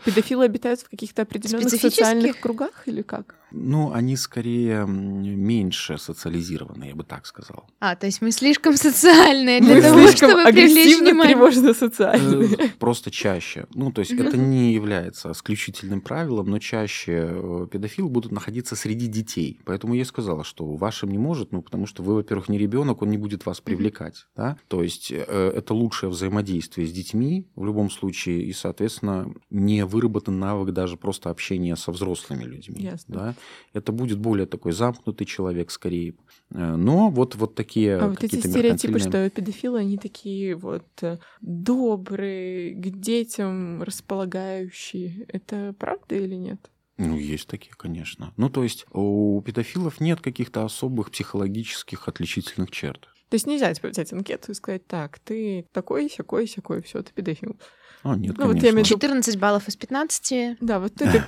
Педофилы 0.03 0.45
обитают 0.45 0.81
в 0.81 0.89
каких-то 0.89 1.22
определенных 1.23 1.69
Специфических? 1.69 2.05
социальных 2.05 2.39
кругах 2.39 2.84
или 2.88 3.01
как? 3.01 3.35
Ну, 3.51 3.93
они 3.93 4.17
скорее 4.17 4.85
меньше 4.85 5.97
социализированы, 5.97 6.85
я 6.85 6.95
бы 6.95 7.03
так 7.03 7.26
сказал. 7.26 7.69
А, 7.80 7.95
то 7.95 8.05
есть 8.05 8.22
мы 8.22 8.31
слишком 8.31 8.76
социальные 8.76 9.61
для 9.61 9.76
Мы 9.76 9.81
того, 9.81 9.99
слишком 9.99 10.31
чтобы 10.31 10.51
привлечь 10.51 10.97
внимание. 10.97 11.35
тревожно 11.35 11.73
социальные. 11.73 12.49
Э, 12.55 12.69
Просто 12.80 13.11
чаще. 13.11 13.67
Ну, 13.73 13.91
то 13.93 14.01
есть 14.01 14.11
это 14.11 14.35
не 14.35 14.73
является 14.73 15.31
исключительным 15.31 16.01
правилом, 16.01 16.49
но 16.49 16.59
чаще 16.59 17.30
э, 17.31 17.67
педофилы 17.72 18.09
будут 18.09 18.31
находиться 18.34 18.76
среди 18.76 19.07
детей. 19.07 19.61
Поэтому 19.63 19.93
я 19.93 20.01
и 20.01 20.05
сказала, 20.05 20.43
что 20.43 20.65
вашим 20.76 21.11
не 21.11 21.17
может, 21.17 21.53
ну, 21.53 21.61
потому 21.61 21.85
что 21.85 22.03
вы, 22.03 22.15
во-первых, 22.15 22.49
не 22.49 22.57
ребенок, 22.57 23.03
он 23.03 23.09
не 23.09 23.17
будет 23.17 23.45
вас 23.45 23.61
привлекать. 23.61 24.26
Да? 24.35 24.57
То 24.67 24.84
есть 24.84 25.11
э, 25.11 25.51
это 25.55 25.73
лучшее 25.73 26.09
взаимодействие 26.09 26.88
с 26.88 26.91
детьми 26.91 27.47
в 27.55 27.63
любом 27.63 27.89
случае, 27.89 28.43
и, 28.43 28.51
соответственно, 28.53 29.34
не 29.49 29.84
выработан 29.85 30.39
навык 30.39 30.71
даже 30.71 30.97
просто 30.97 31.29
общения 31.29 31.75
со 31.75 31.91
взрослыми 31.91 32.43
людьми. 32.43 32.81
Ясно. 32.81 33.15
Да? 33.15 33.35
Это 33.73 33.91
будет 33.91 34.19
более 34.19 34.45
такой 34.45 34.71
замкнутый 34.71 35.25
человек 35.25 35.71
скорее. 35.71 36.15
Э, 36.51 36.75
Но 36.75 37.09
вот, 37.09 37.35
вот 37.35 37.55
такие 37.55 37.97
А 37.97 38.09
вот 38.09 38.23
эти 38.23 38.35
стереотипы, 38.37 38.99
что 38.99 39.29
педофилы, 39.29 39.79
они 39.79 39.97
такие 39.97 40.55
вот 40.55 40.87
э, 41.01 41.17
добрые, 41.41 42.73
к 42.73 42.99
детям 42.99 43.83
располагающие, 43.83 45.25
это 45.27 45.75
правда 45.77 46.15
или 46.15 46.35
нет? 46.35 46.69
Ну, 46.97 47.17
есть 47.17 47.47
такие, 47.47 47.73
конечно. 47.75 48.33
Ну, 48.37 48.49
то 48.49 48.63
есть 48.63 48.85
у 48.91 49.41
педофилов 49.41 49.99
нет 49.99 50.21
каких-то 50.21 50.63
особых 50.63 51.11
психологических 51.11 52.07
отличительных 52.07 52.71
черт. 52.71 53.09
То 53.29 53.35
есть 53.35 53.47
нельзя 53.47 53.73
типа, 53.73 53.89
взять 53.89 54.13
анкету 54.13 54.51
и 54.51 54.55
сказать, 54.55 54.85
так, 54.87 55.19
ты 55.19 55.65
такой, 55.73 56.09
сякой, 56.09 56.47
сякой, 56.47 56.81
все, 56.83 57.01
ты 57.01 57.11
педофил. 57.11 57.59
А, 58.06 58.15
нет, 58.15 58.38
Ну, 58.38 58.45
вот 58.48 58.56
я 58.57 58.69
имею 58.69 58.86
в 58.86 58.88
виду- 58.88 58.99
14 58.99 59.38
баллов 59.40 59.68
из 59.68 59.76
15. 59.76 60.57
Да, 60.61 60.80
вот 60.80 60.94
так- 60.94 61.27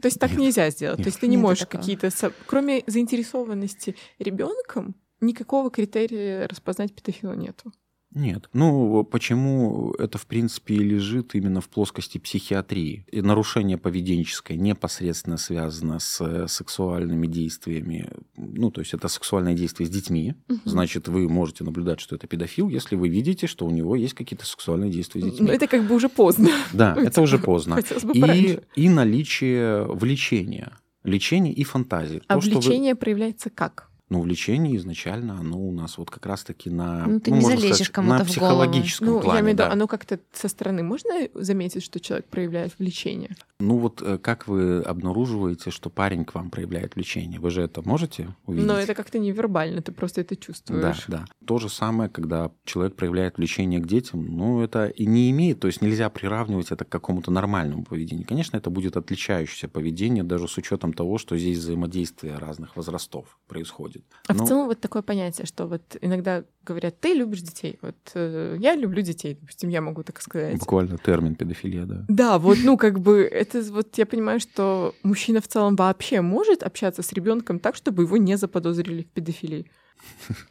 То 0.00 0.06
есть 0.06 0.20
так 0.20 0.30
Нет. 0.30 0.40
нельзя 0.40 0.70
сделать. 0.70 0.98
То 0.98 1.06
есть 1.06 1.18
ты 1.18 1.26
не 1.26 1.34
Нет 1.36 1.42
можешь 1.42 1.60
такого. 1.60 1.80
какие-то... 1.80 2.10
Кроме 2.46 2.84
заинтересованности 2.86 3.96
ребенком, 4.20 4.94
никакого 5.20 5.70
критерия 5.70 6.46
распознать 6.46 6.94
педофила 6.94 7.32
нету. 7.32 7.72
Нет. 8.14 8.48
Ну, 8.54 9.04
почему 9.04 9.92
это, 9.98 10.16
в 10.16 10.26
принципе, 10.26 10.74
и 10.76 10.78
лежит 10.78 11.34
именно 11.34 11.60
в 11.60 11.68
плоскости 11.68 12.16
психиатрии? 12.18 13.04
И 13.12 13.20
нарушение 13.20 13.76
поведенческое 13.76 14.56
непосредственно 14.56 15.36
связано 15.36 15.98
с 15.98 16.46
сексуальными 16.48 17.26
действиями. 17.26 18.08
Ну, 18.36 18.70
то 18.70 18.80
есть 18.80 18.94
это 18.94 19.08
сексуальное 19.08 19.52
действие 19.54 19.86
с 19.86 19.90
детьми. 19.90 20.34
Мгм. 20.48 20.60
Значит, 20.64 21.08
вы 21.08 21.28
можете 21.28 21.64
наблюдать, 21.64 22.00
что 22.00 22.16
это 22.16 22.26
педофил, 22.26 22.68
если 22.70 22.96
вы 22.96 23.08
видите, 23.08 23.46
что 23.46 23.66
у 23.66 23.70
него 23.70 23.94
есть 23.94 24.14
какие-то 24.14 24.46
сексуальные 24.46 24.90
действия 24.90 25.20
с 25.20 25.24
Ну, 25.24 25.30
детьми. 25.30 25.50
это 25.50 25.66
как 25.66 25.86
бы 25.86 25.94
уже 25.94 26.08
поздно. 26.08 26.48
Да, 26.72 26.94
это 26.98 27.20
уже 27.20 27.38
поздно. 27.38 27.78
И, 28.14 28.20
пораньше. 28.20 28.62
и 28.74 28.88
наличие 28.88 29.84
влечения. 29.84 30.72
Лечение 31.04 31.52
и 31.52 31.62
фантазии. 31.62 32.22
А 32.26 32.34
То, 32.36 32.40
что 32.40 32.50
вы- 32.54 32.60
влечение 32.60 32.94
проявляется 32.94 33.50
как? 33.50 33.87
Ну, 34.10 34.20
влечение 34.22 34.74
изначально, 34.76 35.38
оно 35.38 35.58
у 35.58 35.70
нас 35.70 35.98
вот 35.98 36.10
как 36.10 36.24
раз-таки 36.24 36.70
на, 36.70 37.06
Ну, 37.06 37.20
ты 37.20 37.30
не 37.30 37.40
можно 37.40 37.56
залезешь 37.58 37.74
сказать, 37.76 37.92
кому-то 37.92 38.18
на 38.18 38.24
в 38.24 38.26
голову. 38.28 38.30
психологическом 38.30 39.06
Ну, 39.06 39.20
плане. 39.20 39.36
я 39.36 39.40
имею 39.42 39.44
в 39.56 39.58
виду, 39.58 39.68
да. 39.68 39.72
оно 39.72 39.86
как-то 39.86 40.18
со 40.32 40.48
стороны 40.48 40.82
можно 40.82 41.10
заметить, 41.34 41.82
что 41.84 42.00
человек 42.00 42.26
проявляет 42.26 42.78
влечение? 42.78 43.36
Ну 43.60 43.76
вот 43.78 44.00
э, 44.00 44.16
как 44.18 44.48
вы 44.48 44.80
обнаруживаете, 44.80 45.70
что 45.70 45.90
парень 45.90 46.24
к 46.24 46.34
вам 46.34 46.48
проявляет 46.50 46.94
влечение? 46.94 47.38
Вы 47.40 47.50
же 47.50 47.60
это 47.62 47.82
можете 47.86 48.34
увидеть? 48.46 48.66
Но 48.66 48.78
это 48.78 48.94
как-то 48.94 49.18
невербально, 49.18 49.82
ты 49.82 49.92
просто 49.92 50.22
это 50.22 50.34
Да, 50.36 50.40
чувствуешь. 50.40 51.04
да. 51.08 51.24
То 51.44 51.58
же 51.58 51.68
самое, 51.68 52.08
когда 52.08 52.50
человек 52.64 52.94
проявляет 52.94 53.36
влечение 53.36 53.80
к 53.80 53.86
детям, 53.86 54.24
ну, 54.24 54.62
это 54.62 54.86
и 54.86 55.04
не 55.06 55.30
имеет, 55.30 55.60
то 55.60 55.66
есть 55.66 55.82
нельзя 55.82 56.08
приравнивать 56.08 56.70
это 56.70 56.84
к 56.84 56.88
какому-то 56.88 57.30
нормальному 57.30 57.84
поведению. 57.84 58.26
Конечно, 58.26 58.56
это 58.56 58.70
будет 58.70 58.96
отличающееся 58.96 59.68
поведение, 59.68 60.24
даже 60.24 60.48
с 60.48 60.56
учетом 60.56 60.92
того, 60.92 61.18
что 61.18 61.36
здесь 61.36 61.58
взаимодействие 61.58 62.36
разных 62.38 62.76
возрастов 62.76 63.38
происходит. 63.48 63.97
А 64.26 64.34
Ну, 64.34 64.44
в 64.44 64.48
целом 64.48 64.66
вот 64.66 64.80
такое 64.80 65.02
понятие, 65.02 65.46
что 65.46 65.66
вот 65.66 65.96
иногда 66.02 66.44
говорят, 66.64 67.00
ты 67.00 67.14
любишь 67.14 67.40
детей. 67.40 67.78
Вот 67.80 67.96
э, 68.14 68.56
я 68.60 68.74
люблю 68.76 69.00
детей, 69.02 69.38
допустим, 69.40 69.70
я 69.70 69.80
могу 69.80 70.02
так 70.02 70.20
сказать. 70.20 70.58
Буквально 70.58 70.98
термин 70.98 71.34
педофилия, 71.34 71.86
да. 71.86 72.04
Да, 72.08 72.38
вот, 72.38 72.58
ну, 72.62 72.76
как 72.76 73.00
бы, 73.00 73.22
это 73.22 73.62
вот 73.72 73.96
я 73.96 74.04
понимаю, 74.06 74.38
что 74.40 74.94
мужчина 75.02 75.40
в 75.40 75.48
целом 75.48 75.76
вообще 75.76 76.20
может 76.20 76.62
общаться 76.62 77.02
с 77.02 77.12
ребенком 77.12 77.58
так, 77.58 77.74
чтобы 77.74 78.02
его 78.02 78.16
не 78.18 78.36
заподозрили 78.36 79.02
в 79.02 79.06
педофилии. 79.06 79.70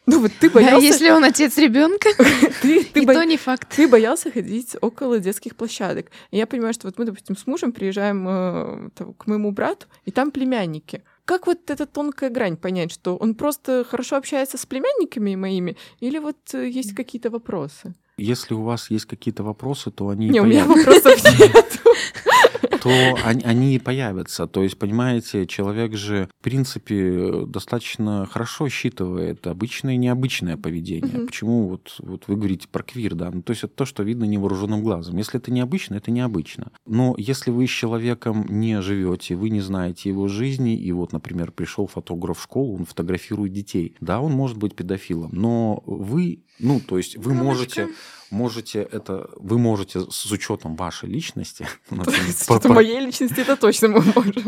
Ну, 0.05 0.19
вот 0.21 0.31
ты 0.39 0.49
боялся, 0.49 0.85
если 0.85 1.09
он 1.09 1.23
отец 1.23 1.57
ребенка, 1.57 2.09
ты, 2.61 2.83
ты 2.83 3.01
и 3.01 3.05
бо- 3.05 3.13
то 3.13 3.23
не 3.23 3.37
факт. 3.37 3.67
ты 3.75 3.87
боялся 3.87 4.31
ходить 4.31 4.75
около 4.81 5.19
детских 5.19 5.55
площадок. 5.55 6.07
И 6.31 6.37
я 6.37 6.47
понимаю, 6.47 6.73
что 6.73 6.87
вот 6.87 6.97
мы, 6.97 7.05
допустим, 7.05 7.37
с 7.37 7.47
мужем 7.47 7.71
приезжаем 7.71 8.27
э, 8.27 8.89
там, 8.95 9.13
к 9.13 9.27
моему 9.27 9.51
брату, 9.51 9.87
и 10.05 10.11
там 10.11 10.31
племянники. 10.31 11.03
Как 11.27 11.45
вот 11.45 11.69
эта 11.69 11.85
тонкая 11.85 12.29
грань 12.29 12.55
понять, 12.55 12.89
что 12.89 13.17
он 13.17 13.35
просто 13.35 13.83
хорошо 13.83 14.15
общается 14.15 14.57
с 14.57 14.65
племянниками 14.65 15.35
моими, 15.35 15.75
или 15.99 16.19
вот 16.19 16.37
э, 16.53 16.69
есть 16.69 16.95
какие-то 16.95 17.29
вопросы? 17.29 17.93
Если 18.17 18.53
у 18.53 18.61
вас 18.61 18.89
есть 18.89 19.05
какие-то 19.05 19.43
вопросы, 19.43 19.91
то 19.91 20.07
они 20.07 20.29
Не, 20.29 20.39
у 20.39 20.45
меня 20.45 20.63
вопросов 20.65 21.21
нет. 21.39 21.81
То 22.87 23.19
они, 23.25 23.43
они 23.43 23.75
и 23.75 23.79
появятся. 23.79 24.47
То 24.47 24.63
есть, 24.63 24.77
понимаете, 24.77 25.45
человек 25.45 25.95
же, 25.95 26.29
в 26.39 26.43
принципе, 26.43 27.45
достаточно 27.45 28.25
хорошо 28.25 28.69
считывает 28.69 29.45
обычное 29.47 29.95
и 29.95 29.97
необычное 29.97 30.57
поведение. 30.57 31.19
Угу. 31.19 31.27
Почему 31.27 31.67
вот, 31.69 31.95
вот 31.99 32.23
вы 32.27 32.35
говорите 32.35 32.67
про 32.67 32.83
квир, 32.83 33.15
да? 33.15 33.31
Ну, 33.31 33.41
то 33.41 33.51
есть 33.51 33.63
это 33.63 33.73
то, 33.73 33.85
что 33.85 34.03
видно 34.03 34.25
невооруженным 34.25 34.81
глазом. 34.81 35.17
Если 35.17 35.39
это 35.39 35.51
необычно, 35.51 35.95
это 35.95 36.11
необычно. 36.11 36.71
Но 36.85 37.15
если 37.17 37.51
вы 37.51 37.67
с 37.67 37.71
человеком 37.71 38.45
не 38.49 38.81
живете, 38.81 39.35
вы 39.35 39.49
не 39.49 39.61
знаете 39.61 40.09
его 40.09 40.27
жизни, 40.27 40.75
и 40.75 40.91
вот, 40.91 41.13
например, 41.13 41.51
пришел 41.51 41.87
фотограф 41.87 42.39
в 42.39 42.43
школу, 42.43 42.77
он 42.77 42.85
фотографирует 42.85 43.53
детей, 43.53 43.95
да, 43.99 44.21
он 44.21 44.31
может 44.31 44.57
быть 44.57 44.75
педофилом, 44.75 45.29
но 45.33 45.83
вы, 45.85 46.43
ну, 46.59 46.79
то 46.79 46.97
есть 46.97 47.17
вы 47.17 47.33
Мамочка. 47.33 47.45
можете 47.45 47.87
можете 48.29 48.81
это, 48.81 49.29
вы 49.37 49.57
можете 49.57 50.01
с 50.09 50.31
учетом 50.31 50.75
вашей 50.75 51.09
личности, 51.09 51.67
с 51.89 52.49
учетом 52.49 52.73
моей 52.73 52.99
личности 52.99 53.39
это 53.39 53.55
точно 53.55 53.89
мы 53.89 54.01
можем. 54.15 54.43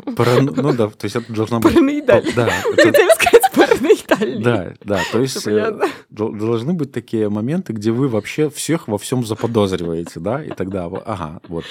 Ну 0.55 0.73
да, 0.73 0.89
то 0.89 1.05
есть 1.05 1.15
это 1.15 1.31
должна 1.31 1.59
быть... 1.59 1.73
Параноидальность. 1.73 2.35
Да. 2.35 2.49
Хотели 2.75 3.13
сказать 3.15 3.48
параноидальность. 3.55 4.43
Да, 4.43 4.73
да, 4.83 5.01
то 5.11 5.19
есть 5.19 5.47
э, 5.47 5.79
должны 6.09 6.73
быть 6.73 6.91
такие 6.91 7.29
моменты, 7.29 7.73
где 7.73 7.91
вы 7.91 8.07
вообще 8.07 8.49
всех 8.49 8.87
во 8.87 8.97
всем 8.97 9.25
заподозриваете, 9.25 10.19
да, 10.19 10.43
и 10.43 10.49
тогда, 10.49 10.85
ага, 10.85 11.41
вот. 11.47 11.65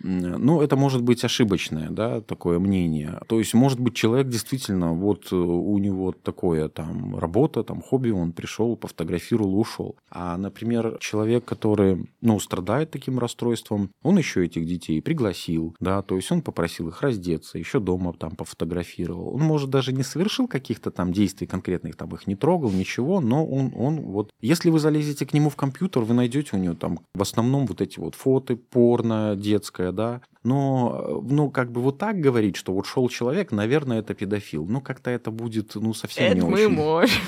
Ну, 0.00 0.60
это 0.60 0.76
может 0.76 1.02
быть 1.02 1.24
ошибочное, 1.24 1.90
да, 1.90 2.20
такое 2.20 2.58
мнение. 2.58 3.20
То 3.28 3.38
есть, 3.38 3.54
может 3.54 3.80
быть, 3.80 3.94
человек 3.94 4.28
действительно, 4.28 4.92
вот 4.92 5.28
э, 5.32 5.36
у 5.36 5.78
него 5.78 6.12
такое 6.12 6.68
там 6.68 7.18
работа, 7.18 7.62
там 7.62 7.80
хобби, 7.80 8.10
он 8.10 8.32
пришел, 8.32 8.76
пофотографировал, 8.76 9.58
ушел. 9.58 9.96
А, 10.10 10.36
например, 10.36 10.98
человек, 11.00 11.44
который, 11.44 12.08
ну, 12.20 12.38
страдает 12.40 12.90
таким 12.90 13.18
расстройством, 13.18 13.90
он 14.02 14.18
еще 14.18 14.44
этих 14.44 14.66
детей 14.66 15.00
пригласил, 15.00 15.74
да, 15.80 16.02
то 16.02 16.16
есть 16.16 16.30
он 16.30 16.42
попросил 16.42 16.88
их 16.88 17.02
раздеться, 17.02 17.58
еще 17.58 17.80
дома 17.80 18.12
там 18.12 18.36
пофотографировал. 18.36 19.34
Он, 19.34 19.40
может, 19.40 19.70
даже 19.70 19.92
не 19.92 20.02
совершил 20.02 20.48
каких-то 20.48 20.90
там 20.90 21.12
действий 21.14 21.46
конкретных, 21.46 21.96
там 21.96 22.14
их 22.14 22.26
не 22.26 22.36
трогал, 22.36 22.70
ничего, 22.70 23.20
но 23.20 23.46
он, 23.46 23.72
он 23.74 24.00
вот... 24.02 24.30
Если 24.40 24.68
вы 24.68 24.78
залезете 24.78 25.24
к 25.24 25.32
нему 25.32 25.48
в 25.48 25.56
компьютер, 25.56 26.02
вы 26.02 26.14
найдете 26.14 26.50
у 26.52 26.58
него 26.58 26.74
там 26.74 27.00
в 27.14 27.22
основном 27.22 27.66
вот 27.66 27.80
эти 27.80 27.98
вот 27.98 28.14
фото, 28.14 28.56
порно 28.56 29.34
детское, 29.36 29.92
да, 29.92 30.20
но, 30.44 31.22
ну, 31.26 31.50
как 31.50 31.72
бы 31.72 31.80
вот 31.80 31.96
так 31.96 32.20
говорить, 32.20 32.56
что 32.56 32.74
вот 32.74 32.84
шел 32.84 33.08
человек, 33.08 33.50
наверное, 33.50 34.00
это 34.00 34.12
педофил. 34.12 34.66
Ну, 34.66 34.82
как-то 34.82 35.10
это 35.10 35.30
будет, 35.30 35.74
ну, 35.74 35.94
совсем 35.94 36.24
это 36.24 36.36
не 36.36 36.42
мы 36.42 36.66
очень. 36.66 36.68
можем. 36.68 37.20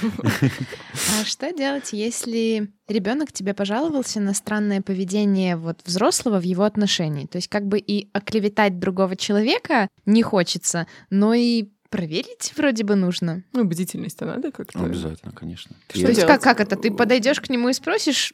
А 1.19 1.25
что 1.25 1.51
делать, 1.51 1.95
если 1.95 2.71
ребенок 2.89 3.33
тебе 3.33 3.55
пожаловался 3.55 4.21
на 4.21 4.35
странное 4.35 4.83
поведение 4.83 5.57
вот 5.57 5.81
взрослого 5.87 6.39
в 6.39 6.43
его 6.43 6.65
отношении? 6.65 7.25
То 7.25 7.37
есть 7.37 7.49
как 7.49 7.67
бы 7.67 7.79
и 7.79 8.11
оклеветать 8.13 8.79
другого 8.79 9.17
человека 9.17 9.89
не 10.05 10.23
хочется, 10.23 10.87
но 11.09 11.33
и 11.33 11.71
проверить 11.89 12.53
вроде 12.57 12.85
бы 12.85 12.95
нужно. 12.95 13.43
Ну, 13.53 13.65
бдительность-то 13.65 14.27
надо 14.27 14.53
как-то. 14.53 14.85
Обязательно, 14.85 15.33
конечно. 15.33 15.77
Что 15.89 16.03
То 16.03 16.09
есть 16.09 16.27
как, 16.27 16.43
как 16.43 16.61
это? 16.61 16.77
Ты 16.77 16.91
подойдешь 16.91 17.41
к 17.41 17.49
нему 17.49 17.69
и 17.69 17.73
спросишь, 17.73 18.33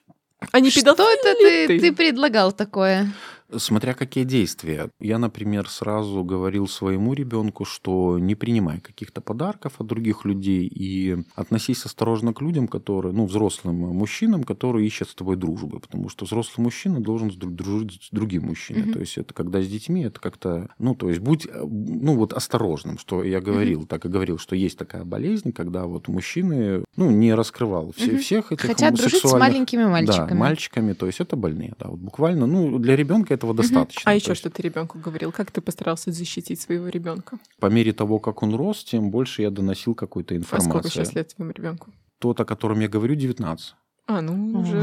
а 0.50 0.60
не 0.60 0.70
что 0.70 0.92
это 0.92 1.34
ты, 1.34 1.66
ты? 1.68 1.80
ты 1.80 1.92
предлагал 1.92 2.52
такое? 2.52 3.12
Смотря 3.56 3.94
какие 3.94 4.24
действия. 4.24 4.90
Я, 5.00 5.18
например, 5.18 5.68
сразу 5.68 6.24
говорил 6.24 6.66
своему 6.66 7.12
ребенку, 7.12 7.64
что 7.64 8.18
не 8.18 8.34
принимай 8.34 8.80
каких-то 8.80 9.20
подарков 9.20 9.74
от 9.78 9.86
других 9.86 10.24
людей 10.24 10.66
и 10.66 11.18
относись 11.34 11.84
осторожно 11.84 12.32
к 12.32 12.40
людям, 12.40 12.68
которые, 12.68 13.12
ну, 13.12 13.26
взрослым 13.26 13.76
мужчинам, 13.76 14.44
которые 14.44 14.86
ищут 14.86 15.10
с 15.10 15.14
тобой 15.14 15.36
дружбы. 15.36 15.80
Потому 15.80 16.08
что 16.08 16.24
взрослый 16.24 16.64
мужчина 16.64 17.00
должен 17.00 17.30
дружить 17.30 18.04
с 18.04 18.10
другим 18.10 18.46
мужчиной. 18.46 18.82
Mm-hmm. 18.82 18.92
То 18.92 19.00
есть 19.00 19.18
это 19.18 19.34
когда 19.34 19.62
с 19.62 19.68
детьми, 19.68 20.02
это 20.02 20.20
как-то, 20.20 20.68
ну, 20.78 20.94
то 20.94 21.08
есть 21.08 21.20
будь, 21.20 21.48
ну, 21.52 22.16
вот 22.16 22.32
осторожным, 22.32 22.98
что 22.98 23.22
я 23.22 23.40
говорил, 23.40 23.82
mm-hmm. 23.82 23.86
так 23.86 24.04
и 24.06 24.08
говорил, 24.08 24.38
что 24.38 24.56
есть 24.56 24.78
такая 24.78 25.04
болезнь, 25.04 25.52
когда 25.52 25.86
вот 25.86 26.08
мужчины, 26.08 26.84
ну, 26.96 27.10
не 27.10 27.34
раскрывал 27.34 27.92
все, 27.92 28.12
mm-hmm. 28.12 28.18
всех 28.18 28.52
этих 28.52 28.66
Хотят 28.66 28.94
дружить 28.94 29.22
с 29.22 29.32
маленькими 29.32 29.84
мальчиками. 29.84 30.28
Да, 30.28 30.34
мальчиками, 30.34 30.92
то 30.92 31.06
есть 31.06 31.20
это 31.20 31.36
больные, 31.36 31.74
да, 31.78 31.88
вот 31.88 32.00
буквально, 32.00 32.46
ну, 32.46 32.78
для 32.78 32.96
ребенка 32.96 33.34
это 33.34 33.41
этого 33.43 33.55
достаточно. 33.55 34.10
А 34.10 34.14
еще 34.14 34.31
есть... 34.31 34.40
что 34.40 34.51
ты 34.51 34.62
ребенку 34.62 34.98
говорил? 34.98 35.32
Как 35.32 35.51
ты 35.51 35.60
постарался 35.60 36.12
защитить 36.12 36.60
своего 36.60 36.89
ребенка? 36.89 37.39
По 37.59 37.66
мере 37.66 37.93
того, 37.93 38.19
как 38.19 38.43
он 38.43 38.55
рос, 38.55 38.85
тем 38.85 39.10
больше 39.10 39.43
я 39.43 39.51
доносил 39.51 39.94
какой-то 39.94 40.36
информации. 40.36 40.69
А 40.69 40.70
сколько 40.70 40.89
сейчас 40.89 41.14
лет 41.14 41.35
твоему 41.35 41.52
ребенку? 41.52 41.90
Тот, 42.19 42.40
о 42.40 42.44
котором 42.44 42.81
я 42.81 42.89
говорю, 42.89 43.14
19. 43.14 43.74
А, 44.06 44.20
ну 44.20 44.60
уже, 44.60 44.82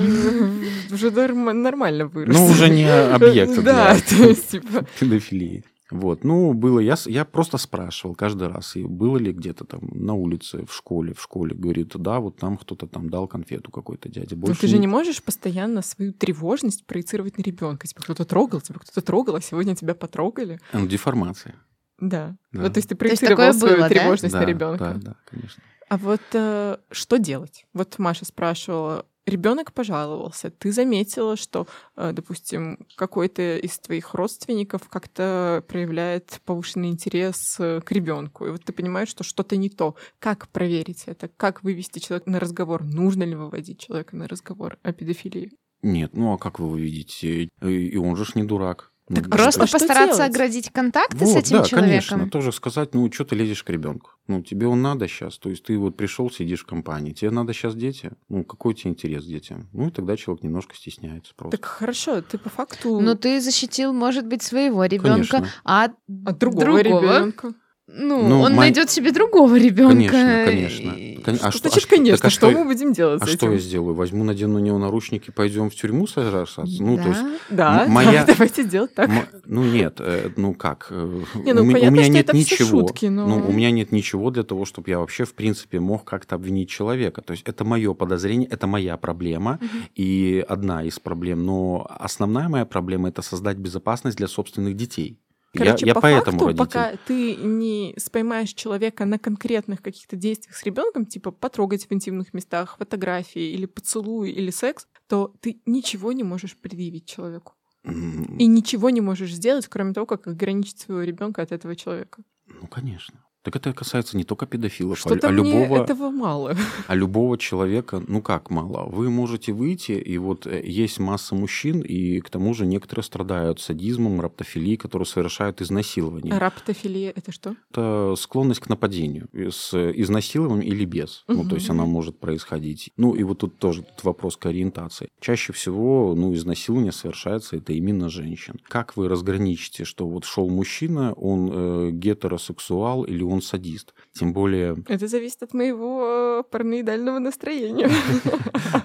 уже 0.92 1.12
нормально 1.12 2.08
вырос. 2.08 2.36
Ну, 2.36 2.46
уже 2.46 2.70
не 2.70 2.90
объект 3.14 3.54
для 3.62 4.00
типа 4.00 4.86
педофилии. 5.00 5.64
Вот, 5.92 6.24
ну, 6.24 6.54
было, 6.54 6.80
я, 6.80 6.96
я 7.06 7.26
просто 7.26 7.58
спрашивал 7.58 8.14
каждый 8.14 8.48
раз, 8.48 8.76
и 8.76 8.84
было 8.84 9.18
ли 9.18 9.34
где-то 9.34 9.66
там 9.66 9.82
на 9.92 10.14
улице, 10.14 10.66
в 10.66 10.74
школе, 10.74 11.16
в 11.16 11.22
школе, 11.22 11.56
говорит, 11.56 11.94
да, 11.96 12.20
вот 12.20 12.38
там 12.38 12.58
кто-то 12.58 12.86
там 12.86 13.10
дал 13.10 13.28
конфету 13.28 13.72
какой-то 13.72 14.08
дяде. 14.08 14.36
Больше 14.36 14.54
Но 14.54 14.62
ты 14.62 14.68
же 14.68 14.78
не 14.78 14.86
можешь 14.86 15.24
постоянно 15.24 15.82
свою 15.82 16.14
тревожность 16.14 16.86
проецировать 16.86 17.40
на 17.40 17.42
ребенка. 17.42 17.88
Тебя 17.88 18.02
кто-то 18.02 18.26
трогал, 18.26 18.62
тебя 18.62 18.78
кто-то 18.80 19.02
трогал, 19.02 19.36
а 19.36 19.42
сегодня 19.42 19.76
тебя 19.76 19.96
потрогали. 19.96 20.60
Ну, 20.74 20.86
деформация. 20.86 21.56
Да. 22.00 22.36
да. 22.52 22.62
Вот, 22.62 22.74
то 22.74 22.78
есть 22.78 22.90
ты 22.90 22.96
проецировал 22.96 23.46
есть 23.46 23.60
свою 23.60 23.78
было, 23.78 23.90
тревожность 23.90 24.34
да? 24.34 24.42
на 24.42 24.46
ребенка. 24.46 24.94
Да, 24.96 25.12
да, 25.12 25.16
конечно. 25.26 25.64
А 25.90 25.98
вот 25.98 26.22
э, 26.34 26.78
что 26.92 27.18
делать? 27.18 27.66
Вот 27.74 27.98
Маша 27.98 28.24
спрашивала, 28.24 29.08
ребенок 29.30 29.74
пожаловался, 29.74 30.52
ты 30.52 30.72
заметила, 30.72 31.36
что, 31.36 31.68
э, 31.96 32.12
допустим, 32.14 32.86
какой-то 32.96 33.58
из 33.58 33.80
твоих 33.80 34.14
родственников 34.14 34.90
как-то 34.90 35.64
проявляет 35.68 36.42
повышенный 36.46 36.90
интерес 36.90 37.58
э, 37.60 37.82
к 37.82 37.92
ребенку, 37.92 38.46
и 38.46 38.52
вот 38.52 38.64
ты 38.64 38.74
понимаешь, 38.74 39.10
что 39.10 39.24
что-то 39.24 39.56
не 39.56 39.70
то. 39.70 39.96
Как 40.20 40.50
проверить 40.50 41.04
это? 41.06 41.30
Как 41.30 41.64
вывести 41.64 42.00
человека 42.00 42.30
на 42.30 42.40
разговор? 42.40 42.84
Нужно 42.84 43.24
ли 43.24 43.36
выводить 43.36 43.80
человека 43.80 44.16
на 44.16 44.28
разговор 44.28 44.78
о 44.84 44.92
педофилии? 44.92 45.52
Нет, 45.82 46.12
ну 46.14 46.34
а 46.34 46.38
как 46.38 46.60
вы 46.60 46.68
увидите? 46.68 47.50
И 47.62 47.98
он 47.98 48.16
же 48.16 48.26
ж 48.26 48.36
не 48.36 48.44
дурак. 48.44 48.89
Так 49.14 49.26
ну, 49.26 49.32
просто 49.32 49.66
что 49.66 49.80
постараться 49.80 50.18
делать? 50.18 50.36
оградить 50.36 50.72
контакты 50.72 51.18
вот, 51.18 51.30
с 51.30 51.36
этим 51.36 51.58
да, 51.58 51.64
человеком. 51.64 51.90
конечно. 51.90 52.30
Тоже 52.30 52.52
сказать, 52.52 52.94
ну, 52.94 53.12
что 53.12 53.26
ты 53.26 53.36
лезешь 53.36 53.64
к 53.64 53.70
ребенку? 53.72 54.12
Ну, 54.28 54.44
тебе 54.44 54.68
он 54.68 54.84
надо 54.84 55.08
сейчас. 55.08 55.40
То 55.40 55.50
есть 55.50 55.64
ты 55.64 55.80
вот 55.80 55.98
пришел, 55.98 56.30
сидишь 56.30 56.62
в 56.62 56.68
компании. 56.68 57.14
Тебе 57.14 57.32
надо 57.32 57.54
сейчас 57.54 57.76
дети. 57.76 58.12
Ну, 58.30 58.44
какой 58.44 58.76
тебе 58.76 58.92
интерес 58.92 59.24
к 59.24 59.28
детям? 59.28 59.68
Ну, 59.74 59.88
и 59.88 59.92
тогда 59.92 60.16
человек 60.16 60.44
немножко 60.44 60.76
стесняется 60.76 61.34
просто. 61.36 61.58
Так 61.58 61.66
хорошо, 61.66 62.22
ты 62.22 62.38
по 62.38 62.50
факту... 62.50 63.00
Ну, 63.00 63.16
ты 63.16 63.42
защитил, 63.42 63.94
может 63.94 64.28
быть, 64.28 64.44
своего 64.44 64.86
ребенка, 64.86 65.48
а 65.64 65.86
от 65.86 66.38
другого, 66.38 66.66
другого 66.66 66.80
ребенка. 66.80 67.54
Ну, 67.92 68.28
ну 68.28 68.42
он 68.42 68.54
мой... 68.54 68.66
найдет 68.66 68.90
себе 68.90 69.12
другого 69.12 69.58
ребенка. 69.58 70.12
Конечно, 70.12 70.46
конечно. 70.46 71.48
А 71.48 71.52
что, 71.52 71.70
значит, 71.70 71.90
конечно? 71.90 72.28
А 72.28 72.30
что, 72.30 72.48
что 72.48 72.52
мы 72.52 72.66
будем 72.66 72.94
делать? 72.94 73.22
А 73.22 73.26
этим? 73.26 73.38
что 73.38 73.52
я 73.52 73.58
сделаю? 73.58 73.96
Возьму, 73.96 74.24
надену 74.24 74.60
на 74.60 74.64
него 74.64 74.78
наручники, 74.78 75.32
пойдем 75.32 75.70
в 75.70 75.76
тюрьму 75.76 76.08
сражаться? 76.08 76.64
Ну, 76.66 76.98
да? 76.98 77.04
то 77.04 77.10
есть, 77.10 77.22
да, 77.50 77.86
моя... 77.88 78.26
давайте 78.26 78.64
сделать 78.64 78.94
так. 78.94 79.10
М... 79.10 79.26
Ну, 79.46 79.64
нет, 79.64 79.96
э, 80.00 80.30
ну 80.36 80.54
как? 80.54 80.88
Э, 80.92 81.22
не, 81.36 81.54
ну, 81.54 81.64
у, 81.64 81.72
понятно, 81.72 81.88
у 81.90 81.92
меня 81.92 82.08
нет 82.08 82.34
ничего. 82.34 82.82
Шутки, 82.82 83.08
но... 83.08 83.28
Ну, 83.28 83.48
у 83.48 83.52
меня 83.52 83.72
нет 83.72 83.92
ничего 83.92 84.30
для 84.30 84.44
того, 84.44 84.66
чтобы 84.66 84.90
я 84.90 85.00
вообще, 85.00 85.26
в 85.26 85.34
принципе, 85.34 85.80
мог 85.80 86.04
как-то 86.04 86.36
обвинить 86.36 86.70
человека. 86.70 87.22
То 87.22 87.32
есть 87.32 87.44
это 87.48 87.66
мое 87.66 87.94
подозрение, 87.94 88.48
это 88.48 88.68
моя 88.68 88.98
проблема 88.98 89.60
угу. 89.62 89.68
и 89.96 90.46
одна 90.48 90.84
из 90.84 91.00
проблем. 91.00 91.46
Но 91.46 91.88
основная 92.00 92.50
моя 92.50 92.66
проблема 92.66 93.10
это 93.10 93.22
создать 93.22 93.58
безопасность 93.58 94.18
для 94.18 94.28
собственных 94.28 94.76
детей. 94.76 95.18
Короче, 95.54 95.86
я, 95.86 95.94
по 95.94 95.98
я 95.98 96.02
поэтому 96.02 96.40
факту, 96.40 96.46
родитель. 96.46 96.66
пока 96.66 96.96
ты 97.08 97.36
не 97.36 97.96
споймаешь 97.98 98.54
человека 98.54 99.06
на 99.06 99.18
конкретных 99.18 99.82
каких-то 99.82 100.16
действиях 100.16 100.56
с 100.56 100.64
ребенком, 100.64 101.06
типа 101.06 101.32
потрогать 101.32 101.90
в 101.90 101.94
интимных 101.94 102.34
местах, 102.34 102.78
фотографии 102.78 103.52
или 103.54 103.66
поцелуй 103.66 104.30
или 104.32 104.52
секс, 104.52 104.88
то 105.08 105.34
ты 105.42 105.62
ничего 105.66 106.12
не 106.12 106.24
можешь 106.24 106.56
предъявить 106.56 107.06
человеку. 107.06 107.54
Mm. 107.84 108.38
И 108.38 108.46
ничего 108.46 108.90
не 108.90 109.02
можешь 109.02 109.34
сделать, 109.34 109.68
кроме 109.68 109.94
того, 109.94 110.06
как 110.06 110.28
ограничить 110.28 110.80
своего 110.80 111.04
ребенка 111.04 111.42
от 111.42 111.52
этого 111.52 111.76
человека. 111.76 112.22
Ну, 112.46 112.68
конечно. 112.68 113.20
Так 113.44 113.56
это 113.56 113.72
касается 113.74 114.18
не 114.18 114.26
только 114.26 114.46
педофилов, 114.46 114.98
а 114.98 115.00
Что-то 115.00 115.30
а, 115.30 115.32
любого, 115.32 115.84
этого 115.84 116.10
мало. 116.10 116.56
А 116.88 116.96
любого 116.96 117.38
человека, 117.38 118.04
ну 118.06 118.22
как 118.22 118.50
мало? 118.50 118.90
Вы 118.90 119.10
можете 119.10 119.54
выйти, 119.54 119.94
и 119.94 120.18
вот 120.18 120.46
э, 120.46 120.62
есть 120.66 121.00
масса 121.00 121.36
мужчин, 121.36 121.80
и 121.80 122.20
к 122.20 122.30
тому 122.30 122.54
же 122.54 122.66
некоторые 122.66 123.04
страдают 123.04 123.62
садизмом, 123.62 124.20
раптофилией, 124.20 124.76
которые 124.76 125.06
совершают 125.06 125.62
изнасилование. 125.62 126.34
А 126.34 126.40
раптофилия 126.40 127.14
это 127.16 127.32
что? 127.32 127.56
Это 127.72 128.16
склонность 128.18 128.60
к 128.60 128.68
нападению 128.68 129.30
с 129.34 129.74
изнасилованием 129.74 130.62
или 130.62 130.84
без. 130.84 131.24
Угу. 131.28 131.38
Ну, 131.38 131.50
то 131.50 131.56
есть 131.56 131.70
она 131.70 131.86
может 131.86 132.20
происходить. 132.20 132.92
Ну 132.98 133.16
и 133.16 133.24
вот 133.24 133.40
тут 133.40 133.58
тоже 133.58 133.84
тут 133.84 134.04
вопрос 134.04 134.36
к 134.36 134.48
ориентации. 134.48 135.10
Чаще 135.22 135.54
всего, 135.54 136.14
ну, 136.16 136.34
изнасилование 136.34 136.92
совершается 136.92 137.56
это 137.56 137.72
именно 137.72 138.10
женщин. 138.10 138.60
Как 138.68 138.98
вы 138.98 139.08
разграничите, 139.08 139.86
что 139.86 140.08
вот 140.08 140.26
шел 140.26 140.50
мужчина, 140.50 141.14
он 141.14 141.50
э, 141.52 141.92
гетеросексуал 141.92 143.04
или 143.04 143.29
он 143.30 143.42
садист. 143.42 143.94
Тем 144.14 144.34
более... 144.34 144.78
Это 144.88 145.08
зависит 145.08 145.44
от 145.44 145.54
моего 145.54 146.42
э, 146.42 146.44
параноидального 146.50 147.20
настроения. 147.20 147.90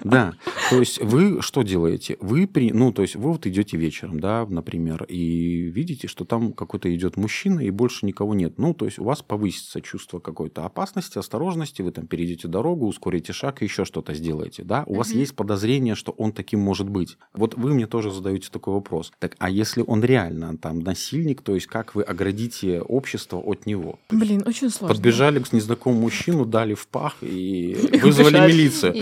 Да, 0.03 0.33
то 0.69 0.79
есть 0.79 1.01
вы 1.01 1.41
что 1.41 1.63
делаете? 1.63 2.17
Вы, 2.19 2.47
при, 2.47 2.71
ну, 2.71 2.91
то 2.91 3.01
есть 3.01 3.15
вы 3.15 3.31
вот 3.31 3.45
идете 3.47 3.77
вечером, 3.77 4.19
да, 4.19 4.45
например, 4.45 5.03
и 5.05 5.61
видите, 5.63 6.07
что 6.07 6.25
там 6.25 6.53
какой-то 6.53 6.93
идет 6.95 7.17
мужчина, 7.17 7.61
и 7.61 7.71
больше 7.71 8.05
никого 8.05 8.35
нет. 8.35 8.57
Ну, 8.57 8.73
то 8.73 8.85
есть 8.85 8.99
у 8.99 9.03
вас 9.03 9.21
повысится 9.21 9.81
чувство 9.81 10.19
какой-то 10.19 10.65
опасности, 10.65 11.17
осторожности, 11.17 11.81
вы 11.81 11.91
там 11.91 12.07
перейдете 12.07 12.47
дорогу, 12.47 12.87
ускорите 12.87 13.33
шаг 13.33 13.61
и 13.61 13.65
еще 13.65 13.85
что-то 13.85 14.13
сделаете, 14.13 14.63
да? 14.63 14.83
У 14.85 14.95
вас 14.95 15.11
есть 15.11 15.35
подозрение, 15.35 15.95
что 15.95 16.11
он 16.11 16.31
таким 16.31 16.59
может 16.59 16.89
быть. 16.89 17.17
Вот 17.33 17.55
вы 17.55 17.73
мне 17.73 17.87
тоже 17.87 18.11
задаете 18.11 18.49
такой 18.51 18.73
вопрос. 18.73 19.11
Так, 19.19 19.35
а 19.39 19.49
если 19.49 19.83
он 19.85 20.03
реально 20.03 20.57
там 20.57 20.79
насильник, 20.79 21.41
то 21.41 21.55
есть 21.55 21.67
как 21.67 21.95
вы 21.95 22.03
оградите 22.03 22.81
общество 22.81 23.37
от 23.37 23.65
него? 23.65 23.99
Блин, 24.09 24.34
очень 24.45 24.69
сложно. 24.69 24.95
Подбежали 24.95 25.39
к 25.39 25.53
незнакомому 25.53 26.03
мужчину, 26.03 26.45
дали 26.45 26.73
в 26.73 26.87
пах 26.87 27.15
и 27.21 27.99
вызвали 28.03 28.39
милицию. 28.47 28.93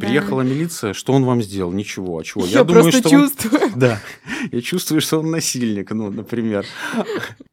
Приехала 0.00 0.42
милиция, 0.42 0.92
что 0.92 1.12
он 1.12 1.24
вам 1.24 1.42
сделал? 1.42 1.72
Ничего. 1.72 2.18
А 2.18 2.24
чего? 2.24 2.44
Я, 2.46 2.64
думаю, 2.64 2.92
что 2.92 3.08
чувствую. 3.08 3.72
Да. 3.76 4.00
Я 4.52 4.60
чувствую, 4.60 5.00
что 5.00 5.20
он 5.20 5.30
насильник, 5.30 5.90
ну, 5.90 6.10
например. 6.10 6.64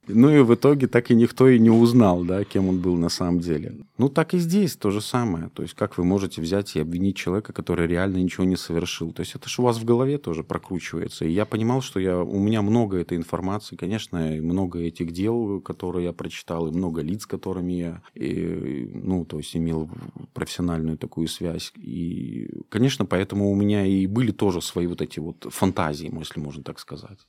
Ну 0.10 0.30
и 0.30 0.40
в 0.40 0.56
итоге 0.56 0.88
так 0.88 1.12
и 1.12 1.16
никто 1.16 1.50
и 1.50 1.60
не 1.60 1.70
узнал, 1.70 2.24
да, 2.24 2.44
кем 2.46 2.70
он 2.70 2.80
был 2.80 2.96
на 2.96 3.10
самом 3.10 3.40
деле. 3.40 3.76
Ну 3.98 4.08
так 4.10 4.34
и 4.34 4.38
здесь 4.38 4.76
то 4.76 4.90
же 4.90 5.02
самое. 5.02 5.50
То 5.54 5.64
есть 5.64 5.74
как 5.74 5.98
вы 5.98 6.06
можете 6.06 6.42
взять 6.42 6.76
и 6.76 6.80
обвинить 6.80 7.18
человека, 7.18 7.52
который 7.52 7.88
реально 7.88 8.18
ничего 8.18 8.46
не 8.46 8.56
совершил? 8.56 9.12
То 9.12 9.22
есть 9.22 9.36
это 9.36 9.50
же 9.50 9.62
у 9.62 9.66
вас 9.66 9.78
в 9.78 9.84
голове 9.84 10.18
тоже 10.18 10.44
прокручивается. 10.44 11.26
И 11.26 11.32
я 11.32 11.46
понимал, 11.46 11.82
что 11.82 12.00
я, 12.00 12.20
у 12.20 12.40
меня 12.40 12.62
много 12.62 12.98
этой 12.98 13.18
информации, 13.18 13.76
конечно, 13.76 14.20
много 14.42 14.80
этих 14.80 15.12
дел, 15.12 15.60
которые 15.60 16.06
я 16.06 16.14
прочитал, 16.14 16.68
и 16.68 16.72
много 16.72 17.02
лиц, 17.02 17.17
с 17.22 17.26
которыми 17.26 17.74
я, 17.74 18.02
и, 18.16 18.90
ну, 18.94 19.26
то 19.26 19.38
есть 19.38 19.56
имел 19.56 19.90
профессиональную 20.34 20.98
такую 20.98 21.28
связь. 21.28 21.72
И, 21.76 22.50
конечно, 22.70 23.06
поэтому 23.06 23.52
у 23.52 23.56
меня 23.56 23.86
и 23.86 24.08
были 24.08 24.32
тоже 24.32 24.62
свои 24.62 24.88
вот 24.88 25.02
эти 25.02 25.20
вот 25.20 25.48
фантазии, 25.50 26.12
если 26.20 26.40
можно 26.40 26.64
так 26.64 26.80
сказать. 26.80 27.20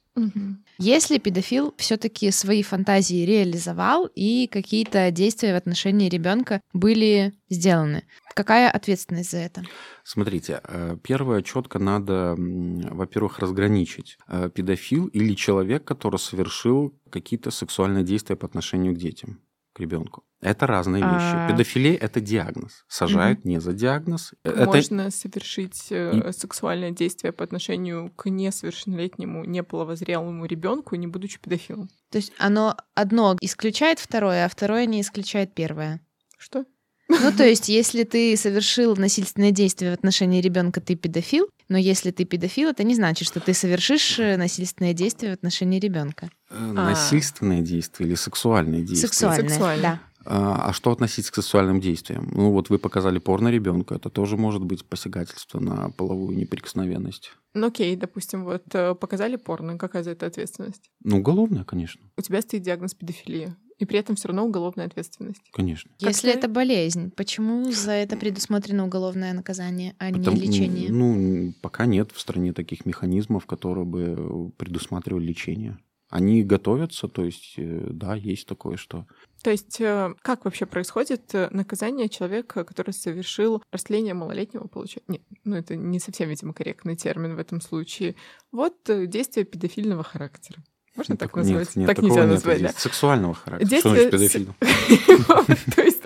Если 0.79 1.19
педофил 1.19 1.75
все-таки 1.77 2.31
свои 2.31 2.63
фантазии 2.63 3.25
реализовал 3.25 4.09
и 4.15 4.49
какие-то 4.51 5.11
действия 5.11 5.53
в 5.53 5.57
отношении 5.57 6.09
ребенка 6.09 6.61
были 6.73 7.35
сделаны, 7.49 8.05
какая 8.35 8.71
ответственность 8.71 9.31
за 9.31 9.39
это? 9.39 9.65
Смотрите, 10.05 10.61
э, 10.65 10.97
первое, 11.03 11.43
четко 11.43 11.79
надо, 11.79 12.35
во-первых, 12.37 13.39
разграничить 13.39 14.19
э, 14.29 14.51
педофил 14.55 15.07
или 15.07 15.35
человек, 15.35 15.85
который 15.85 16.19
совершил 16.19 16.95
какие-то 17.11 17.51
сексуальные 17.51 18.05
действия 18.05 18.37
по 18.37 18.47
отношению 18.47 18.95
к 18.95 18.99
детям 18.99 19.41
ребенку. 19.79 20.25
Это 20.41 20.67
разные 20.67 21.03
вещи. 21.03 21.35
А... 21.35 21.49
Педофилия 21.49 21.97
это 21.97 22.21
диагноз. 22.21 22.85
Сажают 22.89 23.41
угу. 23.41 23.49
не 23.49 23.61
за 23.61 23.73
диагноз. 23.73 24.35
Можно 24.45 25.03
это... 25.03 25.11
совершить 25.11 25.87
э, 25.91 26.33
сексуальное 26.33 26.91
действие 26.91 27.33
по 27.33 27.45
отношению 27.45 28.11
к 28.11 28.29
несовершеннолетнему, 28.29 29.45
неполовозрелому 29.45 30.45
ребенку, 30.47 30.97
не 30.97 31.07
будучи 31.07 31.41
педофилом. 31.41 31.89
То 32.11 32.19
есть 32.19 32.33
оно 32.39 32.77
одно 32.95 33.37
исключает 33.41 33.99
второе, 33.99 34.45
а 34.45 34.49
второе 34.49 34.87
не 34.87 35.01
исключает 35.01 35.55
первое. 35.55 36.01
Что? 36.39 36.65
Ну, 37.09 37.33
то 37.33 37.45
есть, 37.45 37.69
если 37.69 38.05
ты 38.05 38.37
совершил 38.37 38.95
насильственное 38.97 39.51
действие 39.51 39.91
в 39.91 39.95
отношении 39.95 40.43
ребенка, 40.43 40.81
ты 40.81 40.95
педофил, 40.95 41.49
но 41.69 41.79
если 41.79 42.11
ты 42.11 42.25
педофил, 42.25 42.71
это 42.71 42.83
не 42.83 42.95
значит, 42.95 43.29
что 43.29 43.41
ты 43.41 43.55
совершишь 43.55 44.19
э, 44.19 44.37
насильственное 44.37 44.95
действие 44.95 45.33
в 45.33 45.35
отношении 45.35 45.79
ребенка. 45.79 46.31
А. 46.51 46.73
Насильственное 46.73 47.61
действие 47.61 48.09
или 48.09 48.15
сексуальное 48.15 48.81
действие? 48.81 49.09
Сексуальное, 49.09 49.49
Сексуальное. 49.49 49.83
да. 49.93 50.01
А, 50.31 50.69
а 50.69 50.73
что 50.73 50.91
относить 50.91 51.31
к 51.31 51.35
сексуальным 51.35 51.81
действиям? 51.81 52.31
Ну 52.35 52.53
вот 52.53 52.69
вы 52.69 52.79
показали 52.79 53.19
порно 53.19 53.49
ребенку, 53.49 53.95
это 53.95 54.11
тоже 54.11 54.37
может 54.37 54.63
быть 54.63 54.85
посягательство 54.85 55.61
на 55.61 55.91
половую 55.91 56.37
неприкосновенность. 56.37 57.33
Ну 57.55 57.69
окей, 57.69 57.97
допустим, 57.97 58.45
вот 58.45 58.63
э, 58.75 58.95
показали 58.95 59.37
порно, 59.37 59.79
какая 59.79 60.03
за 60.03 60.11
это 60.11 60.27
ответственность? 60.27 60.91
Ну 61.03 61.19
уголовная, 61.19 61.65
конечно. 61.65 62.03
У 62.17 62.23
тебя 62.23 62.43
стоит 62.43 62.63
диагноз 62.63 62.95
педофилия 62.95 63.57
и 63.79 63.85
при 63.85 63.99
этом 63.99 64.17
все 64.17 64.29
равно 64.29 64.45
уголовная 64.45 64.87
ответственность. 64.87 65.43
Конечно. 65.53 65.91
Если 66.01 66.29
как 66.29 66.39
это 66.39 66.49
болезнь, 66.49 67.11
почему 67.11 67.71
за 67.71 67.93
это 67.93 68.17
предусмотрено 68.17 68.85
уголовное 68.85 69.33
наказание, 69.33 69.95
а 69.99 70.11
Потому, 70.13 70.37
не 70.37 70.47
лечение? 70.47 70.91
Ну, 70.91 71.53
пока 71.63 71.87
нет 71.87 72.11
в 72.13 72.21
стране 72.21 72.53
таких 72.53 72.87
механизмов, 72.87 73.47
которые 73.47 73.85
бы 73.85 74.51
предусматривали 74.57 75.25
лечение. 75.25 75.79
Они 76.11 76.43
готовятся, 76.43 77.07
то 77.07 77.23
есть, 77.23 77.55
э, 77.59 77.87
да, 77.91 78.15
есть 78.15 78.49
такое, 78.49 78.79
что... 78.79 79.07
То 79.43 79.51
есть, 79.51 79.79
э, 79.79 80.15
как 80.23 80.47
вообще 80.47 80.65
происходит 80.65 81.35
э, 81.35 81.49
наказание 81.51 82.09
человека, 82.09 82.65
который 82.65 82.93
совершил 82.93 83.63
растление 83.71 84.15
малолетнего, 84.15 84.69
получается? 84.69 85.13
Нет, 85.13 85.23
ну 85.45 85.55
это 85.55 85.77
не 85.77 86.01
совсем, 86.01 86.31
видимо, 86.31 86.55
корректный 86.55 86.97
термин 86.97 87.37
в 87.37 87.39
этом 87.39 87.61
случае. 87.61 88.17
Вот 88.53 88.77
действие 88.87 89.45
педофильного 89.45 90.03
характера. 90.03 90.63
Можно 90.99 91.17
так 91.17 91.35
назвать? 91.37 91.69
Нет, 91.69 91.77
нет, 91.77 91.87
так 91.87 92.03
нельзя 92.03 92.27
назвать, 92.27 92.61
да? 92.61 92.73
Сексуального 92.77 93.35
характера. 93.35 93.69
Действие... 93.69 94.09
Что 94.09 94.19
значит 94.19 95.75
То 95.77 95.83
есть, 95.83 96.03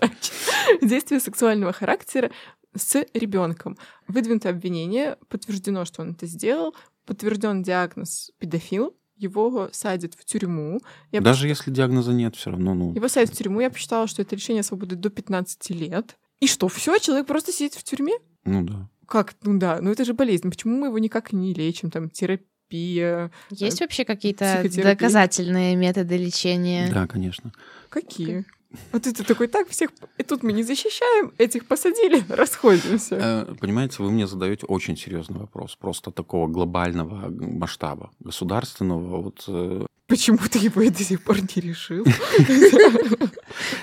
действие 0.83 1.19
сексуального 1.19 1.73
характера 1.73 2.31
с 2.77 3.03
ребенком. 3.15 3.79
Выдвинуто 4.07 4.51
обвинение, 4.51 5.17
подтверждено, 5.31 5.87
что 5.87 6.03
он 6.03 6.11
это 6.11 6.27
сделал, 6.27 6.75
подтвержден 7.07 7.63
диагноз 7.63 8.33
педофил, 8.39 8.95
его 9.17 9.71
садят 9.73 10.13
в 10.13 10.27
тюрьму. 10.27 10.79
Я 11.11 11.23
Даже 11.23 11.49
если 11.49 11.71
диагноза 11.71 12.13
нет, 12.13 12.37
все 12.37 12.51
равно, 12.51 12.75
ну. 12.75 12.93
Его 12.95 13.09
садят 13.09 13.31
в 13.31 13.37
тюрьму. 13.39 13.61
Я 13.61 13.71
посчитала, 13.71 14.07
что 14.07 14.21
это 14.21 14.37
лишение 14.37 14.63
свободы 14.63 14.97
до 14.97 15.09
15 15.09 15.71
лет. 15.71 16.19
И 16.41 16.47
что, 16.47 16.69
все, 16.69 16.99
человек 16.99 17.27
просто 17.27 17.51
сидит 17.51 17.75
в 17.75 17.83
тюрьме? 17.83 18.13
Ну 18.45 18.63
да. 18.63 18.91
Как? 19.07 19.35
Ну 19.43 19.59
да, 19.59 19.81
ну 19.81 19.91
это 19.91 20.05
же 20.05 20.13
болезнь. 20.13 20.51
Почему 20.51 20.77
мы 20.77 20.89
его 20.89 20.99
никак 20.99 21.33
не 21.33 21.55
лечим? 21.55 21.91
Там 21.91 22.11
терапия 22.11 22.47
терапия. 22.73 23.31
Есть 23.51 23.81
вообще 23.81 24.05
какие-то 24.05 24.65
доказательные 24.65 25.77
методы 25.77 26.17
лечения? 26.17 26.91
Да, 26.93 27.07
конечно. 27.07 27.53
Какие? 27.89 28.45
Вот 28.93 29.07
это 29.07 29.25
такой, 29.25 29.49
так, 29.49 29.69
всех... 29.69 29.91
И 30.19 30.23
тут 30.23 30.43
мы 30.43 30.53
не 30.53 30.63
защищаем, 30.63 31.33
этих 31.39 31.67
посадили, 31.67 32.23
расходимся. 32.29 33.47
Э, 33.49 33.55
понимаете, 33.61 34.03
вы 34.03 34.11
мне 34.11 34.27
задаете 34.27 34.67
очень 34.67 34.97
серьезный 34.97 35.39
вопрос, 35.39 35.77
просто 35.77 36.11
такого 36.11 36.49
глобального 36.49 37.31
масштаба, 37.31 38.11
государственного. 38.21 39.23
Вот 39.23 39.45
э, 39.49 39.87
Почему 40.13 40.39
ты 40.51 40.59
его 40.59 40.83
до 40.83 41.03
сих 41.03 41.23
пор 41.23 41.39
не 41.41 41.63
решил? 41.63 42.05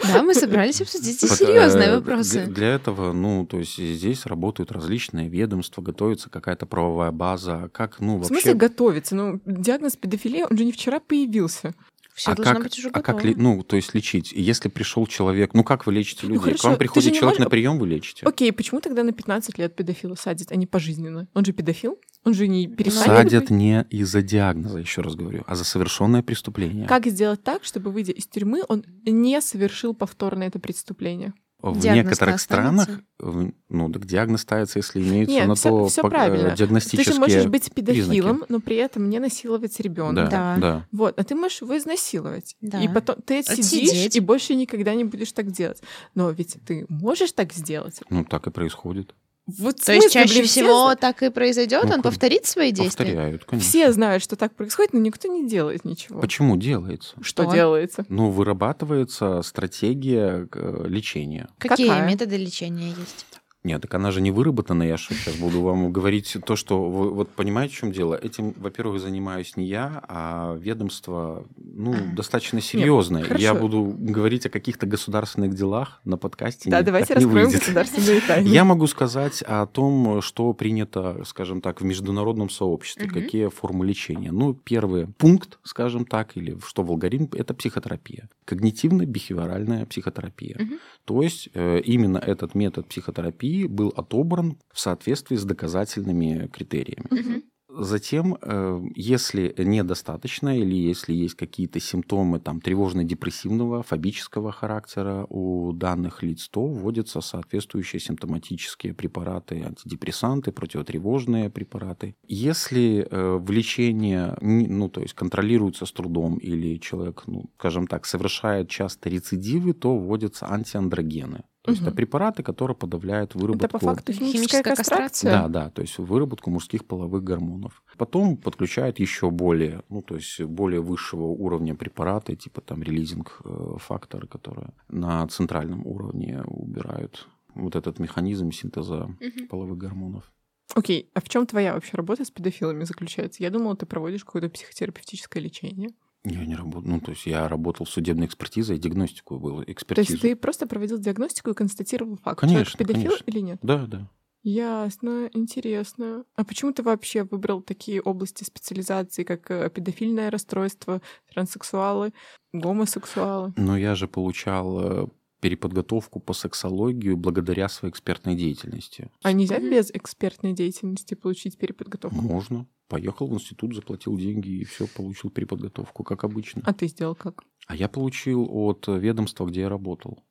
Да, 0.03 0.24
мы 0.24 0.34
собрались 0.34 0.82
обсудить 0.82 1.20
серьезные 1.20 1.95
вопросы. 1.95 2.45
Для 2.48 2.74
этого, 2.74 3.14
ну, 3.14 3.45
то 3.45 3.60
есть 3.60 3.78
здесь 3.78 4.26
работают 4.26 4.72
различные 4.72 5.30
ведомства, 5.30 5.82
готовится 5.82 6.30
какая-то 6.30 6.66
правовая 6.66 7.11
база, 7.11 7.70
как, 7.72 7.99
ну, 7.99 8.18
вообще... 8.18 8.26
В 8.26 8.28
смысле 8.28 8.53
готовится? 8.56 9.16
Ну, 9.16 9.40
диагноз 9.45 9.95
педофилия, 9.95 10.48
он 10.49 10.57
же 10.57 10.66
не 10.66 10.72
вчера 10.72 10.99
появился. 10.99 11.76
Все 12.20 12.32
а 12.32 12.36
как, 12.36 12.64
быть 12.64 12.78
уже 12.78 12.90
а 12.90 13.02
как, 13.02 13.24
ну, 13.38 13.64
то 13.64 13.78
есть 13.78 13.96
лечить? 13.96 14.34
Если 14.34 14.68
пришел 14.68 15.08
человек, 15.08 15.54
ну 15.54 15.64
как 15.64 15.86
вы 15.86 15.94
лечите 15.94 16.24
ну, 16.24 16.34
людей? 16.34 16.40
Ну, 16.40 16.44
хорошо, 16.44 16.62
К 16.62 16.64
вам 16.66 16.78
приходит 16.78 17.14
человек 17.14 17.40
можешь... 17.40 17.40
на 17.40 17.50
прием, 17.50 17.80
вы 17.80 17.88
лечите. 17.88 18.26
Окей, 18.26 18.52
почему 18.52 18.82
тогда 18.82 19.04
на 19.04 19.14
15 19.14 19.58
лет 19.58 19.74
педофила 19.74 20.16
садят, 20.16 20.52
а 20.52 20.58
не 20.58 20.68
пожизненно? 20.68 21.30
Он 21.34 21.46
же 21.46 21.54
педофил? 21.54 21.98
Он 22.26 22.34
же 22.34 22.50
не 22.50 22.68
перестанет 22.68 23.08
Садят 23.08 23.44
быть... 23.44 23.52
не 23.52 23.86
из-за 23.90 24.22
диагноза, 24.22 24.80
еще 24.80 25.00
раз 25.00 25.16
говорю, 25.16 25.46
а 25.48 25.56
за 25.56 25.64
совершенное 25.64 26.22
преступление. 26.22 26.86
Как 26.88 27.06
сделать 27.08 27.41
так, 27.41 27.64
чтобы, 27.64 27.90
выйдя 27.90 28.12
из 28.12 28.28
тюрьмы, 28.28 28.64
он 28.68 28.84
не 29.06 29.40
совершил 29.40 29.94
повторно 29.94 30.44
это 30.44 30.60
преступление? 30.60 31.34
В 31.61 31.77
диагноз 31.77 32.06
некоторых 32.06 32.40
странах, 32.40 32.88
ну, 33.19 33.91
так 33.91 34.06
диагноз 34.06 34.41
ставится, 34.41 34.80
если 34.80 35.02
имеются 35.02 35.36
Нет, 35.36 35.48
на 35.48 35.56
все, 35.56 35.69
то 35.69 35.88
все 35.90 36.02
правильно. 36.03 36.56
диагностические 36.56 37.03
Ты 37.03 37.14
же 37.14 37.19
можешь 37.19 37.45
быть 37.48 37.73
педофилом, 37.73 38.38
признаки. 38.38 38.45
но 38.52 38.60
при 38.61 38.77
этом 38.77 39.10
не 39.10 39.19
насиловать 39.19 39.77
ребенка. 39.81 40.23
Да, 40.23 40.30
да. 40.30 40.57
да. 40.57 40.88
Вот, 40.94 41.19
а 41.19 41.23
ты 41.26 41.36
можешь 41.36 41.61
его 41.61 41.77
изнасиловать. 41.77 42.56
Да. 42.61 42.81
И 42.81 42.88
потом 42.88 43.18
ты 43.26 43.40
отсидишь 43.40 43.90
Отсидеть. 43.90 44.15
и 44.15 44.19
больше 44.22 44.56
никогда 44.56 44.95
не 44.95 45.03
будешь 45.03 45.34
так 45.34 45.52
делать. 45.52 45.81
Но 46.15 46.30
ведь 46.31 46.56
ты 46.65 46.86
можешь 46.88 47.34
так 47.34 47.52
сделать. 47.52 47.99
Ну, 48.10 48.23
так 48.23 48.48
и 48.48 48.52
происходит. 48.52 49.14
Вот 49.58 49.78
То 49.78 49.94
есть 49.94 50.12
чаще 50.12 50.36
блин, 50.36 50.46
всего 50.46 50.90
все... 50.90 50.96
так 50.96 51.24
и 51.24 51.30
произойдет, 51.30 51.86
ну, 51.86 51.96
он 51.96 52.02
повторит 52.02 52.46
свои 52.46 52.72
действия. 52.72 53.06
Повторяют, 53.06 53.46
конечно. 53.46 53.70
Все 53.70 53.92
знают, 53.92 54.24
что 54.24 54.36
так 54.36 54.56
происходит, 54.56 54.94
но 54.94 55.00
никто 55.00 55.28
не 55.28 55.48
делает 55.48 55.86
ничего. 55.86 56.20
Почему 56.20 56.58
делается? 56.58 57.16
Что, 57.22 57.44
что? 57.44 57.54
делается? 57.54 58.06
Ну, 58.10 58.30
вырабатывается 58.30 59.42
стратегия 59.42 60.48
э, 60.54 60.86
лечения. 60.88 61.50
Какие 61.58 61.88
Какая? 61.88 62.08
методы 62.08 62.38
лечения 62.38 62.90
есть? 62.90 63.26
Нет, 63.64 63.81
так 63.81 63.94
она 63.94 64.11
же 64.11 64.22
не 64.22 64.31
выработана. 64.31 64.84
Я 64.84 64.95
что 64.98 65.14
сейчас 65.14 65.36
буду 65.36 65.61
вам 65.61 65.91
говорить 65.91 66.38
то, 66.45 66.56
что 66.56 66.90
вы 66.90 67.10
вот 67.10 67.30
понимаете, 67.30 67.73
в 67.76 67.77
чем 67.77 67.91
дело. 67.91 68.15
Этим, 68.15 68.53
во-первых, 68.57 69.02
занимаюсь 69.02 69.57
не 69.57 69.65
я, 69.65 70.02
а 70.07 70.56
ведомство, 70.56 71.45
ну, 71.57 71.94
достаточно 72.15 72.61
серьезное. 72.61 73.23
хорошо. 73.23 73.41
Я 73.44 73.53
буду 73.53 73.94
говорить 73.98 74.45
о 74.45 74.49
каких-то 74.49 74.86
государственных 74.86 75.56
делах 75.56 75.99
на 76.06 76.18
подкасте. 76.18 76.69
Да, 76.69 76.77
Нет, 76.77 76.86
давайте 76.86 77.14
не 77.14 77.15
раскроем 77.15 77.45
выйдет. 77.48 77.60
государственные 77.60 78.22
тайны. 78.22 78.48
Я 78.48 78.64
могу 78.64 78.88
сказать 78.88 79.41
о 79.45 79.65
том, 79.65 80.22
что 80.22 80.53
принято, 80.53 81.22
скажем 81.26 81.60
так, 81.60 81.81
в 81.81 81.84
международном 81.84 82.49
сообществе, 82.49 83.07
Мгм. 83.07 83.14
какие 83.14 83.48
формы 83.49 83.86
лечения. 83.86 84.31
Ну, 84.31 84.53
первый 84.53 85.07
пункт, 85.07 85.60
скажем 85.64 86.06
так, 86.06 86.38
или 86.38 86.57
что 86.65 86.84
в 86.84 86.90
алгоритм, 86.91 87.26
это 87.38 87.53
психотерапия. 87.53 88.30
Когнитивно-бихевиоральная 88.45 89.86
психотерапия. 89.86 90.56
Мгм. 90.60 90.80
То 91.06 91.22
есть 91.22 91.49
э, 91.53 91.81
именно 91.81 92.18
этот 92.19 92.56
метод 92.56 92.88
психотерапии 92.88 93.49
был 93.68 93.90
отобран 93.96 94.58
в 94.74 94.80
соответствии 94.80 95.36
с 95.36 95.44
доказательными 95.46 96.48
критериями. 96.48 97.44
Затем, 97.72 98.36
э, 98.42 98.82
если 98.96 99.54
недостаточно 99.58 100.58
или 100.58 100.76
если 100.76 101.14
есть 101.14 101.36
какие-то 101.36 101.80
симптомы 101.80 102.40
там, 102.40 102.60
тревожно-депрессивного, 102.62 103.84
фобического 103.84 104.52
характера 104.52 105.28
у 105.30 105.72
данных 105.72 106.24
лиц, 106.24 106.50
то 106.50 106.66
вводятся 106.66 107.22
соответствующие 107.22 108.00
симптоматические 108.00 108.96
препараты, 108.96 109.64
антидепрессанты, 109.64 110.52
противотревожные 110.52 111.52
препараты. 111.52 112.16
Если 112.28 113.08
э, 113.10 113.38
в 113.38 113.52
лечении 113.52 114.34
не- 114.42 114.68
ну, 114.68 114.90
то 114.90 115.02
есть 115.02 115.14
контролируется 115.14 115.86
с 115.86 115.92
трудом 115.92 116.38
или 116.38 116.78
человек, 116.78 117.24
ну, 117.28 117.52
скажем 117.60 117.86
так, 117.86 118.08
совершает 118.08 118.68
часто 118.70 119.10
рецидивы, 119.10 119.74
то 119.74 119.96
вводятся 119.96 120.48
антиандрогены. 120.48 121.44
То 121.61 121.72
есть 121.72 121.81
Мгм. 121.81 121.90
это 121.90 121.95
препараты, 121.98 122.41
которые 122.41 122.76
подавляют 122.76 123.36
выработку... 123.36 123.65
Это 123.65 123.68
по 123.68 123.80
факту 123.80 124.14
химическая, 124.14 124.31
Химическая 124.31 124.76
кастрация? 124.76 125.31
Да, 125.31 125.48
да, 125.49 125.69
то 125.69 125.81
есть 125.81 125.98
выработку 125.98 126.49
мужских 126.49 126.86
половых 126.86 127.23
гормонов. 127.23 127.84
Потом 127.98 128.38
подключают 128.38 128.99
еще 128.99 129.30
более, 129.30 129.84
ну 129.90 130.02
то 130.02 130.15
есть 130.15 130.41
более 130.41 130.80
высшего 130.80 131.26
уровня 131.26 131.76
препараты, 131.76 132.36
типа 132.38 132.61
там 132.61 132.81
релизинг 132.81 133.41
э, 133.44 133.76
факторы, 133.77 134.27
которые 134.27 134.69
на 134.88 135.27
центральном 135.27 135.86
уровне 135.86 136.41
убирают 136.45 137.27
вот 137.56 137.76
этот 137.76 137.99
механизм 137.99 138.52
синтеза 138.52 139.10
Мгм. 139.19 139.48
половых 139.49 139.77
гормонов. 139.77 140.31
Окей, 140.76 141.10
а 141.14 141.19
в 141.19 141.27
чем 141.27 141.45
твоя 141.45 141.73
вообще 141.73 141.98
работа 141.98 142.23
с 142.23 142.31
педофилами 142.31 142.84
заключается? 142.86 143.44
Я 143.44 143.49
думала, 143.49 143.76
ты 143.76 143.86
проводишь 143.86 144.23
какое-то 144.23 144.49
психотерапевтическое 144.49 145.41
лечение. 145.44 145.90
Я 146.26 146.46
не 146.46 146.56
работал, 146.56 146.90
ну 146.91 147.00
то 147.00 147.12
есть 147.12 147.26
я 147.26 147.48
работал 147.48 147.86
судебной 147.86 148.28
экспертизе, 148.28 148.76
и 148.76 148.78
диагностику 148.78 149.40
был, 149.40 149.64
То 149.64 149.72
экспертизу. 149.72 150.12
есть 150.12 150.22
ты 150.22 150.36
просто 150.36 150.68
проводил 150.68 150.98
диагностику 150.98 151.52
и 151.52 151.54
констатировал 151.54 152.18
факт, 152.18 152.41
Конечно, 152.41 152.66
человек 152.66 152.78
педофил 152.78 153.10
конечно. 153.12 153.24
или 153.28 153.40
нет? 153.40 153.60
Да, 153.62 153.86
да. 153.86 154.10
Ясно, 154.41 155.30
интересно. 155.34 156.24
А 156.36 156.46
почему 156.46 156.72
ты 156.72 156.82
вообще 156.82 157.24
выбрал 157.24 157.62
такие 157.62 158.02
области 158.02 158.46
специализации, 158.46 159.24
как 159.24 159.52
э, 159.52 159.70
педофильное 159.70 160.32
расстройство, 160.32 161.02
транссексуалы, 161.34 162.14
гомосексуалы? 162.54 163.54
Но 163.58 163.78
я 163.78 163.96
же 163.96 164.08
получал 164.08 164.80
э, 164.82 165.08
переподготовку 165.40 166.20
по 166.20 166.34
сексологии 166.34 167.14
благодаря 167.14 167.70
своей 167.70 167.91
экспертной 167.91 168.36
деятельности. 168.36 169.10
А 169.24 169.32
нельзя 169.32 169.60
без 169.60 169.91
экспертной 169.91 170.53
деятельности 170.53 171.14
получить 171.14 171.57
переподготовку? 171.57 172.22
Можно. 172.22 172.68
Поехал 172.88 173.28
в 173.28 173.34
институт, 173.34 173.76
заплатил 173.76 174.18
деньги 174.18 174.49
и 174.49 174.64
все, 174.66 174.88
получил 174.88 175.30
переподготовку, 175.30 176.03
как 176.03 176.24
обычно. 176.24 176.64
А 176.66 176.74
ты 176.74 176.88
сделал 176.88 177.16
как? 177.16 177.44
А 177.68 177.76
я 177.76 177.88
получил 177.88 178.48
от 178.49 178.88
ведомства, 178.88 179.45
где 179.45 179.61
я 179.61 179.70
работал. 179.70 180.24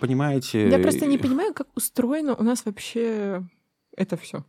Понимаете... 0.00 0.68
Я 0.68 0.78
просто 0.78 1.06
не 1.06 1.18
понимаю, 1.18 1.54
как 1.54 1.68
устроено 1.76 2.34
у 2.34 2.42
нас 2.42 2.64
вообще 2.64 3.46
это 3.96 4.16
все. 4.16 4.44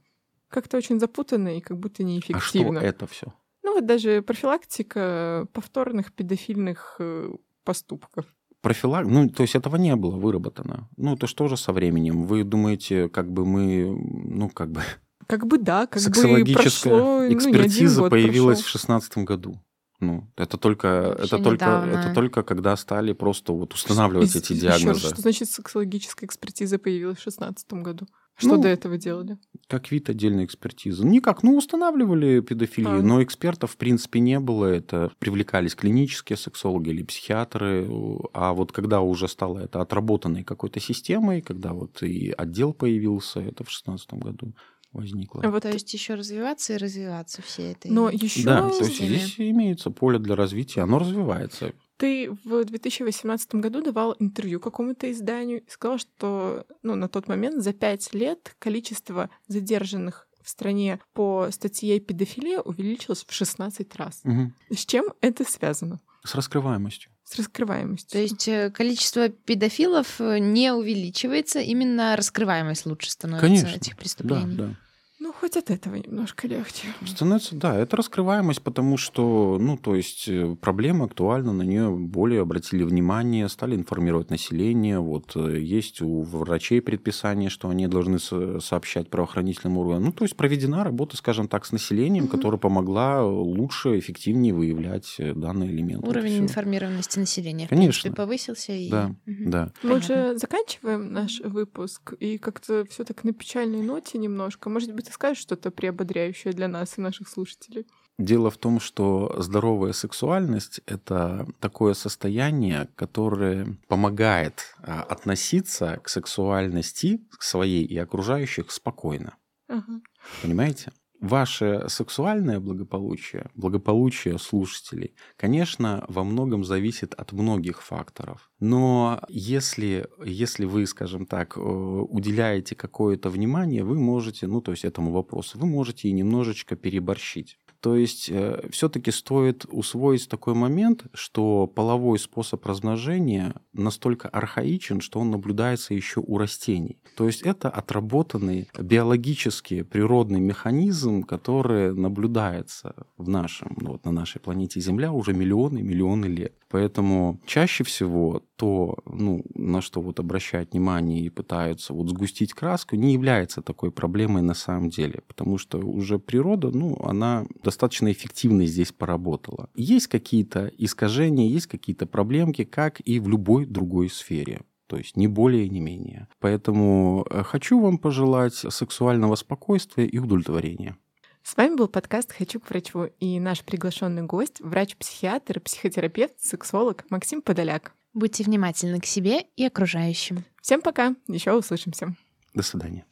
Как-то 0.48 0.78
очень 0.78 1.00
запутанно 1.00 1.58
и 1.58 1.62
как 1.62 1.78
будто 1.78 2.04
А 2.04 2.06
что 2.08 2.12
неэффективно. 2.12 2.80
это 2.80 3.08
все? 3.08 3.34
Ну 3.64 3.76
вот 3.76 3.86
даже 3.86 4.22
профилактика 4.22 5.48
повторных 5.54 6.12
педофильных 6.14 6.96
э, 7.00 7.32
поступков. 7.64 8.26
Профилак... 8.62 9.06
Ну, 9.08 9.30
то 9.30 9.42
есть 9.42 9.56
этого 9.56 9.76
не 9.76 9.96
было 9.96 10.16
выработано. 10.16 10.88
Ну, 10.98 11.16
это 11.16 11.28
что 11.28 11.48
же 11.48 11.58
со 11.58 11.74
временем? 11.74 12.26
Вы 12.26 12.44
думаете, 12.44 13.10
как 13.10 13.32
бы 13.32 13.46
мы, 13.46 13.86
ну, 13.90 14.50
как 14.50 14.72
бы... 14.72 14.82
Как 15.28 15.48
бы 15.48 15.60
да, 15.60 15.88
как 15.88 15.94
бы 15.94 16.00
Сексологическая 16.02 16.92
прошло, 16.92 17.20
ну, 17.22 17.34
экспертиза 17.34 18.02
год 18.02 18.10
появилась 18.10 18.60
в 18.62 18.68
шестнадцатом 18.68 19.24
году. 19.24 19.62
Ну, 20.02 20.28
это 20.36 20.58
только, 20.58 21.16
Вообще 21.18 21.26
это 21.36 21.38
только, 21.38 21.66
недавно. 21.66 21.92
это 21.92 22.14
только 22.14 22.44
когда 22.44 22.76
стали 22.76 23.14
просто 23.14 23.54
вот 23.54 23.74
устанавливать 23.74 24.36
И- 24.36 24.40
эти 24.40 24.52
раз, 24.54 24.62
диагнозы. 24.82 25.08
Что 25.08 25.22
значит 25.22 25.50
сексологическая 25.50 26.26
экспертиза 26.28 26.80
появилась 26.80 27.20
в 27.20 27.22
шестнадцатом 27.22 27.82
году? 27.82 28.08
Что 28.36 28.56
Ну, 28.56 28.62
до 28.64 28.70
этого 28.70 28.98
делали? 28.98 29.38
Как 29.68 29.92
вид 29.92 30.10
отдельной 30.10 30.46
экспертизы. 30.46 31.06
Никак, 31.06 31.44
ну, 31.44 31.56
устанавливали 31.56 32.42
педофилию, 32.42 33.00
А. 33.00 33.04
но 33.04 33.22
экспертов, 33.24 33.72
в 33.72 33.78
принципе, 33.78 34.20
не 34.20 34.40
было. 34.40 34.66
Это 34.66 35.12
привлекались 35.20 35.76
клинические 35.76 36.38
сексологи 36.38 36.90
или 36.90 37.04
психиатры. 37.04 37.88
А 38.34 38.54
вот 38.54 38.72
когда 38.72 39.02
уже 39.02 39.28
стало 39.28 39.60
это 39.60 39.82
отработанной 39.82 40.44
какой-то 40.44 40.80
системой, 40.80 41.42
когда 41.42 41.74
вот 41.74 42.02
и 42.04 42.34
отдел 42.38 42.74
появился, 42.74 43.40
это 43.40 43.64
в 43.64 43.70
шестнадцатом 43.70 44.20
году 44.20 44.56
возникло. 44.92 45.42
А 45.44 45.52
вот 45.52 45.64
То 45.64 45.70
есть 45.70 45.94
еще 45.94 46.16
развиваться 46.16 46.74
и 46.74 46.78
развиваться 46.78 47.42
все 47.42 47.72
это. 47.72 47.92
Но 47.92 48.10
еще 48.10 48.44
Да, 48.44 48.70
то 48.70 48.84
есть 48.84 49.02
здесь 49.02 49.36
имеется 49.40 49.90
поле 49.92 50.20
для 50.20 50.36
развития, 50.36 50.82
оно 50.82 51.00
развивается. 51.00 51.74
Ты 52.02 52.32
в 52.46 52.66
2018 52.66 53.56
году 53.56 53.84
давал 53.84 54.16
интервью 54.18 54.60
какому-то 54.60 55.12
изданию 55.12 55.62
и 55.62 55.70
сказал, 55.70 56.00
что 56.00 56.66
ну, 56.82 56.96
на 56.96 57.08
тот 57.08 57.28
момент 57.28 57.62
за 57.62 57.74
пять 57.74 58.12
лет 58.16 58.56
количество 58.58 59.30
задержанных 59.48 60.28
в 60.42 60.50
стране 60.50 61.00
по 61.14 61.50
статье 61.52 62.00
педофилия 62.00 62.60
увеличилось 62.62 63.24
в 63.28 63.32
16 63.32 63.96
раз. 63.98 64.22
Мгм. 64.24 64.56
С 64.72 64.84
чем 64.84 65.06
это 65.22 65.44
связано? 65.44 66.00
С 66.24 66.34
раскрываемостью. 66.34 67.12
С 67.24 67.36
раскрываемостью. 67.38 68.10
То 68.10 68.18
есть 68.20 68.48
э, 68.48 68.72
количество 68.72 69.30
педофилов 69.30 70.20
э, 70.20 70.40
не 70.40 70.74
увеличивается, 70.74 71.60
именно 71.60 72.16
раскрываемость 72.16 72.88
лучше 72.88 73.12
становится 73.12 73.48
Конечно. 73.48 73.78
этих 73.78 73.94
Да, 73.94 74.00
преступлений. 74.00 74.56
да. 74.56 74.76
Ну, 75.24 75.32
хоть 75.34 75.56
от 75.56 75.70
этого 75.70 75.98
немножко 75.98 76.48
легче. 76.48 76.88
Становится, 77.06 77.56
да, 77.56 77.78
это 77.78 77.96
раскрываемость, 77.96 78.64
потому 78.64 78.98
что, 78.98 79.60
ну, 79.62 79.78
то 79.78 79.94
есть 79.94 80.28
э, 80.28 80.56
проблема 80.60 81.06
актуальна, 81.06 81.54
на 81.54 81.62
нее 81.62 81.92
более 81.92 82.42
обратили 82.42 82.82
внимание, 82.82 83.48
стали 83.48 83.76
информировать 83.76 84.32
население. 84.32 85.00
Вот 85.00 85.36
э, 85.36 85.60
есть 85.62 86.02
у 86.02 86.24
врачей 86.24 86.82
предписание, 86.82 87.52
что 87.52 87.70
они 87.70 87.86
должны 87.88 88.18
со- 88.18 88.60
сообщать 88.60 89.12
правоохранительным 89.12 89.78
органам. 89.78 90.06
Ну, 90.06 90.12
то 90.12 90.26
есть 90.26 90.36
проведена 90.36 90.84
работа, 90.84 91.16
скажем 91.18 91.48
так, 91.48 91.66
с 91.68 91.72
населением, 91.72 92.24
Мгм. 92.24 92.32
которая 92.32 92.58
помогла 92.60 93.24
лучше, 93.24 94.00
эффективнее 94.00 94.56
выявлять 94.56 95.18
э, 95.20 95.36
данные 95.36 95.70
элементы. 95.70 96.08
Уровень 96.10 96.40
информированности 96.40 97.20
населения, 97.20 97.68
в 97.68 97.70
Конечно. 97.70 98.02
принципе, 98.02 98.16
повысился. 98.16 98.74
И... 98.74 98.90
Да, 98.90 99.14
Мгм. 99.28 99.52
Да. 99.52 99.72
Мы 99.84 99.98
уже 99.98 100.36
заканчиваем 100.40 101.14
наш 101.14 101.42
выпуск, 101.42 102.14
и 102.20 102.40
как-то 102.40 102.86
все 102.90 103.04
так 103.04 103.24
на 103.24 103.34
печальной 103.34 103.84
ноте 103.84 104.18
немножко. 104.18 104.68
Может 104.72 104.96
быть, 104.96 105.11
ты 105.12 105.16
скажешь 105.16 105.42
что-то 105.44 105.72
приободряющее 105.72 106.54
для 106.54 106.68
нас 106.68 106.98
и 106.98 107.02
наших 107.02 107.28
слушателей? 107.28 107.86
Дело 108.18 108.50
в 108.50 108.58
том, 108.58 108.80
что 108.80 109.36
здоровая 109.42 109.94
сексуальность— 109.94 110.82
это 110.86 111.48
такое 111.60 111.94
состояние, 111.94 112.88
которое 112.96 113.78
помогает 113.88 114.76
а, 114.78 115.02
относиться 115.04 116.00
к 116.04 116.10
сексуальности, 116.10 117.22
к 117.38 117.44
своей 117.44 117.84
и 117.84 117.98
окружающих 117.98 118.72
спокойно. 118.72 119.36
Ага. 119.68 120.02
Понимаете? 120.42 120.92
Ваше 121.22 121.86
сексуальное 121.88 122.60
благополучие, 122.60 123.52
благополучие 123.54 124.40
слушателей, 124.40 125.14
конечно, 125.38 126.04
во 126.08 126.24
многом 126.24 126.64
зависит 126.64 127.14
от 127.14 127.32
многих 127.32 127.84
факторов. 127.84 128.50
Но 128.60 129.22
если, 129.30 130.08
если 130.26 130.66
вы, 130.66 130.88
скажем 130.88 131.28
так, 131.28 131.58
э, 131.58 131.62
уделяете 131.62 132.76
какое-то 132.76 133.30
внимание, 133.30 133.84
вы 133.84 134.00
можете, 134.00 134.48
ну, 134.48 134.62
то 134.62 134.72
есть 134.72 134.84
этому 134.84 135.12
вопросу, 135.12 135.60
вы 135.60 135.68
можете 135.68 136.10
и 136.10 136.12
немножечко 136.12 136.76
переборщить. 136.76 137.60
То 137.82 137.96
есть 137.96 138.32
все-таки 138.70 139.12
стоит 139.12 139.66
усвоить 139.70 140.30
такой 140.30 140.54
момент, 140.54 141.06
что 141.14 141.68
половой 141.68 142.20
способ 142.20 142.66
размножения 142.66 143.56
настолько 143.74 144.30
архаичен, 144.30 145.02
что 145.02 145.20
он 145.20 145.32
наблюдается 145.32 145.94
еще 145.94 146.22
у 146.26 146.38
растений. 146.38 146.98
То 147.18 147.26
есть 147.26 147.42
это 147.42 147.70
отработанный 147.70 148.70
биологически 148.80 149.82
природный 149.82 150.40
механизм, 150.40 151.24
который 151.24 151.94
наблюдается 151.94 152.94
в 153.18 153.28
нашем, 153.28 153.76
ну, 153.82 153.94
вот 153.94 154.06
на 154.06 154.12
нашей 154.12 154.40
планете 154.40 154.80
Земля 154.80 155.12
уже 155.12 155.34
миллионы 155.34 155.82
миллионы 155.82 156.28
лет. 156.28 156.54
Поэтому 156.70 157.42
чаще 157.46 157.84
всего 157.84 158.44
то, 158.56 159.00
ну, 159.06 159.44
на 159.56 159.82
что 159.82 160.02
вот 160.02 160.20
обращают 160.20 160.72
внимание 160.72 161.20
и 161.20 161.30
пытаются 161.30 161.94
вот 161.94 162.08
сгустить 162.10 162.54
краску, 162.54 162.96
не 162.96 163.12
является 163.14 163.62
такой 163.62 163.92
проблемой 163.92 164.42
на 164.42 164.54
самом 164.54 164.90
деле, 164.90 165.22
потому 165.28 165.58
что 165.58 165.80
уже 165.80 166.18
природа, 166.20 166.70
ну, 166.70 166.98
она 167.04 167.46
достаточно 167.72 168.12
эффективно 168.12 168.66
здесь 168.66 168.92
поработала. 168.92 169.70
Есть 169.76 170.08
какие-то 170.08 170.70
искажения, 170.78 171.48
есть 171.48 171.68
какие-то 171.68 172.06
проблемки, 172.06 172.66
как 172.66 173.00
и 173.00 173.18
в 173.20 173.30
любой 173.30 173.66
другой 173.66 174.10
сфере. 174.10 174.62
То 174.88 174.98
есть 174.98 175.16
не 175.16 175.28
более, 175.28 175.70
не 175.70 175.80
менее. 175.80 176.28
Поэтому 176.40 177.26
э, 177.30 177.44
хочу 177.44 177.80
вам 177.80 177.98
пожелать 177.98 178.56
сексуального 178.56 179.36
спокойствия 179.36 180.06
и 180.06 180.20
удовлетворения. 180.20 180.98
С 181.44 181.56
вами 181.56 181.78
был 181.78 181.88
подкаст 181.88 182.34
«Хочу 182.34 182.60
к 182.60 182.70
врачу» 182.70 183.10
и 183.22 183.40
наш 183.40 183.64
приглашенный 183.64 184.24
гость, 184.24 184.60
врач-психиатр, 184.60 185.62
психотерапевт, 185.62 186.34
сексолог 186.42 187.06
Максим 187.10 187.42
Подоляк. 187.42 187.94
Будьте 188.14 188.44
внимательны 188.44 189.00
к 189.00 189.06
себе 189.06 189.46
и 189.56 189.66
окружающим. 189.66 190.44
Всем 190.62 190.82
пока, 190.82 191.16
еще 191.30 191.54
услышимся. 191.54 192.18
До 192.54 192.64
свидания. 192.64 193.06